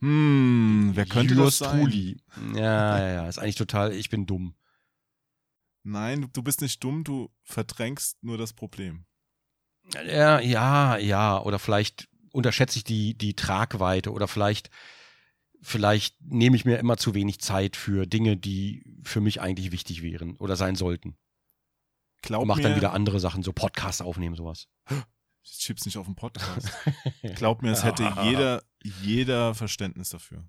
Hm, 0.00 0.90
wer 0.94 1.06
könnte 1.06 1.34
Julius 1.34 1.58
das 1.58 1.70
sein? 1.70 1.80
Trulli. 1.80 2.20
Ja, 2.54 2.98
ja, 2.98 3.08
ja. 3.14 3.28
Ist 3.28 3.38
eigentlich 3.38 3.54
total, 3.54 3.92
ich 3.92 4.10
bin 4.10 4.26
dumm. 4.26 4.56
Nein, 5.84 6.28
du 6.32 6.42
bist 6.42 6.60
nicht 6.60 6.82
dumm, 6.82 7.04
du 7.04 7.30
verdrängst 7.44 8.18
nur 8.24 8.36
das 8.36 8.52
Problem. 8.52 9.06
Ja, 10.06 10.40
ja, 10.40 10.96
ja. 10.96 11.40
Oder 11.40 11.58
vielleicht 11.60 12.08
unterschätze 12.34 12.78
ich 12.78 12.84
die, 12.84 13.14
die 13.16 13.34
Tragweite 13.34 14.12
oder 14.12 14.28
vielleicht, 14.28 14.70
vielleicht 15.62 16.20
nehme 16.20 16.56
ich 16.56 16.64
mir 16.64 16.78
immer 16.78 16.96
zu 16.96 17.14
wenig 17.14 17.40
Zeit 17.40 17.76
für 17.76 18.06
Dinge, 18.06 18.36
die 18.36 18.84
für 19.02 19.20
mich 19.20 19.40
eigentlich 19.40 19.72
wichtig 19.72 20.02
wären 20.02 20.36
oder 20.36 20.56
sein 20.56 20.74
sollten. 20.74 21.16
Glaub 22.22 22.42
Und 22.42 22.48
mach 22.48 22.56
mir, 22.56 22.64
dann 22.64 22.76
wieder 22.76 22.92
andere 22.92 23.20
Sachen, 23.20 23.42
so 23.42 23.52
Podcast 23.52 24.02
aufnehmen, 24.02 24.34
sowas. 24.34 24.66
ich 25.42 25.52
schieb's 25.58 25.84
nicht 25.84 25.96
auf 25.96 26.06
den 26.06 26.16
Podcast. 26.16 26.68
Glaub 27.36 27.62
mir, 27.62 27.70
es 27.70 27.84
hätte 27.84 28.02
jeder, 28.24 28.62
jeder 28.82 29.54
Verständnis 29.54 30.08
dafür. 30.08 30.44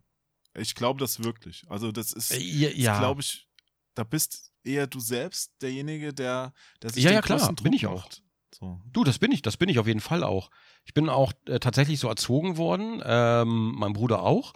Ich 0.57 0.73
glaube 0.73 0.99
das 0.99 1.23
wirklich. 1.23 1.65
Also 1.69 1.91
das 1.91 2.13
ist, 2.13 2.31
Äh, 2.31 2.39
ja, 2.39 2.97
glaube 2.97 3.21
ich, 3.21 3.47
da 3.93 4.03
bist 4.03 4.53
eher 4.63 4.87
du 4.87 4.99
selbst 4.99 5.51
derjenige, 5.61 6.13
der, 6.13 6.53
der 6.81 6.91
sich 6.91 7.03
Ja, 7.03 7.11
den 7.11 7.15
ja, 7.15 7.21
klar, 7.21 7.53
bin 7.55 7.73
ich 7.73 7.85
auch. 7.85 8.03
macht. 8.03 8.23
So. 8.59 8.79
Du, 8.85 9.03
das 9.03 9.19
bin 9.19 9.33
ich, 9.33 9.41
das 9.41 9.57
bin 9.57 9.67
ich 9.67 9.79
auf 9.79 9.87
jeden 9.87 9.99
Fall 9.99 10.23
auch. 10.23 10.49
Ich 10.85 10.93
bin 10.93 11.09
auch 11.09 11.33
äh, 11.45 11.59
tatsächlich 11.59 11.99
so 11.99 12.07
erzogen 12.07 12.55
worden, 12.55 13.01
ähm, 13.03 13.73
mein 13.75 13.91
Bruder 13.91 14.23
auch, 14.23 14.53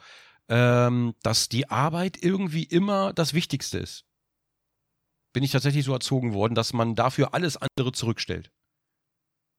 ähm, 0.47 1.15
dass 1.21 1.49
die 1.49 1.69
Arbeit 1.69 2.23
irgendwie 2.23 2.63
immer 2.63 3.11
das 3.11 3.33
Wichtigste 3.33 3.77
ist. 3.77 4.05
Bin 5.33 5.43
ich 5.43 5.51
tatsächlich 5.51 5.83
so 5.83 5.91
erzogen 5.91 6.33
worden, 6.33 6.55
dass 6.55 6.71
man 6.71 6.95
dafür 6.95 7.33
alles 7.33 7.57
andere 7.57 7.91
zurückstellt. 7.91 8.51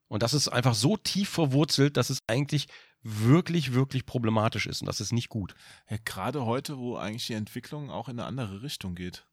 Und 0.08 0.22
das 0.22 0.32
ist 0.32 0.48
einfach 0.48 0.74
so 0.74 0.96
tief 0.96 1.28
verwurzelt, 1.28 1.98
dass 1.98 2.08
es 2.08 2.20
eigentlich 2.26 2.66
wirklich, 3.02 3.74
wirklich 3.74 4.06
problematisch 4.06 4.66
ist 4.66 4.80
und 4.80 4.86
das 4.86 5.00
ist 5.00 5.12
nicht 5.12 5.28
gut. 5.28 5.54
Ja, 5.90 5.98
gerade 6.02 6.46
heute, 6.46 6.78
wo 6.78 6.96
eigentlich 6.96 7.26
die 7.26 7.34
Entwicklung 7.34 7.90
auch 7.90 8.08
in 8.08 8.18
eine 8.18 8.26
andere 8.26 8.62
Richtung 8.62 8.94
geht. 8.94 9.26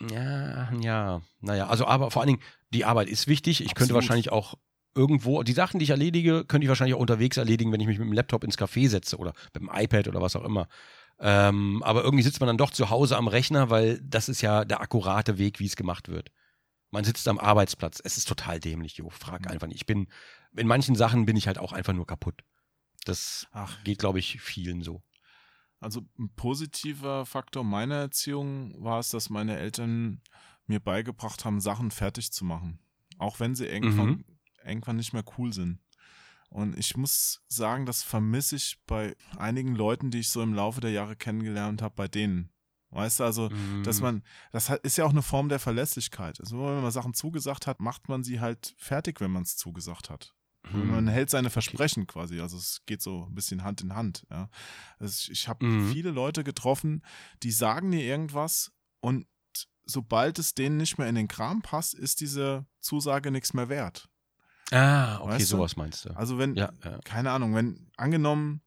Ja, 0.00 0.72
ja, 0.80 1.22
naja, 1.40 1.68
also 1.68 1.86
aber 1.86 2.10
vor 2.10 2.22
allen 2.22 2.28
Dingen, 2.28 2.42
die 2.70 2.84
Arbeit 2.84 3.08
ist 3.08 3.28
wichtig. 3.28 3.60
Ich 3.60 3.68
könnte 3.68 3.94
Absolut. 3.94 4.02
wahrscheinlich 4.02 4.32
auch 4.32 4.54
irgendwo, 4.94 5.42
die 5.42 5.52
Sachen, 5.52 5.78
die 5.78 5.84
ich 5.84 5.90
erledige, 5.90 6.44
könnte 6.44 6.64
ich 6.64 6.68
wahrscheinlich 6.68 6.94
auch 6.94 7.00
unterwegs 7.00 7.36
erledigen, 7.36 7.72
wenn 7.72 7.80
ich 7.80 7.86
mich 7.86 7.98
mit 7.98 8.08
dem 8.08 8.12
Laptop 8.12 8.44
ins 8.44 8.58
Café 8.58 8.88
setze 8.88 9.16
oder 9.16 9.32
mit 9.52 9.62
dem 9.62 9.70
iPad 9.72 10.08
oder 10.08 10.20
was 10.20 10.36
auch 10.36 10.44
immer. 10.44 10.68
Ähm, 11.20 11.82
aber 11.84 12.02
irgendwie 12.02 12.24
sitzt 12.24 12.40
man 12.40 12.48
dann 12.48 12.58
doch 12.58 12.70
zu 12.70 12.90
Hause 12.90 13.16
am 13.16 13.28
Rechner, 13.28 13.70
weil 13.70 14.00
das 14.02 14.28
ist 14.28 14.40
ja 14.40 14.64
der 14.64 14.80
akkurate 14.80 15.38
Weg, 15.38 15.60
wie 15.60 15.66
es 15.66 15.76
gemacht 15.76 16.08
wird. 16.08 16.30
Man 16.90 17.04
sitzt 17.04 17.26
am 17.28 17.38
Arbeitsplatz. 17.38 18.00
Es 18.04 18.16
ist 18.16 18.28
total 18.28 18.60
dämlich, 18.60 18.96
Jo. 18.96 19.10
Frag 19.10 19.50
einfach 19.50 19.66
nicht. 19.66 19.76
Ich 19.76 19.86
bin, 19.86 20.08
in 20.56 20.66
manchen 20.66 20.94
Sachen 20.94 21.26
bin 21.26 21.36
ich 21.36 21.46
halt 21.46 21.58
auch 21.58 21.72
einfach 21.72 21.92
nur 21.92 22.06
kaputt. 22.06 22.42
Das 23.04 23.46
Ach, 23.52 23.82
geht, 23.84 23.98
glaube 23.98 24.18
ich, 24.18 24.40
vielen 24.40 24.82
so. 24.82 25.02
Also 25.84 26.02
ein 26.18 26.30
positiver 26.34 27.26
Faktor 27.26 27.62
meiner 27.64 27.96
Erziehung 27.96 28.74
war 28.82 28.98
es, 29.00 29.10
dass 29.10 29.30
meine 29.30 29.56
Eltern 29.58 30.20
mir 30.66 30.80
beigebracht 30.80 31.44
haben, 31.44 31.60
Sachen 31.60 31.90
fertig 31.90 32.32
zu 32.32 32.44
machen. 32.44 32.78
Auch 33.18 33.38
wenn 33.40 33.54
sie 33.54 33.66
irgendwann, 33.66 34.08
Mhm. 34.08 34.24
irgendwann 34.64 34.96
nicht 34.96 35.12
mehr 35.12 35.24
cool 35.38 35.52
sind. 35.52 35.78
Und 36.48 36.78
ich 36.78 36.96
muss 36.96 37.42
sagen, 37.48 37.84
das 37.84 38.02
vermisse 38.02 38.56
ich 38.56 38.78
bei 38.86 39.14
einigen 39.36 39.74
Leuten, 39.74 40.10
die 40.10 40.20
ich 40.20 40.30
so 40.30 40.40
im 40.42 40.54
Laufe 40.54 40.80
der 40.80 40.90
Jahre 40.92 41.16
kennengelernt 41.16 41.82
habe, 41.82 41.94
bei 41.94 42.08
denen. 42.08 42.50
Weißt 42.90 43.18
du, 43.20 43.24
also, 43.24 43.50
dass 43.82 43.98
Mhm. 43.98 44.02
man, 44.04 44.22
das 44.52 44.70
ist 44.84 44.96
ja 44.96 45.04
auch 45.04 45.10
eine 45.10 45.22
Form 45.22 45.48
der 45.48 45.58
Verlässlichkeit. 45.58 46.40
Also, 46.40 46.58
wenn 46.64 46.80
man 46.82 46.92
Sachen 46.92 47.12
zugesagt 47.12 47.66
hat, 47.66 47.80
macht 47.80 48.08
man 48.08 48.22
sie 48.22 48.38
halt 48.40 48.74
fertig, 48.78 49.20
wenn 49.20 49.32
man 49.32 49.42
es 49.42 49.56
zugesagt 49.56 50.10
hat. 50.10 50.32
Mhm. 50.72 50.90
Man 50.90 51.08
hält 51.08 51.30
seine 51.30 51.50
Versprechen 51.50 52.06
quasi. 52.06 52.40
Also 52.40 52.56
es 52.56 52.82
geht 52.86 53.02
so 53.02 53.26
ein 53.26 53.34
bisschen 53.34 53.64
Hand 53.64 53.80
in 53.82 53.94
Hand. 53.94 54.26
Ja. 54.30 54.48
Also 54.98 55.30
ich 55.30 55.48
habe 55.48 55.64
Mhm. 55.66 55.92
viele 55.92 56.10
Leute 56.10 56.44
getroffen, 56.44 57.02
die 57.42 57.52
sagen 57.52 57.90
dir 57.90 58.02
irgendwas 58.02 58.72
und 59.00 59.26
sobald 59.86 60.38
es 60.38 60.54
denen 60.54 60.78
nicht 60.78 60.96
mehr 60.98 61.08
in 61.08 61.14
den 61.14 61.28
Kram 61.28 61.60
passt, 61.62 61.92
ist 61.94 62.20
diese 62.20 62.64
Zusage 62.80 63.30
nichts 63.30 63.52
mehr 63.52 63.68
wert. 63.68 64.08
Ah, 64.70 65.18
okay, 65.20 65.32
Weißt 65.32 65.52
du? 65.52 65.56
sowas 65.58 65.76
meinst 65.76 66.06
du. 66.06 66.10
Also 66.16 66.38
wenn, 66.38 66.56
Ja, 66.56 66.72
ja. 66.82 66.98
keine 67.04 67.30
Ahnung, 67.32 67.54
wenn 67.54 67.90
angenommen, 67.98 68.62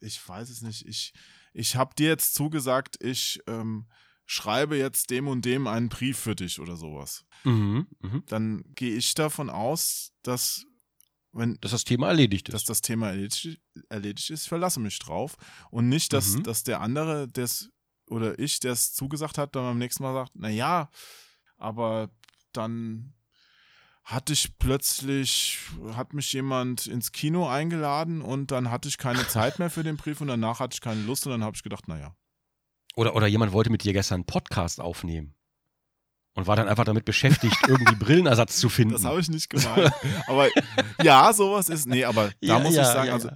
ich 0.00 0.26
weiß 0.28 0.50
es 0.50 0.62
nicht, 0.62 0.86
ich, 0.86 1.12
ich 1.52 1.74
habe 1.74 1.94
dir 1.96 2.08
jetzt 2.08 2.34
zugesagt, 2.34 3.02
ich 3.02 3.40
ähm, 3.48 3.86
schreibe 4.26 4.76
jetzt 4.76 5.10
dem 5.10 5.28
und 5.28 5.44
dem 5.44 5.66
einen 5.66 5.88
Brief 5.88 6.18
für 6.18 6.34
dich 6.34 6.58
oder 6.60 6.76
sowas. 6.76 7.24
Mhm, 7.44 7.86
mhm. 8.00 8.22
Dann 8.26 8.64
gehe 8.74 8.94
ich 8.96 9.14
davon 9.14 9.48
aus, 9.50 10.12
dass 10.22 10.66
wenn 11.32 11.58
Dass 11.60 11.72
das 11.72 11.84
Thema 11.84 12.08
erledigt 12.08 12.48
ist. 12.48 12.54
dass 12.54 12.64
das 12.64 12.80
Thema 12.80 13.08
erledigt, 13.08 13.60
erledigt 13.90 14.30
ist, 14.30 14.42
ich 14.44 14.48
verlasse 14.48 14.80
mich 14.80 14.98
drauf. 14.98 15.36
Und 15.70 15.88
nicht, 15.88 16.12
dass, 16.12 16.34
Mhm. 16.36 16.42
dass 16.44 16.62
der 16.64 16.80
andere, 16.80 17.28
das 17.28 17.68
oder 18.08 18.38
ich, 18.38 18.58
der 18.60 18.72
es 18.72 18.94
zugesagt 18.94 19.36
hat, 19.36 19.54
dann 19.54 19.64
beim 19.64 19.78
nächsten 19.78 20.02
Mal 20.02 20.14
sagt, 20.14 20.32
na 20.34 20.48
ja, 20.48 20.88
aber 21.58 22.10
dann 22.52 23.12
hatte 24.04 24.32
ich 24.32 24.56
plötzlich, 24.58 25.58
hat 25.94 26.14
mich 26.14 26.32
jemand 26.32 26.86
ins 26.86 27.10
Kino 27.12 27.48
eingeladen 27.48 28.22
und 28.22 28.50
dann 28.52 28.70
hatte 28.70 28.88
ich 28.88 28.96
keine 28.98 29.26
Zeit 29.26 29.58
mehr 29.58 29.68
für 29.68 29.82
den 29.82 29.96
Brief 29.96 30.20
und 30.20 30.28
danach 30.28 30.60
hatte 30.60 30.74
ich 30.74 30.80
keine 30.80 31.02
Lust 31.02 31.26
und 31.26 31.32
dann 31.32 31.42
habe 31.44 31.56
ich 31.56 31.62
gedacht, 31.64 31.88
naja. 31.88 32.16
Oder, 32.96 33.14
oder 33.14 33.26
jemand 33.26 33.52
wollte 33.52 33.70
mit 33.70 33.84
dir 33.84 33.92
gestern 33.92 34.16
einen 34.16 34.26
Podcast 34.26 34.80
aufnehmen 34.80 35.34
und 36.34 36.46
war 36.46 36.56
dann 36.56 36.66
einfach 36.66 36.84
damit 36.84 37.04
beschäftigt, 37.04 37.56
irgendwie 37.68 37.94
Brillenersatz 37.94 38.58
zu 38.58 38.68
finden. 38.68 38.94
Das 38.94 39.04
habe 39.04 39.20
ich 39.20 39.28
nicht 39.28 39.50
gemeint. 39.50 39.92
aber 40.26 40.48
ja, 41.02 41.32
sowas 41.32 41.68
ist, 41.68 41.86
nee, 41.86 42.04
aber 42.04 42.28
da 42.28 42.32
Ja, 42.40 42.58
muss 42.58 42.74
ja, 42.74 42.82
ich 42.82 42.88
sagen, 42.88 43.08
ja, 43.08 43.12
also 43.12 43.30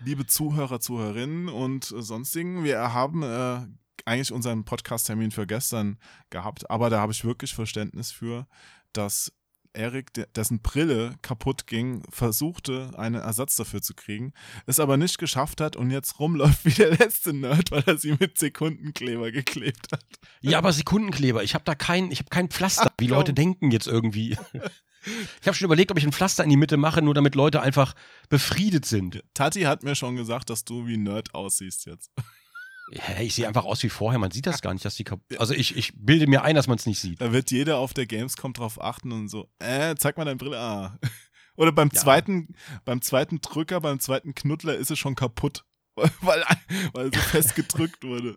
liebe 0.00 0.26
Zuhörer, 0.26 0.80
Zuhörerinnen 0.80 1.48
und 1.48 1.92
äh, 1.92 2.02
sonstigen, 2.02 2.64
wir 2.64 2.92
haben 2.92 3.22
äh, 3.22 3.60
eigentlich 4.04 4.32
unseren 4.32 4.64
Podcast-Termin 4.64 5.30
für 5.30 5.46
gestern 5.46 5.98
gehabt, 6.30 6.68
aber 6.70 6.90
da 6.90 7.00
habe 7.00 7.12
ich 7.12 7.24
wirklich 7.24 7.54
Verständnis 7.54 8.10
für, 8.10 8.46
dass 8.92 9.32
Erik, 9.74 10.12
dessen 10.34 10.60
Brille 10.60 11.16
kaputt 11.22 11.66
ging, 11.66 12.02
versuchte, 12.10 12.90
einen 12.96 13.16
Ersatz 13.22 13.56
dafür 13.56 13.82
zu 13.82 13.94
kriegen, 13.94 14.32
es 14.66 14.80
aber 14.80 14.96
nicht 14.96 15.18
geschafft 15.18 15.60
hat 15.60 15.76
und 15.76 15.90
jetzt 15.90 16.18
rumläuft 16.18 16.64
wie 16.64 16.70
der 16.70 16.90
letzte 16.90 17.32
Nerd, 17.32 17.70
weil 17.70 17.82
er 17.86 17.98
sie 17.98 18.16
mit 18.18 18.38
Sekundenkleber 18.38 19.30
geklebt 19.32 19.88
hat. 19.92 20.04
Ja, 20.40 20.58
aber 20.58 20.72
Sekundenkleber, 20.72 21.42
ich 21.42 21.54
habe 21.54 21.64
da 21.64 21.74
kein, 21.74 22.10
ich 22.10 22.18
habe 22.18 22.30
kein 22.30 22.48
Pflaster, 22.48 22.90
Ach, 22.90 22.94
wie 22.98 23.08
komm. 23.08 23.16
Leute 23.16 23.34
denken 23.34 23.70
jetzt 23.70 23.86
irgendwie. 23.86 24.36
Ich 25.40 25.48
habe 25.48 25.56
schon 25.56 25.64
überlegt, 25.64 25.90
ob 25.90 25.98
ich 25.98 26.04
ein 26.04 26.12
Pflaster 26.12 26.44
in 26.44 26.50
die 26.50 26.56
Mitte 26.56 26.76
mache, 26.76 27.02
nur 27.02 27.14
damit 27.14 27.34
Leute 27.34 27.60
einfach 27.60 27.94
befriedet 28.28 28.84
sind. 28.84 29.24
Tati 29.34 29.62
hat 29.62 29.82
mir 29.82 29.96
schon 29.96 30.14
gesagt, 30.14 30.48
dass 30.48 30.64
du 30.64 30.86
wie 30.86 30.94
ein 30.94 31.02
Nerd 31.02 31.34
aussiehst 31.34 31.86
jetzt. 31.86 32.12
Ja, 32.94 33.20
ich 33.20 33.34
sehe 33.34 33.48
einfach 33.48 33.64
aus 33.64 33.82
wie 33.82 33.88
vorher, 33.88 34.18
man 34.18 34.30
sieht 34.30 34.46
das 34.46 34.60
gar 34.60 34.72
nicht, 34.74 34.84
dass 34.84 34.96
die 34.96 35.04
kap- 35.04 35.20
Also 35.38 35.54
ich, 35.54 35.76
ich 35.76 35.92
bilde 35.96 36.26
mir 36.26 36.42
ein, 36.42 36.54
dass 36.54 36.66
man 36.66 36.76
es 36.76 36.84
nicht 36.86 37.00
sieht. 37.00 37.20
Da 37.20 37.32
wird 37.32 37.50
jeder 37.50 37.78
auf 37.78 37.94
der 37.94 38.06
Gamescom 38.06 38.52
drauf 38.52 38.80
achten 38.82 39.12
und 39.12 39.28
so, 39.28 39.48
äh, 39.60 39.94
zeig 39.96 40.16
mal 40.18 40.24
deine 40.24 40.36
Brille. 40.36 40.58
Ah. 40.58 40.98
Oder 41.56 41.72
beim 41.72 41.88
Ja. 41.92 42.00
zweiten, 42.00 42.54
beim 42.84 43.00
zweiten 43.00 43.40
Drücker, 43.40 43.80
beim 43.80 43.98
zweiten 44.00 44.34
Knuddler 44.34 44.74
ist 44.76 44.90
es 44.90 44.98
schon 44.98 45.14
kaputt. 45.14 45.64
Weil, 46.22 46.42
weil 46.94 47.12
so 47.12 47.20
fest 47.20 47.54
gedrückt 47.54 48.02
wurde. 48.02 48.34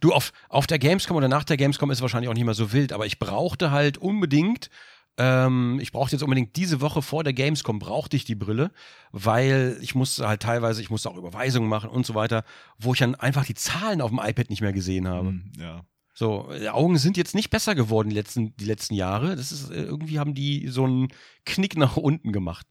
Du, 0.00 0.12
auf, 0.12 0.32
auf 0.48 0.66
der 0.66 0.78
Gamescom 0.78 1.16
oder 1.16 1.28
nach 1.28 1.44
der 1.44 1.58
Gamescom 1.58 1.90
ist 1.90 1.98
es 1.98 2.02
wahrscheinlich 2.02 2.30
auch 2.30 2.34
nicht 2.34 2.44
mehr 2.46 2.54
so 2.54 2.72
wild, 2.72 2.92
aber 2.94 3.04
ich 3.04 3.18
brauchte 3.18 3.70
halt 3.70 3.98
unbedingt, 3.98 4.70
ähm, 5.16 5.78
ich 5.80 5.92
brauchte 5.92 6.16
jetzt 6.16 6.22
unbedingt 6.22 6.56
diese 6.56 6.80
Woche 6.80 7.02
vor 7.02 7.22
der 7.24 7.32
Gamescom, 7.32 7.78
brauchte 7.78 8.16
ich 8.16 8.24
die 8.24 8.34
Brille, 8.34 8.72
weil 9.12 9.78
ich 9.80 9.94
musste 9.94 10.26
halt 10.28 10.42
teilweise, 10.42 10.80
ich 10.82 10.90
musste 10.90 11.10
auch 11.10 11.16
Überweisungen 11.16 11.68
machen 11.68 11.90
und 11.90 12.04
so 12.06 12.14
weiter, 12.14 12.44
wo 12.78 12.92
ich 12.94 12.98
dann 12.98 13.14
einfach 13.14 13.44
die 13.44 13.54
Zahlen 13.54 14.00
auf 14.00 14.10
dem 14.10 14.20
iPad 14.22 14.50
nicht 14.50 14.60
mehr 14.62 14.72
gesehen 14.72 15.06
habe. 15.08 15.28
Hm, 15.28 15.52
Ja. 15.58 15.84
So, 16.16 16.48
die 16.56 16.68
Augen 16.70 16.96
sind 16.96 17.16
jetzt 17.16 17.34
nicht 17.34 17.50
besser 17.50 17.74
geworden 17.74 18.08
die 18.08 18.14
letzten, 18.14 18.54
die 18.56 18.66
letzten 18.66 18.94
Jahre. 18.94 19.34
Das 19.34 19.50
ist, 19.50 19.70
äh, 19.70 19.82
irgendwie 19.82 20.20
haben 20.20 20.32
die 20.32 20.68
so 20.68 20.84
einen 20.84 21.08
Knick 21.44 21.76
nach 21.76 21.96
unten 21.96 22.30
gemacht. 22.30 22.68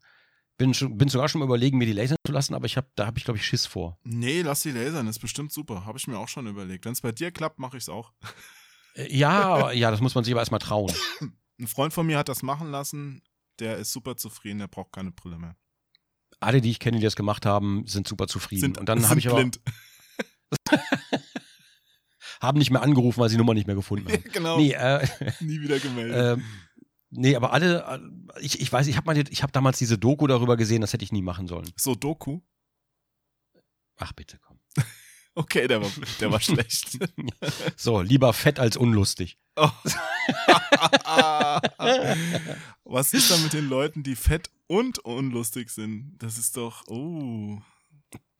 Bin, 0.57 0.73
schon, 0.73 0.97
bin 0.97 1.09
sogar 1.09 1.27
schon 1.27 1.39
mal 1.39 1.45
überlegen, 1.45 1.77
mir 1.77 1.85
die 1.85 1.91
lasern 1.91 2.15
zu 2.25 2.31
lassen, 2.31 2.53
aber 2.53 2.67
ich 2.67 2.77
hab, 2.77 2.95
da 2.95 3.05
habe 3.05 3.17
ich, 3.17 3.25
glaube 3.25 3.37
ich, 3.37 3.45
Schiss 3.45 3.65
vor. 3.65 3.97
Nee, 4.03 4.43
lass 4.43 4.61
die 4.61 4.71
lasern, 4.71 5.07
ist 5.07 5.19
bestimmt 5.19 5.51
super. 5.51 5.85
Habe 5.85 5.97
ich 5.97 6.07
mir 6.07 6.17
auch 6.19 6.29
schon 6.29 6.47
überlegt. 6.47 6.85
Wenn 6.85 6.93
es 6.93 7.01
bei 7.01 7.11
dir 7.11 7.31
klappt, 7.31 7.59
mache 7.59 7.75
ich 7.75 7.83
es 7.83 7.89
auch. 7.89 8.13
Äh, 8.95 9.13
Ja, 9.13 9.71
ja, 9.71 9.91
das 9.91 9.99
muss 9.99 10.15
man 10.15 10.23
sich 10.23 10.33
aber 10.33 10.41
erstmal 10.41 10.59
trauen. 10.61 10.93
Ein 11.59 11.67
Freund 11.67 11.93
von 11.93 12.05
mir 12.05 12.17
hat 12.17 12.29
das 12.29 12.43
machen 12.43 12.71
lassen. 12.71 13.21
Der 13.59 13.77
ist 13.77 13.91
super 13.91 14.17
zufrieden, 14.17 14.59
der 14.59 14.67
braucht 14.67 14.91
keine 14.91 15.11
Brille 15.11 15.37
mehr. 15.37 15.55
Alle, 16.39 16.61
die 16.61 16.71
ich 16.71 16.79
kenne, 16.79 16.97
die 16.97 17.03
das 17.03 17.15
gemacht 17.15 17.45
haben, 17.45 17.85
sind 17.85 18.07
super 18.07 18.27
zufrieden. 18.27 18.61
Sind, 18.61 18.77
und 18.77 18.89
dann 18.89 19.07
habe 19.07 19.19
ich 19.19 19.27
aber 19.29 19.37
blind. 19.37 19.61
haben 22.41 22.57
nicht 22.57 22.71
mehr 22.71 22.81
angerufen, 22.81 23.19
weil 23.19 23.29
sie 23.29 23.35
die 23.35 23.39
Nummer 23.39 23.53
nicht 23.53 23.67
mehr 23.67 23.75
gefunden 23.75 24.11
haben. 24.11 24.23
genau. 24.33 24.57
Nee, 24.57 24.71
äh, 24.73 25.07
Nie 25.39 25.61
wieder 25.61 25.79
gemeldet. 25.79 26.37
ähm, 26.37 26.43
nee, 27.09 27.35
aber 27.35 27.53
alle, 27.53 27.83
äh, 28.35 28.41
ich, 28.41 28.59
ich 28.59 28.71
weiß, 28.71 28.87
ich 28.87 28.97
habe 28.97 29.13
hab 29.13 29.53
damals 29.53 29.77
diese 29.77 29.97
Doku 29.97 30.27
darüber 30.27 30.57
gesehen, 30.57 30.81
das 30.81 30.93
hätte 30.93 31.05
ich 31.05 31.11
nie 31.11 31.21
machen 31.21 31.47
sollen. 31.47 31.71
so, 31.77 31.95
Doku. 31.95 32.41
Ach 33.97 34.11
bitte, 34.13 34.39
komm. 34.39 34.52
Okay, 35.35 35.67
der 35.67 35.81
war, 35.81 35.91
der 36.19 36.31
war 36.31 36.39
schlecht. 36.39 36.99
So, 37.75 38.01
lieber 38.01 38.33
fett 38.33 38.59
als 38.59 38.77
unlustig. 38.77 39.39
Oh. 39.55 39.67
Was 42.83 43.13
ist 43.13 43.31
da 43.31 43.37
mit 43.37 43.53
den 43.53 43.67
Leuten, 43.67 44.03
die 44.03 44.15
fett 44.15 44.51
und 44.67 44.99
unlustig 44.99 45.71
sind? 45.71 46.15
Das 46.19 46.37
ist 46.37 46.55
doch, 46.57 46.87
oh. 46.87 47.59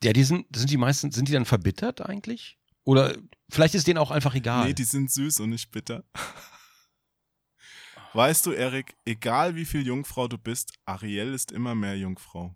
Ja, 0.03 0.13
die 0.13 0.23
sind, 0.23 0.45
sind 0.55 0.69
die 0.69 0.77
meisten, 0.77 1.11
sind 1.11 1.27
die 1.27 1.33
dann 1.33 1.45
verbittert 1.45 2.01
eigentlich? 2.01 2.59
Oder 2.83 3.17
vielleicht 3.49 3.75
ist 3.75 3.87
denen 3.87 3.97
auch 3.97 4.11
einfach 4.11 4.35
egal. 4.35 4.67
Nee, 4.67 4.73
die 4.73 4.83
sind 4.83 5.11
süß 5.11 5.39
und 5.39 5.49
nicht 5.49 5.71
bitter. 5.71 6.03
Weißt 8.13 8.45
du, 8.45 8.51
Erik, 8.51 8.95
egal 9.05 9.55
wie 9.55 9.65
viel 9.65 9.85
Jungfrau 9.85 10.27
du 10.27 10.37
bist, 10.37 10.73
Ariel 10.85 11.33
ist 11.33 11.51
immer 11.51 11.73
mehr 11.73 11.97
Jungfrau. 11.97 12.55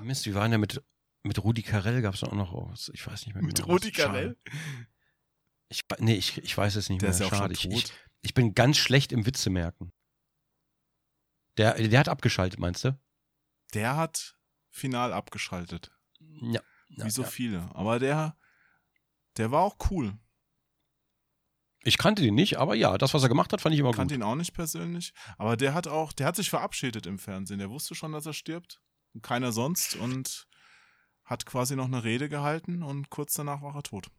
Mist, 0.00 0.26
wie 0.26 0.34
waren 0.34 0.52
ja 0.52 0.58
mit, 0.58 0.82
mit 1.22 1.42
Rudi 1.42 1.62
Carell 1.62 2.02
gab 2.02 2.14
es 2.14 2.22
auch 2.24 2.32
noch 2.32 2.52
was. 2.54 2.90
Ich 2.94 3.06
weiß 3.06 3.26
nicht 3.26 3.34
mehr 3.34 3.42
Mit 3.42 3.56
genau. 3.56 3.68
Rudi. 3.68 3.92
Carell? 3.92 4.36
Ich, 5.68 5.82
nee, 5.98 6.14
ich, 6.16 6.38
ich 6.38 6.56
weiß 6.56 6.76
es 6.76 6.88
nicht 6.88 7.02
Der 7.02 7.10
mehr. 7.10 7.14
ist 7.14 7.20
ja 7.20 7.26
auch 7.26 7.30
Schade. 7.30 7.54
Ich, 7.54 7.68
ich, 7.70 7.92
ich 8.22 8.34
bin 8.34 8.54
ganz 8.54 8.76
schlecht 8.76 9.12
im 9.12 9.26
Witze 9.26 9.50
merken. 9.50 9.92
Der, 11.56 11.74
der 11.74 12.00
hat 12.00 12.08
abgeschaltet, 12.08 12.58
meinst 12.58 12.84
du? 12.84 12.98
Der 13.74 13.96
hat 13.96 14.36
final 14.70 15.12
abgeschaltet. 15.12 15.92
Ja. 16.18 16.60
ja 16.88 17.04
Wie 17.04 17.10
so 17.10 17.22
ja. 17.22 17.28
viele. 17.28 17.74
Aber 17.74 17.98
der, 17.98 18.36
der 19.36 19.50
war 19.50 19.62
auch 19.62 19.76
cool. 19.90 20.18
Ich 21.82 21.96
kannte 21.96 22.22
den 22.22 22.34
nicht, 22.34 22.58
aber 22.58 22.74
ja, 22.74 22.98
das, 22.98 23.14
was 23.14 23.22
er 23.22 23.28
gemacht 23.30 23.52
hat, 23.52 23.62
fand 23.62 23.72
ich 23.74 23.80
immer 23.80 23.90
Ich 23.90 23.96
kannte 23.96 24.14
gut. 24.14 24.20
ihn 24.20 24.22
auch 24.22 24.34
nicht 24.34 24.52
persönlich. 24.52 25.14
Aber 25.38 25.56
der 25.56 25.72
hat 25.72 25.86
auch, 25.86 26.12
der 26.12 26.26
hat 26.26 26.36
sich 26.36 26.50
verabschiedet 26.50 27.06
im 27.06 27.18
Fernsehen. 27.18 27.58
Der 27.58 27.70
wusste 27.70 27.94
schon, 27.94 28.12
dass 28.12 28.26
er 28.26 28.34
stirbt. 28.34 28.82
Keiner 29.22 29.52
sonst. 29.52 29.96
Und 29.96 30.46
hat 31.24 31.46
quasi 31.46 31.76
noch 31.76 31.84
eine 31.86 32.02
Rede 32.02 32.28
gehalten 32.28 32.82
und 32.82 33.08
kurz 33.10 33.34
danach 33.34 33.62
war 33.62 33.76
er 33.76 33.82
tot. 33.84 34.10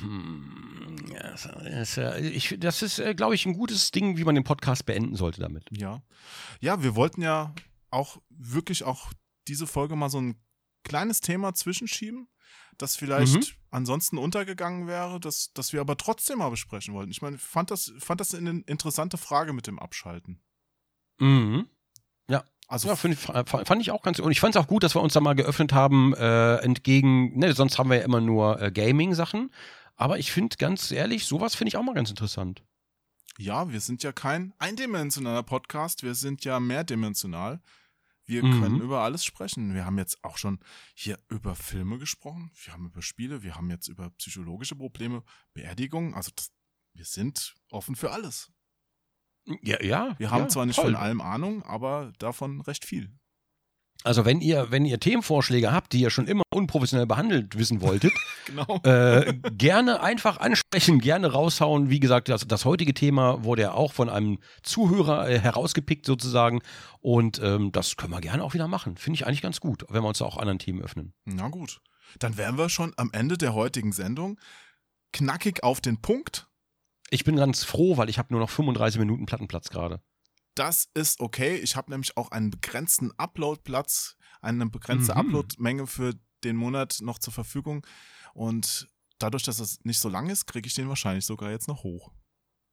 Hm, 0.00 0.96
ja, 1.12 1.30
das 1.32 1.46
ist, 1.46 1.98
ich, 2.18 2.56
das 2.58 2.82
ist, 2.82 2.98
äh, 2.98 3.14
glaube 3.14 3.34
ich, 3.34 3.46
ein 3.46 3.52
gutes 3.52 3.90
Ding, 3.90 4.16
wie 4.16 4.24
man 4.24 4.34
den 4.34 4.44
Podcast 4.44 4.86
beenden 4.86 5.16
sollte 5.16 5.40
damit. 5.40 5.66
Ja. 5.70 6.02
Ja, 6.60 6.82
wir 6.82 6.94
wollten 6.94 7.20
ja 7.20 7.54
auch 7.90 8.22
wirklich 8.30 8.84
auch 8.84 9.12
diese 9.48 9.66
Folge 9.66 9.96
mal 9.96 10.08
so 10.08 10.20
ein 10.20 10.40
kleines 10.84 11.20
Thema 11.20 11.52
zwischenschieben, 11.52 12.28
das 12.78 12.96
vielleicht 12.96 13.34
Mhm. 13.34 13.44
ansonsten 13.70 14.18
untergegangen 14.18 14.86
wäre, 14.86 15.20
das, 15.20 15.52
das 15.52 15.72
wir 15.72 15.80
aber 15.80 15.96
trotzdem 15.96 16.38
mal 16.38 16.50
besprechen 16.50 16.94
wollten. 16.94 17.10
Ich 17.10 17.20
meine, 17.22 17.38
fand 17.38 17.70
das, 17.70 17.92
fand 17.98 18.20
das 18.20 18.34
eine 18.34 18.62
interessante 18.66 19.18
Frage 19.18 19.52
mit 19.52 19.66
dem 19.66 19.78
Abschalten. 19.78 20.40
Mhm. 21.18 21.68
Also 22.72 22.88
Ja, 22.88 22.96
find, 22.96 23.18
fand 23.18 23.82
ich 23.82 23.90
auch 23.90 24.02
ganz. 24.02 24.18
Und 24.18 24.32
ich 24.32 24.40
fand 24.40 24.54
es 24.56 24.60
auch 24.62 24.66
gut, 24.66 24.82
dass 24.82 24.94
wir 24.96 25.02
uns 25.02 25.12
da 25.12 25.20
mal 25.20 25.34
geöffnet 25.34 25.74
haben, 25.74 26.14
äh, 26.14 26.56
entgegen. 26.56 27.38
Ne, 27.38 27.52
sonst 27.52 27.78
haben 27.78 27.90
wir 27.90 27.98
ja 27.98 28.04
immer 28.04 28.20
nur 28.22 28.60
äh, 28.62 28.72
Gaming-Sachen. 28.72 29.50
Aber 29.94 30.18
ich 30.18 30.32
finde 30.32 30.56
ganz 30.56 30.90
ehrlich, 30.90 31.26
sowas 31.26 31.54
finde 31.54 31.68
ich 31.68 31.76
auch 31.76 31.82
mal 31.82 31.94
ganz 31.94 32.08
interessant. 32.08 32.62
Ja, 33.36 33.70
wir 33.70 33.80
sind 33.80 34.02
ja 34.02 34.12
kein 34.12 34.54
eindimensionaler 34.58 35.42
Podcast, 35.42 36.02
wir 36.02 36.14
sind 36.14 36.44
ja 36.44 36.60
mehrdimensional. 36.60 37.60
Wir 38.24 38.42
Mhm. 38.42 38.60
können 38.60 38.80
über 38.80 39.00
alles 39.00 39.24
sprechen. 39.24 39.74
Wir 39.74 39.84
haben 39.84 39.98
jetzt 39.98 40.24
auch 40.24 40.38
schon 40.38 40.58
hier 40.94 41.18
über 41.28 41.54
Filme 41.54 41.98
gesprochen, 41.98 42.52
wir 42.64 42.72
haben 42.72 42.86
über 42.86 43.02
Spiele, 43.02 43.42
wir 43.42 43.54
haben 43.56 43.68
jetzt 43.70 43.88
über 43.88 44.10
psychologische 44.10 44.76
Probleme, 44.76 45.22
Beerdigungen. 45.52 46.14
Also 46.14 46.30
das, 46.34 46.50
wir 46.94 47.04
sind 47.04 47.54
offen 47.70 47.96
für 47.96 48.12
alles. 48.12 48.50
Ja, 49.62 49.82
ja. 49.82 50.14
Wir 50.18 50.30
haben 50.30 50.42
ja, 50.44 50.48
zwar 50.48 50.66
nicht 50.66 50.76
toll. 50.76 50.86
von 50.92 50.96
allem 50.96 51.20
Ahnung, 51.20 51.62
aber 51.64 52.12
davon 52.18 52.60
recht 52.60 52.84
viel. 52.84 53.10
Also 54.04 54.24
wenn 54.24 54.40
ihr, 54.40 54.70
wenn 54.70 54.84
ihr 54.84 54.98
Themenvorschläge 54.98 55.70
habt, 55.72 55.92
die 55.92 56.00
ihr 56.00 56.10
schon 56.10 56.26
immer 56.26 56.42
unprofessionell 56.52 57.06
behandelt 57.06 57.56
wissen 57.56 57.80
wolltet, 57.80 58.12
Genau. 58.46 58.80
äh, 58.82 59.34
gerne 59.52 60.02
einfach 60.02 60.38
ansprechen, 60.38 60.98
gerne 61.00 61.30
raushauen. 61.32 61.88
Wie 61.90 62.00
gesagt, 62.00 62.28
das, 62.28 62.46
das 62.48 62.64
heutige 62.64 62.94
Thema 62.94 63.44
wurde 63.44 63.62
ja 63.62 63.72
auch 63.74 63.92
von 63.92 64.08
einem 64.08 64.38
Zuhörer 64.64 65.28
äh, 65.30 65.38
herausgepickt 65.38 66.04
sozusagen. 66.06 66.60
Und 67.00 67.40
ähm, 67.40 67.70
das 67.70 67.96
können 67.96 68.12
wir 68.12 68.20
gerne 68.20 68.42
auch 68.42 68.54
wieder 68.54 68.66
machen. 68.66 68.96
Finde 68.96 69.16
ich 69.18 69.26
eigentlich 69.26 69.42
ganz 69.42 69.60
gut, 69.60 69.84
wenn 69.88 70.02
wir 70.02 70.08
uns 70.08 70.18
da 70.18 70.24
auch 70.24 70.36
anderen 70.36 70.58
Themen 70.58 70.82
öffnen. 70.82 71.14
Na 71.24 71.48
gut. 71.48 71.80
Dann 72.18 72.36
wären 72.36 72.58
wir 72.58 72.68
schon 72.68 72.92
am 72.96 73.10
Ende 73.12 73.38
der 73.38 73.54
heutigen 73.54 73.92
Sendung. 73.92 74.38
Knackig 75.12 75.62
auf 75.62 75.80
den 75.80 76.00
Punkt. 76.00 76.48
Ich 77.12 77.24
bin 77.24 77.36
ganz 77.36 77.62
froh, 77.62 77.98
weil 77.98 78.08
ich 78.08 78.18
habe 78.18 78.32
nur 78.32 78.40
noch 78.40 78.48
35 78.48 78.98
Minuten 78.98 79.26
Plattenplatz 79.26 79.68
gerade. 79.68 80.00
Das 80.54 80.88
ist 80.94 81.20
okay. 81.20 81.56
Ich 81.56 81.76
habe 81.76 81.90
nämlich 81.90 82.16
auch 82.16 82.30
einen 82.30 82.50
begrenzten 82.50 83.12
Uploadplatz, 83.18 84.16
eine 84.40 84.64
begrenzte 84.66 85.12
Mhm. 85.12 85.18
Uploadmenge 85.20 85.86
für 85.86 86.14
den 86.42 86.56
Monat 86.56 86.98
noch 87.02 87.18
zur 87.18 87.34
Verfügung. 87.34 87.86
Und 88.32 88.88
dadurch, 89.18 89.42
dass 89.42 89.58
es 89.60 89.78
nicht 89.84 90.00
so 90.00 90.08
lang 90.08 90.30
ist, 90.30 90.46
kriege 90.46 90.66
ich 90.66 90.74
den 90.74 90.88
wahrscheinlich 90.88 91.26
sogar 91.26 91.50
jetzt 91.50 91.68
noch 91.68 91.82
hoch. 91.84 92.10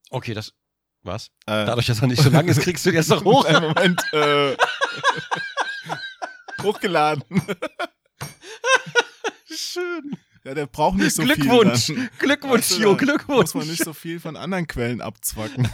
Okay, 0.10 0.34
das. 0.34 0.54
Was? 1.02 1.28
Äh, 1.46 1.66
Dadurch, 1.66 1.88
dass 1.88 2.02
er 2.02 2.08
nicht 2.08 2.22
so 2.22 2.30
lang 2.30 2.48
ist, 2.48 2.62
kriegst 2.62 2.86
du 2.86 2.92
jetzt 2.92 3.10
noch 3.10 3.24
hoch. 3.26 3.44
Einen 3.46 3.62
Moment. 3.68 4.02
Äh, 4.14 4.56
hochgeladen. 6.64 7.24
Schön. 9.46 10.18
Ja, 10.44 10.54
der 10.54 10.66
braucht 10.68 10.98
nicht 10.98 11.16
so 11.16 11.24
Glückwunsch. 11.24 11.86
viel. 11.86 11.96
dann. 11.96 12.10
Glückwunsch, 12.20 12.54
Weißt 12.70 12.78
du, 12.78 12.82
Jo, 12.82 12.96
Glückwunsch. 12.96 13.42
Muss 13.42 13.56
man 13.56 13.68
nicht 13.68 13.84
so 13.84 13.94
viel 13.94 14.20
von 14.20 14.36
anderen 14.38 14.68
Quellen 14.68 15.02
abzwacken. 15.02 15.68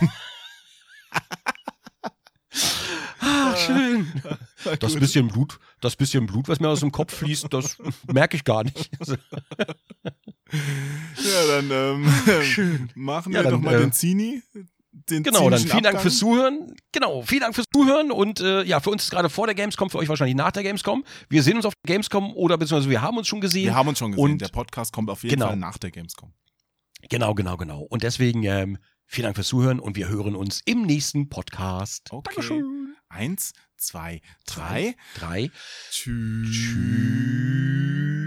ah, 3.20 3.56
schön. 3.56 4.12
Das 4.80 4.96
bisschen 4.96 5.28
Blut, 5.28 5.60
das 5.80 5.96
bisschen 5.96 6.26
Blut, 6.26 6.48
was 6.48 6.60
mir 6.60 6.70
aus 6.70 6.80
dem 6.80 6.92
Kopf 6.92 7.14
fließt, 7.16 7.54
das 7.54 7.78
merke 8.12 8.36
ich 8.36 8.44
gar 8.44 8.64
nicht. 8.64 8.90
Ja, 10.58 11.48
dann 11.48 11.70
ähm, 11.72 12.42
Schön. 12.42 12.90
machen 12.96 13.32
Ja, 13.32 13.40
wir 13.40 13.44
dann, 13.44 13.52
doch 13.54 13.60
mal 13.62 13.76
äh, 13.76 13.80
den 13.82 13.92
Zini. 13.92 14.42
Den 15.10 15.24
Genau, 15.24 15.50
dann 15.50 15.60
vielen 15.60 15.72
Dank 15.84 15.88
Abgang. 15.88 16.02
fürs 16.02 16.18
Zuhören. 16.18 16.74
Genau, 16.92 17.22
vielen 17.22 17.42
Dank 17.42 17.54
fürs 17.54 17.68
Zuhören 17.74 18.12
und 18.12 18.40
äh, 18.40 18.64
ja, 18.64 18.80
für 18.80 18.90
uns 18.90 19.04
ist 19.04 19.12
gerade 19.12 19.30
vor 19.30 19.46
der 19.46 19.54
Gamescom, 19.56 19.90
für 19.90 19.98
euch 19.98 20.08
wahrscheinlich 20.10 20.36
nach 20.36 20.52
der 20.52 20.64
Gamescom. 20.64 21.04
Wir 21.30 21.44
sehen 21.44 21.58
uns 21.58 21.66
auf 21.66 21.74
der 21.86 21.94
Gamescom 21.94 22.34
oder 22.34 22.58
beziehungsweise 22.58 22.90
wir 22.90 23.02
haben 23.02 23.18
uns 23.18 23.28
schon 23.28 23.42
gesehen. 23.42 23.66
Wir 23.66 23.76
haben 23.76 23.90
uns 23.90 24.00
schon 24.00 24.12
gesehen. 24.12 24.24
Und- 24.24 24.42
der 24.42 24.48
Podcast 24.48 24.94
kommt 24.94 25.10
auf 25.10 25.24
jeden 25.24 25.36
Genau. 25.36 25.48
Fall 25.48 25.58
nach 25.58 25.78
der 25.78 25.92
Gamescom. 25.92 26.34
Genau, 27.10 27.34
genau, 27.36 27.58
genau. 27.58 27.82
Und 27.82 28.04
deswegen 28.04 28.44
ähm, 28.44 28.78
vielen 29.06 29.26
Dank 29.26 29.36
fürs 29.36 29.48
Zuhören 29.50 29.80
und 29.80 29.96
wir 29.96 30.08
hören 30.08 30.36
uns 30.36 30.62
im 30.66 30.84
nächsten 30.84 31.30
Podcast. 31.30 32.08
Okay. 32.12 32.24
Dankeschön. 32.34 32.96
Eins, 33.10 33.54
zwei, 33.78 34.22
drei. 34.48 34.96
Drei. 35.20 35.52
Tschüss. 35.92 36.76
Haha, 36.76 38.25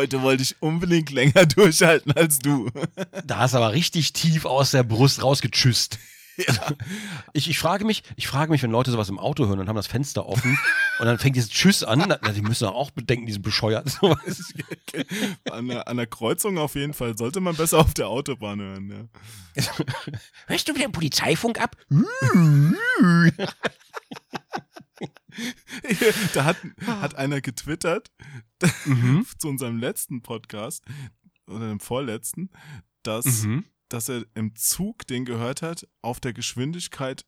Heute 0.00 0.22
wollte 0.22 0.42
ich 0.42 0.56
unbedingt 0.62 1.10
länger 1.10 1.44
durchhalten 1.54 2.12
als 2.12 2.38
du. 2.38 2.70
Da 3.26 3.40
hast 3.40 3.52
du 3.52 3.58
aber 3.58 3.72
richtig 3.72 4.14
tief 4.14 4.46
aus 4.46 4.70
der 4.70 4.82
Brust 4.82 5.22
rausgetschüsst. 5.22 5.98
Ich, 7.34 7.50
ich 7.50 7.58
frage 7.58 7.84
mich, 7.84 8.02
ich 8.16 8.26
frage 8.26 8.50
mich, 8.50 8.62
wenn 8.62 8.70
Leute 8.70 8.90
sowas 8.90 9.10
im 9.10 9.18
Auto 9.18 9.46
hören 9.46 9.58
und 9.58 9.68
haben 9.68 9.76
das 9.76 9.88
Fenster 9.88 10.24
offen 10.24 10.58
und 10.98 11.04
dann 11.04 11.18
fängt 11.18 11.36
dieses 11.36 11.50
Tschüss 11.50 11.84
an, 11.84 12.02
na, 12.08 12.16
die 12.32 12.40
müssen 12.40 12.66
auch 12.66 12.90
bedenken, 12.90 13.26
die 13.26 13.32
sind 13.34 13.42
bescheuert. 13.42 13.90
Sowas. 13.90 14.54
An 15.50 15.68
der, 15.68 15.86
an 15.86 15.98
der 15.98 16.06
Kreuzung 16.06 16.56
auf 16.56 16.76
jeden 16.76 16.94
Fall. 16.94 17.18
Sollte 17.18 17.40
man 17.40 17.56
besser 17.56 17.78
auf 17.78 17.92
der 17.92 18.08
Autobahn 18.08 18.58
hören. 18.58 19.10
Ja. 19.54 19.62
Hörst 20.46 20.66
du 20.66 20.74
wieder 20.74 20.86
den 20.86 20.92
Polizeifunk 20.92 21.60
ab? 21.60 21.76
da 26.32 26.44
hat, 26.44 26.56
hat 26.86 27.16
einer 27.16 27.42
getwittert 27.42 28.10
Mhm. 28.86 29.26
zu 29.38 29.48
unserem 29.48 29.78
letzten 29.78 30.22
Podcast 30.22 30.84
oder 31.46 31.68
dem 31.68 31.80
vorletzten, 31.80 32.50
dass, 33.02 33.42
Mhm. 33.44 33.64
dass 33.88 34.08
er 34.08 34.24
im 34.34 34.54
Zug 34.56 35.06
den 35.06 35.24
gehört 35.24 35.62
hat 35.62 35.86
auf 36.02 36.20
der 36.20 36.32
Geschwindigkeit 36.32 37.24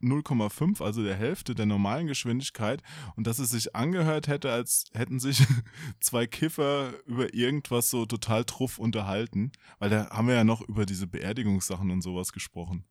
0,5, 0.00 0.82
also 0.82 1.02
der 1.02 1.14
Hälfte 1.16 1.54
der 1.54 1.64
normalen 1.66 2.06
Geschwindigkeit 2.06 2.82
und 3.16 3.26
dass 3.26 3.38
es 3.38 3.50
sich 3.50 3.74
angehört 3.74 4.28
hätte, 4.28 4.52
als 4.52 4.84
hätten 4.92 5.18
sich 5.18 5.38
zwei 6.00 6.26
Kiffer 6.26 6.92
über 7.06 7.32
irgendwas 7.32 7.88
so 7.88 8.04
total 8.04 8.44
truff 8.44 8.78
unterhalten, 8.78 9.52
weil 9.78 9.88
da 9.90 10.10
haben 10.10 10.28
wir 10.28 10.34
ja 10.34 10.44
noch 10.44 10.60
über 10.68 10.84
diese 10.84 11.06
Beerdigungssachen 11.06 11.90
und 11.90 12.02
sowas 12.02 12.32
gesprochen. 12.32 12.84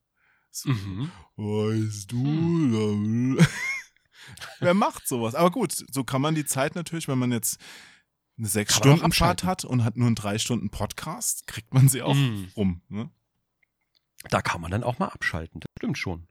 So, 0.49 0.69
Mhm. 0.69 1.11
Weißt 1.35 2.11
du, 2.11 3.38
wer 4.59 4.73
macht 4.73 5.07
sowas? 5.07 5.35
Aber 5.35 5.51
gut, 5.51 5.73
so 5.91 6.03
kann 6.03 6.21
man 6.21 6.35
die 6.35 6.45
Zeit 6.45 6.75
natürlich, 6.75 7.07
wenn 7.07 7.19
man 7.19 7.31
jetzt 7.31 7.59
eine 8.37 8.47
sechs 8.47 8.75
Stunden 8.75 9.11
Fahrt 9.11 9.43
hat 9.43 9.63
und 9.65 9.83
hat 9.83 9.95
nur 9.97 10.07
einen 10.07 10.15
drei 10.15 10.37
Stunden 10.39 10.69
Podcast, 10.69 11.45
kriegt 11.47 11.73
man 11.73 11.87
sie 11.89 12.01
auch 12.01 12.15
Mhm. 12.15 12.51
rum. 12.55 12.81
Ne? 12.89 13.09
Da 14.29 14.41
kann 14.41 14.61
man 14.61 14.71
dann 14.71 14.83
auch 14.83 14.99
mal 14.99 15.09
abschalten. 15.09 15.59
Das 15.59 15.69
stimmt 15.77 15.97
schon. 15.97 16.27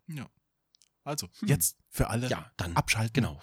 Also, 1.04 1.28
Hm. 1.40 1.48
jetzt 1.48 1.76
für 1.90 2.08
alle 2.10 2.28
Ja, 2.28 2.50
dann. 2.56 2.76
abschalten. 2.76 3.12
Genau. 3.14 3.40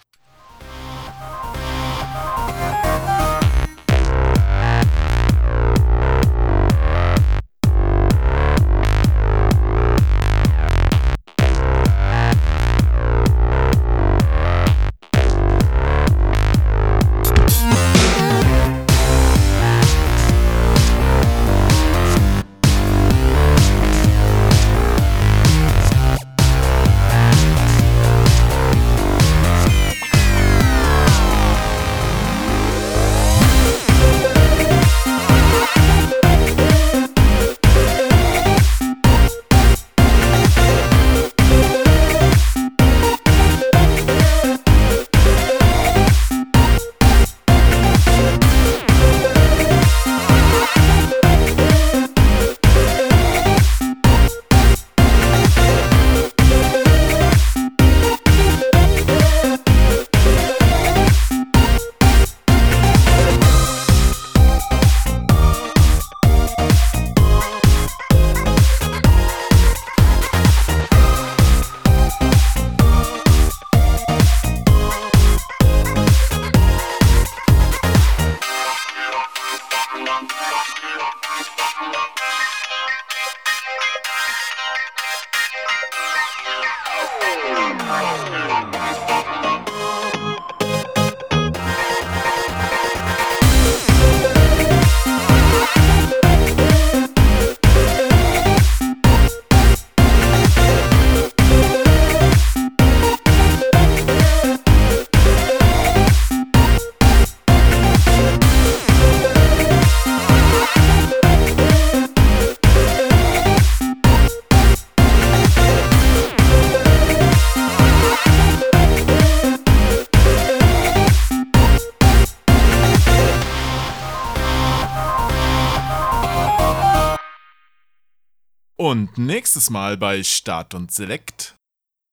Nächstes 129.50 129.70
Mal 129.70 129.96
bei 129.96 130.22
Start 130.22 130.74
und 130.74 130.92
Select. 130.92 131.56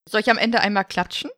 Soll 0.10 0.22
ich 0.22 0.32
am 0.32 0.40
Ende 0.40 0.60
einmal 0.60 0.86
klatschen? 0.86 1.30